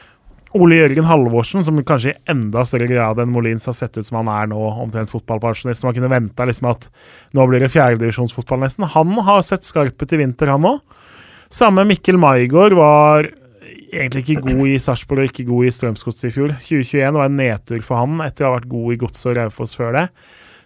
Ole 0.59 0.81
Jørgen 0.81 1.07
Halvorsen, 1.07 1.63
som 1.65 1.79
kanskje 1.87 2.13
i 2.13 2.33
enda 2.33 2.65
større 2.67 2.89
grad 2.91 3.21
enn 3.23 3.31
Molins 3.33 3.69
har 3.71 3.77
sett 3.77 3.97
ut 3.99 4.07
som 4.07 4.21
han 4.21 4.31
er 4.33 4.51
nå, 4.51 4.59
omtrent 4.83 5.13
fotballpensjonist, 5.13 5.83
som 5.83 5.91
har 5.91 5.97
kunnet 5.97 6.13
venta 6.13 6.47
liksom 6.49 6.71
at 6.73 6.89
nå 7.37 7.47
blir 7.49 7.63
det 7.63 7.71
fjerdedivisjonsfotball 7.75 8.65
nesten. 8.65 8.89
Han 8.95 9.15
har 9.27 9.45
sett 9.47 9.69
skarp 9.69 10.03
ut 10.03 10.15
i 10.15 10.21
vinter, 10.21 10.51
han 10.53 10.67
òg. 10.67 10.81
Samme 11.55 11.87
Mikkel 11.89 12.19
Maigård 12.21 12.75
var 12.77 13.31
egentlig 13.89 14.25
ikke 14.25 14.51
god 14.51 14.65
i 14.69 14.81
Sarpsborg 14.83 15.23
og 15.23 15.31
ikke 15.31 15.47
god 15.49 15.69
i 15.69 15.75
Strømsgodset 15.75 16.29
i 16.29 16.33
fjor. 16.35 16.55
2021 16.61 17.21
var 17.21 17.29
en 17.31 17.39
nedtur 17.41 17.85
for 17.85 18.01
han 18.03 18.19
etter 18.25 18.45
å 18.45 18.51
ha 18.51 18.59
vært 18.59 18.73
god 18.73 18.95
i 18.95 18.99
Godset 19.01 19.31
og 19.31 19.39
Raufoss 19.39 19.77
før 19.79 19.95
det. 19.97 20.07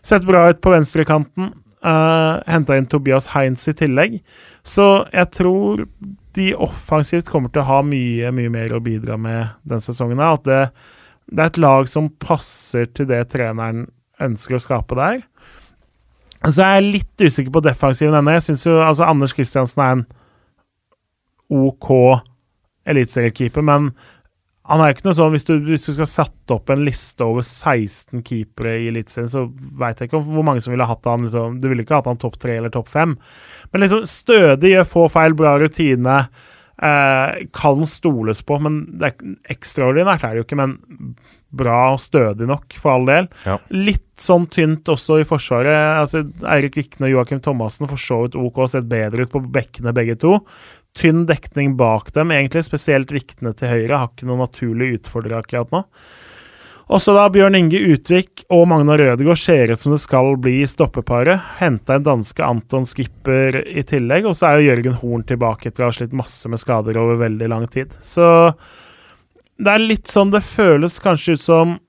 Sett 0.02 0.26
bra 0.26 0.48
ut 0.50 0.62
på 0.62 0.72
venstrekanten. 0.72 1.52
Uh, 1.82 1.90
eh, 1.92 2.34
Henta 2.50 2.78
inn 2.78 2.88
Tobias 2.90 3.30
Heinz 3.34 3.68
i 3.70 3.76
tillegg. 3.78 4.18
Så 4.66 5.04
jeg 5.12 5.30
tror 5.34 5.84
de 6.38 6.52
offensivt 6.54 7.30
kommer 7.30 7.52
til 7.52 7.62
å 7.62 7.68
ha 7.68 7.80
mye, 7.86 8.30
mye 8.34 8.52
mer 8.52 8.74
å 8.76 8.82
bidra 8.84 9.18
med 9.20 9.52
denne 9.68 9.84
sesongen. 9.84 10.22
At 10.22 10.46
det, 10.48 10.62
det, 11.28 11.38
er 11.40 11.50
et 11.50 11.60
lag 11.62 11.90
som 11.90 12.10
passer 12.22 12.88
til 12.96 13.08
det 13.10 13.24
treneren 13.34 13.86
ønsker 14.22 14.58
å 14.58 14.62
skape 14.62 14.98
der. 14.98 15.22
Så 16.42 16.58
jeg 16.58 16.80
er 16.80 16.88
litt 16.88 17.22
usikker 17.22 17.54
på 17.54 17.62
defensiven 17.62 18.16
ennå. 18.18 18.34
Jeg 18.38 18.48
syns 18.48 18.66
jo 18.66 18.80
altså 18.82 19.06
Anders 19.06 19.34
Kristiansen 19.36 19.82
er 19.84 19.94
en 19.98 20.06
OK 21.52 21.92
eliteseriekeeper, 22.88 23.62
men 23.62 23.92
han 24.70 24.78
er 24.78 24.90
jo 24.90 24.94
ikke 24.94 25.06
noe 25.08 25.18
sånn, 25.18 25.32
hvis 25.34 25.46
du, 25.48 25.52
hvis 25.66 25.84
du, 25.88 25.90
skal 25.96 26.08
sette 26.08 26.54
opp 26.54 26.70
en 26.70 26.84
liste 26.86 27.26
over 27.26 27.42
16 27.42 28.22
keepere 28.26 28.76
i 28.78 28.86
Eliteserien, 28.92 29.30
så 29.30 29.42
veit 29.50 29.98
jeg 29.98 30.08
ikke 30.08 30.22
hvor 30.22 30.46
mange 30.46 30.62
som 30.62 30.70
ville 30.74 30.86
hatt 30.86 31.08
han 31.10 31.26
liksom, 31.26 31.58
Du 31.58 31.66
ville 31.66 31.82
ikke 31.82 31.98
hatt 31.98 32.10
han 32.10 32.20
topp 32.22 32.38
tre 32.42 32.60
eller 32.60 32.70
topp 32.72 32.92
fem. 32.92 33.16
Men 33.72 33.84
liksom 33.84 34.08
stødig, 34.08 34.74
gjør 34.74 34.88
få 34.88 35.06
feil, 35.12 35.36
bra 35.38 35.56
rutine. 35.60 36.16
Eh, 36.82 37.44
kan 37.54 37.86
stoles 37.86 38.42
på, 38.44 38.58
men 38.64 38.82
det 38.98 39.12
er 39.12 39.54
ekstraordinært 39.54 40.24
er 40.26 40.34
det 40.34 40.42
jo 40.42 40.46
ikke. 40.48 40.60
Men 40.60 40.76
bra 41.52 41.78
og 41.92 42.00
stødig 42.00 42.48
nok, 42.48 42.76
for 42.80 42.96
all 42.96 43.08
del. 43.08 43.28
Ja. 43.46 43.58
Litt 43.74 44.08
sånn 44.20 44.46
tynt 44.52 44.88
også 44.88 45.20
i 45.20 45.26
Forsvaret. 45.28 46.00
altså 46.00 46.24
Eirik 46.48 46.78
Vikne 46.80 47.08
og 47.10 47.16
Joakim 47.16 47.42
Thomassen 47.44 47.90
for 47.90 48.00
så 48.00 48.22
vidt 48.24 48.38
OK, 48.40 48.62
sett 48.72 48.88
bedre 48.88 49.26
ut 49.26 49.34
på 49.34 49.42
bekkene 49.52 49.92
begge 49.96 50.16
to 50.20 50.38
tynn 50.96 51.24
dekning 51.28 51.76
bak 51.76 52.12
dem, 52.16 52.32
egentlig, 52.34 52.64
spesielt 52.66 53.12
Vikne 53.14 53.54
til 53.56 53.70
høyre. 53.70 53.98
Har 53.98 54.10
ikke 54.10 54.28
noen 54.28 54.44
naturlig 54.44 54.98
utfordrer 54.98 55.40
akkurat 55.40 55.72
nå. 55.72 55.82
Også 56.90 57.14
da 57.14 57.28
Bjørn 57.32 57.56
Inge 57.56 57.78
Utvik 57.92 58.42
og 58.52 58.66
Magna 58.70 58.96
Rødegård 58.98 59.38
ser 59.38 59.70
ut 59.70 59.80
som 59.80 59.94
det 59.94 60.00
skal 60.02 60.34
bli 60.42 60.62
stoppeparet. 60.68 61.40
Henta 61.60 61.96
en 61.96 62.06
danske 62.06 62.42
Anton 62.44 62.86
Skipper 62.88 63.60
i 63.62 63.84
tillegg, 63.86 64.26
og 64.26 64.34
så 64.36 64.48
er 64.48 64.58
jo 64.58 64.68
Jørgen 64.72 64.98
Horn 64.98 65.24
tilbake 65.28 65.70
etter 65.70 65.86
å 65.86 65.92
ha 65.92 65.96
slitt 65.96 66.16
masse 66.16 66.50
med 66.50 66.60
skader 66.60 66.98
over 67.00 67.20
veldig 67.22 67.48
lang 67.52 67.68
tid. 67.70 67.94
Så 68.02 68.26
det 69.62 69.72
er 69.72 69.84
litt 69.84 70.10
sånn 70.10 70.34
det 70.34 70.42
føles 70.44 71.00
kanskje 71.02 71.38
ut 71.38 71.42
som 71.42 71.80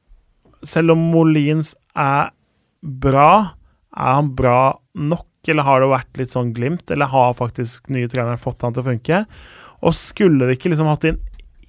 Selv 0.64 0.94
om 0.94 1.00
Molins 1.12 1.74
er 2.00 2.30
bra, 2.80 3.52
er 3.92 4.14
han 4.16 4.30
bra 4.36 4.80
nok? 4.96 5.28
eller 5.52 5.66
har 5.68 5.82
det 5.82 5.90
vært 5.92 6.20
litt 6.22 6.32
sånn 6.32 6.54
glimt? 6.56 6.88
Eller 6.88 7.10
har 7.12 7.34
faktisk 7.36 7.90
nye 7.92 8.08
trenere 8.08 8.40
fått 8.40 8.64
han 8.64 8.72
til 8.72 8.80
å 8.80 8.88
funke? 8.88 9.18
Og 9.84 9.96
skulle 9.98 10.48
de 10.48 10.56
ikke 10.56 10.72
liksom 10.72 10.88
hatt 10.88 11.04
inn 11.10 11.20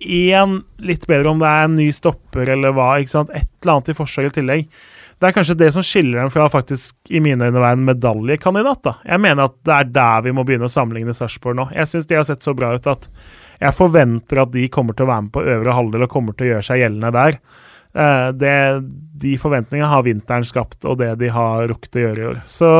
én 0.04 0.58
litt 0.84 1.06
bedre, 1.10 1.30
om 1.30 1.40
det 1.40 1.48
er 1.48 1.68
en 1.68 1.78
ny 1.78 1.88
stopper 1.94 2.50
eller 2.54 2.74
hva. 2.76 2.94
ikke 3.00 3.14
sant? 3.14 3.32
Et 3.34 3.48
eller 3.62 3.76
annet 3.76 3.90
i 3.92 3.96
forsvaret 3.98 4.32
i 4.32 4.40
tillegg. 4.40 4.68
Det 5.20 5.28
er 5.28 5.34
kanskje 5.36 5.56
det 5.56 5.70
som 5.72 5.84
skiller 5.86 6.20
dem 6.20 6.32
fra 6.34 6.48
faktisk 6.50 7.12
i 7.14 7.20
mine 7.22 7.46
øyne 7.46 7.60
være 7.62 7.78
en 7.78 7.86
medaljekandidat. 7.86 8.82
da. 8.84 8.94
Jeg 9.06 9.22
mener 9.22 9.48
at 9.48 9.56
det 9.64 9.74
er 9.74 9.92
der 9.94 10.24
vi 10.26 10.34
må 10.36 10.44
begynne 10.44 10.68
å 10.68 10.72
sammenligne 10.72 11.14
Sarpsborg 11.16 11.56
nå. 11.56 11.68
Jeg 11.72 11.88
syns 11.88 12.08
de 12.10 12.18
har 12.18 12.26
sett 12.28 12.44
så 12.44 12.54
bra 12.56 12.74
ut 12.74 12.90
at 12.90 13.08
jeg 13.60 13.76
forventer 13.76 14.42
at 14.42 14.52
de 14.52 14.66
kommer 14.68 14.96
til 14.96 15.06
å 15.06 15.12
være 15.12 15.26
med 15.28 15.32
på 15.32 15.44
øvre 15.54 15.76
halvdel 15.78 16.06
og 16.06 16.12
kommer 16.12 16.36
til 16.36 16.48
å 16.48 16.50
gjøre 16.54 16.66
seg 16.66 16.82
gjeldende 16.82 17.12
der. 17.14 17.38
Eh, 17.94 18.28
det, 18.34 18.56
de 19.22 19.36
forventningene 19.38 19.90
har 19.90 20.04
vinteren 20.06 20.46
skapt, 20.48 20.80
og 20.84 20.98
det 20.98 21.12
de 21.22 21.30
har 21.32 21.68
rukket 21.70 22.00
å 22.00 22.04
gjøre 22.08 22.20
i 22.20 22.28
år. 22.32 22.40
Så 22.50 22.70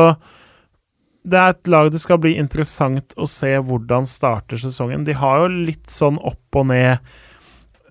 det 1.25 1.37
er 1.41 1.53
et 1.55 1.69
lag 1.71 1.89
det 1.93 2.01
skal 2.03 2.19
bli 2.21 2.35
interessant 2.37 3.15
å 3.17 3.25
se 3.29 3.51
hvordan 3.57 4.05
starter 4.09 4.61
sesongen. 4.61 5.05
De 5.07 5.15
har 5.17 5.41
jo 5.41 5.63
litt 5.67 5.89
sånn 5.91 6.19
opp 6.21 6.59
og 6.59 6.67
ned 6.69 6.99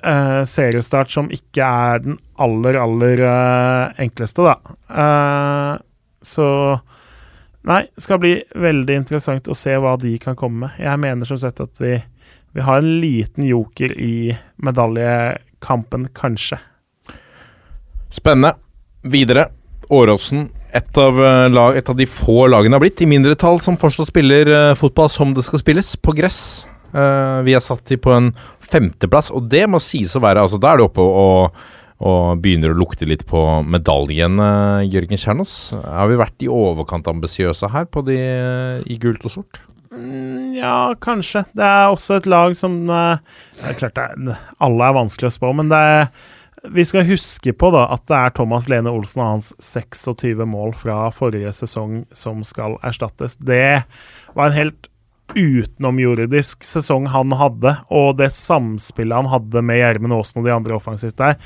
eh, 0.05 0.43
seriestart 0.47 1.11
som 1.11 1.31
ikke 1.35 1.67
er 1.67 2.05
den 2.05 2.19
aller, 2.43 2.79
aller 2.79 3.25
eh, 3.27 4.05
enkleste, 4.07 4.47
da. 4.47 4.77
Eh, 5.05 5.73
så 6.25 6.49
Nei, 7.65 7.87
det 7.97 8.03
skal 8.05 8.19
bli 8.21 8.35
veldig 8.61 8.97
interessant 9.01 9.47
å 9.49 9.55
se 9.57 9.73
hva 9.81 9.95
de 9.97 10.11
kan 10.21 10.37
komme 10.37 10.67
med. 10.67 10.81
Jeg 10.85 11.01
mener 11.01 11.25
som 11.25 11.39
sett 11.41 11.63
at 11.65 11.81
vi, 11.81 11.95
vi 12.53 12.65
har 12.67 12.83
en 12.83 12.91
liten 13.01 13.47
joker 13.49 13.95
i 13.97 14.35
medaljekampen, 14.61 16.11
kanskje. 16.13 16.59
Spennende. 18.13 18.59
Videre. 19.01 19.47
Åråsen. 19.89 20.51
Et 20.75 20.99
av, 20.99 21.19
eh, 21.25 21.49
lag, 21.49 21.77
et 21.77 21.89
av 21.89 21.95
de 21.95 22.07
få 22.07 22.49
lagene 22.51 22.75
har 22.75 22.83
blitt, 22.83 23.03
i 23.05 23.07
mindretall, 23.07 23.61
som 23.63 23.77
fortsatt 23.79 24.11
spiller 24.11 24.49
uh, 24.51 24.75
fotball 24.75 25.07
som 25.13 25.31
det 25.35 25.45
skal 25.47 25.63
spilles, 25.63 25.93
på 26.03 26.15
gress. 26.19 26.41
Uh, 26.91 27.47
vi 27.47 27.55
har 27.55 27.63
satt 27.63 27.85
de 27.87 27.99
på 27.99 28.11
en 28.11 28.33
femteplass, 28.59 29.31
og 29.31 29.47
det 29.53 29.69
må 29.71 29.79
sies 29.83 30.17
å 30.19 30.23
være 30.23 30.43
altså 30.43 30.59
Da 30.63 30.73
er 30.73 30.81
du 30.81 30.85
oppe 30.89 31.03
og, 31.03 31.55
og 32.03 32.43
begynner 32.43 32.75
å 32.75 32.79
lukte 32.79 33.07
litt 33.07 33.23
på 33.31 33.45
medaljen, 33.63 34.43
uh, 34.43 34.83
Jørgen 34.83 35.21
Kjernås. 35.21 35.55
Har 35.79 36.11
vi 36.11 36.19
vært 36.19 36.43
i 36.43 36.51
overkant 36.51 37.07
ambisiøse 37.13 37.71
her 37.71 37.87
på 37.87 38.03
de 38.11 38.19
i 38.91 38.99
gult 38.99 39.23
og 39.31 39.37
sort? 39.39 39.63
Mm, 39.95 40.57
ja, 40.59 40.91
kanskje. 40.99 41.45
Det 41.55 41.71
er 41.71 41.87
også 41.87 42.19
et 42.19 42.27
lag 42.27 42.57
som 42.59 42.81
Det 42.91 43.69
er 43.71 43.79
klart 43.79 43.95
det 43.95 44.09
er, 44.11 44.47
alle 44.59 44.89
er 44.91 44.97
vanskelig 44.99 45.31
å 45.31 45.37
spå, 45.39 45.55
men 45.55 45.71
det 45.71 45.79
er 45.79 46.09
vi 46.71 46.85
skal 46.85 47.07
huske 47.09 47.53
på 47.53 47.71
da 47.75 47.85
at 47.93 48.07
det 48.09 48.17
er 48.17 48.35
Thomas 48.37 48.69
Lene 48.73 48.93
Olsen 48.93 49.23
og 49.23 49.31
hans 49.35 49.53
26 49.63 50.47
mål 50.49 50.75
fra 50.79 51.09
forrige 51.15 51.53
sesong 51.53 52.03
som 52.17 52.43
skal 52.47 52.79
erstattes. 52.87 53.37
Det 53.37 53.85
var 54.35 54.49
en 54.49 54.59
helt 54.59 54.91
utenomjordisk 55.35 56.65
sesong 56.67 57.09
han 57.13 57.33
hadde, 57.37 57.77
og 57.89 58.19
det 58.21 58.31
samspillet 58.37 59.23
han 59.23 59.31
hadde 59.33 59.63
med 59.65 59.81
Gjermund 59.81 60.17
Aasen 60.19 60.43
og 60.43 60.49
de 60.49 60.55
andre 60.55 60.77
offensivt 60.77 61.17
der, 61.21 61.39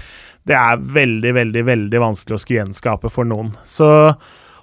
det 0.48 0.56
er 0.56 0.82
veldig, 0.98 1.32
veldig, 1.36 1.64
veldig 1.68 2.02
vanskelig 2.02 2.38
å 2.38 2.42
skulle 2.42 2.62
gjenskape 2.62 3.10
for 3.12 3.28
noen. 3.28 3.52
Så 3.68 3.88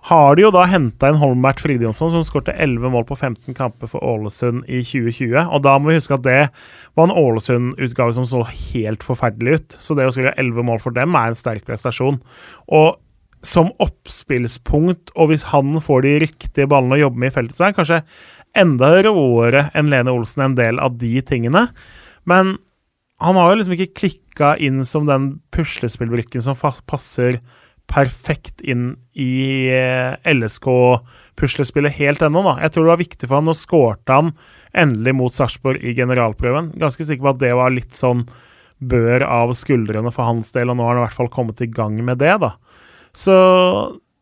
har 0.06 0.36
de 0.38 0.44
jo 0.44 0.52
da 0.54 0.68
henta 0.70 1.10
inn 1.10 1.18
Holmbert 1.18 1.64
Fridjonsson, 1.64 2.12
som 2.14 2.26
skårte 2.28 2.54
11 2.54 2.92
mål 2.94 3.08
på 3.10 3.16
15 3.18 3.56
kamper 3.58 3.90
for 3.90 4.04
Ålesund 4.06 4.68
i 4.70 4.84
2020. 4.86 5.40
Og 5.50 5.64
da 5.66 5.74
må 5.80 5.90
vi 5.90 5.98
huske 5.98 6.14
at 6.18 6.26
det 6.28 6.42
var 6.94 7.08
en 7.08 7.16
Ålesund-utgave 7.18 8.14
som 8.14 8.28
så 8.30 8.44
helt 8.46 9.06
forferdelig 9.06 9.58
ut. 9.58 9.78
Så 9.82 9.98
det 9.98 10.06
å 10.06 10.14
skrive 10.14 10.36
11 10.38 10.68
mål 10.68 10.84
for 10.84 10.94
dem 10.94 11.18
er 11.18 11.32
en 11.32 11.40
sterk 11.40 11.66
prestasjon. 11.66 12.22
Og 12.70 13.00
som 13.46 13.74
oppspillspunkt, 13.82 15.10
og 15.18 15.32
hvis 15.32 15.48
han 15.54 15.74
får 15.82 16.06
de 16.06 16.14
riktige 16.28 16.70
ballene 16.70 17.00
å 17.00 17.04
jobbe 17.08 17.24
med 17.24 17.34
i 17.34 17.36
feltet, 17.40 17.58
så 17.58 17.66
er 17.66 17.74
han 17.74 17.80
kanskje 17.80 18.02
enda 18.62 18.94
råere 19.10 19.68
enn 19.76 19.90
Lene 19.90 20.14
Olsen 20.14 20.46
en 20.52 20.58
del 20.58 20.82
av 20.82 21.02
de 21.02 21.18
tingene. 21.26 21.68
Men 22.30 22.58
han 23.26 23.38
har 23.42 23.52
jo 23.52 23.60
liksom 23.60 23.78
ikke 23.78 23.94
klikka 24.04 24.56
inn 24.62 24.84
som 24.86 25.10
den 25.10 25.40
puslespillbrikken 25.56 26.46
som 26.46 26.58
passer 26.86 27.40
perfekt 27.92 28.64
inn 28.66 28.96
i 29.14 29.68
eh, 29.72 30.16
LSK-puslespillet 30.32 31.98
helt 32.00 32.24
ennå. 32.26 32.44
da. 32.46 32.56
Jeg 32.64 32.74
tror 32.74 32.86
det 32.86 32.94
var 32.94 33.04
viktig 33.04 33.30
for 33.30 33.38
han, 33.40 33.48
Nå 33.50 33.56
skårte 33.58 34.20
han 34.20 34.34
endelig 34.76 35.16
mot 35.16 35.36
Sarpsborg 35.36 35.84
i 35.84 35.96
generalprøven. 35.98 36.74
Ganske 36.82 37.06
sikker 37.06 37.26
på 37.26 37.34
at 37.36 37.44
det 37.44 37.54
var 37.58 37.74
litt 37.74 37.96
sånn 37.98 38.26
bør 38.84 39.24
av 39.24 39.54
skuldrene 39.56 40.12
for 40.12 40.28
hans 40.28 40.52
del, 40.56 40.70
og 40.70 40.78
nå 40.78 40.84
har 40.84 40.96
han 40.96 41.04
i 41.04 41.06
hvert 41.06 41.20
fall 41.20 41.32
kommet 41.32 41.62
i 41.64 41.70
gang 41.72 41.96
med 42.04 42.20
det. 42.20 42.34
da. 42.44 42.56
Så 43.16 43.36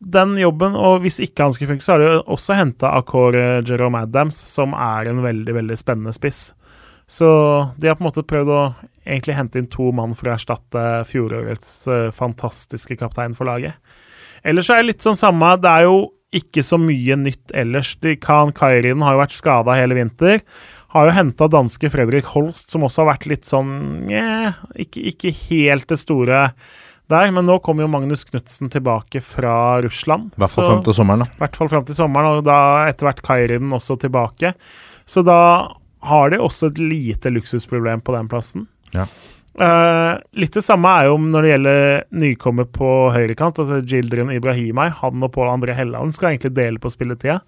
den 0.03 0.35
jobben, 0.37 0.75
og 0.75 1.01
hvis 1.01 1.21
ikke 1.23 1.47
han 1.47 1.55
skulle 1.55 1.73
funke, 1.73 1.85
så 1.85 1.95
har 1.95 2.03
de 2.03 2.11
også 2.35 2.57
henta 2.59 2.91
Akor 2.99 3.37
Jerome 3.37 4.03
Adams, 4.03 4.37
som 4.37 4.75
er 4.77 5.09
en 5.09 5.23
veldig, 5.23 5.55
veldig 5.57 5.79
spennende 5.79 6.13
spiss. 6.13 6.51
Så 7.13 7.29
de 7.77 7.89
har 7.89 7.97
på 7.99 8.03
en 8.03 8.09
måte 8.09 8.25
prøvd 8.25 8.49
å 8.49 8.61
egentlig 9.03 9.35
hente 9.37 9.61
inn 9.61 9.69
to 9.69 9.91
mann 9.93 10.15
for 10.17 10.31
å 10.31 10.33
erstatte 10.33 11.03
fjorårets 11.09 11.71
uh, 11.91 12.09
fantastiske 12.15 12.97
kaptein 12.97 13.35
for 13.37 13.49
laget. 13.49 13.77
Ellers 14.43 14.71
er 14.71 14.81
det 14.81 14.89
litt 14.89 15.05
sånn 15.05 15.19
samme. 15.19 15.53
Det 15.61 15.69
er 15.69 15.85
jo 15.85 15.97
ikke 16.33 16.63
så 16.65 16.79
mye 16.81 17.17
nytt 17.21 17.53
ellers. 17.55 17.93
Khan 18.23 18.53
Kairin 18.57 19.03
har 19.05 19.15
jo 19.15 19.21
vært 19.21 19.35
skada 19.37 19.75
hele 19.77 19.97
vinter. 19.99 20.41
Har 20.95 21.09
jo 21.09 21.13
henta 21.15 21.49
danske 21.49 21.91
Fredrik 21.93 22.31
Holst, 22.33 22.73
som 22.73 22.85
også 22.85 23.03
har 23.03 23.13
vært 23.13 23.29
litt 23.29 23.45
sånn 23.49 24.09
yeah, 24.09 24.57
ikke, 24.77 25.05
ikke, 25.13 25.35
helt 25.51 25.87
det 25.89 25.99
store 26.01 26.47
der. 27.11 27.29
Men 27.33 27.45
nå 27.49 27.59
kommer 27.65 27.85
jo 27.85 27.91
Magnus 27.93 28.25
Knutsen 28.29 28.73
tilbake 28.73 29.21
fra 29.25 29.55
Russland. 29.85 30.33
I 30.33 30.43
hvert 30.43 30.57
fall 30.57 30.69
fram 30.71 30.83
til 30.89 30.97
sommeren, 30.97 31.25
da. 31.25 31.29
I 31.29 31.45
hvert 31.45 31.61
fall 31.61 31.71
fram 31.75 31.87
til 31.87 31.99
sommeren, 31.99 32.41
og 32.41 32.49
da 32.49 32.59
etter 32.89 33.09
hvert 33.09 33.23
Kairin 33.25 33.77
også 33.77 33.97
tilbake. 34.01 34.55
Så 35.05 35.21
da 35.25 35.39
har 36.03 36.33
de 36.33 36.41
også 36.41 36.71
et 36.71 36.81
lite 36.81 37.31
luksusproblem 37.31 38.01
på 38.03 38.15
den 38.15 38.29
plassen. 38.31 38.67
Ja. 38.95 39.07
Uh, 39.53 40.17
litt 40.33 40.55
det 40.55 40.63
samme 40.65 40.89
er 40.89 41.11
jo 41.11 41.17
når 41.21 41.45
det 41.45 41.49
gjelder 41.51 41.83
nykommer 42.23 42.65
på 42.73 42.89
høyrekant. 43.13 43.59
altså 43.61 43.81
Gildren 43.85 44.31
Ibrahimai, 44.33 44.89
Han 45.01 45.23
og 45.23 45.33
Pål 45.35 45.51
André 45.51 45.75
Helland 45.77 46.15
skal 46.15 46.33
egentlig 46.33 46.55
dele 46.57 46.81
på 46.81 46.91
spilletida. 46.91 47.39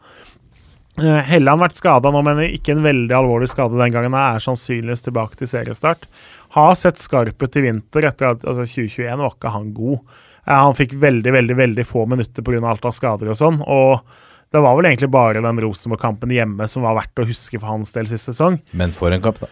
Uh, 1.01 1.19
Helland 1.27 1.59
har 1.59 1.67
vært 1.67 1.81
skada 1.81 2.11
nå, 2.13 2.21
men 2.23 2.43
ikke 2.45 2.75
en 2.75 2.85
veldig 2.85 3.17
alvorlig 3.17 3.49
skade 3.51 3.79
den 3.81 3.95
gangen. 3.95 4.13
Han 4.13 4.37
er 4.37 4.45
sannsynligvis 4.45 5.03
tilbake 5.07 5.39
til 5.39 5.49
seriestart. 5.49 6.05
Har 6.55 6.77
sett 6.77 7.01
skarp 7.01 7.41
ut 7.41 7.57
i 7.57 7.65
vinter 7.65 8.07
etter 8.07 8.31
at 8.31 8.45
altså 8.45 8.67
2021 8.69 9.25
var 9.25 9.33
ikke 9.33 9.55
han 9.57 9.73
god. 9.75 10.21
Uh, 10.45 10.59
han 10.61 10.77
fikk 10.77 10.93
veldig, 11.01 11.33
veldig 11.39 11.57
veldig 11.57 11.87
få 11.89 12.05
minutter 12.11 12.45
pga. 12.45 12.61
alt 12.69 12.85
av 12.85 12.95
skader 12.95 13.33
og 13.33 13.41
sånn. 13.41 13.59
og 13.65 14.21
det 14.55 14.63
var 14.63 14.77
vel 14.79 14.89
egentlig 14.89 15.11
bare 15.13 15.43
den 15.43 15.61
Rosenborg-kampen 15.63 16.33
hjemme 16.33 16.67
som 16.71 16.85
var 16.87 16.97
verdt 17.01 17.21
å 17.21 17.27
huske 17.27 17.59
for 17.59 17.73
hans 17.73 17.93
del 17.95 18.09
sist 18.09 18.31
sesong. 18.31 18.59
Men 18.77 18.95
for 18.95 19.13
en 19.13 19.23
kamp, 19.23 19.43
da. 19.43 19.51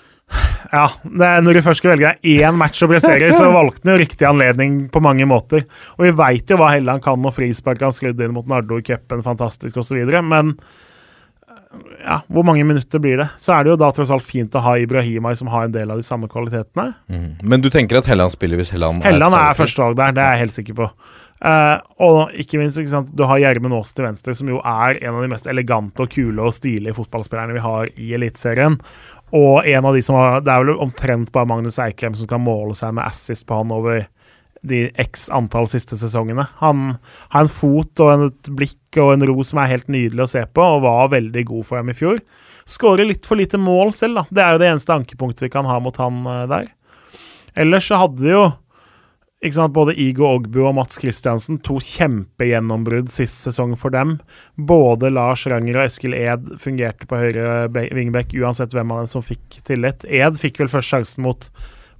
Ja, 0.72 0.88
er, 1.06 1.44
når 1.46 1.60
du 1.60 1.62
først 1.66 1.84
skal 1.84 1.94
velge 1.94 2.14
deg 2.16 2.40
én 2.40 2.56
match 2.58 2.82
å 2.82 2.90
prestere 2.90 3.28
i, 3.28 3.36
så 3.36 3.50
valgte 3.54 3.86
han 3.86 3.94
jo 3.94 4.00
riktig 4.02 4.26
anledning 4.26 4.80
på 4.94 5.02
mange 5.04 5.28
måter. 5.30 5.68
Og 6.00 6.08
vi 6.08 6.14
veit 6.18 6.50
jo 6.50 6.58
hva 6.58 6.72
Helland 6.74 7.04
kan, 7.06 7.22
og 7.22 7.36
frispark 7.36 7.84
han 7.84 7.94
skrudde 7.94 8.26
inn 8.26 8.34
mot 8.34 8.48
Nardo 8.50 8.80
i 8.80 8.86
cupen, 8.88 9.22
fantastisk 9.26 9.78
osv. 9.84 10.00
Men 10.26 10.56
ja, 12.04 12.20
hvor 12.30 12.46
mange 12.46 12.66
minutter 12.68 13.02
blir 13.02 13.20
det? 13.22 13.28
Så 13.42 13.54
er 13.56 13.66
det 13.66 13.74
jo 13.74 13.78
da 13.82 13.90
tross 13.96 14.12
alt 14.14 14.26
fint 14.26 14.56
å 14.58 14.62
ha 14.66 14.76
Ibrahimai 14.82 15.34
som 15.38 15.50
har 15.54 15.68
en 15.68 15.76
del 15.76 15.94
av 15.94 16.02
de 16.02 16.06
samme 16.06 16.30
kvalitetene. 16.32 16.94
Mm. 17.12 17.30
Men 17.42 17.64
du 17.64 17.70
tenker 17.74 18.00
at 18.00 18.10
Helland 18.10 18.34
spiller 18.34 18.60
hvis 18.62 18.74
Helland 18.74 19.06
Helland 19.06 19.38
er, 19.38 19.52
er 19.52 19.60
førstevalg 19.60 19.98
der, 20.00 20.16
det 20.18 20.26
er 20.26 20.36
jeg 20.36 20.46
helt 20.46 20.58
sikker 20.58 20.80
på. 20.82 20.90
Uh, 21.44 21.76
og 22.00 22.38
ikke 22.40 22.56
minst, 22.62 22.80
ikke 22.80 22.94
sant, 22.94 23.10
du 23.12 23.26
har 23.28 23.42
Gjermund 23.42 23.76
Aas 23.76 23.92
til 23.92 24.06
venstre, 24.08 24.32
som 24.38 24.48
jo 24.48 24.62
er 24.64 25.02
en 25.02 25.18
av 25.18 25.26
de 25.26 25.32
mest 25.34 25.50
elegante 25.52 26.06
og 26.06 26.14
kule 26.14 26.40
og 26.40 26.56
stilige 26.56 26.96
fotballspillerne 26.96 27.58
vi 27.58 27.64
har 27.66 27.90
i 28.00 28.14
Eliteserien. 28.16 28.78
Og 29.36 29.68
en 29.68 29.88
av 29.90 29.96
de 29.98 30.02
som 30.06 30.16
har 30.16 30.44
Det 30.46 30.54
er 30.54 30.64
vel 30.64 30.80
omtrent 30.80 31.32
bare 31.34 31.50
Magnus 31.50 31.80
Eikrem 31.82 32.16
som 32.16 32.30
kan 32.30 32.44
måle 32.44 32.78
seg 32.78 32.94
med 32.94 33.08
assist 33.08 33.48
på 33.50 33.58
han 33.60 33.74
over 33.74 34.06
de 34.64 34.86
x 35.02 35.28
antall 35.34 35.68
siste 35.68 35.98
sesongene. 36.00 36.46
Han 36.62 36.96
har 37.34 37.44
en 37.44 37.52
fot 37.52 38.00
og 38.00 38.28
et 38.30 38.50
blikk 38.56 39.00
og 39.02 39.16
en 39.16 39.26
ro 39.28 39.44
som 39.44 39.60
er 39.60 39.74
helt 39.74 39.90
nydelig 39.92 40.24
å 40.24 40.30
se 40.32 40.46
på, 40.48 40.64
og 40.64 40.86
var 40.86 41.12
veldig 41.12 41.44
god 41.50 41.68
for 41.68 41.82
dem 41.82 41.92
i 41.92 41.98
fjor. 41.98 42.22
Skårer 42.70 43.10
litt 43.10 43.28
for 43.28 43.36
lite 43.40 43.60
mål 43.60 43.92
selv, 43.98 44.22
da. 44.22 44.24
Det 44.32 44.44
er 44.44 44.56
jo 44.56 44.62
det 44.62 44.70
eneste 44.72 44.96
ankepunktet 44.96 45.50
vi 45.50 45.52
kan 45.52 45.68
ha 45.68 45.82
mot 45.84 46.00
han 46.00 46.24
uh, 46.24 46.46
der. 46.48 46.70
Ellers 47.60 47.90
så 47.90 48.00
hadde 48.00 48.24
de 48.24 48.32
jo 48.32 48.46
ikke 49.44 49.58
sant, 49.58 49.74
Både 49.76 49.96
Igo 50.00 50.26
Ogbu 50.30 50.62
og 50.64 50.78
Mats 50.78 51.00
Kristiansen, 51.02 51.60
to 51.66 51.76
kjempegjennombrudd 51.84 53.12
sist 53.12 53.44
sesong 53.44 53.76
for 53.80 53.92
dem. 53.94 54.18
Både 54.56 55.12
Lars 55.12 55.44
Ranger 55.52 55.82
og 55.82 55.88
Eskil 55.90 56.16
Ed 56.16 56.48
fungerte 56.64 57.08
på 57.10 57.20
høyre 57.20 57.68
vingbekk, 57.74 58.38
uansett 58.40 58.76
hvem 58.76 58.94
av 58.96 59.04
dem 59.04 59.12
som 59.12 59.26
fikk 59.26 59.60
tillit. 59.68 60.08
Ed 60.08 60.40
fikk 60.40 60.64
vel 60.64 60.72
først 60.72 60.94
sjansen 60.94 61.28
mot 61.28 61.50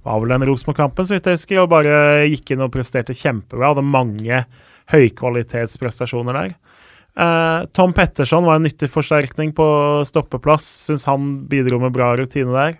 var 0.04 0.20
vel 0.20 0.34
den 0.34 0.44
Rosenborg-kampen, 0.48 1.06
så 1.06 1.16
vidt 1.16 1.28
jeg 1.28 1.38
husker, 1.38 1.62
og 1.62 1.72
bare 1.72 2.24
gikk 2.28 2.52
inn 2.52 2.64
og 2.64 2.72
presterte 2.74 3.16
kjempebra. 3.16 3.72
Hadde 3.72 3.86
mange 3.88 4.42
høykvalitetsprestasjoner 4.92 6.40
der. 6.40 6.56
Uh, 7.14 7.64
Tom 7.72 7.94
Petterson 7.94 8.44
var 8.44 8.58
en 8.58 8.66
nyttig 8.66 8.90
forsterkning 8.92 9.54
på 9.56 9.66
stoppeplass. 10.08 10.66
Syns 10.88 11.06
han 11.08 11.44
bidro 11.48 11.78
med 11.82 11.94
bra 11.94 12.12
rutine 12.18 12.52
der. 12.52 12.76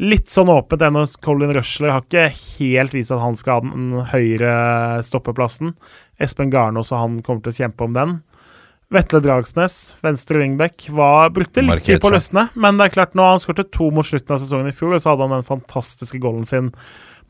Litt 0.00 0.32
sånn 0.32 0.48
åpent 0.48 0.80
ennå. 0.86 1.04
Colin 1.20 1.52
Rushler 1.52 1.92
har 1.92 2.04
ikke 2.06 2.30
helt 2.32 2.94
vist 2.96 3.12
at 3.12 3.20
han 3.20 3.36
skal 3.36 3.58
ha 3.58 3.64
den 3.66 4.06
høyre 4.14 4.52
stoppeplassen. 5.04 5.74
Espen 6.20 6.52
Garnås 6.52 6.92
og 6.94 7.02
han 7.02 7.18
kommer 7.26 7.44
til 7.44 7.52
å 7.52 7.58
kjempe 7.58 7.84
om 7.84 7.96
den. 7.96 8.14
Vetle 8.90 9.20
Dragsnes, 9.22 9.74
venstre 10.02 10.40
wingback, 10.40 10.88
var, 10.96 11.28
brukte 11.30 11.62
litt 11.62 11.84
tid 11.86 12.00
på 12.02 12.08
å 12.08 12.14
løsne. 12.16 12.48
Men 12.58 12.80
det 12.80 12.88
er 12.88 12.94
klart, 12.96 13.12
nå 13.14 13.28
han 13.28 13.42
skåret 13.42 13.70
to 13.76 13.90
mot 13.94 14.08
slutten 14.08 14.34
av 14.34 14.40
sesongen 14.42 14.72
i 14.72 14.74
fjor, 14.74 14.96
og 14.96 15.04
så 15.04 15.12
hadde 15.12 15.28
han 15.28 15.36
den 15.36 15.46
fantastiske 15.46 16.18
goalen 16.22 16.48
sin 16.48 16.72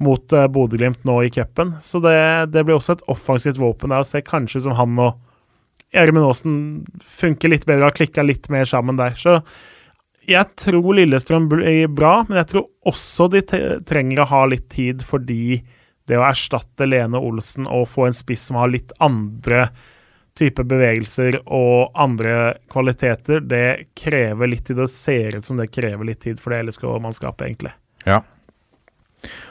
mot 0.01 0.33
uh, 0.33 0.47
Bodø-Glimt 0.49 1.03
nå 1.05 1.19
i 1.27 1.33
cupen. 1.35 1.75
Så 1.85 2.01
det, 2.01 2.17
det, 2.55 2.65
blir 2.65 2.79
også 2.79 2.97
et 2.97 3.05
offensivt 3.13 3.61
våpen 3.61 3.93
der 3.93 4.01
å 4.01 4.09
se 4.09 4.23
kanskje 4.25 4.65
som 4.65 4.79
han 4.79 4.97
og 5.05 5.19
Gjermund 5.91 6.31
Aasen 6.31 6.57
funker 7.03 7.51
litt 7.51 7.67
bedre 7.67 7.83
og 7.83 7.91
har 7.91 7.99
klikka 7.99 8.25
litt 8.25 8.47
mer 8.53 8.65
sammen 8.69 8.97
der. 8.97 9.19
Så 9.19 9.41
jeg 10.29 10.57
tror 10.61 10.95
Lillestrøm 10.97 11.49
blir 11.51 11.89
bra, 11.93 12.21
men 12.29 12.41
jeg 12.41 12.51
tror 12.53 12.67
også 12.91 13.29
de 13.33 13.43
trenger 13.89 14.23
å 14.23 14.29
ha 14.31 14.43
litt 14.51 14.69
tid 14.73 15.05
fordi 15.07 15.61
det 16.11 16.19
å 16.19 16.27
erstatte 16.27 16.89
Lene 16.89 17.21
Olsen 17.23 17.69
og 17.71 17.89
få 17.93 18.09
en 18.09 18.17
spiss 18.17 18.49
som 18.49 18.59
har 18.59 18.73
litt 18.73 18.93
andre 19.03 19.69
type 20.39 20.65
bevegelser 20.65 21.41
og 21.45 21.97
andre 21.99 22.55
kvaliteter, 22.71 23.43
det 23.45 23.93
krever 23.99 24.51
litt 24.51 24.67
tid. 24.67 24.79
Det 24.81 24.89
ser 24.91 25.37
ut 25.37 25.47
som 25.47 25.59
det 25.61 25.71
krever 25.75 26.07
litt 26.09 26.23
tid 26.25 26.41
for 26.41 26.55
det 26.55 26.63
LSK-mannskapet, 26.69 27.47
egentlig. 27.47 27.75
Ja. 28.07 28.23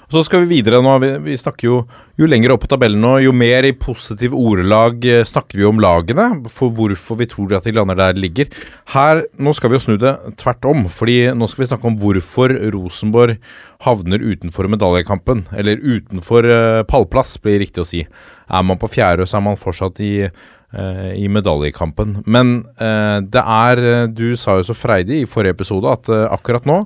Og 0.10 0.16
Så 0.18 0.24
skal 0.26 0.42
vi 0.42 0.58
videre 0.58 0.80
nå. 0.82 0.96
Vi, 1.04 1.10
vi 1.22 1.36
snakker 1.38 1.68
jo, 1.68 1.76
jo 2.18 2.26
lenger 2.26 2.56
opp 2.56 2.64
på 2.64 2.70
tabellen 2.72 2.98
nå, 3.04 3.12
jo 3.22 3.30
mer 3.36 3.68
i 3.68 3.76
positiv 3.78 4.34
ordelag 4.34 5.06
eh, 5.06 5.22
snakker 5.22 5.60
vi 5.60 5.68
om 5.70 5.78
lagene, 5.84 6.26
for 6.50 6.74
hvorfor 6.74 7.20
vi 7.20 7.28
tror 7.30 7.54
at 7.54 7.68
de 7.70 7.76
lander 7.78 8.00
der 8.00 8.16
de 8.18 8.24
ligger. 8.24 8.50
Her, 8.96 9.22
Nå 9.38 9.54
skal 9.54 9.70
vi 9.70 9.78
jo 9.78 9.84
snu 9.84 10.00
det 10.02 10.16
tvert 10.42 10.66
om, 10.66 10.88
fordi 10.90 11.20
nå 11.38 11.46
skal 11.52 11.62
vi 11.62 11.68
snakke 11.70 11.92
om 11.92 12.00
hvorfor 12.02 12.56
Rosenborg 12.74 13.38
havner 13.86 14.26
utenfor 14.26 14.72
medaljekampen. 14.74 15.46
Eller 15.54 15.78
utenfor 15.78 16.50
uh, 16.50 16.82
pallplass, 16.90 17.38
blir 17.46 17.62
riktig 17.62 17.86
å 17.86 17.88
si. 17.88 18.02
Er 18.50 18.66
man 18.66 18.82
på 18.82 18.90
fjerde, 18.90 19.30
så 19.30 19.38
er 19.38 19.46
man 19.46 19.62
fortsatt 19.62 20.02
i 20.02 20.14
uh, 20.26 21.12
i 21.14 21.30
medaljekampen. 21.30 22.24
Men 22.26 22.64
uh, 22.82 23.22
det 23.22 23.46
er 23.46 24.10
Du 24.10 24.34
sa 24.34 24.58
jo 24.58 24.66
så 24.66 24.74
freidig 24.74 25.22
i 25.22 25.30
forrige 25.30 25.60
episode 25.60 25.94
at 25.94 26.10
akkurat 26.34 26.66
nå 26.66 26.82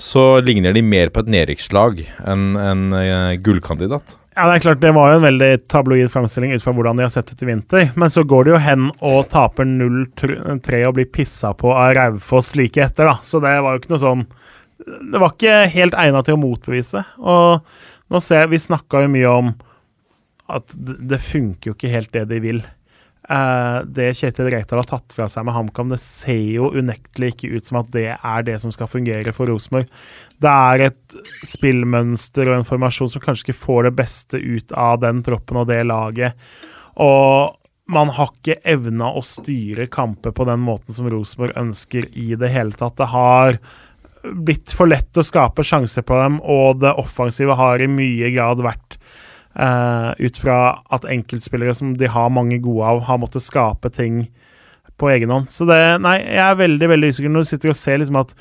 så 0.00 0.40
ligner 0.40 0.72
de 0.72 0.82
mer 0.82 1.12
på 1.12 1.22
et 1.22 1.30
nedrykkslag 1.30 2.00
enn 2.28 2.56
en 2.56 2.88
uh, 2.96 3.36
gullkandidat. 3.44 4.16
Ja, 4.36 4.46
det 4.46 4.54
er 4.54 4.62
klart, 4.64 4.80
det 4.80 4.92
var 4.96 5.10
jo 5.10 5.18
en 5.18 5.26
veldig 5.26 5.48
tabloid 5.68 6.08
fremstilling 6.12 6.54
ut 6.54 6.62
fra 6.64 6.72
hvordan 6.72 6.96
de 6.96 7.04
har 7.04 7.10
sett 7.12 7.32
ut 7.32 7.42
i 7.44 7.48
vinter. 7.48 7.90
Men 7.98 8.12
så 8.12 8.22
går 8.24 8.46
de 8.46 8.54
jo 8.54 8.60
hen 8.62 8.86
og 9.04 9.26
taper 9.32 9.66
0-3 9.68 10.84
og 10.88 10.94
blir 10.96 11.10
pissa 11.12 11.50
på 11.58 11.72
av 11.74 11.92
Raufoss 11.98 12.54
like 12.56 12.80
etter, 12.80 13.10
da. 13.10 13.18
Så 13.26 13.42
det 13.44 13.52
var 13.60 13.74
jo 13.74 13.82
ikke 13.82 13.92
noe 13.92 14.04
sånn 14.04 14.24
Det 14.80 15.20
var 15.20 15.34
ikke 15.34 15.56
helt 15.74 15.96
egna 15.98 16.22
til 16.24 16.38
å 16.38 16.40
motbevise. 16.40 17.02
Og 17.20 17.60
nå 18.10 18.22
ser 18.24 18.46
jeg 18.46 18.54
Vi 18.54 18.62
snakka 18.70 19.04
jo 19.04 19.12
mye 19.12 19.34
om 19.42 19.52
at 20.50 20.72
det 20.74 21.20
funker 21.22 21.70
jo 21.70 21.76
ikke 21.76 21.92
helt 21.92 22.14
det 22.16 22.24
de 22.30 22.40
vil. 22.42 22.64
Uh, 23.30 23.86
det 23.86 24.08
Kjetil 24.18 24.48
Rekdal 24.50 24.80
har 24.80 24.88
tatt 24.90 25.14
fra 25.14 25.28
seg 25.30 25.44
med 25.46 25.54
HamKam, 25.54 25.92
det 25.92 26.00
ser 26.02 26.48
jo 26.56 26.72
unektelig 26.74 27.28
ikke 27.36 27.50
ut 27.54 27.68
som 27.68 27.78
at 27.78 27.92
det 27.94 28.08
er 28.16 28.46
det 28.48 28.56
som 28.58 28.72
skal 28.74 28.90
fungere 28.90 29.34
for 29.36 29.46
Rosenborg. 29.46 29.86
Det 30.42 30.50
er 30.50 30.86
et 30.88 31.16
spillmønster 31.46 32.50
og 32.50 32.58
en 32.58 32.66
formasjon 32.66 33.12
som 33.12 33.22
kanskje 33.22 33.48
ikke 33.48 33.60
får 33.60 33.86
det 33.86 33.94
beste 34.00 34.40
ut 34.40 34.74
av 34.74 34.98
den 35.04 35.22
troppen 35.26 35.62
og 35.62 35.70
det 35.70 35.78
laget. 35.86 36.34
Og 36.98 37.54
man 37.90 38.10
har 38.16 38.32
ikke 38.34 38.58
evna 38.66 39.12
å 39.14 39.22
styre 39.26 39.86
kamper 39.90 40.34
på 40.34 40.46
den 40.48 40.62
måten 40.66 40.94
som 40.94 41.06
Rosenborg 41.10 41.54
ønsker 41.58 42.10
i 42.10 42.32
det 42.38 42.50
hele 42.50 42.74
tatt. 42.74 42.98
Det 42.98 43.10
har 43.14 43.60
blitt 44.22 44.74
for 44.76 44.90
lett 44.90 45.16
å 45.16 45.24
skape 45.26 45.64
sjanser 45.66 46.04
på 46.06 46.18
dem, 46.18 46.42
og 46.42 46.82
det 46.82 46.92
offensive 47.00 47.56
har 47.58 47.82
i 47.82 47.88
mye 47.90 48.30
grad 48.34 48.62
vært 48.64 48.99
Uh, 49.50 50.14
ut 50.22 50.36
fra 50.38 50.56
at 50.94 51.06
enkeltspillere 51.10 51.74
som 51.74 51.96
de 51.98 52.06
har 52.06 52.30
mange 52.30 52.60
gode 52.62 52.86
av, 52.86 53.00
har 53.08 53.18
måttet 53.18 53.42
skape 53.42 53.90
ting 53.90 54.28
på 55.00 55.10
egen 55.10 55.32
hånd. 55.32 55.50
Så 55.50 55.66
det 55.66 55.80
Nei, 56.04 56.20
jeg 56.22 56.44
er 56.44 56.60
veldig 56.60 56.90
veldig 56.92 57.10
usikker 57.10 57.32
når 57.32 57.46
du 57.46 57.50
sitter 57.50 57.72
og 57.72 57.78
ser 57.80 57.98
liksom 57.98 58.20
at 58.20 58.36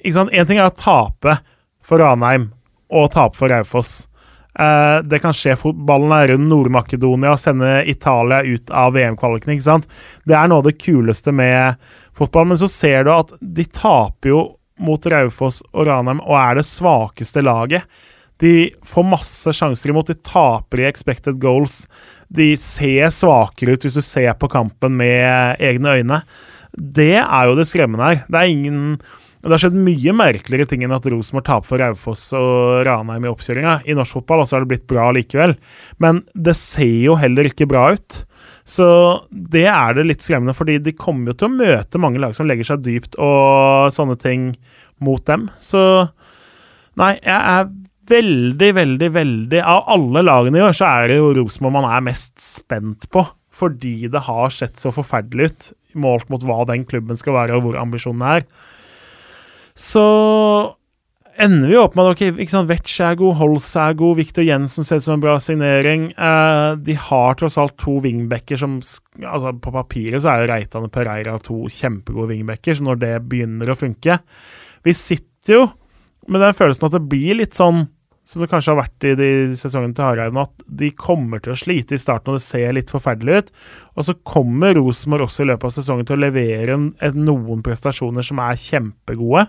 ikke 0.00 0.14
sant, 0.14 0.30
Én 0.30 0.46
ting 0.46 0.60
er 0.60 0.70
å 0.70 0.76
tape 0.76 1.40
for 1.84 2.02
Ranheim 2.02 2.50
og 2.94 3.10
tape 3.14 3.38
for 3.38 3.50
Raufoss. 3.50 4.04
Uh, 4.58 5.00
det 5.06 5.20
kan 5.22 5.34
skje. 5.36 5.56
Fotballen 5.58 6.12
er 6.14 6.32
rundt 6.32 6.50
Nord-Makedonia 6.50 7.34
og 7.34 7.40
sende 7.40 7.80
Italia 7.88 8.42
ut 8.44 8.70
av 8.74 8.94
VM-kvaliken. 8.96 9.54
ikke 9.54 9.66
sant? 9.66 9.90
Det 10.26 10.36
er 10.36 10.50
noe 10.50 10.60
av 10.60 10.66
det 10.68 10.78
kuleste 10.82 11.32
med 11.34 11.78
fotball. 12.16 12.50
Men 12.50 12.60
så 12.60 12.68
ser 12.70 13.06
du 13.06 13.12
at 13.14 13.34
de 13.40 13.66
taper 13.66 14.34
jo 14.34 14.42
mot 14.80 15.06
Raufoss 15.12 15.60
og 15.70 15.86
Ranheim 15.88 16.22
og 16.24 16.36
er 16.40 16.60
det 16.60 16.66
svakeste 16.68 17.44
laget. 17.44 17.86
De 18.40 18.52
får 18.86 19.08
masse 19.08 19.52
sjanser 19.56 19.92
imot. 19.92 20.10
De 20.10 20.16
taper 20.16 20.82
i 20.82 20.88
expected 20.88 21.40
goals. 21.42 21.84
De 22.32 22.52
ser 22.60 23.12
svakere 23.14 23.76
ut 23.76 23.86
hvis 23.86 23.98
du 24.00 24.04
ser 24.04 24.32
på 24.40 24.50
kampen 24.52 24.96
med 25.00 25.60
egne 25.60 25.98
øyne. 26.00 26.22
Det 26.72 27.16
er 27.20 27.50
jo 27.50 27.58
det 27.58 27.68
skremmende 27.68 28.06
her. 28.06 28.22
Det 28.30 28.40
er 28.40 28.54
ingen 28.54 28.84
det 29.40 29.54
har 29.54 29.60
skjedd 29.62 29.76
mye 29.80 30.12
merkeligere 30.12 30.68
ting 30.68 30.82
enn 30.84 30.92
at 30.92 31.06
Rosenborg 31.08 31.46
taper 31.46 31.68
for 31.70 31.80
Raufoss 31.80 32.26
og 32.36 32.82
Ranheim 32.84 33.24
i 33.24 33.30
oppkjøringa. 33.30 33.78
I 33.88 33.94
norsk 33.96 34.18
fotball 34.18 34.42
også 34.42 34.58
har 34.58 34.66
det 34.66 34.72
blitt 34.74 34.90
bra 34.90 35.06
likevel. 35.16 35.54
Men 35.96 36.20
det 36.36 36.58
ser 36.60 36.98
jo 37.06 37.16
heller 37.16 37.48
ikke 37.48 37.68
bra 37.70 37.86
ut. 37.96 38.18
Så 38.68 38.86
det 39.32 39.64
er 39.72 39.96
det 39.96 40.04
litt 40.10 40.26
skremmende, 40.26 40.52
fordi 40.56 40.76
de 40.84 40.92
kommer 40.92 41.32
jo 41.32 41.38
til 41.40 41.48
å 41.48 41.56
møte 41.56 42.02
mange 42.02 42.20
lag 42.20 42.36
som 42.36 42.50
legger 42.50 42.68
seg 42.68 42.84
dypt 42.84 43.16
og 43.16 43.88
sånne 43.96 44.18
ting 44.20 44.50
mot 45.00 45.24
dem. 45.24 45.48
Så 45.56 45.80
nei, 47.00 47.14
jeg 47.24 47.40
er 47.40 47.72
veldig, 48.10 48.70
veldig, 48.76 49.10
veldig 49.14 49.60
Av 49.62 49.86
alle 49.94 50.24
lagene 50.26 50.60
i 50.60 50.64
år, 50.66 50.74
så 50.76 50.88
er 50.88 51.10
det 51.10 51.20
jo 51.20 51.30
Rosenborg 51.38 51.78
man 51.78 51.88
er 51.90 52.08
mest 52.10 52.36
spent 52.42 53.08
på. 53.12 53.24
Fordi 53.50 54.10
det 54.10 54.24
har 54.26 54.52
sett 54.54 54.80
så 54.80 54.92
forferdelig 54.94 55.50
ut, 55.50 55.70
målt 56.00 56.28
mot 56.32 56.44
hva 56.46 56.62
den 56.70 56.86
klubben 56.88 57.18
skal 57.18 57.36
være, 57.36 57.58
og 57.58 57.66
hvor 57.66 57.80
ambisjonene 57.80 58.36
er. 58.38 58.46
Så 59.74 60.04
ender 61.40 61.70
vi 61.70 61.78
opp 61.80 61.96
med 61.96 62.10
at 62.10 62.18
okay, 62.18 62.64
Vetch 62.68 62.98
er 63.04 63.16
god, 63.18 63.36
Holz 63.40 63.68
er 63.80 63.94
god, 63.98 64.18
Victor 64.18 64.44
Jensen 64.44 64.86
ser 64.86 65.00
ut 65.00 65.06
som 65.06 65.16
en 65.16 65.24
bra 65.24 65.36
signering. 65.42 66.10
Eh, 66.12 66.70
de 66.84 66.96
har 67.08 67.38
tross 67.40 67.58
alt 67.60 67.76
to 67.80 67.98
wingbacker 68.04 68.60
som 68.60 68.78
altså 68.80 69.54
På 69.62 69.72
papiret 69.74 70.22
så 70.22 70.34
er 70.34 70.42
jo 70.42 70.50
Reitan 70.52 70.88
og 70.88 70.92
Pereira 70.94 71.36
to 71.42 71.62
kjempegode 71.72 72.34
wingbacker, 72.34 72.76
så 72.76 72.86
når 72.86 73.00
det 73.00 73.14
begynner 73.30 73.72
å 73.72 73.78
funke 73.78 74.20
Vi 74.86 74.94
sitter 74.96 75.56
jo 75.56 75.64
med 76.30 76.44
den 76.44 76.56
følelsen 76.56 76.86
at 76.88 76.94
det 76.94 77.08
blir 77.10 77.40
litt 77.40 77.56
sånn 77.56 77.86
som 78.30 78.44
det 78.44 78.50
kanskje 78.52 78.70
har 78.70 78.78
vært 78.78 79.06
i 79.08 79.12
de 79.18 79.28
sesongene 79.58 79.96
til 79.96 80.06
Hareide, 80.06 80.44
at 80.44 80.64
de 80.80 80.92
kommer 80.94 81.42
til 81.42 81.54
å 81.54 81.58
slite 81.58 81.96
i 81.96 82.00
starten, 82.00 82.30
og 82.30 82.38
det 82.38 82.44
ser 82.44 82.76
litt 82.76 82.92
forferdelig 82.94 83.40
ut. 83.40 83.48
Og 83.98 84.06
så 84.06 84.14
kommer 84.22 84.76
Rosenborg 84.78 85.26
også 85.26 85.42
i 85.42 85.48
løpet 85.50 85.66
av 85.66 85.74
sesongen 85.74 86.06
til 86.06 86.18
å 86.18 86.22
levere 86.28 86.76
en, 86.76 86.90
noen 87.18 87.64
prestasjoner 87.66 88.26
som 88.26 88.42
er 88.44 88.60
kjempegode, 88.60 89.48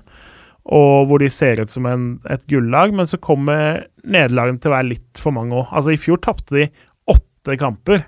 og 0.72 1.10
hvor 1.10 1.22
de 1.22 1.30
ser 1.34 1.62
ut 1.62 1.74
som 1.74 1.86
en, 1.90 2.08
et 2.30 2.42
gullag, 2.50 2.94
men 2.98 3.10
så 3.10 3.22
kommer 3.22 3.86
nederlagene 4.02 4.62
til 4.62 4.72
å 4.72 4.76
være 4.76 4.90
litt 4.96 5.22
for 5.22 5.38
mange 5.38 5.58
òg. 5.58 5.70
Altså, 5.70 5.94
i 5.94 6.02
fjor 6.02 6.22
tapte 6.26 6.58
de 6.58 6.68
åtte 7.10 7.58
kamper. 7.62 8.08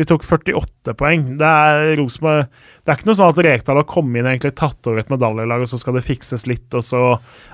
De 0.00 0.06
tok 0.08 0.24
48 0.24 0.94
poeng. 0.96 1.24
Det 1.36 1.46
er 1.46 1.94
Rosemar, 1.98 2.46
Det 2.80 2.88
er 2.88 2.96
ikke 2.96 3.08
noe 3.10 3.18
sånn 3.18 3.32
at 3.34 3.40
Rekdal 3.44 3.80
har 3.82 3.88
kommet 3.88 4.20
inn 4.20 4.28
og 4.28 4.32
egentlig 4.32 4.54
tatt 4.56 4.88
over 4.88 5.02
et 5.02 5.10
medaljelag, 5.12 5.64
og 5.66 5.68
så 5.68 5.80
skal 5.80 5.98
det 5.98 6.06
fikses 6.06 6.46
litt, 6.48 6.68
og 6.72 6.84
så 6.86 7.02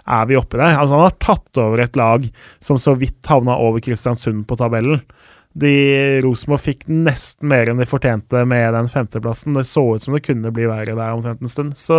er 0.06 0.28
vi 0.31 0.39
oppi 0.39 0.60
der. 0.60 0.77
Altså, 0.77 0.94
han 0.94 1.09
har 1.09 1.16
tatt 1.18 1.62
over 1.62 1.82
et 1.82 1.98
lag 1.98 2.28
som 2.62 2.78
så 2.78 2.94
vidt 2.98 3.27
havna 3.27 3.56
over 3.59 3.82
Kristiansund 3.82 4.47
på 4.47 4.59
tabellen. 4.60 5.02
De 5.56 5.74
Rosenborg 6.23 6.62
fikk 6.62 6.86
nesten 6.93 7.51
mer 7.51 7.73
enn 7.73 7.82
de 7.82 7.89
fortjente 7.89 8.44
med 8.47 8.77
den 8.77 8.93
femteplassen. 8.93 9.56
Det 9.56 9.66
så 9.66 9.82
ut 9.97 10.06
som 10.06 10.14
det 10.14 10.23
kunne 10.28 10.52
bli 10.55 10.68
verre 10.70 10.94
der 10.94 11.16
omtrent 11.16 11.43
en 11.43 11.51
stund. 11.51 11.74
Så 11.81 11.98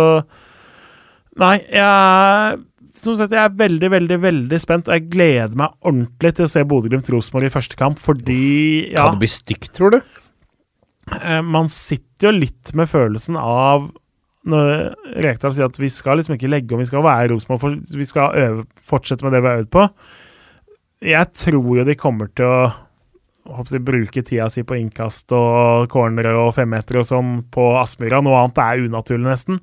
Nei, 1.38 1.58
jeg 1.70 2.64
som 2.98 3.14
sagt, 3.14 3.34
jeg 3.34 3.44
er 3.44 3.54
veldig, 3.54 3.90
veldig 3.92 4.16
veldig 4.22 4.58
spent, 4.58 4.88
og 4.88 4.96
jeg 4.96 5.10
gleder 5.12 5.54
meg 5.58 5.74
ordentlig 5.86 6.32
til 6.34 6.48
å 6.48 6.50
se 6.50 6.64
Bodø-Glimt-Rosenborg 6.66 7.46
i 7.46 7.52
første 7.54 7.78
kamp, 7.78 8.00
fordi 8.02 8.40
ja, 8.90 9.04
Kan 9.04 9.18
det 9.18 9.22
bli 9.22 9.30
stygt, 9.30 9.70
tror 9.76 9.94
du? 9.94 10.00
Eh, 11.16 11.42
man 11.42 11.70
sitter 11.72 12.30
jo 12.30 12.36
litt 12.36 12.74
med 12.76 12.90
følelsen 12.90 13.38
av 13.40 13.90
når 14.48 14.70
Rekdal 15.24 15.54
sier 15.54 15.68
at 15.68 15.78
vi 15.80 15.90
skal 15.92 16.20
liksom 16.20 16.36
ikke 16.36 16.50
legge 16.50 16.74
om, 16.74 16.80
vi 16.80 16.88
skal 16.88 17.04
være 17.04 17.32
Rosenborg, 17.34 17.80
vi 17.92 18.06
skal 18.08 18.36
øve, 18.38 18.66
fortsette 18.80 19.26
med 19.26 19.34
det 19.34 19.42
vi 19.44 19.50
har 19.50 19.62
øvd 19.62 19.72
på. 19.74 19.86
Jeg 21.04 21.32
tror 21.36 21.72
jo 21.78 21.86
de 21.86 21.96
kommer 21.98 22.30
til 22.36 22.48
å 22.48 22.60
jeg, 23.48 23.80
bruke 23.84 24.22
tida 24.22 24.48
si 24.52 24.64
på 24.66 24.76
innkast 24.76 25.32
og 25.36 25.88
cornere 25.92 26.34
og 26.36 26.50
femmeter 26.56 27.00
og 27.00 27.06
sånn 27.08 27.30
på 27.52 27.70
Aspmyra. 27.80 28.20
Noe 28.24 28.42
annet 28.42 28.60
er 28.60 28.82
unaturlig, 28.84 29.24
nesten. 29.24 29.60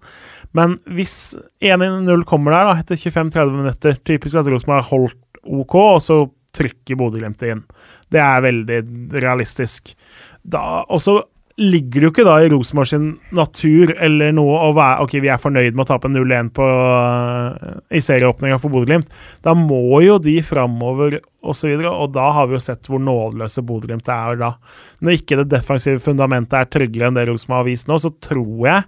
Men 0.58 0.78
hvis 0.90 1.36
1-0 1.62 2.26
kommer 2.30 2.56
der 2.56 2.72
da, 2.72 2.80
etter 2.82 2.98
25-30 2.98 3.54
minutter, 3.60 4.00
typisk 4.08 4.42
at 4.42 4.50
Rosenborg 4.50 4.82
har 4.82 4.90
holdt 4.90 5.22
OK, 5.46 5.76
og 5.76 6.02
så 6.02 6.20
trykker 6.56 6.98
Bodø-Glimt 6.98 7.44
inn. 7.46 7.62
Det 8.10 8.22
er 8.24 8.46
veldig 8.46 8.82
realistisk. 9.22 9.94
Da, 10.42 10.86
også 10.90 11.20
ligger 11.56 12.02
det 12.02 12.07
jo 12.07 12.11
ikke 12.11 12.26
da 12.27 12.36
i 12.44 12.49
Rosenborg 12.52 12.90
sin 12.90 13.06
natur 13.36 13.94
eller 14.03 14.34
noe 14.36 14.57
å 14.68 14.73
være 14.76 15.06
Ok, 15.06 15.14
vi 15.23 15.30
er 15.32 15.40
fornøyd 15.40 15.76
med 15.76 15.86
å 15.86 15.88
tape 15.88 16.11
0-1 16.11 16.49
uh, 16.60 17.77
i 17.95 18.02
serieåpninga 18.03 18.57
for 18.60 18.73
Bodø-Glimt. 18.73 19.07
Da 19.45 19.53
må 19.56 20.02
jo 20.03 20.18
de 20.19 20.36
framover 20.44 21.22
osv., 21.45 21.45
og, 21.45 21.56
så 21.56 21.94
og 21.94 22.11
da 22.15 22.27
har 22.36 22.49
vi 22.49 22.57
jo 22.57 22.64
sett 22.65 22.91
hvor 22.91 22.99
nådeløse 22.99 23.64
Bodø-Glimt 23.64 24.11
er 24.11 24.41
da. 24.41 24.52
Når 24.99 25.22
ikke 25.22 25.40
det 25.41 25.49
defensive 25.56 26.03
fundamentet 26.03 26.60
er 26.60 26.72
tryggere 26.76 27.10
enn 27.11 27.19
det 27.19 27.27
Rosenborg 27.30 27.64
har 27.64 27.69
vist 27.69 27.91
nå, 27.91 28.02
så 28.03 28.11
tror 28.19 28.68
jeg 28.68 28.88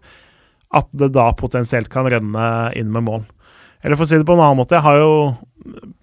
at 0.77 0.93
det 0.99 1.13
da 1.15 1.31
potensielt 1.39 1.87
kan 1.93 2.09
renne 2.11 2.47
inn 2.75 2.91
med 2.91 3.07
mål. 3.07 3.23
Eller 3.79 3.95
for 3.95 4.03
å 4.03 4.09
si 4.09 4.19
det 4.19 4.27
på 4.27 4.35
en 4.35 4.43
annen 4.43 4.59
måte, 4.59 4.75
jeg 4.75 4.83
har 4.83 4.99
jo 4.99 5.11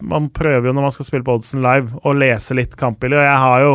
Man 0.04 0.26
prøver 0.34 0.68
jo 0.68 0.72
når 0.76 0.84
man 0.84 0.92
skal 0.92 1.06
spille 1.06 1.24
på 1.24 1.34
Oddsen 1.38 1.62
live, 1.64 1.92
å 2.04 2.12
lese 2.12 2.56
litt 2.56 2.74
kampbilder, 2.76 3.22
og 3.22 3.28
jeg 3.28 3.42
har 3.44 3.62
jo 3.62 3.74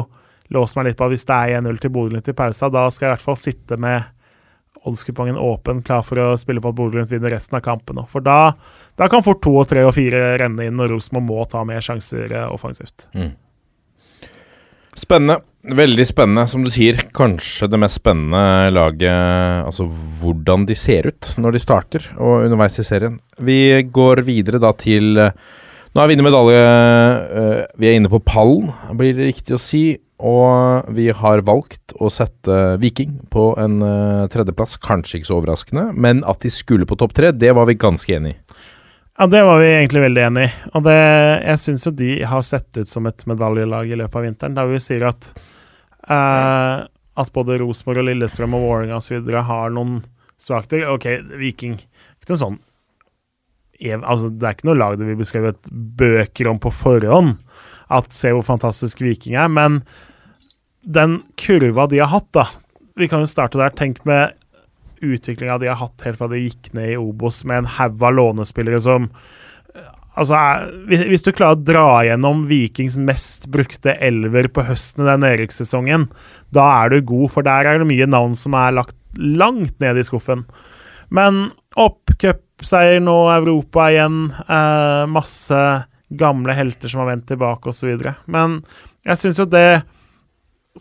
låst 0.56 0.78
meg 0.78 0.90
litt 0.90 1.00
på 1.00 1.08
at 1.08 1.14
hvis 1.14 1.28
det 1.30 1.36
er 1.36 1.60
1-0 1.60 1.82
til 1.82 1.94
Bodø-Glimt 1.94 2.32
i 2.32 2.38
pausa, 2.38 2.72
da 2.74 2.88
skal 2.90 3.08
jeg 3.08 3.12
i 3.12 3.16
hvert 3.18 3.28
fall 3.28 3.40
sitte 3.40 3.78
med 3.82 4.08
oddskupongen 4.88 5.38
åpen, 5.38 5.84
klar 5.84 6.04
for 6.08 6.22
å 6.24 6.32
spille 6.40 6.64
på 6.64 6.72
at 6.72 6.78
Bodø-Glimt 6.78 7.12
vinner 7.12 7.34
resten 7.36 7.60
av 7.60 7.66
kampen. 7.66 8.00
For 8.10 8.24
da, 8.24 8.54
da, 9.00 9.10
kan 9.12 9.26
fort 9.26 9.44
to 9.44 9.54
og 9.60 9.68
tre 9.70 9.84
og 9.88 9.94
fire 9.98 10.38
renne 10.40 10.70
inn, 10.70 10.80
og 10.80 10.94
Rosenborg 10.94 11.28
må 11.28 11.46
ta 11.52 11.66
mer 11.68 11.84
sjanser 11.86 12.32
eh, 12.32 12.50
offensivt. 12.50 13.10
Mm. 13.18 13.34
Spennende. 15.00 15.42
Veldig 15.60 16.06
spennende, 16.08 16.46
som 16.48 16.64
du 16.64 16.70
sier. 16.72 17.02
Kanskje 17.16 17.68
det 17.68 17.78
mest 17.82 18.00
spennende 18.00 18.72
laget 18.72 19.68
Altså 19.68 19.90
hvordan 20.22 20.64
de 20.70 20.78
ser 20.80 21.10
ut 21.12 21.34
når 21.36 21.58
de 21.58 21.60
starter 21.60 22.06
og 22.16 22.46
underveis 22.46 22.80
i 22.80 22.86
serien. 22.88 23.18
Vi 23.44 23.84
går 23.84 24.24
videre 24.24 24.62
da 24.64 24.72
til 24.72 25.20
eh, 25.20 25.36
Nå 25.90 26.00
er 26.00 26.08
vi 26.08 26.16
inne 26.16 26.24
i 26.24 26.30
medalje 26.30 26.62
eh, 26.62 27.60
Vi 27.76 27.90
er 27.90 27.98
inne 28.00 28.12
på 28.12 28.22
pallen, 28.24 28.72
blir 28.96 29.18
det 29.18 29.28
riktig 29.34 29.58
å 29.58 29.60
si. 29.60 29.84
Og 30.20 30.90
vi 30.96 31.08
har 31.16 31.44
valgt 31.48 31.94
å 31.96 32.10
sette 32.12 32.58
Viking 32.82 33.16
på 33.32 33.54
en 33.62 33.80
uh, 33.80 34.28
tredjeplass. 34.32 34.76
Kanskje 34.84 35.20
ikke 35.20 35.30
så 35.30 35.38
overraskende, 35.40 35.86
men 35.96 36.26
at 36.28 36.44
de 36.44 36.52
skulle 36.52 36.88
på 36.90 36.98
topp 37.00 37.16
tre, 37.16 37.32
det 37.32 37.54
var 37.56 37.70
vi 37.70 37.78
ganske 37.80 38.18
enig 38.18 38.36
i. 38.36 38.40
Ja, 39.20 39.28
det 39.32 39.42
var 39.44 39.60
vi 39.60 39.72
egentlig 39.72 40.04
veldig 40.06 40.22
enig 40.30 40.46
i. 40.48 40.52
Og 40.76 40.84
det, 40.86 41.00
jeg 41.44 41.64
syns 41.64 41.88
jo 41.88 41.96
de 41.96 42.14
har 42.28 42.44
sett 42.48 42.80
ut 42.80 42.92
som 42.92 43.08
et 43.08 43.26
medaljelag 43.28 43.92
i 43.92 44.00
løpet 44.00 44.20
av 44.20 44.28
vinteren. 44.28 44.56
Der 44.56 44.70
vi 44.72 44.80
sier 44.84 45.10
at 45.10 45.32
uh, 46.08 46.88
at 47.20 47.34
både 47.36 47.60
Rosenborg 47.60 48.04
og 48.04 48.10
Lillestrøm 48.10 48.56
og 48.56 48.64
Vålerenga 48.64 49.00
osv. 49.00 49.28
har 49.50 49.76
noen 49.76 50.02
svakheter. 50.40 50.88
OK, 50.94 51.08
Viking 51.40 51.78
ikke 51.80 52.32
noe 52.32 52.44
sånn 52.44 52.60
altså, 53.80 54.30
Det 54.32 54.44
er 54.44 54.56
ikke 54.58 54.68
noe 54.68 54.80
lag 54.80 54.98
det 55.00 55.08
vi 55.08 55.20
beskrevet 55.20 55.70
bøker 55.72 56.50
om 56.52 56.60
på 56.60 56.72
forhånd. 56.74 57.38
At 57.90 58.14
se 58.14 58.32
hvor 58.36 58.46
fantastisk 58.46 59.02
Viking 59.02 59.38
er. 59.40 59.48
Men 59.52 59.82
den 60.82 61.22
kurva 61.40 61.88
de 61.90 62.00
har 62.00 62.12
hatt, 62.14 62.30
da 62.34 62.48
Vi 63.00 63.08
kan 63.08 63.24
jo 63.24 63.30
starte 63.32 63.60
der. 63.60 63.72
Tenk 63.72 64.02
med 64.08 64.36
utviklinga 65.00 65.60
de 65.62 65.70
har 65.72 65.80
hatt 65.80 66.04
helt 66.04 66.20
fra 66.20 66.28
de 66.28 66.42
gikk 66.42 66.74
ned 66.76 66.94
i 66.94 66.98
Obos, 67.00 67.46
med 67.48 67.62
en 67.62 67.70
haug 67.78 68.02
av 68.04 68.18
lånespillere 68.18 68.82
som 68.84 69.08
Altså, 70.20 70.36
Hvis 70.90 71.24
du 71.24 71.32
klarer 71.32 71.56
å 71.56 71.64
dra 71.64 71.86
gjennom 72.04 72.42
Vikings 72.50 72.98
mest 73.00 73.48
brukte 73.54 73.96
elver 74.04 74.50
på 74.52 74.66
høsten 74.68 75.06
i 75.06 75.08
den 75.08 75.24
nedrykkssesongen, 75.24 76.10
da 76.52 76.66
er 76.82 76.92
du 76.92 77.06
god, 77.08 77.30
for 77.32 77.46
der 77.46 77.70
er 77.70 77.80
det 77.80 77.88
mye 77.88 78.10
navn 78.10 78.36
som 78.36 78.58
er 78.58 78.76
lagt 78.76 78.98
langt 79.16 79.80
ned 79.80 79.98
i 79.98 80.04
skuffen. 80.04 80.44
Men 81.14 81.48
opp, 81.80 82.12
cupseier 82.20 83.00
nå, 83.02 83.16
Europa 83.38 83.88
igjen. 83.94 84.20
Eh, 84.44 85.06
masse 85.10 85.62
gamle 86.10 86.58
helter 86.58 86.92
som 86.92 87.04
har 87.04 87.14
vendt 87.14 87.30
tilbake, 87.30 87.72
osv. 87.72 87.96
Men 88.28 88.60
jeg 89.08 89.22
syns 89.22 89.40
jo 89.40 89.48
det 89.50 89.82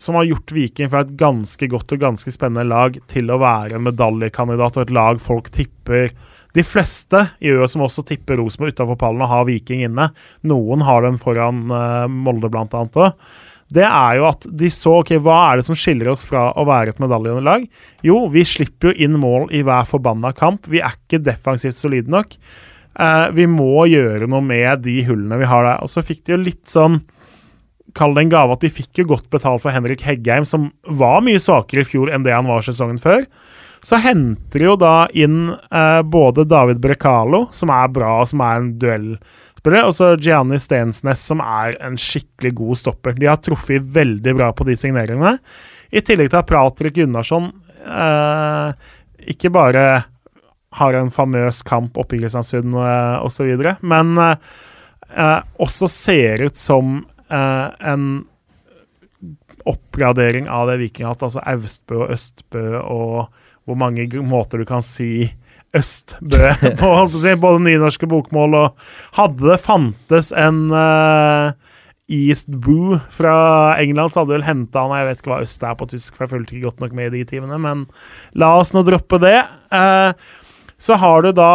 som 0.01 0.17
har 0.17 0.27
gjort 0.29 0.53
Viking 0.55 0.89
fra 0.91 1.03
et 1.03 1.13
ganske 1.19 1.69
godt 1.71 1.95
og 1.95 2.01
ganske 2.01 2.33
spennende 2.33 2.67
lag 2.69 2.97
til 3.11 3.31
å 3.31 3.39
være 3.41 3.77
en 3.77 3.85
medaljekandidat 3.87 4.77
og 4.77 4.85
et 4.85 4.95
lag 4.95 5.21
folk 5.23 5.51
tipper 5.55 6.13
De 6.57 6.63
fleste 6.65 7.27
gjør 7.43 7.67
som 7.69 7.83
også 7.85 8.03
tipper 8.09 8.39
Rosenborg 8.41 8.73
utafor 8.73 8.97
pallen 8.97 9.27
har 9.29 9.45
Viking 9.45 9.83
inne. 9.85 10.07
Noen 10.49 10.81
har 10.81 11.05
dem 11.05 11.19
foran 11.21 11.67
uh, 11.69 12.07
Molde, 12.09 12.49
blant 12.49 12.73
annet 12.73 12.97
òg. 12.97 13.29
Det 13.69 13.85
er 13.85 14.15
jo 14.17 14.25
at 14.31 14.47
de 14.57 14.71
så 14.73 14.95
ok, 15.03 15.13
hva 15.21 15.37
er 15.51 15.59
det 15.59 15.67
som 15.67 15.77
skiller 15.77 16.09
oss 16.09 16.23
fra 16.25 16.47
å 16.57 16.65
være 16.65 16.95
et 16.95 17.03
medaljeunderlag? 17.03 17.67
Jo, 18.01 18.23
vi 18.33 18.41
slipper 18.47 18.89
jo 18.89 19.05
inn 19.05 19.19
mål 19.21 19.45
i 19.53 19.61
hver 19.65 19.85
forbanna 19.85 20.33
kamp. 20.33 20.65
Vi 20.65 20.81
er 20.81 20.97
ikke 20.97 21.21
defensivt 21.21 21.77
solide 21.77 22.09
nok. 22.09 22.33
Uh, 22.97 23.29
vi 23.37 23.45
må 23.45 23.85
gjøre 23.91 24.25
noe 24.27 24.41
med 24.43 24.81
de 24.87 24.97
hullene 25.05 25.37
vi 25.39 25.53
har 25.53 25.67
der. 25.67 25.85
Og 25.85 25.93
så 25.93 26.01
fikk 26.01 26.25
de 26.25 26.33
jo 26.33 26.41
litt 26.47 26.65
sånn 26.71 26.97
Kall 27.97 28.13
det 28.15 28.27
en 28.27 28.33
gave 28.33 28.55
at 28.55 28.63
de 28.65 28.71
fikk 28.73 29.01
jo 29.01 29.07
godt 29.13 29.29
betalt 29.33 29.63
for 29.63 29.73
Henrik 29.73 30.03
Heggheim, 30.05 30.45
som 30.47 30.69
var 30.85 31.23
mye 31.25 31.41
svakere 31.41 31.85
i 31.85 31.87
fjor 31.87 32.11
enn 32.13 32.25
det 32.27 32.35
han 32.35 32.49
var 32.49 32.65
sesongen 32.65 33.01
før. 33.01 33.25
Så 33.85 33.99
henter 34.03 34.59
de 34.59 34.67
jo 34.67 34.75
da 34.79 35.07
inn 35.15 35.53
eh, 35.53 36.01
både 36.03 36.43
David 36.49 36.81
Brekalo, 36.83 37.45
som 37.55 37.71
er 37.71 37.91
bra, 37.95 38.17
og 38.21 38.27
som 38.31 38.43
er 38.43 38.59
en 38.59 38.69
duellspiller, 38.81 39.87
og 39.87 39.95
så 39.95 40.11
Gianni 40.19 40.59
Stensnes, 40.59 41.23
som 41.31 41.39
er 41.43 41.77
en 41.85 41.95
skikkelig 41.99 42.53
god 42.59 42.81
stopper. 42.81 43.15
De 43.15 43.29
har 43.29 43.39
truffet 43.43 43.87
veldig 43.95 44.35
bra 44.35 44.51
på 44.55 44.67
de 44.67 44.75
signeringene. 44.79 45.37
I 45.95 46.03
tillegg 46.05 46.31
til 46.31 46.41
at 46.41 46.49
Pratrik 46.49 46.97
Gunnarsson 46.99 47.49
eh, 47.87 48.89
ikke 49.31 49.53
bare 49.55 49.85
har 50.79 50.93
en 50.93 51.09
famøs 51.13 51.63
kamp 51.65 51.97
oppe 51.97 52.17
i 52.17 52.21
Kristiansund 52.21 52.75
eh, 52.77 53.15
osv., 53.25 53.63
men 53.81 54.11
eh, 54.19 55.39
også 55.57 55.89
ser 55.89 56.43
ut 56.45 56.59
som 56.59 56.99
uh, 57.31 57.71
en 57.79 58.25
oppgradering 59.67 60.47
av 60.49 60.69
det 60.69 60.79
Viking 60.79 61.09
altså 61.09 61.41
Austbø 61.43 62.03
og 62.05 62.13
Østbø, 62.15 62.65
og 62.79 63.29
hvor 63.67 63.77
mange 63.77 64.07
måter 64.25 64.61
du 64.61 64.67
kan 64.69 64.83
si 64.85 65.29
Østbø 65.75 66.53
på, 66.79 66.93
både 67.41 67.59
nynorske 67.65 68.09
bokmål 68.09 68.55
og 68.57 68.87
Hadde 69.19 69.51
det 69.51 69.59
fantes 69.61 70.31
en 70.33 70.69
uh, 70.73 71.51
East 72.09 72.49
Boo 72.49 72.97
fra 73.13 73.75
England, 73.77 74.11
så 74.11 74.23
hadde 74.23 74.33
vel 74.39 74.47
henta 74.47 74.81
han 74.81 74.95
Jeg 74.97 75.09
vet 75.09 75.21
ikke 75.21 75.33
hva 75.35 75.43
øst 75.45 75.65
er 75.67 75.77
på 75.77 75.89
tysk, 75.91 76.15
for 76.15 76.25
jeg 76.25 76.33
fulgte 76.33 76.57
ikke 76.57 76.71
godt 76.71 76.83
nok 76.85 76.95
med 76.97 77.11
i 77.11 77.19
de 77.19 77.29
timene, 77.35 77.59
men 77.61 77.85
la 78.33 78.55
oss 78.57 78.73
nå 78.73 78.81
droppe 78.87 79.21
det. 79.21 79.37
Uh, 79.69 80.15
så 80.81 80.97
har 80.97 81.27
du 81.27 81.33
da 81.37 81.51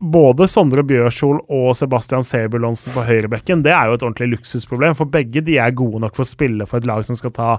både 0.00 0.48
Sondre 0.48 0.82
Bjørshol 0.86 1.42
og 1.52 1.72
Sebastian 1.76 2.24
Sebulonsen 2.24 2.94
på 2.94 3.04
høyrebekken. 3.04 3.64
Det 3.64 3.72
er 3.76 3.88
jo 3.88 3.98
et 3.98 4.04
ordentlig 4.06 4.30
luksusproblem, 4.36 4.96
for 4.96 5.10
begge 5.12 5.44
de 5.44 5.58
er 5.60 5.76
gode 5.76 6.00
nok 6.04 6.16
for 6.16 6.24
å 6.24 6.30
spille 6.30 6.68
for 6.68 6.80
et 6.80 6.88
lag 6.88 7.04
som 7.06 7.18
skal 7.18 7.34
ta 7.36 7.50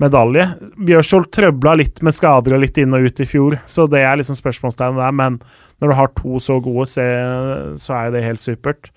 medalje. 0.00 0.48
Bjørshol 0.88 1.28
trøbla 1.32 1.76
litt 1.80 2.02
med 2.04 2.16
skader 2.16 2.56
og 2.56 2.64
litt 2.64 2.80
inn 2.80 2.96
og 2.96 3.08
ut 3.08 3.20
i 3.20 3.28
fjor, 3.28 3.58
så 3.68 3.86
det 3.92 4.02
er 4.04 4.18
liksom 4.20 4.38
spørsmålstegnet 4.38 5.04
der. 5.04 5.14
Men 5.16 5.38
når 5.80 5.92
du 5.92 5.98
har 6.00 6.12
to 6.16 6.40
så 6.42 6.58
gode, 6.64 6.88
så 6.88 8.00
er 8.00 8.12
det 8.14 8.24
helt 8.24 8.42
supert. 8.42 8.90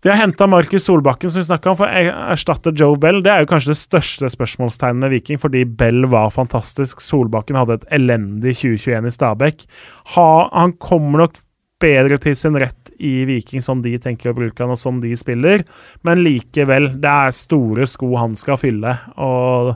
De 0.00 0.08
har 0.08 0.16
henta 0.16 0.46
Markus 0.48 0.86
Solbakken, 0.88 1.28
som 1.28 1.42
vi 1.42 1.48
snakka 1.50 1.74
om, 1.74 1.76
for 1.76 1.84
å 1.84 2.12
erstatte 2.32 2.72
Joe 2.72 2.96
Bell. 2.96 3.18
Det 3.20 3.34
er 3.34 3.42
jo 3.44 3.50
kanskje 3.50 3.74
det 3.74 3.82
største 3.82 4.30
spørsmålstegnet 4.32 5.04
med 5.04 5.12
Viking, 5.12 5.40
fordi 5.42 5.66
Bell 5.68 6.08
var 6.08 6.32
fantastisk. 6.32 7.02
Solbakken 7.04 7.58
hadde 7.60 7.76
et 7.76 7.86
elendig 7.98 8.56
2021 8.62 9.10
i 9.10 9.12
Stabæk. 9.12 9.66
Ha, 10.14 10.30
han 10.56 10.72
kommer 10.80 11.26
nok 11.26 11.36
bedre 11.80 12.18
til 12.22 12.36
sin 12.38 12.58
rett 12.60 12.92
i 13.00 13.24
Viking, 13.28 13.62
som 13.64 13.80
de 13.84 13.94
tenker 14.02 14.30
å 14.30 14.36
bruke 14.36 14.62
han, 14.62 14.74
og 14.74 14.80
som 14.80 15.00
de 15.02 15.12
spiller, 15.18 15.64
men 16.06 16.24
likevel, 16.24 16.92
det 17.00 17.12
er 17.12 17.36
store 17.36 17.88
sko 17.88 18.12
han 18.20 18.36
skal 18.38 18.60
fylle, 18.60 18.96
og 19.20 19.74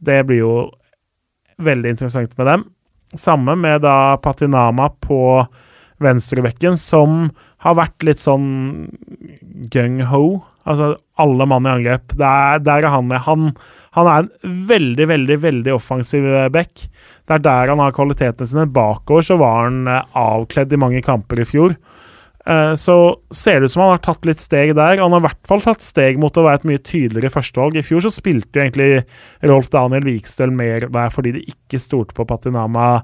det 0.00 0.20
blir 0.28 0.44
jo 0.44 0.54
veldig 1.60 1.96
interessant 1.96 2.36
med 2.38 2.48
dem. 2.48 2.68
Samme 3.18 3.56
med 3.58 3.82
da 3.82 4.16
Patinama 4.22 4.88
på 5.02 5.20
venstrebekken, 6.00 6.78
som 6.80 7.28
har 7.60 7.76
vært 7.76 8.06
litt 8.06 8.22
sånn 8.22 8.88
gung-ho. 9.72 10.40
Altså 10.64 10.94
alle 11.20 11.46
mann 11.48 11.68
i 11.68 11.72
angrep. 11.74 12.16
Der, 12.18 12.60
der 12.64 12.86
er 12.86 12.94
han 12.94 13.08
med. 13.10 13.22
Han, 13.26 13.52
han, 13.96 14.10
er 14.10 14.26
en 14.26 14.58
veldig, 14.70 15.06
veldig 15.12 15.38
veldig 15.44 15.74
offensiv 15.76 16.26
eh, 16.26 16.50
back. 16.52 16.86
Det 17.28 17.38
er 17.38 17.46
der 17.46 17.72
han 17.74 17.82
har 17.82 17.94
kvalitetene 17.96 18.48
sine. 18.48 18.68
Bakover 18.74 19.26
så 19.26 19.38
var 19.40 19.66
han 19.66 19.84
eh, 19.90 20.04
avkledd 20.18 20.72
i 20.74 20.80
mange 20.80 21.02
kamper 21.06 21.42
i 21.42 21.48
fjor. 21.48 21.76
Uh, 22.48 22.72
så 22.72 22.94
ser 23.36 23.60
det 23.60 23.68
ut 23.68 23.72
som 23.74 23.82
han 23.84 23.90
har 23.92 24.04
tatt 24.04 24.24
litt 24.24 24.40
steg 24.40 24.72
der. 24.78 24.98
Han 25.02 25.12
har 25.12 25.20
i 25.20 25.26
hvert 25.28 25.48
fall 25.48 25.60
tatt 25.64 25.84
steg 25.84 26.16
mot 26.18 26.36
å 26.40 26.46
være 26.46 26.62
et 26.62 26.68
mye 26.70 26.80
tydeligere 26.80 27.32
førstevalg. 27.34 27.76
I 27.76 27.84
fjor 27.84 28.06
så 28.06 28.12
spilte 28.14 28.56
jo 28.56 28.64
egentlig 28.64 29.50
Rolf 29.50 29.68
Daniel 29.72 30.06
Vikstøl 30.08 30.54
mer 30.56 30.88
der 30.88 31.12
fordi 31.12 31.34
de 31.36 31.44
ikke 31.52 31.82
stolte 31.82 32.16
på 32.16 32.24
Patinama 32.28 32.94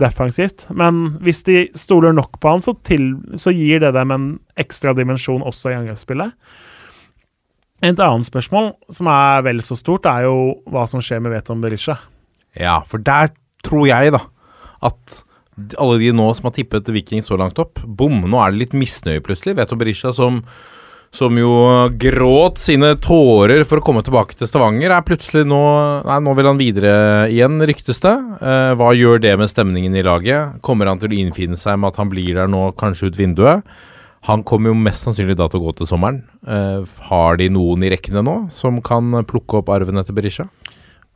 defensivt. 0.00 0.68
Men 0.76 1.16
hvis 1.24 1.42
de 1.48 1.66
stoler 1.76 2.14
nok 2.14 2.38
på 2.40 2.52
han, 2.52 2.64
så, 2.64 2.76
til, 2.86 3.14
så 3.34 3.52
gir 3.54 3.82
det 3.82 3.94
dem 3.96 4.12
en 4.14 4.30
ekstra 4.60 4.94
dimensjon 4.96 5.44
også 5.46 5.72
i 5.72 5.78
angrepsspillet. 5.80 6.36
Et 7.84 8.00
annet 8.00 8.28
spørsmål, 8.28 8.70
som 8.92 9.10
er 9.12 9.42
vel 9.44 9.60
så 9.64 9.76
stort, 9.76 10.08
er 10.08 10.24
jo 10.24 10.36
hva 10.72 10.86
som 10.88 11.02
skjer 11.04 11.20
med 11.24 11.34
Veton 11.34 11.60
Berisha. 11.60 11.98
Ja, 12.56 12.80
for 12.88 13.02
der 13.04 13.34
tror 13.66 13.84
jeg, 13.90 14.14
da, 14.14 14.22
at 14.86 15.20
alle 15.80 15.98
de 16.00 16.08
nå 16.12 16.30
som 16.36 16.48
har 16.48 16.56
tippet 16.56 16.88
Viking 16.92 17.22
så 17.24 17.36
langt 17.40 17.56
opp 17.62 17.80
Bom, 17.80 18.18
nå 18.28 18.40
er 18.42 18.52
det 18.52 18.60
litt 18.60 18.74
misnøye 18.76 19.22
plutselig. 19.24 19.56
Veton 19.56 19.80
Berisha 19.80 20.12
som 20.12 20.42
som 21.16 21.36
jo 21.38 21.50
gråt 21.96 22.58
sine 22.60 22.92
tårer 23.00 23.62
for 23.64 23.80
å 23.80 23.84
komme 23.84 24.02
tilbake 24.04 24.36
til 24.36 24.48
Stavanger, 24.50 24.92
er 24.92 25.04
plutselig 25.06 25.46
nå 25.48 25.62
Nei, 26.04 26.18
nå 26.20 26.34
vil 26.36 26.48
han 26.50 26.60
videre 26.60 26.94
igjen, 27.32 27.60
ryktes 27.68 28.02
det. 28.04 28.14
Eh, 28.40 28.72
hva 28.76 28.92
gjør 28.96 29.22
det 29.22 29.36
med 29.40 29.50
stemningen 29.50 29.96
i 29.96 30.04
laget? 30.04 30.58
Kommer 30.66 30.90
han 30.90 31.00
til 31.00 31.14
å 31.14 31.20
innfinne 31.22 31.56
seg 31.60 31.78
med 31.80 31.94
at 31.94 32.00
han 32.02 32.10
blir 32.12 32.34
der 32.36 32.50
nå, 32.50 32.68
kanskje 32.76 33.10
ut 33.10 33.20
vinduet? 33.20 33.64
Han 34.26 34.42
kommer 34.46 34.72
jo 34.72 34.78
mest 34.78 35.06
sannsynlig 35.06 35.36
da 35.38 35.46
til 35.50 35.60
å 35.60 35.68
gå 35.68 35.76
til 35.78 35.88
sommeren. 35.90 36.24
Eh, 36.46 36.82
har 37.10 37.38
de 37.38 37.46
noen 37.54 37.84
i 37.86 37.90
rekkene 37.92 38.24
nå 38.26 38.38
som 38.54 38.80
kan 38.82 39.22
plukke 39.28 39.60
opp 39.60 39.70
arven 39.70 40.02
etter 40.02 40.16
Berisha? 40.16 40.48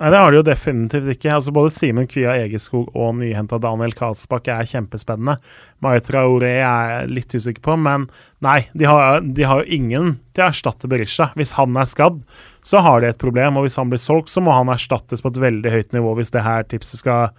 Nei, 0.00 0.10
Det 0.10 0.16
har 0.16 0.30
de 0.30 0.38
jo 0.38 0.44
definitivt 0.46 1.10
ikke. 1.12 1.32
Altså 1.34 1.52
Både 1.52 1.72
Simen 1.74 2.06
Kvia 2.08 2.32
Egeskog 2.40 2.88
og 2.96 3.18
nyhenta 3.18 3.58
Daniel 3.60 3.92
Karlsbakk 3.92 4.48
er 4.48 4.68
kjempespennende. 4.68 5.36
Maitra 5.84 6.22
Ore 6.24 6.54
er 6.54 6.62
jeg 6.62 7.10
litt 7.18 7.34
usikker 7.36 7.60
på, 7.66 7.76
men 7.76 8.06
nei, 8.40 8.62
de 8.72 8.88
har, 8.88 9.20
de 9.20 9.44
har 9.44 9.60
jo 9.60 9.76
ingen 9.76 10.14
til 10.32 10.46
å 10.46 10.48
erstatte 10.48 10.88
Berisha. 10.88 11.28
Hvis 11.36 11.52
han 11.58 11.76
er 11.76 11.90
skadd, 11.90 12.22
så 12.64 12.80
har 12.80 13.02
de 13.02 13.10
et 13.10 13.20
problem, 13.20 13.58
og 13.58 13.66
hvis 13.66 13.76
han 13.76 13.92
blir 13.92 14.00
solgt, 14.00 14.32
så 14.32 14.40
må 14.40 14.56
han 14.56 14.72
erstattes 14.72 15.20
på 15.20 15.34
et 15.34 15.42
veldig 15.44 15.74
høyt 15.74 15.92
nivå 15.92 16.16
hvis 16.16 16.32
det 16.32 16.46
her 16.48 16.64
tipset 16.70 17.02
skal 17.02 17.34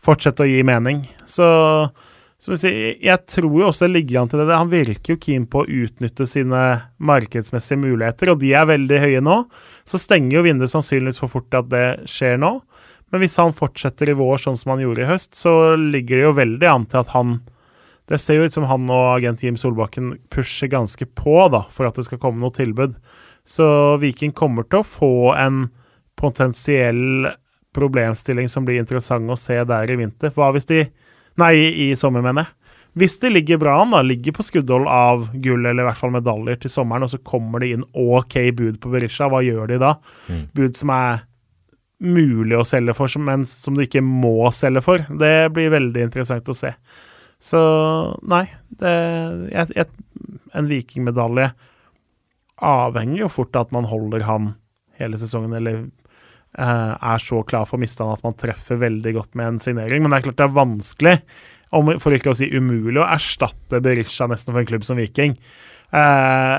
fortsette 0.00 0.46
å 0.46 0.48
gi 0.48 0.62
mening. 0.64 1.04
Så 1.28 1.44
så 2.38 2.54
jeg 2.54 3.18
tror 3.26 3.50
jo 3.50 3.66
også 3.66 3.88
det 3.88 3.96
ligger 3.96 4.20
an 4.20 4.28
til 4.30 4.44
det. 4.44 4.54
Han 4.54 4.70
virker 4.70 5.16
jo 5.16 5.18
keen 5.18 5.46
på 5.50 5.64
å 5.64 5.66
utnytte 5.66 6.22
sine 6.30 6.60
markedsmessige 7.02 7.80
muligheter, 7.82 8.30
og 8.30 8.38
de 8.38 8.52
er 8.54 8.68
veldig 8.70 9.00
høye 9.02 9.22
nå. 9.26 9.40
Så 9.82 9.98
stenger 9.98 10.38
jo 10.38 10.44
vinduet 10.46 10.70
sannsynligvis 10.70 11.18
for 11.18 11.32
fort 11.32 11.56
at 11.58 11.66
det 11.72 11.86
skjer 12.06 12.38
nå. 12.38 12.52
Men 13.10 13.24
hvis 13.24 13.38
han 13.40 13.56
fortsetter 13.56 14.12
i 14.12 14.16
vår 14.20 14.38
sånn 14.44 14.58
som 14.60 14.74
han 14.74 14.84
gjorde 14.84 15.02
i 15.02 15.08
høst, 15.08 15.32
så 15.34 15.74
ligger 15.80 16.20
det 16.20 16.26
jo 16.28 16.36
veldig 16.38 16.68
an 16.70 16.86
til 16.90 17.02
at 17.02 17.14
han 17.16 17.40
Det 18.08 18.16
ser 18.16 18.38
jo 18.38 18.46
ut 18.48 18.54
som 18.54 18.64
han 18.64 18.86
og 18.88 19.18
agent 19.18 19.42
Jim 19.44 19.56
Solbakken 19.60 20.14
pusher 20.32 20.70
ganske 20.72 21.04
på 21.12 21.42
da, 21.52 21.66
for 21.68 21.84
at 21.84 21.98
det 21.98 22.06
skal 22.06 22.16
komme 22.22 22.40
noe 22.40 22.54
tilbud. 22.56 22.94
Så 23.44 23.98
Viking 24.00 24.32
kommer 24.32 24.64
til 24.64 24.80
å 24.80 24.86
få 24.86 25.34
en 25.36 25.66
potensiell 26.16 27.28
problemstilling 27.76 28.48
som 28.48 28.64
blir 28.64 28.80
interessant 28.80 29.28
å 29.28 29.36
se 29.36 29.58
der 29.60 29.92
i 29.92 29.98
vinter. 30.00 30.32
Hva 30.32 30.48
hvis 30.56 30.70
de 30.70 30.86
Nei, 31.38 31.54
i 31.88 31.88
sommer, 31.98 32.24
mener 32.24 32.46
jeg. 32.46 32.54
Hvis 32.98 33.18
det 33.22 33.30
ligger 33.30 33.60
bra 33.62 33.76
an, 33.82 33.92
da, 33.94 34.00
ligger 34.02 34.34
på 34.34 34.42
skuddhold 34.42 34.88
av 34.90 35.28
gull 35.38 35.66
eller 35.66 35.84
i 35.84 35.86
hvert 35.86 36.00
fall 36.00 36.14
medaljer 36.14 36.58
til 36.64 36.72
sommeren, 36.72 37.04
og 37.06 37.12
så 37.12 37.20
kommer 37.22 37.62
det 37.62 37.72
inn 37.76 37.84
OK 37.92 38.38
bud 38.58 38.80
på 38.82 38.90
Berisha, 38.90 39.28
hva 39.30 39.42
gjør 39.44 39.70
de 39.70 39.78
da? 39.82 39.92
Mm. 40.26 40.40
Bud 40.56 40.78
som 40.78 40.92
er 40.96 41.20
mulig 41.98 42.58
å 42.58 42.66
selge 42.66 42.94
for, 42.94 43.12
men 43.22 43.44
som 43.48 43.76
du 43.76 43.84
ikke 43.84 44.02
må 44.04 44.50
selge 44.54 44.82
for. 44.86 45.04
Det 45.20 45.50
blir 45.54 45.72
veldig 45.74 46.08
interessant 46.08 46.50
å 46.50 46.56
se. 46.56 46.72
Så 47.38 47.60
nei, 48.26 48.46
det, 48.80 48.94
jeg, 49.52 49.76
jeg, 49.78 50.38
en 50.58 50.70
vikingmedalje 50.70 51.52
avhenger 52.66 53.20
jo 53.22 53.30
fort 53.30 53.54
av 53.54 53.68
at 53.68 53.76
man 53.76 53.86
holder 53.86 54.26
han 54.26 54.52
hele 54.98 55.18
sesongen, 55.20 55.54
eller 55.54 55.84
er 56.58 57.22
så 57.22 57.42
klar 57.46 57.68
for 57.68 57.80
misstand 57.80 58.16
at 58.16 58.24
man 58.26 58.36
treffer 58.38 58.80
veldig 58.80 59.12
godt 59.14 59.38
med 59.38 59.54
en 59.54 59.60
signering. 59.62 60.02
Men 60.02 60.12
det 60.12 60.18
er 60.18 60.26
klart 60.28 60.40
det 60.40 60.48
er 60.48 60.56
vanskelig, 60.56 61.14
for 61.70 62.16
ikke 62.16 62.32
å 62.32 62.38
si 62.38 62.48
umulig, 62.50 62.98
å 63.02 63.06
erstatte 63.06 63.82
Berisha 63.84 64.28
nesten 64.30 64.54
for 64.54 64.62
en 64.62 64.70
klubb 64.70 64.86
som 64.88 64.98
Viking. 64.98 65.36
Eh, 65.94 66.56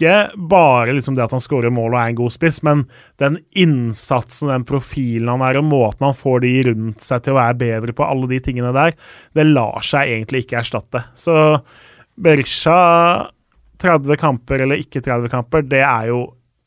ikke 0.00 0.30
bare 0.50 0.94
liksom 0.94 1.16
det 1.18 1.24
at 1.24 1.32
han 1.34 1.42
skårer 1.42 1.72
mål 1.74 1.96
og 1.96 1.98
er 2.00 2.12
en 2.12 2.18
god 2.20 2.34
spiss, 2.34 2.60
men 2.66 2.84
den 3.20 3.40
innsatsen, 3.58 4.52
den 4.52 4.66
profilen 4.68 5.32
han 5.32 5.42
er, 5.44 5.58
og 5.58 5.66
måten 5.66 6.06
han 6.06 6.16
får 6.16 6.44
de 6.44 6.52
rundt 6.70 7.02
seg 7.02 7.24
til 7.24 7.34
å 7.34 7.40
være 7.40 7.58
bedre 7.60 7.96
på, 7.96 8.06
alle 8.06 8.30
de 8.30 8.38
tingene 8.44 8.70
der, 8.76 8.94
det 9.36 9.48
lar 9.50 9.82
seg 9.86 10.14
egentlig 10.14 10.44
ikke 10.44 10.60
erstatte. 10.62 11.04
Så 11.18 11.34
Berisha 12.20 12.78
30 13.80 14.20
kamper 14.20 14.62
eller 14.62 14.80
ikke 14.80 15.02
30 15.02 15.32
kamper, 15.32 15.64
det 15.66 15.82
er 15.82 16.10
jo 16.12 16.22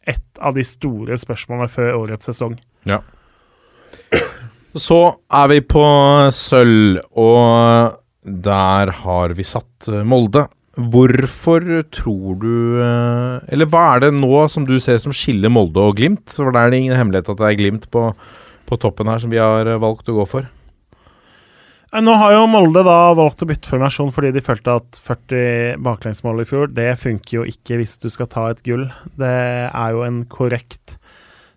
et 0.10 0.42
av 0.44 0.56
de 0.58 0.64
store 0.68 1.18
spørsmålene 1.20 1.72
før 1.72 2.00
årets 2.02 2.30
sesong. 2.32 2.58
Ja. 2.90 3.02
Så 4.74 5.00
er 5.30 5.50
vi 5.52 5.60
på 5.62 5.86
sølv, 6.34 7.00
og 7.14 8.00
der 8.24 8.92
har 9.04 9.36
vi 9.38 9.46
satt 9.46 9.90
eh, 9.92 10.04
Molde. 10.08 10.48
Hvorfor 10.74 11.62
tror 11.94 12.38
du 12.42 12.80
eh, 12.82 13.44
Eller 13.54 13.68
hva 13.70 13.84
er 13.94 14.08
det 14.08 14.16
nå 14.18 14.48
som 14.50 14.66
du 14.66 14.80
ser 14.82 14.98
som 15.04 15.14
skiller 15.14 15.52
Molde 15.54 15.84
og 15.84 16.00
Glimt? 16.00 16.26
For 16.34 16.50
det 16.50 16.64
er 16.64 16.78
ingen 16.80 16.98
hemmelighet 16.98 17.30
at 17.30 17.44
det 17.44 17.50
er 17.52 17.60
Glimt 17.60 17.86
på, 17.94 18.08
på 18.66 18.80
toppen 18.82 19.12
her 19.12 19.22
som 19.22 19.30
vi 19.34 19.42
har 19.42 19.70
eh, 19.70 19.82
valgt 19.82 20.10
å 20.10 20.18
gå 20.18 20.26
for. 20.32 20.50
Nå 21.94 22.14
har 22.18 22.32
jo 22.34 22.46
Molde 22.50 22.82
da 22.88 23.14
valgt 23.14 23.44
å 23.46 23.48
bytte 23.50 23.70
formasjon 23.70 24.10
fordi 24.16 24.32
de 24.34 24.42
følte 24.42 24.80
at 24.80 24.98
40 24.98 25.78
baklengsmål 25.86 26.42
i 26.42 26.48
fjor, 26.50 26.72
det 26.74 26.96
funker 26.98 27.36
jo 27.38 27.44
ikke 27.46 27.78
hvis 27.78 28.00
du 28.02 28.08
skal 28.10 28.30
ta 28.32 28.48
et 28.50 28.64
gull. 28.66 28.88
Det 29.20 29.34
er 29.70 29.94
jo 29.94 30.02
en 30.08 30.24
korrekt 30.26 30.98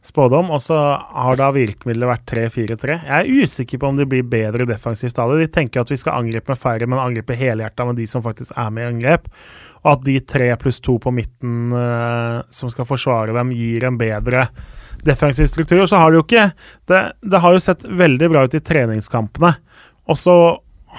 spådom. 0.06 0.50
Og 0.54 0.62
så 0.62 0.76
har 1.00 1.38
da 1.40 1.50
virkemidlet 1.54 2.10
vært 2.10 2.26
3-4-3. 2.30 2.98
Jeg 3.08 3.16
er 3.16 3.44
usikker 3.46 3.80
på 3.80 3.90
om 3.90 3.98
de 3.98 4.06
blir 4.08 4.26
bedre 4.28 4.68
defensivt 4.68 5.18
av 5.22 5.32
det. 5.32 5.46
De 5.46 5.52
tenker 5.58 5.82
at 5.82 5.92
vi 5.92 5.98
skal 6.00 6.20
angripe 6.20 6.52
med 6.52 6.60
færre, 6.60 6.88
men 6.88 7.02
angripe 7.02 7.36
helhjerta 7.38 7.88
med 7.88 7.98
de 8.00 8.06
som 8.10 8.24
faktisk 8.24 8.54
er 8.56 8.72
med 8.74 8.86
i 8.86 8.90
angrep. 8.94 9.28
Og 9.84 9.92
at 9.94 10.06
de 10.06 10.18
tre 10.34 10.50
pluss 10.60 10.82
to 10.84 10.98
på 11.02 11.12
midten 11.14 11.74
uh, 11.74 12.42
som 12.52 12.72
skal 12.72 12.88
forsvare 12.88 13.36
dem, 13.36 13.54
gir 13.56 13.86
en 13.86 13.98
bedre 14.00 14.48
defensiv 15.06 15.48
struktur. 15.50 15.82
Og 15.84 15.90
så 15.90 16.00
har 16.00 16.12
de 16.12 16.20
jo 16.20 16.26
ikke 16.26 16.50
det, 16.90 17.04
det 17.22 17.42
har 17.42 17.54
jo 17.54 17.62
sett 17.62 17.86
veldig 17.86 18.32
bra 18.32 18.46
ut 18.46 18.58
i 18.58 18.64
treningskampene. 18.72 19.56
Og 20.06 20.18
så 20.20 20.36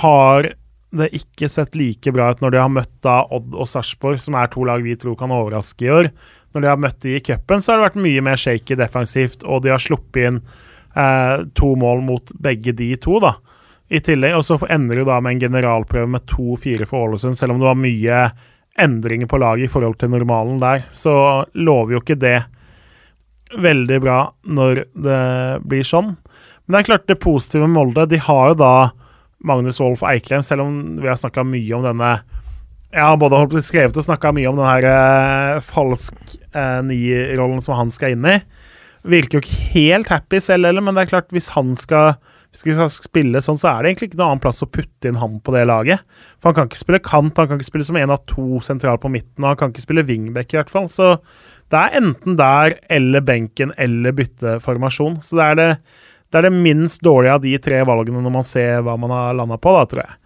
har 0.01 0.51
det 0.97 1.09
ikke 1.15 1.49
sett 1.51 1.75
like 1.75 2.11
bra 2.15 2.29
ut 2.31 2.41
når 2.41 2.53
de 2.53 2.61
har 2.61 2.71
møtt 2.71 2.93
da 3.03 3.19
Odd 3.35 3.55
og 3.55 3.67
Sarpsborg, 3.69 4.19
som 4.23 4.38
er 4.39 4.49
to 4.51 4.63
lag 4.67 4.84
vi 4.85 4.95
tror 4.99 5.17
kan 5.19 5.34
overraske 5.34 5.88
i 5.88 5.91
år. 5.93 6.09
Når 6.55 6.63
de 6.63 6.71
har 6.71 6.79
møtt 6.79 7.01
de 7.03 7.17
i 7.17 7.23
cupen, 7.23 7.61
så 7.61 7.73
har 7.73 7.81
det 7.81 7.89
vært 7.89 8.05
mye 8.07 8.23
mer 8.23 8.39
shaky 8.39 8.77
defensivt, 8.79 9.43
og 9.43 9.65
de 9.65 9.73
har 9.73 9.84
sluppet 9.84 10.29
inn 10.29 10.39
eh, 10.95 11.43
to 11.57 11.73
mål 11.79 12.03
mot 12.07 12.34
begge 12.39 12.75
de 12.77 12.93
to, 13.03 13.19
da. 13.23 13.35
I 13.88 14.01
tillegg, 14.03 14.35
Og 14.35 14.43
så 14.43 14.57
ender 14.67 14.99
du 14.99 15.07
da 15.07 15.19
med 15.23 15.38
en 15.38 15.45
generalprøve 15.45 16.09
med 16.11 16.25
2-4 16.27 16.88
for 16.88 17.07
Ålesund, 17.07 17.38
selv 17.39 17.53
om 17.53 17.61
det 17.61 17.69
var 17.69 17.79
mye 17.79 18.23
endringer 18.77 19.27
på 19.27 19.39
laget 19.39 19.67
i 19.67 19.71
forhold 19.71 19.97
til 19.97 20.11
normalen 20.11 20.59
der, 20.61 20.84
så 20.91 21.45
lover 21.55 21.95
jo 21.95 22.01
ikke 22.03 22.19
det 22.19 22.38
veldig 23.57 23.99
bra 24.03 24.17
når 24.43 24.84
det 24.91 25.21
blir 25.65 25.88
sånn. 25.88 26.17
Men 26.68 26.77
det 26.77 26.84
er 26.84 26.89
klart, 26.91 27.07
det 27.07 27.19
positive 27.23 27.68
med 27.68 27.77
Molde 27.77 28.03
De 28.11 28.19
har 28.19 28.52
jo 28.52 28.57
da 28.60 28.72
Magnus 29.48 29.80
Wolff 29.80 30.03
Eikrem, 30.03 30.44
selv 30.44 30.65
om 30.65 30.98
vi 30.99 31.07
har 31.07 31.18
snakka 31.19 31.45
mye 31.48 31.77
om 31.77 31.85
denne 31.85 32.18
har 32.95 33.18
både 33.19 33.39
holdt 33.39 33.65
skrevet 33.65 33.98
og 33.99 34.06
snakka 34.06 34.31
mye 34.35 34.48
om 34.49 34.60
den 34.60 34.68
her 34.68 34.88
eh, 34.88 35.60
falsk 35.65 36.15
eh, 36.56 36.80
nierrollen 36.88 37.61
som 37.64 37.77
han 37.77 37.91
skal 37.94 38.15
inn 38.15 38.26
i. 38.30 38.38
Virker 39.07 39.38
jo 39.38 39.44
ikke 39.44 39.68
helt 39.76 40.10
happy 40.11 40.39
selv 40.44 40.68
heller, 40.69 40.84
men 40.84 40.95
det 40.95 41.06
er 41.06 41.11
klart, 41.11 41.30
hvis 41.35 41.52
han 41.56 41.76
skal, 41.80 42.15
hvis 42.52 42.65
vi 42.65 42.76
skal 42.77 42.89
spille 42.91 43.44
sånn, 43.44 43.60
så 43.60 43.69
er 43.73 43.84
det 43.84 43.91
egentlig 43.91 44.11
ikke 44.11 44.22
noen 44.22 44.34
annen 44.34 44.44
plass 44.48 44.64
å 44.65 44.69
putte 44.72 45.11
inn 45.11 45.19
ham 45.22 45.38
på 45.44 45.53
det 45.56 45.68
laget. 45.69 46.03
For 46.39 46.49
han 46.49 46.57
kan 46.57 46.72
ikke 46.72 46.81
spille 46.81 47.03
kant, 47.03 47.38
han 47.38 47.52
kan 47.52 47.60
ikke 47.60 47.69
spille 47.69 47.88
som 47.88 47.99
en 47.99 48.15
av 48.15 48.23
to 48.31 48.64
sentral 48.65 48.99
på 49.03 49.11
midten, 49.14 49.44
og 49.44 49.52
han 49.52 49.61
kan 49.61 49.76
ikke 49.76 49.85
spille 49.85 50.07
wingback 50.07 50.56
i 50.56 50.61
hvert 50.61 50.73
fall. 50.73 50.89
Så 50.91 51.18
det 51.72 51.84
er 51.84 52.02
enten 52.02 52.39
der 52.39 52.80
eller 52.94 53.23
benken 53.27 53.76
eller 53.77 54.15
bytteformasjon. 54.15 55.19
Så 55.27 55.39
det 55.39 55.52
er 55.52 55.60
det 55.60 55.72
det 56.31 56.39
er 56.39 56.47
det 56.47 56.55
minst 56.55 57.03
dårlige 57.05 57.35
av 57.37 57.43
de 57.43 57.57
tre 57.63 57.81
valgene 57.87 58.21
når 58.23 58.33
man 58.33 58.47
ser 58.47 58.81
hva 58.85 58.97
man 58.99 59.13
har 59.15 59.37
landa 59.37 59.57
på, 59.61 59.73
da, 59.75 59.85
tror 59.91 60.03
jeg. 60.03 60.17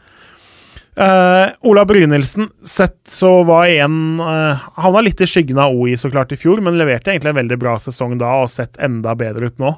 Uh, 0.91 1.48
Ola 1.72 1.86
Brynildsen 1.88 2.49
sett 2.68 2.98
så 3.07 3.30
var 3.48 3.69
en 3.72 4.19
uh, 4.19 4.60
Han 4.76 4.91
var 4.91 5.06
litt 5.06 5.22
i 5.23 5.28
skyggen 5.30 5.56
av 5.64 5.72
OI 5.72 5.94
så 5.98 6.11
klart 6.11 6.34
i 6.36 6.38
fjor, 6.40 6.60
men 6.60 6.76
leverte 6.76 7.14
egentlig 7.14 7.32
en 7.32 7.38
veldig 7.38 7.57
bra 7.61 7.78
sesong 7.80 8.18
da 8.19 8.34
og 8.41 8.52
sett 8.52 8.76
enda 8.76 9.14
bedre 9.15 9.48
ut 9.48 9.61
nå. 9.61 9.72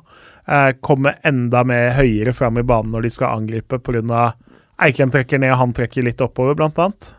Uh, 0.49 0.71
kommer 0.81 1.19
enda 1.21 1.61
mer 1.69 1.93
høyere 1.99 2.33
fram 2.33 2.57
i 2.57 2.65
banen 2.65 2.95
når 2.95 3.05
de 3.05 3.13
skal 3.13 3.37
angripe 3.37 3.77
pga. 3.85 4.31
Eikrem 4.81 5.13
trekker 5.13 5.43
ned 5.43 5.53
og 5.53 5.61
han 5.61 5.77
trekker 5.77 6.07
litt 6.07 6.23
oppover, 6.25 6.57
blant 6.57 6.81
annet. 6.81 7.13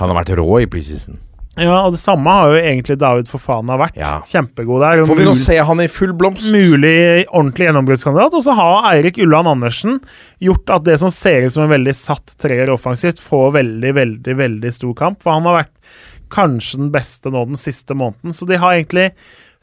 Han 0.00 0.10
har 0.10 0.18
vært 0.18 0.34
rå 0.40 0.50
i 0.64 0.68
preseason. 0.70 1.22
Ja, 1.58 1.78
og 1.84 1.94
det 1.96 2.00
samme 2.02 2.32
har 2.34 2.52
jo 2.52 2.60
egentlig 2.60 2.98
David 3.00 3.30
Fofana 3.30 3.78
vært. 3.80 3.96
Ja. 3.98 4.18
Kjempegod 4.26 4.82
der. 4.84 5.02
Får 5.08 5.18
vi 5.18 5.26
nå 5.26 5.34
se 5.40 5.56
han 5.70 5.82
i 5.82 5.88
full 5.90 6.14
blomst? 6.18 6.50
Mulig 6.54 7.26
ordentlig 7.26 7.68
gjennombruddskandidat. 7.68 8.36
Og 8.38 8.44
så 8.46 8.54
har 8.58 8.90
Eirik 8.92 9.18
Ulland 9.24 9.50
Andersen 9.50 9.98
gjort 10.44 10.70
at 10.76 10.86
det 10.86 10.98
som 11.02 11.12
ser 11.14 11.48
ut 11.48 11.56
som 11.56 11.66
en 11.66 11.74
veldig 11.74 11.96
satt 11.98 12.36
treer 12.40 12.70
offensivt, 12.72 13.22
får 13.22 13.52
veldig, 13.58 13.92
veldig, 13.98 14.38
veldig 14.44 14.72
stor 14.74 14.94
kamp. 15.02 15.20
For 15.24 15.34
han 15.34 15.48
har 15.50 15.62
vært 15.62 15.74
kanskje 16.32 16.82
den 16.84 16.90
beste 16.94 17.32
nå 17.32 17.44
den 17.48 17.60
siste 17.60 17.96
måneden. 17.98 18.36
Så 18.36 18.48
de 18.48 18.60
har 18.60 18.76
egentlig 18.76 19.10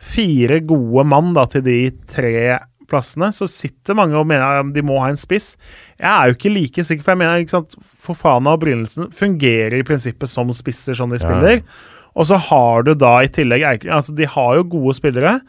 fire 0.01 0.59
gode 0.67 1.05
mann 1.07 1.33
da, 1.37 1.45
til 1.49 1.63
de 1.65 1.79
tre 2.11 2.59
plassene, 2.89 3.31
så 3.35 3.47
sitter 3.49 3.97
mange 3.97 4.17
og 4.19 4.27
mener 4.29 4.61
at 4.61 4.71
de 4.75 4.83
må 4.85 4.99
ha 5.01 5.09
en 5.11 5.19
spiss. 5.19 5.53
Jeg 5.99 6.09
er 6.11 6.29
jo 6.29 6.37
ikke 6.37 6.53
like 6.53 6.85
sikker, 6.87 7.05
for 7.05 7.15
jeg 7.15 7.21
mener 7.23 7.43
ikke 7.43 7.57
sant, 7.57 7.77
Fofana 8.05 8.55
og 8.55 8.63
Brynildsen 8.63 9.11
fungerer 9.15 9.79
i 9.79 9.85
prinsippet 9.87 10.31
som 10.31 10.51
spisser, 10.55 10.97
som 10.97 11.13
de 11.13 11.21
spiller. 11.21 11.61
Ja. 11.61 11.93
Og 12.15 12.29
så 12.29 12.39
har 12.39 12.85
du 12.87 12.93
da 12.95 13.17
i 13.25 13.31
tillegg 13.31 13.87
altså 13.91 14.13
De 14.15 14.27
har 14.29 14.53
jo 14.55 14.69
gode 14.77 14.95
spillere. 14.95 15.39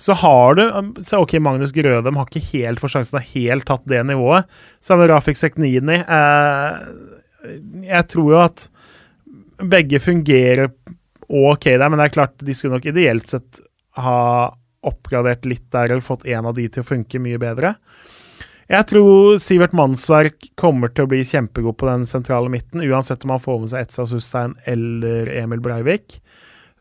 Så 0.00 0.16
har 0.20 0.56
du 0.56 0.62
så 1.04 1.22
Ok, 1.24 1.36
Magnus 1.40 1.74
Grødem 1.76 2.16
har 2.16 2.28
ikke 2.28 2.44
helt 2.52 2.80
for 2.80 2.92
sjansen 2.92 3.18
har 3.20 3.28
helt 3.34 3.66
tatt 3.68 3.84
det 3.88 4.02
nivået. 4.08 4.48
Samme 4.84 5.08
Rafik 5.10 5.36
Seknini. 5.40 6.00
Eh, 6.00 6.80
jeg 7.86 8.08
tror 8.12 8.32
jo 8.32 8.42
at 8.42 8.66
begge 9.62 10.00
fungerer 10.02 10.68
ok 11.26 11.64
der, 11.64 11.88
men 11.88 11.98
det 11.98 12.08
er 12.08 12.16
klart 12.16 12.44
de 12.44 12.54
skulle 12.54 12.76
nok 12.76 12.88
ideelt 12.90 13.28
sett 13.30 13.60
ha 13.96 14.52
oppgradert 14.88 15.46
litt 15.48 15.66
der 15.74 15.90
eller 15.90 16.04
fått 16.04 16.26
en 16.26 16.48
av 16.48 16.56
de 16.56 16.66
til 16.70 16.84
å 16.84 16.88
funke 16.88 17.20
mye 17.22 17.40
bedre. 17.42 17.76
Jeg 18.66 18.88
tror 18.90 19.36
Sivert 19.38 19.74
Mannsverk 19.78 20.48
kommer 20.58 20.90
til 20.90 21.06
å 21.06 21.10
bli 21.10 21.20
kjempegod 21.26 21.76
på 21.78 21.86
den 21.86 22.06
sentrale 22.10 22.50
midten, 22.50 22.82
uansett 22.82 23.22
om 23.22 23.36
han 23.36 23.42
får 23.42 23.60
med 23.62 23.70
seg 23.70 23.86
Etsa 23.86 24.06
Hussein 24.10 24.56
eller 24.66 25.30
Emil 25.38 25.62
Breivik. 25.62 26.18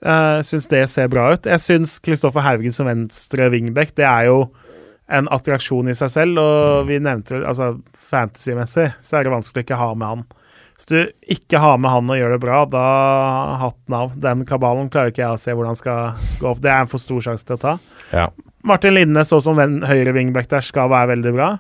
Jeg 0.06 0.40
uh, 0.42 0.46
syns 0.46 0.66
det 0.72 0.82
ser 0.92 1.12
bra 1.14 1.28
ut. 1.34 1.46
Jeg 1.46 1.62
syns 1.62 2.00
Kristoffer 2.04 2.44
Haugen 2.46 2.74
som 2.74 2.90
venstre 2.90 3.52
wingback, 3.54 3.94
det 3.98 4.06
er 4.10 4.32
jo 4.32 4.40
en 5.06 5.30
attraksjon 5.30 5.92
i 5.92 5.96
seg 5.98 6.10
selv, 6.10 6.42
og 6.42 6.90
vi 6.90 6.98
nevnte 6.98 7.38
altså 7.46 7.76
fantasy-messig 8.10 8.90
så 9.06 9.20
er 9.20 9.26
det 9.26 9.34
vanskelig 9.36 9.62
å 9.62 9.68
ikke 9.68 9.80
ha 9.80 9.92
med 9.94 10.10
han. 10.10 10.26
Hvis 10.76 10.90
du 10.90 10.98
ikke 11.32 11.60
har 11.64 11.78
med 11.80 11.94
han 11.94 12.10
og 12.12 12.18
gjør 12.20 12.34
det 12.36 12.42
bra, 12.44 12.64
da 12.68 12.86
hatten 13.62 13.96
av. 13.96 14.16
Den 14.20 14.44
kabalen 14.48 14.90
klarer 14.92 15.14
ikke 15.14 15.24
jeg 15.24 15.38
å 15.38 15.40
se 15.40 15.56
hvordan 15.56 15.78
skal 15.80 16.18
gå 16.42 16.50
opp. 16.50 16.60
Det 16.64 16.72
er 16.74 16.84
en 16.84 16.92
for 16.92 17.02
stor 17.02 17.24
sjanse 17.24 17.48
til 17.48 17.56
å 17.56 17.62
ta. 17.62 17.78
Ja. 18.12 18.26
Martin 18.66 18.98
Lindnes, 18.98 19.32
så 19.32 19.40
som 19.46 19.62
høyre 19.62 20.16
wingback 20.16 20.50
der, 20.52 20.66
skal 20.66 20.92
være 20.92 21.14
veldig 21.14 21.34
bra. 21.38 21.54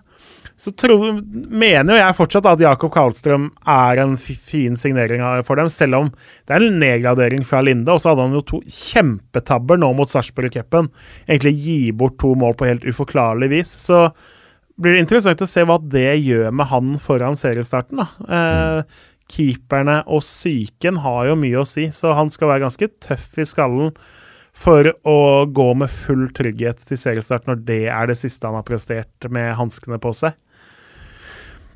Så 0.59 0.71
tror, 0.71 1.17
mener 1.51 1.97
jo 1.97 1.99
jeg 1.99 2.15
fortsatt 2.15 2.45
at 2.47 2.61
Jakob 2.63 2.91
Karlstrøm 2.93 3.49
er 3.71 3.99
en 4.03 4.13
fin 4.19 4.77
signering 4.79 5.23
for 5.47 5.59
dem, 5.59 5.67
selv 5.71 5.99
om 5.99 6.11
det 6.47 6.55
er 6.55 6.63
en 6.63 6.79
nedgradering 6.79 7.43
fra 7.47 7.59
Linde. 7.63 7.91
Og 7.91 7.99
så 7.99 8.11
hadde 8.11 8.27
han 8.27 8.37
jo 8.37 8.43
to 8.47 8.61
kjempetabber 8.63 9.79
nå 9.79 9.91
mot 9.95 10.11
Sarpsborg 10.11 10.51
i 10.51 10.55
cupen. 10.59 10.87
Egentlig 11.27 11.55
gi 11.59 11.79
bort 11.95 12.17
to 12.23 12.31
mål 12.39 12.55
på 12.55 12.69
helt 12.71 12.87
uforklarlig 12.87 13.51
vis. 13.51 13.75
Så 13.87 14.07
blir 14.81 14.95
det 14.95 15.05
interessant 15.05 15.41
å 15.41 15.47
se 15.49 15.63
hva 15.67 15.77
det 15.79 16.17
gjør 16.19 16.51
med 16.51 16.69
han 16.71 16.95
foran 17.01 17.37
seriestarten. 17.39 18.01
da. 18.01 18.07
Eh, 18.37 19.01
keeperne 19.31 20.01
og 20.05 20.21
psyken 20.21 20.99
har 21.01 21.31
jo 21.31 21.39
mye 21.39 21.63
å 21.63 21.67
si, 21.67 21.87
så 21.95 22.13
han 22.17 22.29
skal 22.29 22.51
være 22.51 22.67
ganske 22.67 22.91
tøff 23.01 23.39
i 23.41 23.47
skallen 23.47 23.95
for 24.55 24.87
å 25.03 25.45
gå 25.51 25.67
med 25.75 25.91
full 25.91 26.27
trygghet 26.35 26.85
til 26.87 26.99
seriestart 26.99 27.47
når 27.49 27.63
det 27.67 27.83
er 27.91 28.07
det 28.07 28.15
siste 28.19 28.47
han 28.47 28.55
har 28.55 28.67
prestert 28.67 29.27
med 29.31 29.55
hanskene 29.59 29.99
på 29.99 30.13
seg. 30.15 30.37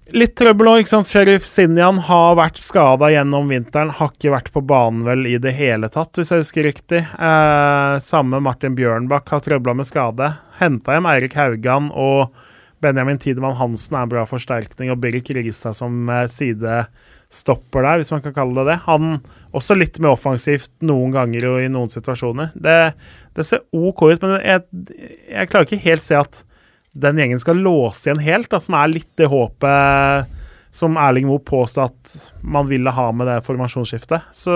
Litt 0.10 0.34
trøbbel 0.40 0.72
òg, 0.72 0.80
ikke 0.82 0.90
sant. 0.96 1.10
Sheriff 1.10 1.44
Sinjan 1.46 2.00
har 2.08 2.38
vært 2.40 2.58
skada 2.58 3.12
gjennom 3.14 3.52
vinteren. 3.52 3.92
Har 3.94 4.10
ikke 4.16 4.32
vært 4.34 4.50
på 4.56 4.64
banen 4.66 5.04
vel 5.06 5.28
i 5.30 5.36
det 5.42 5.54
hele 5.60 5.90
tatt, 5.94 6.18
hvis 6.18 6.32
jeg 6.34 6.42
husker 6.42 6.66
riktig. 6.66 7.02
Eh, 7.06 7.98
samme 8.02 8.40
Martin 8.42 8.78
Bjørnbakk 8.78 9.30
har 9.30 9.44
trøbla 9.46 9.76
med 9.78 9.90
skade. 9.90 10.32
Henta 10.58 10.96
hjem 10.98 11.10
Eirik 11.12 11.38
Haugan 11.38 11.92
og 11.94 12.34
Benjamin 12.84 13.20
Tidemann 13.20 13.58
Hansen 13.60 13.98
er 13.98 14.06
en 14.06 14.12
bra 14.12 14.26
forsterkning, 14.28 14.92
og 14.94 15.00
Birk 15.04 15.32
Risa 15.36 15.74
som 15.76 16.10
eh, 16.10 16.26
sidestopper 16.32 17.86
der, 17.86 18.02
hvis 18.02 18.12
man 18.14 18.24
kan 18.26 18.36
kalle 18.36 18.62
det 18.62 18.74
det. 18.74 18.78
Han 18.88 19.20
også 19.56 19.78
litt 19.78 20.00
mer 20.00 20.16
offensivt 20.16 20.72
noen 20.86 21.16
ganger 21.16 21.50
og 21.52 21.64
i 21.64 21.72
noen 21.72 21.92
situasjoner. 21.94 22.54
Det, 22.56 22.78
det 23.36 23.48
ser 23.48 23.66
OK 23.76 24.06
ut, 24.08 24.24
men 24.24 24.38
jeg, 24.40 24.66
jeg, 25.28 25.52
klarer 25.52 25.68
ikke 25.68 25.84
helt 25.90 26.06
se 26.06 26.20
at 26.20 26.44
den 27.00 27.20
gjengen 27.22 27.42
skal 27.42 27.60
låse 27.62 28.08
igjen 28.08 28.24
helt, 28.24 28.50
da, 28.52 28.60
som 28.64 28.76
er 28.80 28.92
litt 28.92 29.12
det 29.20 29.30
håpet 29.30 30.38
som 30.76 30.98
Erling 31.02 31.28
Moe 31.30 31.42
påstod 31.42 31.90
at 31.90 32.32
man 32.46 32.68
ville 32.70 32.92
ha 32.94 33.08
med 33.16 33.30
det 33.30 33.40
formasjonsskiftet. 33.46 34.30
Så 34.36 34.54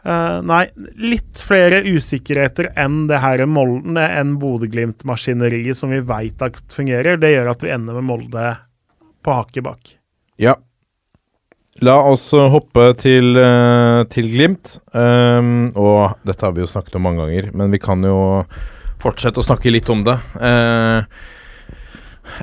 Uh, 0.00 0.40
nei, 0.46 0.64
litt 0.96 1.42
flere 1.44 1.82
usikkerheter 1.84 2.70
enn 2.80 3.04
det 3.10 3.20
her 3.20 3.42
Molde, 3.44 4.00
enn 4.00 4.38
Bodø-Glimt-maskineriet 4.40 5.76
som 5.76 5.92
vi 5.92 6.00
veit 6.00 6.40
at 6.44 6.60
fungerer. 6.72 7.20
Det 7.20 7.34
gjør 7.34 7.52
at 7.52 7.64
vi 7.66 7.72
ender 7.74 7.98
med 7.98 8.08
Molde 8.08 8.46
på 9.20 9.36
hakket 9.36 9.66
bak. 9.66 9.94
Ja. 10.40 10.56
La 11.84 11.98
oss 12.10 12.30
hoppe 12.32 12.90
til, 13.00 13.36
uh, 13.36 14.06
til 14.12 14.30
Glimt. 14.32 14.78
Um, 14.96 15.70
og 15.76 16.16
dette 16.28 16.48
har 16.48 16.56
vi 16.56 16.64
jo 16.64 16.70
snakket 16.70 16.96
om 16.96 17.04
mange 17.08 17.24
ganger, 17.24 17.52
men 17.56 17.72
vi 17.72 17.80
kan 17.82 18.04
jo 18.04 18.18
fortsette 19.00 19.40
å 19.40 19.46
snakke 19.46 19.72
litt 19.72 19.88
om 19.92 20.02
det. 20.04 20.16
Uh, 20.40 21.04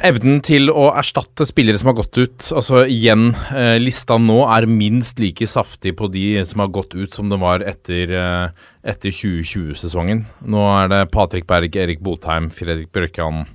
Evnen 0.05 0.41
til 0.45 0.72
å 0.72 0.88
erstatte 0.97 1.47
spillere 1.49 1.80
som 1.80 1.91
har 1.91 1.97
gått 1.99 2.18
ut. 2.19 2.38
Altså 2.57 2.84
igjen, 2.85 3.31
eh, 3.55 3.77
lista 3.81 4.18
nå 4.22 4.39
er 4.45 4.68
minst 4.69 5.19
like 5.19 5.47
saftig 5.49 5.95
på 5.97 6.09
de 6.11 6.45
som 6.45 6.64
har 6.64 6.72
gått 6.73 6.95
ut, 6.95 7.14
som 7.14 7.30
det 7.30 7.39
var 7.41 7.65
etter, 7.65 8.11
eh, 8.11 8.49
etter 8.84 9.11
2020-sesongen. 9.11 10.26
Nå 10.45 10.64
er 10.84 10.88
det 10.93 11.11
Patrick 11.11 11.47
Berg, 11.47 11.76
Erik 11.76 12.01
Botheim, 12.01 12.49
Fredrik 12.49 12.91
Bjørkan, 12.91 13.47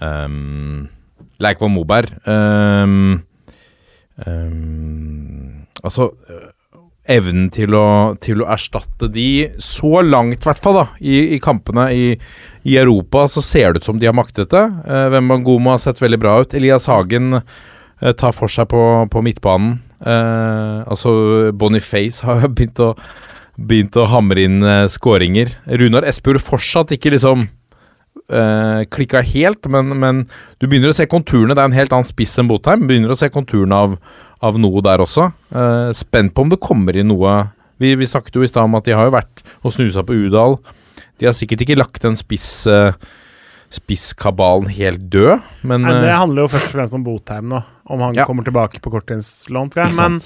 um, 0.00 0.88
Leikvoll 1.40 1.70
Moberg. 1.70 2.12
Um, 2.26 3.22
um, 4.26 5.66
altså 5.82 6.12
evnen 7.10 7.50
til 7.52 7.74
å, 7.76 7.86
til 8.22 8.42
å, 8.42 8.48
erstatte 8.54 9.10
de 9.12 9.50
så 9.62 10.00
langt, 10.04 10.40
i 10.40 10.48
hvert 10.48 10.62
fall, 10.62 10.78
da, 10.80 10.84
i, 11.00 11.36
i 11.36 11.40
kampene 11.42 11.88
i, 11.92 12.04
i, 12.64 12.76
Europa, 12.80 13.26
så 13.28 13.42
ser 13.44 13.74
det 13.74 13.82
ut 13.82 13.88
som 13.90 14.00
de 14.00 14.08
har 14.08 14.16
maktet 14.16 14.52
det. 14.54 14.64
Eh, 14.88 15.08
Wembangoma 15.12 15.76
har 15.76 15.84
sett 15.84 16.00
veldig 16.02 16.20
bra 16.22 16.38
ut. 16.40 16.56
Elias 16.56 16.88
Hagen 16.88 17.40
eh, 17.40 18.14
tar 18.16 18.32
for 18.36 18.52
seg 18.52 18.70
på, 18.72 18.82
på 19.12 19.24
midtbanen. 19.24 19.78
Eh, 20.04 20.78
altså 20.88 21.52
Boniface 21.52 22.24
har 22.24 22.48
begynt 22.56 22.80
å, 22.82 22.94
begynt 23.56 24.00
å 24.00 24.08
hamre 24.10 24.48
inn 24.48 24.62
eh, 24.64 24.86
skåringer. 24.92 25.52
Runar 25.84 26.08
Espejord 26.08 26.44
fortsatt 26.44 26.96
ikke 26.96 27.14
liksom 27.14 27.48
eh, 28.32 28.84
klikka 28.92 29.24
helt, 29.24 29.66
men, 29.70 29.96
men, 30.00 30.22
du 30.60 30.68
begynner 30.68 30.94
å 30.94 30.96
se 30.96 31.08
konturene. 31.10 31.56
Det 31.56 31.64
er 31.64 31.72
en 31.72 31.80
helt 31.80 31.96
annen 31.96 32.08
spiss 32.08 32.38
enn 32.40 32.50
Botheim. 32.50 32.86
Begynner 32.88 33.12
å 33.14 33.18
se 33.18 33.32
konturene 33.32 33.82
av 33.86 33.98
av 34.44 34.60
noe 34.60 34.82
der 34.84 35.02
også. 35.04 35.28
Uh, 35.54 35.90
spent 35.96 36.34
på 36.34 36.44
om 36.44 36.52
det 36.52 36.62
kommer 36.62 36.96
inn 36.98 37.10
noe 37.12 37.34
Vi, 37.80 37.94
vi 37.98 38.08
snakket 38.08 38.36
jo 38.38 38.44
i 38.44 38.50
stad 38.50 38.68
om 38.68 38.76
at 38.78 38.86
de 38.86 38.94
har 38.96 39.08
jo 39.08 39.16
vært 39.16 39.44
og 39.64 39.74
snusa 39.74 40.04
på 40.06 40.16
Udal. 40.26 40.58
De 41.18 41.28
har 41.28 41.34
sikkert 41.36 41.64
ikke 41.64 41.78
lagt 41.78 42.02
den 42.04 42.18
spiss 42.18 42.66
uh, 42.70 42.94
spisskabalen 43.74 44.68
helt 44.70 45.08
død, 45.10 45.42
men 45.66 45.82
Nei, 45.82 45.96
Det 46.04 46.12
handler 46.14 46.44
jo 46.44 46.50
først 46.52 46.68
og 46.68 46.74
fremst 46.76 46.94
om 46.94 47.02
Botheim 47.02 47.48
nå, 47.50 47.58
om 47.90 48.04
han 48.04 48.14
ja. 48.14 48.26
kommer 48.28 48.46
tilbake 48.46 48.78
på 48.78 48.92
korttidslån, 48.92 49.72
tror 49.72 49.88
jeg. 49.88 49.96
Men 49.98 50.20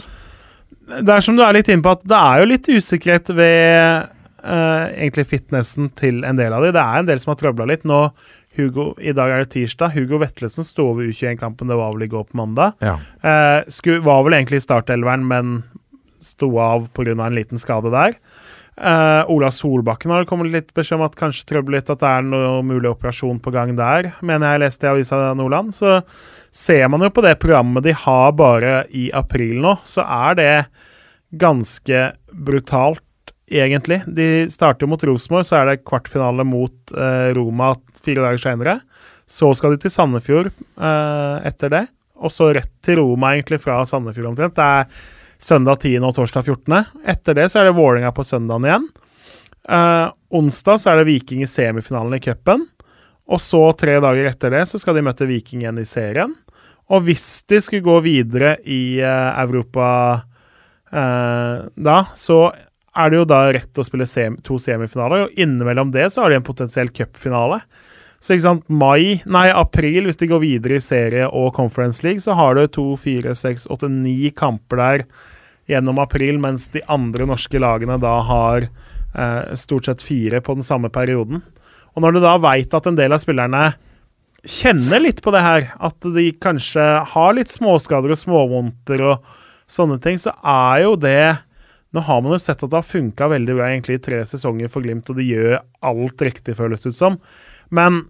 det 1.07 1.15
er 1.15 1.25
som 1.25 1.39
du 1.39 1.41
er 1.47 1.57
litt 1.57 1.71
inne 1.73 1.85
på, 1.85 1.95
at 1.97 2.05
det 2.05 2.19
er 2.19 2.43
jo 2.43 2.51
litt 2.51 2.69
usikkerhet 2.69 3.33
ved 3.39 4.11
uh, 4.49 4.89
egentlig 4.97 5.29
fitnessen 5.29 5.93
til 5.99 6.25
en 6.27 6.39
del 6.41 6.55
av 6.57 6.65
de. 6.65 6.73
Det 6.75 6.83
er 6.83 7.03
en 7.03 7.09
del 7.11 7.21
som 7.23 7.35
har 7.35 7.41
trøbla 7.43 7.69
litt. 7.69 7.87
Nå 7.89 8.09
Hugo, 8.59 8.91
I 8.99 9.13
dag 9.15 9.31
er 9.31 9.45
det 9.45 9.53
tirsdag. 9.53 9.93
Hugo 9.95 10.19
Vetlesen 10.19 10.67
sto 10.67 10.89
over 10.91 11.07
U21-kampen. 11.07 11.71
Det 11.71 11.77
var 11.79 11.93
vel 11.95 12.09
i 12.09 12.11
går 12.11 12.25
på 12.27 12.41
mandag. 12.41 12.75
Ja. 12.83 12.97
Uh, 13.23 13.61
sku, 13.71 13.99
var 14.03 14.25
vel 14.27 14.35
egentlig 14.41 14.63
i 14.63 14.67
startelveren, 14.67 15.29
men 15.29 15.61
sto 16.25 16.51
av 16.59 16.89
pga. 16.97 17.15
en 17.15 17.37
liten 17.37 17.61
skade 17.61 17.93
der. 17.95 18.19
Uh, 18.79 19.27
Ola 19.31 19.51
Solbakken 19.51 20.11
har 20.15 20.27
kommet 20.27 20.53
litt 20.53 20.69
beskjed 20.75 21.01
om 21.01 21.07
at 21.09 21.17
kanskje 21.19 21.49
trøbbel 21.51 21.75
litt 21.79 21.89
at 21.91 21.99
det 21.99 22.11
er 22.11 22.27
noe 22.27 22.61
mulig 22.63 22.91
operasjon 22.93 23.41
på 23.43 23.51
gang 23.55 23.75
der, 23.79 24.13
mener 24.23 24.55
jeg 24.55 24.63
leste 24.63 24.87
i 24.87 24.91
Avisa 24.93 25.19
Nordland. 25.39 25.75
Så 25.75 26.01
ser 26.55 26.87
man 26.91 27.03
jo 27.03 27.11
på 27.15 27.25
det 27.27 27.37
programmet 27.43 27.87
de 27.87 27.95
har 27.95 28.31
bare 28.39 28.85
i 28.95 29.09
april 29.15 29.59
nå, 29.65 29.77
så 29.83 30.07
er 30.07 30.39
det 30.39 30.53
ganske 31.39 32.05
brutalt 32.33 33.03
egentlig. 33.51 34.03
De 34.07 34.47
starter 34.53 34.89
mot 34.91 35.05
Rosenborg, 35.05 35.47
så 35.49 35.61
er 35.61 35.71
det 35.71 35.85
kvartfinale 35.89 36.47
mot 36.47 36.93
eh, 36.95 37.29
Roma 37.37 37.75
fire 38.05 38.25
dager 38.25 38.43
seinere. 38.43 38.79
Så 39.29 39.51
skal 39.57 39.75
de 39.75 39.83
til 39.83 39.93
Sandefjord 39.93 40.51
eh, 40.51 41.37
etter 41.49 41.73
det, 41.75 41.85
og 42.19 42.33
så 42.33 42.51
rett 42.57 42.73
til 42.85 43.01
Roma 43.03 43.35
egentlig 43.35 43.61
fra 43.63 43.81
Sandefjord 43.89 44.33
omtrent. 44.33 44.57
Det 44.57 44.65
er 44.65 44.89
søndag 45.39 45.83
10. 45.83 46.01
og 46.09 46.17
torsdag 46.17 46.49
14. 46.49 46.81
Etter 47.15 47.39
det 47.39 47.47
så 47.53 47.61
er 47.61 47.69
det 47.69 47.77
Vålerenga 47.79 48.15
på 48.17 48.27
søndagen 48.27 48.67
igjen. 48.69 48.89
Eh, 49.69 50.07
onsdag 50.35 50.81
så 50.81 50.93
er 50.93 51.01
det 51.01 51.09
Viking 51.11 51.45
i 51.45 51.51
semifinalen 51.51 52.17
i 52.19 52.23
cupen. 52.25 52.67
Og 53.29 53.41
så 53.45 53.61
tre 53.77 53.99
dager 54.01 54.31
etter 54.31 54.55
det 54.55 54.65
så 54.71 54.81
skal 54.81 54.97
de 54.97 55.05
møte 55.05 55.29
Viking 55.29 55.63
igjen 55.63 55.81
i 55.83 55.89
serien. 55.89 56.33
Og 56.89 57.05
hvis 57.05 57.43
de 57.51 57.61
skulle 57.61 57.85
gå 57.85 57.99
videre 58.01 58.55
i 58.65 58.97
uh, 59.05 59.37
Europa 59.43 59.89
uh, 60.89 61.67
da, 61.77 61.99
så 62.17 62.39
er 62.99 63.11
det 63.11 63.21
jo 63.21 63.29
da 63.29 63.45
rett 63.55 63.79
å 63.79 63.87
spille 63.87 64.07
sem 64.09 64.37
to 64.47 64.59
semifinaler. 64.63 65.27
Og 65.27 65.39
innimellom 65.41 65.93
det 65.95 66.09
så 66.13 66.25
har 66.25 66.33
de 66.33 66.41
en 66.41 66.47
potensiell 66.47 66.91
cupfinale. 66.95 67.61
Så 68.19 68.35
ikke 68.35 68.47
sant, 68.49 68.65
mai, 68.67 69.21
nei, 69.31 69.47
april, 69.55 70.09
hvis 70.09 70.19
de 70.19 70.31
går 70.33 70.43
videre 70.43 70.79
i 70.79 70.83
serie 70.83 71.29
og 71.31 71.53
Conference 71.55 72.03
League, 72.03 72.23
så 72.25 72.35
har 72.35 72.59
du 72.59 72.65
to, 72.67 72.87
fire, 72.99 73.35
seks, 73.39 73.69
åtte, 73.71 73.91
ni 73.93 74.33
kamper 74.35 74.83
der 74.83 75.05
gjennom 75.71 76.01
april, 76.03 76.41
mens 76.43 76.67
de 76.75 76.83
andre 76.91 77.29
norske 77.29 77.61
lagene 77.63 77.99
da 78.03 78.17
har 78.27 78.67
eh, 78.67 79.55
stort 79.59 79.87
sett 79.87 80.03
fire 80.03 80.43
på 80.43 80.59
den 80.59 80.67
samme 80.67 80.91
perioden. 80.91 81.45
Og 81.95 82.03
når 82.03 82.17
du 82.17 82.25
da 82.25 82.35
veit 82.43 82.75
at 82.75 82.89
en 82.89 82.99
del 82.99 83.15
av 83.15 83.23
spillerne 83.23 83.69
kjenner 84.49 85.03
litt 85.03 85.23
på 85.23 85.31
det 85.35 85.45
her, 85.45 85.69
at 85.79 86.11
de 86.15 86.31
kanskje 86.43 86.87
har 87.13 87.37
litt 87.37 87.53
småskader 87.53 88.15
og 88.15 88.19
småvondter 88.19 89.05
og 89.13 89.31
sånne 89.71 89.99
ting, 90.03 90.19
så 90.19 90.35
er 90.43 90.89
jo 90.89 90.97
det 90.99 91.23
Nå 91.97 92.05
har 92.05 92.21
man 92.21 92.35
jo 92.35 92.41
sett 92.43 92.63
at 92.63 92.69
det 92.69 92.77
har 92.77 92.87
funka 92.87 93.31
veldig 93.33 93.57
bra 93.57 93.71
egentlig 93.71 93.99
i 93.99 94.05
tre 94.05 94.21
sesonger 94.29 94.71
for 94.73 94.85
Glimt, 94.85 95.09
og 95.09 95.19
de 95.19 95.25
gjør 95.31 95.59
alt 95.89 96.25
riktig, 96.27 96.57
føles 96.59 96.85
det 96.85 96.93
ut 96.93 96.99
som. 96.99 97.19
Men 97.73 98.03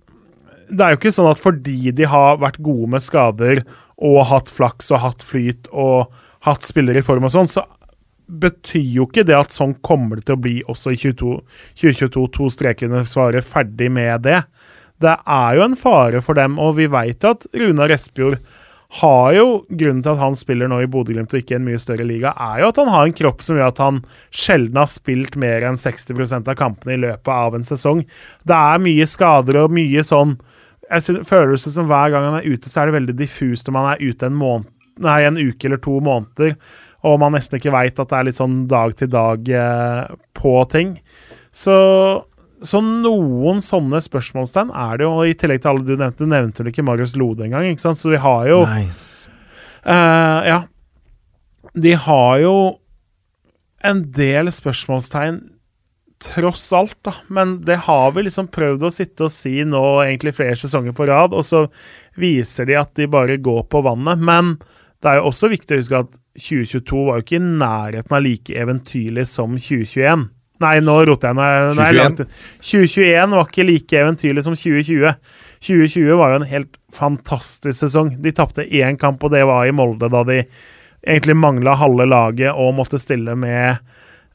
det 0.69 0.85
er 0.85 0.93
jo 0.93 1.01
ikke 1.01 1.15
sånn 1.15 1.31
at 1.31 1.41
fordi 1.41 1.93
de 1.97 2.09
har 2.11 2.41
vært 2.43 2.61
gode 2.65 2.91
med 2.93 3.05
skader 3.05 3.63
og 4.05 4.21
hatt 4.31 4.51
flaks 4.53 4.91
og 4.93 5.03
hatt 5.05 5.25
flyt 5.27 5.71
og 5.73 6.11
hatt 6.47 6.67
spillere 6.67 7.01
i 7.01 7.07
form 7.07 7.27
og 7.27 7.35
sånn, 7.35 7.51
så 7.51 7.65
betyr 8.29 8.91
jo 8.99 9.07
ikke 9.09 9.25
det 9.27 9.37
at 9.39 9.55
sånn 9.55 9.79
kommer 9.85 10.19
det 10.19 10.29
til 10.29 10.37
å 10.37 10.43
bli 10.45 10.57
også 10.69 10.93
i 10.93 10.99
22, 11.01 11.39
2022. 11.81 12.27
To 12.37 12.49
streker 12.53 12.91
under 12.91 13.07
svaret, 13.09 13.47
ferdig 13.47 13.89
med 13.95 14.27
det. 14.27 14.43
Det 15.01 15.15
er 15.17 15.57
jo 15.57 15.65
en 15.65 15.79
fare 15.79 16.21
for 16.25 16.37
dem, 16.37 16.59
og 16.61 16.77
vi 16.77 16.91
veit 16.93 17.25
at 17.25 17.47
Runar 17.57 17.95
Espejord 17.95 18.43
har 18.89 19.33
jo 19.37 19.49
Grunnen 19.69 20.01
til 20.01 20.15
at 20.15 20.21
han 20.23 20.37
spiller 20.39 20.71
nå 20.71 20.79
i 20.81 20.89
Bodø-Glimt 20.89 21.35
og 21.35 21.43
ikke 21.43 21.55
i 21.55 21.59
en 21.59 21.67
mye 21.67 21.81
større 21.81 22.07
liga, 22.09 22.33
er 22.33 22.63
jo 22.63 22.71
at 22.71 22.79
han 22.81 22.89
har 22.93 23.05
en 23.05 23.17
kropp 23.19 23.45
som 23.45 23.59
gjør 23.59 23.73
at 23.73 23.83
han 23.85 23.99
sjelden 24.33 24.81
har 24.81 24.89
spilt 24.89 25.37
mer 25.41 25.67
enn 25.69 25.77
60% 25.81 26.49
av 26.49 26.57
kampene 26.57 26.97
i 26.97 27.03
løpet 27.03 27.29
av 27.35 27.59
en 27.59 27.69
sesong. 27.69 28.01
Det 28.49 28.57
er 28.57 28.81
mye 28.81 29.09
skader 29.09 29.61
og 29.61 29.77
mye 29.77 30.05
sånn 30.07 30.39
jeg 30.89 31.25
føler 31.29 31.53
det 31.53 31.73
som 31.73 31.89
hver 31.89 32.13
gang 32.15 32.27
han 32.31 32.39
er 32.39 32.49
ute, 32.49 32.71
så 32.71 32.81
er 32.81 32.89
det 32.89 32.97
veldig 32.97 33.17
diffust 33.19 33.69
om 33.69 33.77
han 33.77 33.91
er 33.93 34.05
ute 34.09 34.29
en, 34.29 34.39
måned, 34.39 34.71
nei, 35.05 35.19
en 35.27 35.37
uke 35.37 35.69
eller 35.69 35.81
to 35.85 35.99
måneder, 36.05 36.55
og 37.07 37.19
man 37.23 37.37
nesten 37.37 37.59
ikke 37.59 37.75
veit 37.75 38.01
at 38.01 38.09
det 38.11 38.19
er 38.19 38.29
litt 38.29 38.39
sånn 38.39 38.63
dag 38.71 38.95
til 38.99 39.11
dag 39.13 39.51
eh, 39.53 40.17
på 40.39 40.55
ting. 40.73 40.97
Så 41.55 41.77
så 42.63 42.81
noen 42.83 43.61
sånne 43.63 44.01
spørsmålstegn 44.03 44.73
er 44.75 44.99
det 44.99 45.07
jo. 45.07 45.13
Og 45.21 45.31
i 45.31 45.37
tillegg 45.39 45.63
til 45.63 45.73
alle 45.73 45.87
du 45.87 45.95
nevnte, 45.99 46.27
nevnte 46.27 46.65
vel 46.65 46.73
ikke 46.73 46.87
Marius 46.87 47.15
Lode 47.19 47.47
engang, 47.47 47.69
ikke 47.71 47.85
sant? 47.85 48.01
Så 48.01 48.11
vi 48.11 48.21
har 48.23 48.49
jo 48.51 48.65
Nice. 48.67 49.29
uh, 49.87 50.43
Ja. 50.49 50.59
De 51.79 51.93
har 51.95 52.39
jo 52.43 52.57
en 53.87 54.03
del 54.17 54.51
spørsmålstegn 54.51 55.39
tross 56.19 56.73
alt, 56.75 56.97
da. 57.07 57.13
Men 57.31 57.61
det 57.65 57.77
har 57.87 58.11
vi 58.17 58.25
liksom 58.27 58.49
prøvd 58.51 58.89
å 58.89 58.91
sitte 58.91 59.29
og 59.29 59.31
si 59.31 59.61
nå 59.63 59.83
egentlig 60.03 60.35
flere 60.41 60.59
sesonger 60.59 60.97
på 60.97 61.07
rad, 61.07 61.37
og 61.37 61.47
så 61.47 61.69
viser 62.19 62.67
de 62.67 62.75
at 62.81 62.91
de 62.99 63.07
bare 63.07 63.39
går 63.39 63.69
på 63.71 63.85
vannet. 63.87 64.19
Men 64.19 64.57
det 64.99 65.13
er 65.13 65.21
jo 65.21 65.29
også 65.31 65.53
viktig 65.53 65.77
å 65.77 65.83
huske 65.83 66.03
at 66.03 66.17
2022 66.39 67.05
var 67.07 67.21
jo 67.21 67.27
ikke 67.27 67.39
i 67.39 67.45
nærheten 67.45 68.19
av 68.19 68.25
like 68.25 68.59
eventyrlig 68.65 69.27
som 69.31 69.55
2021. 69.59 70.27
Nei, 70.63 70.79
nå 70.83 70.95
roter 71.07 71.31
jeg. 71.31 71.39
Nå 71.39 71.45
er, 71.45 71.69
nå 71.69 71.85
er 71.85 71.93
2021. 71.93 71.99
langt- 71.99 72.41
2021 72.71 73.37
var 73.39 73.47
ikke 73.53 73.67
like 73.69 74.01
eventyrlig 74.01 74.43
som 74.47 74.57
2020. 74.59 75.13
2020 75.69 76.17
var 76.19 76.33
jo 76.33 76.41
en 76.41 76.51
helt 76.51 76.81
fantastisk 76.95 77.79
sesong. 77.79 78.17
De 78.23 78.33
tapte 78.35 78.67
én 78.67 78.99
kamp, 78.99 79.23
og 79.23 79.35
det 79.35 79.45
var 79.47 79.67
i 79.67 79.75
Molde, 79.75 80.11
da 80.11 80.25
de 80.27 80.43
egentlig 81.07 81.37
mangla 81.39 81.77
halve 81.79 82.09
laget 82.11 82.51
og 82.59 82.75
måtte 82.75 82.99
stille 82.99 83.37
med 83.39 83.79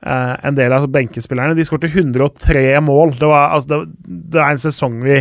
eh, 0.06 0.34
en 0.48 0.56
del 0.56 0.72
av 0.76 0.88
benkespillerne. 0.92 1.56
De 1.58 1.66
skåret 1.68 1.92
103 1.92 2.80
mål. 2.88 3.18
Det, 3.20 3.28
var, 3.28 3.52
altså, 3.58 3.84
det, 3.84 4.22
det 4.34 4.42
er 4.42 4.56
en 4.56 4.64
sesong 4.64 5.02
vi 5.04 5.20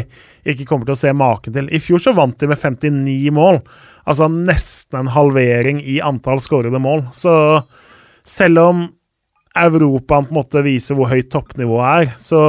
ikke 0.55 0.66
kommer 0.70 0.87
til 0.87 0.97
å 0.97 1.03
se 1.03 1.12
maken 1.15 1.55
til. 1.55 1.70
I 1.70 1.83
fjor 1.83 2.03
så 2.03 2.15
vant 2.16 2.39
de 2.39 2.51
med 2.51 2.62
59 2.62 3.31
mål. 3.35 3.62
Altså 4.07 4.31
nesten 4.31 5.03
en 5.03 5.12
halvering 5.15 5.83
i 5.83 6.01
antall 6.03 6.43
skårede 6.43 6.79
mål. 6.83 7.09
Så 7.15 7.35
selv 8.27 8.62
om 8.62 8.83
Europa 9.59 10.20
på 10.23 10.23
en 10.23 10.37
måte 10.37 10.62
viser 10.65 10.97
hvor 10.97 11.11
høyt 11.12 11.31
toppnivået 11.33 11.91
er, 11.91 12.15
så 12.23 12.43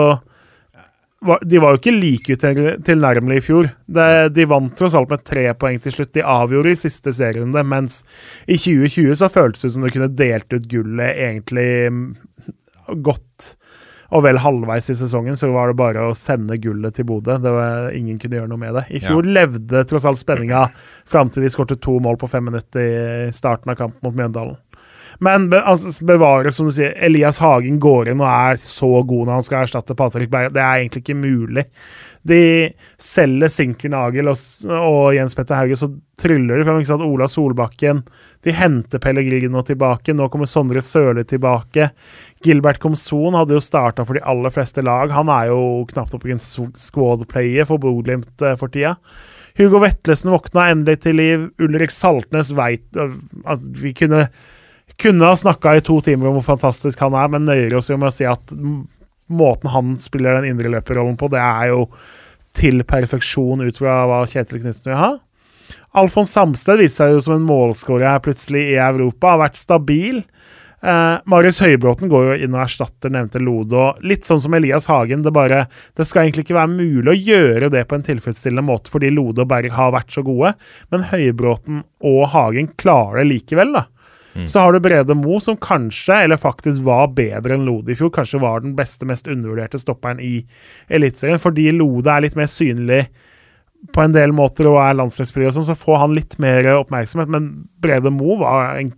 de 1.23 1.59
var 1.63 1.71
jo 1.71 1.79
ikke 1.79 1.95
like 1.95 2.35
tilnærmelige 2.83 3.39
i 3.39 3.43
fjor. 3.45 3.69
De 3.87 4.45
vant 4.51 4.73
tross 4.75 4.95
alt 4.99 5.11
med 5.13 5.23
tre 5.23 5.45
poeng 5.55 5.79
til 5.79 5.95
slutt. 5.95 6.11
De 6.17 6.25
avgjorde 6.27 6.73
i 6.73 6.79
siste 6.79 7.13
serierunde, 7.15 7.63
mens 7.63 8.01
i 8.43 8.57
2020 8.59 9.15
så 9.21 9.29
føltes 9.31 9.63
det 9.63 9.71
som 9.71 9.85
de 9.87 9.93
kunne 9.93 10.11
delt 10.11 10.51
ut 10.51 10.67
gullet 10.67 11.15
egentlig 11.23 11.69
godt 13.07 13.53
og 14.13 14.21
vel 14.27 14.37
halvveis 14.43 14.91
i 14.91 14.95
sesongen, 14.99 15.37
så 15.39 15.47
var 15.49 15.71
det 15.71 15.79
bare 15.79 16.03
å 16.05 16.17
sende 16.17 16.59
gullet 16.61 16.93
til 16.93 17.07
Bodø. 17.09 17.39
Ingen 17.97 18.19
kunne 18.21 18.37
gjøre 18.37 18.51
noe 18.51 18.61
med 18.61 18.75
det. 18.77 18.83
I 18.93 19.01
fjor 19.01 19.25
levde 19.25 19.87
tross 19.89 20.05
alt 20.05 20.21
spenninga 20.21 20.67
fram 21.09 21.31
til 21.33 21.47
de 21.47 21.49
skårte 21.49 21.79
to 21.81 21.95
mål 22.03 22.19
på 22.21 22.29
fem 22.29 22.45
minutter 22.51 22.83
i 22.83 23.31
starten 23.33 23.73
av 23.73 23.79
kampen 23.79 24.03
mot 24.05 24.19
Mjøndalen. 24.19 24.59
Men 25.23 25.47
altså, 25.55 25.91
bevare, 26.05 26.51
som 26.53 26.67
du 26.69 26.73
sier, 26.75 26.93
Elias 27.05 27.37
Hagen 27.43 27.79
går 27.83 28.11
inn 28.13 28.21
og 28.23 28.29
er 28.29 28.59
så 28.61 28.89
god 29.07 29.27
når 29.29 29.37
han 29.39 29.45
skal 29.47 29.63
erstatte 29.65 29.95
Patrick 29.99 30.31
Berg. 30.33 30.53
Det 30.55 30.61
er 30.63 30.81
egentlig 30.81 31.03
ikke 31.05 31.15
mulig. 31.19 31.63
De 32.23 32.37
selger 33.03 33.51
Sinkernagel 33.51 34.29
og, 34.31 34.37
og 34.71 35.09
Jens 35.15 35.35
Petter 35.35 35.59
Hauge, 35.59 35.75
så 35.75 35.89
tryller 36.23 36.61
de 36.61 36.63
frem. 36.67 36.77
ikke 36.79 36.91
sant? 36.93 37.03
Ola 37.03 37.27
Solbakken. 37.27 37.99
De 38.47 38.53
henter 38.55 39.01
Pellegrino 39.03 39.59
tilbake. 39.67 40.15
Nå 40.15 40.29
kommer 40.31 40.47
Sondre 40.47 40.79
Sørli 40.85 41.25
tilbake. 41.27 41.89
Gilbert 42.45 42.79
Komson 42.83 43.35
hadde 43.35 43.57
jo 43.57 43.63
starta 43.63 44.05
for 44.07 44.15
de 44.19 44.23
aller 44.23 44.53
fleste 44.55 44.83
lag. 44.87 45.11
Han 45.15 45.31
er 45.35 45.51
jo 45.51 45.59
knapt 45.91 46.15
nok 46.15 46.25
en 46.31 46.39
s- 46.43 46.55
squad-player 46.87 47.67
for 47.67 47.81
Bodø-Glimt 47.83 48.43
eh, 48.47 48.55
for 48.59 48.71
tida. 48.71 48.95
Hugo 49.59 49.83
Vetlesen 49.83 50.31
våkna 50.33 50.69
endelig 50.71 51.01
til 51.03 51.19
liv. 51.19 51.49
Ulrik 51.61 51.91
Saltnes 51.93 52.53
veit 52.57 52.87
at 52.97 53.67
vi 53.83 53.91
kunne 53.99 54.29
kunne 55.01 55.29
ha 55.29 55.37
snakka 55.37 55.77
i 55.77 55.83
to 55.85 55.99
timer 56.05 56.29
om 56.29 56.39
hvor 56.39 56.53
fantastisk 56.53 57.01
han 57.03 57.15
er, 57.17 57.31
men 57.33 57.47
nøyer 57.47 57.77
oss 57.79 57.89
jo 57.91 57.97
med 57.99 58.11
å 58.11 58.15
si 58.15 58.27
at 58.29 58.53
måten 59.33 59.71
han 59.73 59.95
spiller 60.01 60.37
den 60.37 60.51
indreløperrollen 60.51 61.17
på, 61.19 61.29
det 61.33 61.41
er 61.41 61.71
jo 61.71 61.87
til 62.53 62.83
perfeksjon 62.85 63.63
ut 63.65 63.79
fra 63.81 64.03
hva 64.09 64.23
Kjetil 64.29 64.61
Knutsen 64.61 64.91
vil 64.91 64.99
ha. 64.99 65.13
Alfons 65.97 66.33
Samsted 66.33 66.81
viser 66.81 67.05
seg 67.05 67.15
jo 67.15 67.23
som 67.23 67.37
en 67.37 67.47
målskårer 67.47 68.11
her 68.11 68.21
plutselig 68.23 68.67
i 68.73 68.77
Europa, 68.81 69.33
har 69.33 69.43
vært 69.45 69.59
stabil. 69.59 70.21
Eh, 70.83 71.17
Marius 71.29 71.61
Høybråten 71.63 72.09
går 72.11 72.25
jo 72.27 72.37
inn 72.43 72.55
og 72.57 72.65
erstatter 72.65 73.13
nevnte 73.13 73.39
Lodo. 73.41 73.91
Litt 74.03 74.27
sånn 74.27 74.41
som 74.43 74.57
Elias 74.57 74.89
Hagen. 74.91 75.23
Det, 75.23 75.31
bare, 75.33 75.63
det 75.95 76.05
skal 76.09 76.25
egentlig 76.25 76.47
ikke 76.47 76.57
være 76.57 76.73
mulig 76.73 77.13
å 77.13 77.17
gjøre 77.17 77.71
det 77.73 77.85
på 77.87 77.97
en 77.97 78.05
tilfredsstillende 78.05 78.65
måte 78.67 78.91
fordi 78.91 79.13
Lode 79.13 79.45
og 79.45 79.51
Berg 79.53 79.71
har 79.77 79.93
vært 79.95 80.13
så 80.13 80.25
gode, 80.25 80.53
men 80.91 81.07
Høybråten 81.13 81.83
og 82.03 82.23
Hagen 82.33 82.73
klarer 82.79 83.21
det 83.21 83.29
likevel. 83.31 83.77
da. 83.77 83.87
Så 84.49 84.59
har 84.63 84.73
du 84.73 84.79
Brede 84.81 85.15
Mo, 85.17 85.37
som 85.43 85.57
kanskje, 85.61 86.23
eller 86.25 86.39
faktisk 86.41 86.81
var 86.85 87.11
bedre 87.13 87.57
enn 87.57 87.67
Lode 87.67 87.93
i 87.93 87.97
fjor. 87.97 88.09
Kanskje 88.15 88.41
var 88.41 88.63
den 88.63 88.73
beste, 88.77 89.05
mest 89.09 89.29
undervurderte 89.29 89.81
stopperen 89.81 90.21
i 90.23 90.39
Eliteserien. 90.89 91.41
Fordi 91.41 91.67
Lode 91.75 92.09
er 92.09 92.25
litt 92.25 92.37
mer 92.39 92.49
synlig 92.49 93.03
på 93.93 94.01
en 94.01 94.15
del 94.15 94.31
måter 94.35 94.69
og 94.71 94.79
er 94.79 94.95
landslagsspiller 94.95 95.51
og 95.51 95.57
sånn, 95.57 95.67
så 95.73 95.75
får 95.77 96.01
han 96.05 96.15
litt 96.15 96.37
mer 96.41 96.69
oppmerksomhet. 96.77 97.31
Men 97.33 97.51
Brede 97.83 98.13
Mo 98.13 98.39
var 98.41 98.79
en 98.79 98.93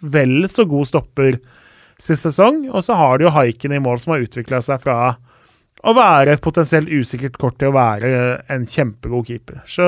vel 0.00 0.48
så 0.50 0.66
god 0.68 0.88
stopper 0.88 1.38
sist 2.00 2.26
sesong. 2.26 2.64
Og 2.72 2.84
så 2.84 2.96
har 2.98 3.18
du 3.18 3.26
jo 3.26 3.34
Haiken 3.36 3.76
i 3.76 3.82
mål, 3.82 4.00
som 4.02 4.16
har 4.16 4.24
utvikla 4.24 4.62
seg 4.64 4.82
fra 4.82 4.98
å 5.86 5.92
være 5.94 6.34
et 6.34 6.42
potensielt 6.42 6.90
usikkert 6.90 7.36
kort 7.40 7.58
til 7.60 7.70
å 7.70 7.76
være 7.76 8.10
en 8.52 8.66
kjempegod 8.66 9.28
keeper. 9.28 9.62
Så 9.68 9.86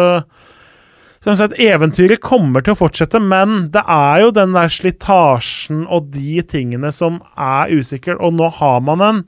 Sånn 1.28 1.50
at 1.50 1.58
Eventyret 1.60 2.22
kommer 2.24 2.64
til 2.64 2.72
å 2.72 2.78
fortsette, 2.78 3.20
men 3.20 3.66
det 3.74 3.82
er 3.84 4.22
jo 4.22 4.30
den 4.32 4.54
der 4.56 4.70
slitasjen 4.72 5.82
og 5.84 6.08
de 6.14 6.40
tingene 6.48 6.88
som 6.94 7.18
er 7.36 7.68
usikre. 7.74 8.16
Og 8.16 8.32
nå 8.38 8.48
har 8.56 8.80
man 8.86 9.04
en 9.04 9.22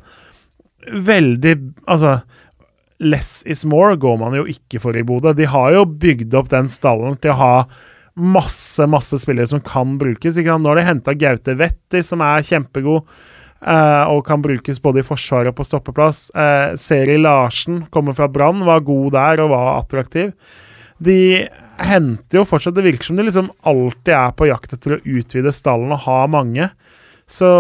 veldig 0.89 1.53
Altså, 1.85 2.21
less 3.01 3.43
is 3.45 3.67
more 3.69 3.99
går 4.01 4.17
man 4.21 4.37
jo 4.39 4.47
ikke 4.49 4.81
for 4.81 4.97
i 4.97 5.05
Bodø. 5.05 5.35
De 5.37 5.49
har 5.49 5.75
jo 5.77 5.85
bygd 5.85 6.37
opp 6.41 6.49
den 6.53 6.71
stallen 6.73 7.19
til 7.21 7.35
å 7.35 7.41
ha 7.41 7.55
masse 8.21 8.85
masse 8.91 9.21
spillere 9.21 9.49
som 9.53 9.61
kan 9.65 9.99
brukes. 10.01 10.39
Ikke 10.39 10.55
sant? 10.55 10.65
Nå 10.65 10.73
har 10.73 10.81
de 10.81 10.89
henta 10.89 11.17
Gaute 11.17 11.57
Wetti, 11.61 12.03
som 12.07 12.25
er 12.25 12.47
kjempegod. 12.47 13.05
Uh, 13.61 14.09
og 14.09 14.23
kan 14.25 14.41
brukes 14.41 14.79
både 14.81 15.03
i 15.03 15.05
forsvaret 15.05 15.53
og 15.53 15.59
på 15.59 15.67
stoppeplass. 15.69 16.31
Uh, 16.33 16.73
Seri 16.81 17.19
Larsen 17.21 17.83
kommer 17.93 18.17
fra 18.17 18.29
Brann, 18.33 18.65
var 18.65 18.81
god 18.87 19.13
der 19.19 19.43
og 19.45 19.53
var 19.53 19.75
attraktiv. 19.83 20.33
De 20.97 21.45
henter 21.81 22.40
jo 22.40 22.47
fortsatt 22.48 22.77
Det 22.77 22.85
virker 22.85 23.11
som 23.11 23.19
de 23.19 23.27
liksom 23.27 23.51
alltid 23.69 24.15
er 24.15 24.36
på 24.36 24.48
jakt 24.51 24.74
etter 24.77 24.97
å 24.97 25.02
utvide 25.05 25.52
stallen 25.55 25.94
og 25.97 26.05
ha 26.07 26.20
mange. 26.31 26.70
Så 27.31 27.51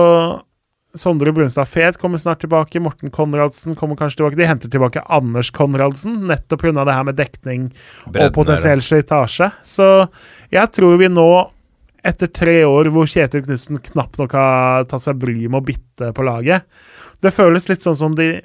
Sondre 0.94 1.30
Brunstad 1.32 1.68
Fet 1.70 1.98
kommer 1.98 2.18
snart 2.18 2.40
tilbake. 2.42 2.80
Morten 2.82 3.12
Konradsen 3.14 3.76
kommer 3.78 3.96
kanskje 3.96 4.20
tilbake. 4.20 4.38
De 4.40 4.48
henter 4.48 4.70
tilbake 4.72 5.04
Anders 5.06 5.52
Konradsen, 5.54 6.26
nettopp 6.26 6.64
pga. 6.64 6.84
det 6.84 6.96
her 6.96 7.06
med 7.06 7.18
dekning 7.18 7.68
Bredden 8.06 8.32
og 8.32 8.34
potensiell 8.34 8.82
slitasje. 8.82 9.52
Så 9.62 9.86
jeg 10.50 10.72
tror 10.74 10.98
vi 10.98 11.10
nå, 11.12 11.30
etter 12.02 12.32
tre 12.34 12.62
år 12.64 12.90
hvor 12.90 13.06
Kjetil 13.06 13.44
Knutsen 13.44 13.78
knapt 13.92 14.18
nok 14.18 14.34
har 14.34 14.88
tatt 14.90 15.04
seg 15.04 15.20
bryet 15.20 15.50
med 15.52 15.60
å 15.60 15.66
bytte 15.66 16.14
på 16.16 16.24
laget 16.24 16.64
Det 17.20 17.28
føles 17.28 17.68
litt 17.68 17.84
sånn 17.84 17.98
som 17.98 18.14
de 18.16 18.38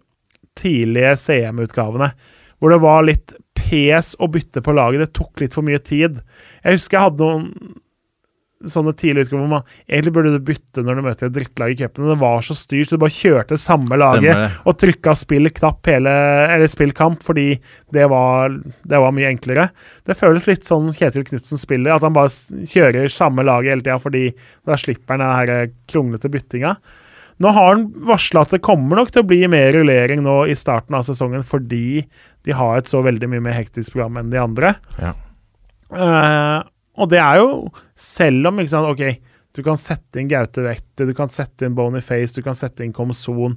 tidlige 0.60 1.14
CM-utgavene, 1.20 2.10
hvor 2.60 2.72
det 2.76 2.82
var 2.84 3.08
litt 3.08 3.34
pes 3.66 4.14
å 4.22 4.30
bytte 4.32 4.62
på 4.66 4.76
laget. 4.78 5.06
Det 5.06 5.18
tok 5.18 5.42
litt 5.42 5.58
for 5.58 5.66
mye 5.66 5.82
tid. 5.82 6.22
Jeg 6.62 6.78
husker 6.78 7.00
jeg 7.00 7.10
hadde 7.10 7.26
noen 7.26 7.76
sånne 8.72 8.94
tidlige 8.98 9.28
utgaver 9.28 9.44
hvor 9.44 9.52
man 9.52 9.66
egentlig 9.84 10.14
burde 10.16 10.32
du 10.34 10.46
bytte 10.48 10.84
når 10.86 10.98
du 10.98 11.04
møter 11.06 11.28
et 11.28 11.36
drittlag 11.36 11.74
i 11.74 11.78
cupen. 11.80 12.08
Det 12.10 12.18
var 12.22 12.46
så 12.46 12.56
styrt, 12.58 12.88
så 12.88 12.98
du 12.98 13.04
bare 13.04 13.16
kjørte 13.16 13.60
samme 13.62 14.00
laget 14.00 14.60
og 14.66 14.78
trykka 14.82 15.16
spill 15.18 15.52
knapp 15.54 15.90
hele 15.92 16.14
Eller 16.56 16.72
spill 16.72 16.94
kamp, 16.96 17.24
fordi 17.26 17.48
det 17.94 18.08
var, 18.12 18.56
det 18.84 19.02
var 19.02 19.16
mye 19.16 19.30
enklere. 19.34 19.70
Det 20.08 20.18
føles 20.18 20.48
litt 20.50 20.68
sånn 20.68 20.92
Kjetil 20.96 21.28
Knutsen 21.28 21.62
spiller, 21.62 21.96
at 21.96 22.06
han 22.06 22.16
bare 22.16 22.32
kjører 22.72 23.12
samme 23.12 23.46
laget 23.46 23.76
hele 23.76 23.86
tida 23.86 24.00
fordi 24.02 24.28
da 24.66 24.80
slipper 24.80 25.18
han 25.18 25.26
den 25.26 25.36
her 25.36 25.74
kronglete 25.92 26.32
byttinga. 26.32 26.78
Nå 27.44 27.52
har 27.52 27.74
han 27.74 27.90
varsla 28.08 28.46
at 28.46 28.54
det 28.56 28.64
kommer 28.64 29.00
nok 29.00 29.12
til 29.12 29.26
å 29.26 29.28
bli 29.28 29.42
mer 29.52 29.74
rullering 29.76 30.22
nå 30.24 30.46
i 30.48 30.56
starten 30.58 30.96
av 30.96 31.04
sesongen 31.08 31.44
fordi 31.46 32.06
de 32.46 32.56
har 32.56 32.80
et 32.80 32.90
så 32.90 33.02
veldig 33.04 33.28
mye 33.32 33.44
mer 33.44 33.58
hektisk 33.58 33.96
program 33.96 34.22
enn 34.22 34.32
de 34.32 34.40
andre. 34.40 34.76
Ja. 35.02 35.12
Uh, 35.92 36.62
og 36.98 37.12
det 37.12 37.20
er 37.22 37.38
jo 37.38 37.50
Selv 38.00 38.50
om 38.50 38.58
sant, 38.66 38.88
ok, 38.90 39.20
Du 39.54 39.62
kan 39.64 39.78
sette 39.80 40.20
inn 40.20 40.32
Gaute 40.32 40.64
Wette, 40.66 41.06
du 41.06 41.14
kan 41.16 41.30
sette 41.32 41.68
inn 41.68 41.76
Boniface, 41.78 42.34
du 42.36 42.42
kan 42.44 42.58
sette 42.58 42.84
inn 42.84 42.96
Komson. 42.96 43.54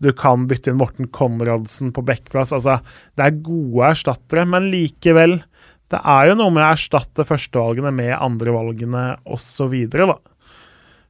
Du 0.00 0.12
kan 0.16 0.46
bytte 0.48 0.72
inn 0.72 0.78
Morten 0.80 1.10
Konradsen 1.12 1.90
på 1.92 2.04
backplass. 2.06 2.54
Altså, 2.56 2.78
det 3.18 3.26
er 3.26 3.42
gode 3.44 3.90
erstattere, 3.92 4.46
men 4.48 4.70
likevel 4.72 5.42
Det 5.92 6.00
er 6.00 6.30
jo 6.30 6.38
noe 6.38 6.54
med 6.54 6.64
å 6.64 6.70
erstatte 6.72 7.26
førstevalgene 7.28 7.92
med 7.92 8.14
andrevalgene 8.16 9.04
osv., 9.28 9.74
da. 9.92 10.16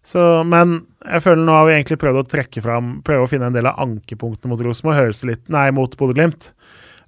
Så, 0.07 0.23
men 0.49 0.81
jeg 1.07 1.23
føler 1.23 1.45
nå 1.47 1.55
har 1.55 1.69
vi 1.69 1.77
egentlig 1.77 2.01
prøvd 2.03 2.21
å 2.23 2.27
trekke 2.27 2.63
fram 2.65 2.89
Prøve 3.07 3.23
å 3.23 3.29
finne 3.31 3.47
en 3.51 3.55
del 3.55 3.69
av 3.71 3.79
ankepunktene 3.85 4.51
mot 4.51 4.63
Rosenborg. 4.67 4.99
Høres 4.99 5.23
litt 5.29 5.45
Nei, 5.53 5.69
mot 5.75 5.95
Bodø-Glimt. 5.99 6.51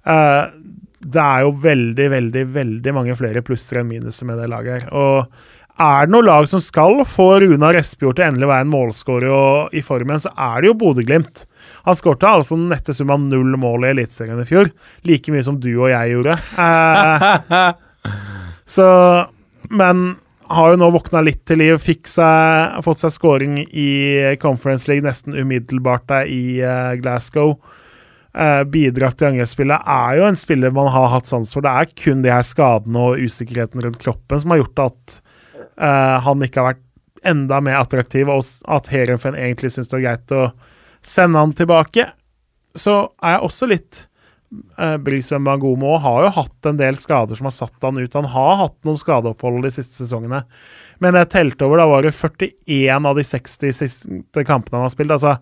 Uh, 0.07 0.47
det 1.05 1.21
er 1.21 1.43
jo 1.45 1.51
veldig, 1.61 2.07
veldig, 2.13 2.45
veldig 2.55 2.93
mange 2.95 3.17
flere 3.19 3.43
plusser 3.45 3.81
enn 3.81 3.91
minuser 3.91 4.29
med 4.29 4.39
det 4.41 4.47
laget 4.51 4.85
her. 4.85 4.87
Og 4.95 5.27
er 5.75 6.07
det 6.07 6.13
noe 6.15 6.23
lag 6.23 6.47
som 6.47 6.61
skal 6.63 7.01
få 7.09 7.27
Runar 7.43 7.75
Espejord 7.75 8.15
til 8.15 8.29
endelig 8.29 8.47
å 8.47 8.51
være 8.53 8.63
en 8.63 8.71
målskårer 8.71 9.75
i 9.75 9.83
formen, 9.83 10.21
så 10.23 10.31
er 10.31 10.63
det 10.63 10.69
jo 10.69 10.77
Bodø-Glimt. 10.79 11.43
Han 11.85 11.97
skårte 11.99 12.31
altså 12.31 12.55
den 12.55 12.69
nette 12.71 12.95
sum 12.95 13.11
av 13.11 13.19
null 13.21 13.57
mål 13.59 13.83
i 13.83 13.91
Eliteserien 13.91 14.39
i 14.39 14.47
fjor. 14.47 14.71
Like 15.05 15.33
mye 15.33 15.45
som 15.45 15.59
du 15.59 15.73
og 15.73 15.89
jeg 15.91 16.13
gjorde. 16.15 16.37
Eh, 16.63 17.65
så 18.77 18.87
Men 19.69 20.15
har 20.49 20.71
jo 20.71 20.77
nå 20.79 20.89
våkna 20.93 21.21
litt 21.25 21.41
til 21.47 21.59
liv. 21.61 21.77
Fikk 21.81 22.09
seg, 22.11 22.77
fått 22.85 23.01
seg 23.01 23.13
scoring 23.13 23.57
i 23.65 23.89
Conference 24.41 24.89
League 24.91 25.05
nesten 25.05 25.35
umiddelbart 25.37 26.05
der 26.11 26.29
i 26.29 26.59
uh, 26.61 26.93
Glasgow. 27.01 27.55
Uh, 28.35 28.61
bidratt 28.67 29.17
til 29.19 29.31
angrepsspillet. 29.31 29.85
Er 29.87 30.19
jo 30.19 30.27
en 30.27 30.39
spiller 30.39 30.73
man 30.75 30.91
har 30.93 31.11
hatt 31.13 31.29
sans 31.29 31.53
for. 31.55 31.65
Det 31.65 31.71
er 31.71 31.93
kun 31.97 32.23
de 32.25 32.33
her 32.33 32.45
skadene 32.45 33.05
og 33.09 33.21
usikkerheten 33.23 33.85
rundt 33.85 34.01
kroppen 34.01 34.41
som 34.41 34.53
har 34.53 34.61
gjort 34.63 34.83
at 34.89 35.19
uh, 35.79 36.17
han 36.25 36.43
ikke 36.45 36.61
har 36.61 36.73
vært 36.73 36.83
enda 37.25 37.61
mer 37.63 37.79
attraktiv, 37.79 38.29
og 38.29 38.43
at 38.69 38.91
Heerenveen 38.93 39.37
egentlig 39.39 39.71
syns 39.73 39.89
det 39.89 39.97
er 39.97 40.03
greit 40.03 40.33
å 40.35 40.43
sende 41.05 41.41
han 41.41 41.55
tilbake. 41.57 42.09
Så 42.77 42.99
er 43.23 43.37
jeg 43.37 43.47
også 43.47 43.69
litt 43.71 44.03
uh, 44.79 44.95
Brisveen 45.01 45.45
Bangomo 45.47 45.95
har 46.01 46.25
jo 46.25 46.33
hatt 46.39 46.69
en 46.69 46.79
del 46.79 46.97
skader 46.99 47.37
som 47.39 47.49
har 47.49 47.55
satt 47.55 47.85
han 47.85 47.99
ut. 47.99 48.17
Han 48.17 48.29
har 48.33 48.59
hatt 48.63 48.77
noen 48.87 48.99
skadeopphold 49.01 49.63
de 49.65 49.71
siste 49.73 49.97
sesongene, 49.99 50.43
men 51.03 51.19
jeg 51.19 51.31
telte 51.33 51.67
over, 51.67 51.81
da 51.81 51.87
var 51.91 52.05
det 52.05 52.15
41 52.15 53.09
av 53.11 53.17
de 53.17 53.25
60 53.27 53.79
siste 53.79 54.45
kampene 54.47 54.79
han 54.79 54.87
har 54.87 54.93
spilt. 54.93 55.15
Altså 55.15 55.37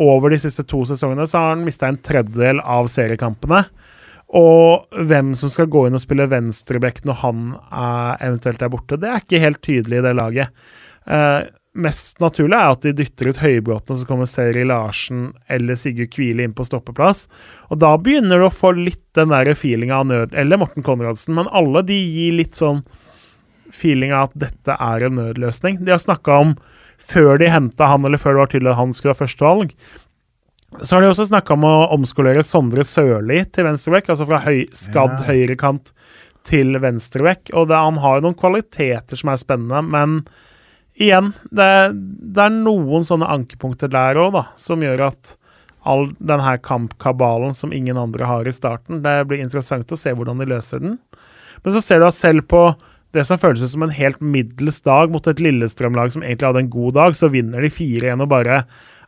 over 0.00 0.32
de 0.32 0.40
siste 0.40 0.64
to 0.68 0.84
sesongene 0.88 1.26
så 1.28 1.40
har 1.40 1.54
han 1.54 1.64
mista 1.66 1.90
en 1.90 2.00
tredjedel 2.00 2.62
av 2.64 2.88
seriekampene. 2.90 3.64
Og 4.32 4.86
hvem 5.10 5.34
som 5.36 5.50
skal 5.52 5.68
gå 5.68 5.84
inn 5.86 5.98
og 5.98 6.00
spille 6.00 6.30
venstreback 6.32 7.02
når 7.04 7.18
han 7.20 7.42
er, 7.68 8.22
eventuelt 8.28 8.62
er 8.64 8.70
borte, 8.72 8.96
det 9.00 9.10
er 9.10 9.20
ikke 9.20 9.42
helt 9.42 9.60
tydelig 9.64 10.00
i 10.00 10.04
det 10.06 10.14
laget. 10.16 10.54
Eh, 11.04 11.40
mest 11.72 12.18
naturlig 12.20 12.56
er 12.58 12.74
at 12.74 12.84
de 12.84 12.92
dytter 12.96 13.30
ut 13.32 13.40
Høybråten, 13.40 13.96
så 13.96 14.08
kommer 14.08 14.28
Seri 14.28 14.64
Larsen 14.68 15.30
eller 15.52 15.78
Sigurd 15.78 16.12
Kvile 16.12 16.44
inn 16.44 16.56
på 16.56 16.66
stoppeplass. 16.68 17.26
Og 17.72 17.80
da 17.80 17.94
begynner 17.96 18.42
du 18.42 18.48
å 18.48 18.52
få 18.52 18.74
litt 18.76 19.04
den 19.16 19.32
der 19.32 19.52
feelinga 19.56 20.02
av 20.02 20.08
nød 20.10 20.36
Eller 20.36 20.60
Morten 20.60 20.84
Konradsen, 20.84 21.36
men 21.38 21.50
alle 21.52 21.84
de 21.88 21.96
gir 21.96 22.36
litt 22.36 22.60
sånn 22.60 22.82
feeling 23.72 24.12
av 24.12 24.28
at 24.28 24.38
dette 24.48 24.76
er 24.76 25.06
en 25.06 25.16
nødløsning. 25.16 25.80
De 25.80 25.94
har 25.94 26.02
snakka 26.02 26.38
om 26.44 26.56
før 27.00 27.40
de 27.40 27.48
henta 27.50 27.88
han, 27.88 28.04
eller 28.04 28.20
før 28.20 28.36
det 28.36 28.42
var 28.42 28.52
tydelig 28.52 28.72
at 28.74 28.80
han 28.82 28.92
skulle 28.96 29.16
ha 29.16 29.22
førstevalg, 29.22 29.72
så 30.80 30.96
har 30.96 31.04
de 31.04 31.10
også 31.10 31.28
snakka 31.28 31.56
om 31.56 31.66
å 31.68 31.74
omskolere 31.96 32.44
Sondre 32.46 32.84
Sørli 32.88 33.42
til 33.52 33.66
venstreback, 33.68 34.08
altså 34.12 34.28
fra 34.28 34.40
høy, 34.44 34.64
skadd 34.76 35.18
ja. 35.18 35.24
høyrekant 35.28 35.92
til 36.48 36.78
venstreback. 36.80 37.50
Og 37.52 37.68
det, 37.68 37.76
han 37.76 38.00
har 38.00 38.18
jo 38.18 38.26
noen 38.28 38.38
kvaliteter 38.38 39.20
som 39.20 39.32
er 39.32 39.40
spennende, 39.40 39.82
men 39.84 40.22
igjen, 41.00 41.32
det, 41.50 41.68
det 41.94 42.44
er 42.44 42.54
noen 42.54 43.06
sånne 43.06 43.28
ankepunkter 43.32 43.90
der 43.92 44.20
òg, 44.20 44.34
da, 44.36 44.44
som 44.60 44.84
gjør 44.84 45.06
at 45.08 45.36
all 45.88 46.12
den 46.22 46.42
her 46.42 46.60
kampkabalen 46.62 47.56
som 47.58 47.72
ingen 47.74 47.98
andre 47.98 48.28
har 48.28 48.46
i 48.46 48.54
starten, 48.54 49.02
det 49.02 49.16
blir 49.30 49.42
interessant 49.42 49.90
å 49.90 49.98
se 49.98 50.12
hvordan 50.14 50.38
de 50.42 50.48
løser 50.52 50.82
den. 50.82 50.98
Men 51.62 51.74
så 51.74 51.82
ser 51.82 52.02
du 52.02 52.06
at 52.06 52.18
selv 52.18 52.46
på 52.50 52.68
det 53.12 53.26
som 53.28 53.40
føles 53.40 53.64
som 53.68 53.84
en 53.84 53.92
helt 53.92 54.22
middels 54.24 54.80
dag 54.86 55.10
mot 55.12 55.26
et 55.28 55.40
Lillestrøm-lag 55.42 56.14
som 56.14 56.22
egentlig 56.24 56.48
hadde 56.48 56.62
en 56.64 56.72
god 56.72 56.96
dag, 56.96 57.16
så 57.18 57.28
vinner 57.32 57.64
de 57.64 57.72
4-1 57.72 58.24
og 58.24 58.30
bare 58.30 58.62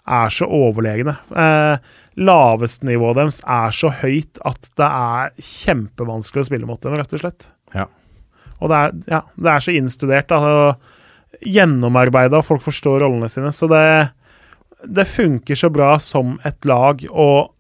er 0.05 0.35
så 0.35 0.48
overlegne. 0.52 1.15
Eh, 1.32 1.93
Lavestnivået 2.20 3.16
deres 3.19 3.40
er 3.40 3.73
så 3.74 3.90
høyt 4.02 4.43
at 4.47 4.69
det 4.78 4.89
er 4.89 5.32
kjempevanskelig 5.40 6.44
å 6.44 6.48
spille 6.51 6.69
mot 6.69 6.82
dem, 6.85 6.98
rett 7.01 7.16
og 7.16 7.23
slett. 7.23 7.48
Ja. 7.74 7.89
Og 8.61 8.70
det 8.70 8.81
er, 8.82 8.93
ja, 9.16 9.23
det 9.40 9.55
er 9.55 9.65
så 9.65 9.74
innstudert, 9.74 10.35
altså, 10.36 10.94
gjennomarbeida, 11.40 12.40
og 12.40 12.47
folk 12.47 12.62
forstår 12.65 13.02
rollene 13.05 13.31
sine. 13.32 13.52
Så 13.55 13.69
det, 13.70 13.85
det 14.85 15.09
funker 15.09 15.59
så 15.59 15.70
bra 15.73 15.94
som 16.02 16.39
et 16.47 16.61
lag, 16.69 17.05
og 17.11 17.55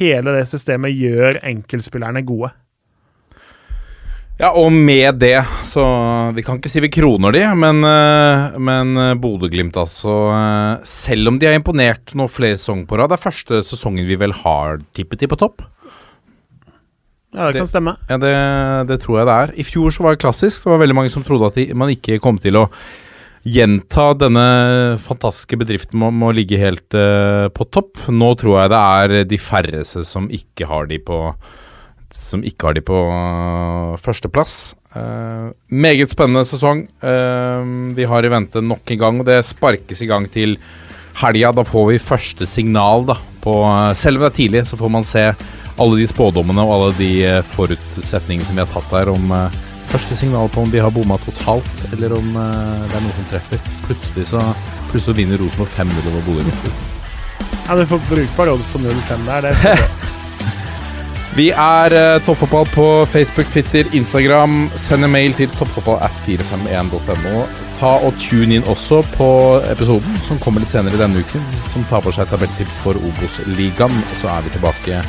hele 0.00 0.36
det 0.38 0.46
systemet 0.50 0.94
gjør 0.94 1.40
enkeltspillerne 1.50 2.24
gode. 2.26 2.52
Ja, 4.40 4.54
og 4.56 4.72
med 4.72 5.18
det, 5.20 5.42
så 5.68 5.82
Vi 6.32 6.42
kan 6.42 6.56
ikke 6.56 6.70
si 6.72 6.80
vi 6.80 6.88
kroner 6.88 7.34
de, 7.34 7.42
men, 7.60 7.82
eh, 7.84 8.56
men 8.56 8.96
eh, 8.96 9.18
Bodø-Glimt, 9.20 9.76
altså 9.76 10.14
eh, 10.32 10.86
Selv 10.88 11.28
om 11.28 11.36
de 11.36 11.50
har 11.50 11.58
imponert 11.58 12.14
nå 12.16 12.24
flere 12.32 12.56
sesonger 12.56 12.88
på 12.88 12.96
rad, 12.96 13.12
det 13.12 13.18
er 13.18 13.26
første 13.26 13.60
sesongen 13.68 14.08
vi 14.08 14.16
vel 14.16 14.32
har 14.40 14.80
tippet 14.96 15.20
de 15.20 15.28
på 15.28 15.36
topp. 15.42 15.66
Ja, 17.34 17.46
det, 17.46 17.52
det 17.52 17.60
kan 17.60 17.70
stemme. 17.70 17.94
Ja, 18.08 18.16
det, 18.18 18.32
det, 18.88 18.98
tror 19.04 19.20
jeg 19.20 19.28
det 19.28 19.36
er. 19.42 19.52
I 19.60 19.66
fjor 19.66 19.92
så 19.94 20.06
var 20.06 20.16
det 20.16 20.22
klassisk. 20.24 20.64
Det 20.64 20.72
var 20.72 20.80
veldig 20.82 20.96
mange 20.98 21.12
som 21.12 21.26
trodde 21.26 21.52
at 21.52 21.60
de, 21.60 21.68
man 21.76 21.92
ikke 21.92 22.18
kom 22.22 22.40
til 22.42 22.58
å 22.58 22.64
gjenta 23.46 24.10
denne 24.20 24.98
fantastiske 25.00 25.56
bedriften 25.60 26.00
med, 26.00 26.28
å 26.28 26.34
ligge 26.36 26.60
helt 26.60 26.96
uh, 26.96 27.48
på 27.52 27.66
topp. 27.72 28.02
Nå 28.12 28.34
tror 28.40 28.60
jeg 28.60 28.72
det 28.72 28.80
er 28.80 29.30
de 29.30 29.40
færreste 29.40 30.04
som 30.06 30.28
ikke 30.32 30.68
har 30.68 30.90
de 30.90 31.00
på 31.02 31.20
har 32.60 32.74
de 32.76 32.82
på 32.84 32.98
uh, 33.08 33.96
førsteplass. 33.96 34.74
Uh, 34.92 35.56
meget 35.72 36.12
spennende 36.12 36.44
sesong. 36.44 36.84
Vi 37.96 38.04
har 38.04 38.26
i 38.26 38.32
vente 38.32 38.60
nok 38.60 38.92
en 38.92 39.00
gang, 39.00 39.22
det 39.24 39.40
sparkes 39.48 40.02
i 40.04 40.10
gang 40.10 40.28
til 40.28 40.58
helga. 41.22 41.54
Da 41.56 41.64
får 41.64 41.88
vi 41.94 42.02
første 42.02 42.46
signal 42.46 43.08
da, 43.08 43.16
på 43.40 43.56
Selv 43.96 44.20
om 44.20 44.26
det 44.26 44.30
er 44.34 44.36
tidlig, 44.36 44.66
så 44.68 44.76
får 44.76 44.92
man 44.92 45.08
se 45.08 45.24
alle 45.80 45.96
de 45.96 46.10
spådommene 46.10 46.60
og 46.60 46.74
alle 46.74 46.92
de 46.98 47.12
forutsetningene 47.54 48.44
som 48.44 48.58
vi 48.58 48.66
har 48.66 48.72
tatt 48.74 48.92
her, 48.98 49.14
om 49.14 49.32
første 49.90 50.16
signal 50.18 50.50
på 50.52 50.64
om 50.64 50.70
vi 50.72 50.82
har 50.82 50.92
bomma 50.94 51.18
totalt, 51.24 51.84
eller 51.92 52.14
om 52.18 52.30
det 52.34 52.94
er 52.96 53.02
noe 53.04 53.16
som 53.16 53.30
treffer. 53.32 53.62
Plutselig 53.88 54.28
så 54.32 54.44
plutselig 54.90 55.22
vinner 55.22 55.40
Rosenborg 55.42 55.74
5-0 55.76 56.12
over 56.12 56.22
Bodø. 56.28 56.76
Ja, 57.66 57.76
du 57.78 57.84
får 57.86 58.06
brukbar 58.10 58.54
odds 58.54 58.70
på 58.72 58.78
0-5 58.82 59.26
der. 59.26 59.50
Det 59.50 59.74
er 59.74 59.84
Vi 61.38 61.50
er 61.54 61.94
uh, 61.94 62.22
Toppfotball 62.26 62.66
på 62.74 63.06
Facebook, 63.06 63.46
Twitter, 63.52 63.84
Instagram. 63.94 64.70
Send 64.76 65.06
en 65.06 65.12
mail 65.12 65.34
til 65.38 65.50
toppfotballat451.no. 65.54 67.44
Ta 67.78 67.92
og 68.02 68.18
tune 68.18 68.58
inn 68.58 68.66
også 68.68 68.98
på 69.14 69.30
episoden 69.70 70.18
som 70.26 70.40
kommer 70.42 70.64
litt 70.64 70.74
senere 70.74 70.98
denne 71.00 71.22
uken, 71.22 71.46
som 71.70 71.86
tar 71.88 72.02
for 72.04 72.12
seg 72.16 72.28
tabelltips 72.28 72.82
for 72.82 72.98
Obos-ligaen. 72.98 73.94
Så 74.18 74.28
er 74.28 74.42
vi 74.44 74.56
tilbake 74.58 75.04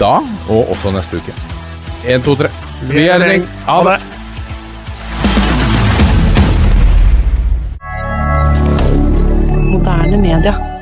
da, 0.00 0.16
og 0.50 0.74
også 0.74 0.92
neste 0.92 1.22
uke. 1.22 1.63
Én, 2.06 2.20
to, 2.20 2.34
tre. 2.36 2.50
Vi 2.84 3.06
er 3.08 3.16
en 3.16 3.30
gjeng. 3.30 3.46
Ha 3.64 3.78
det. 3.86 3.96
Moderne 9.72 10.16
media. 10.16 10.73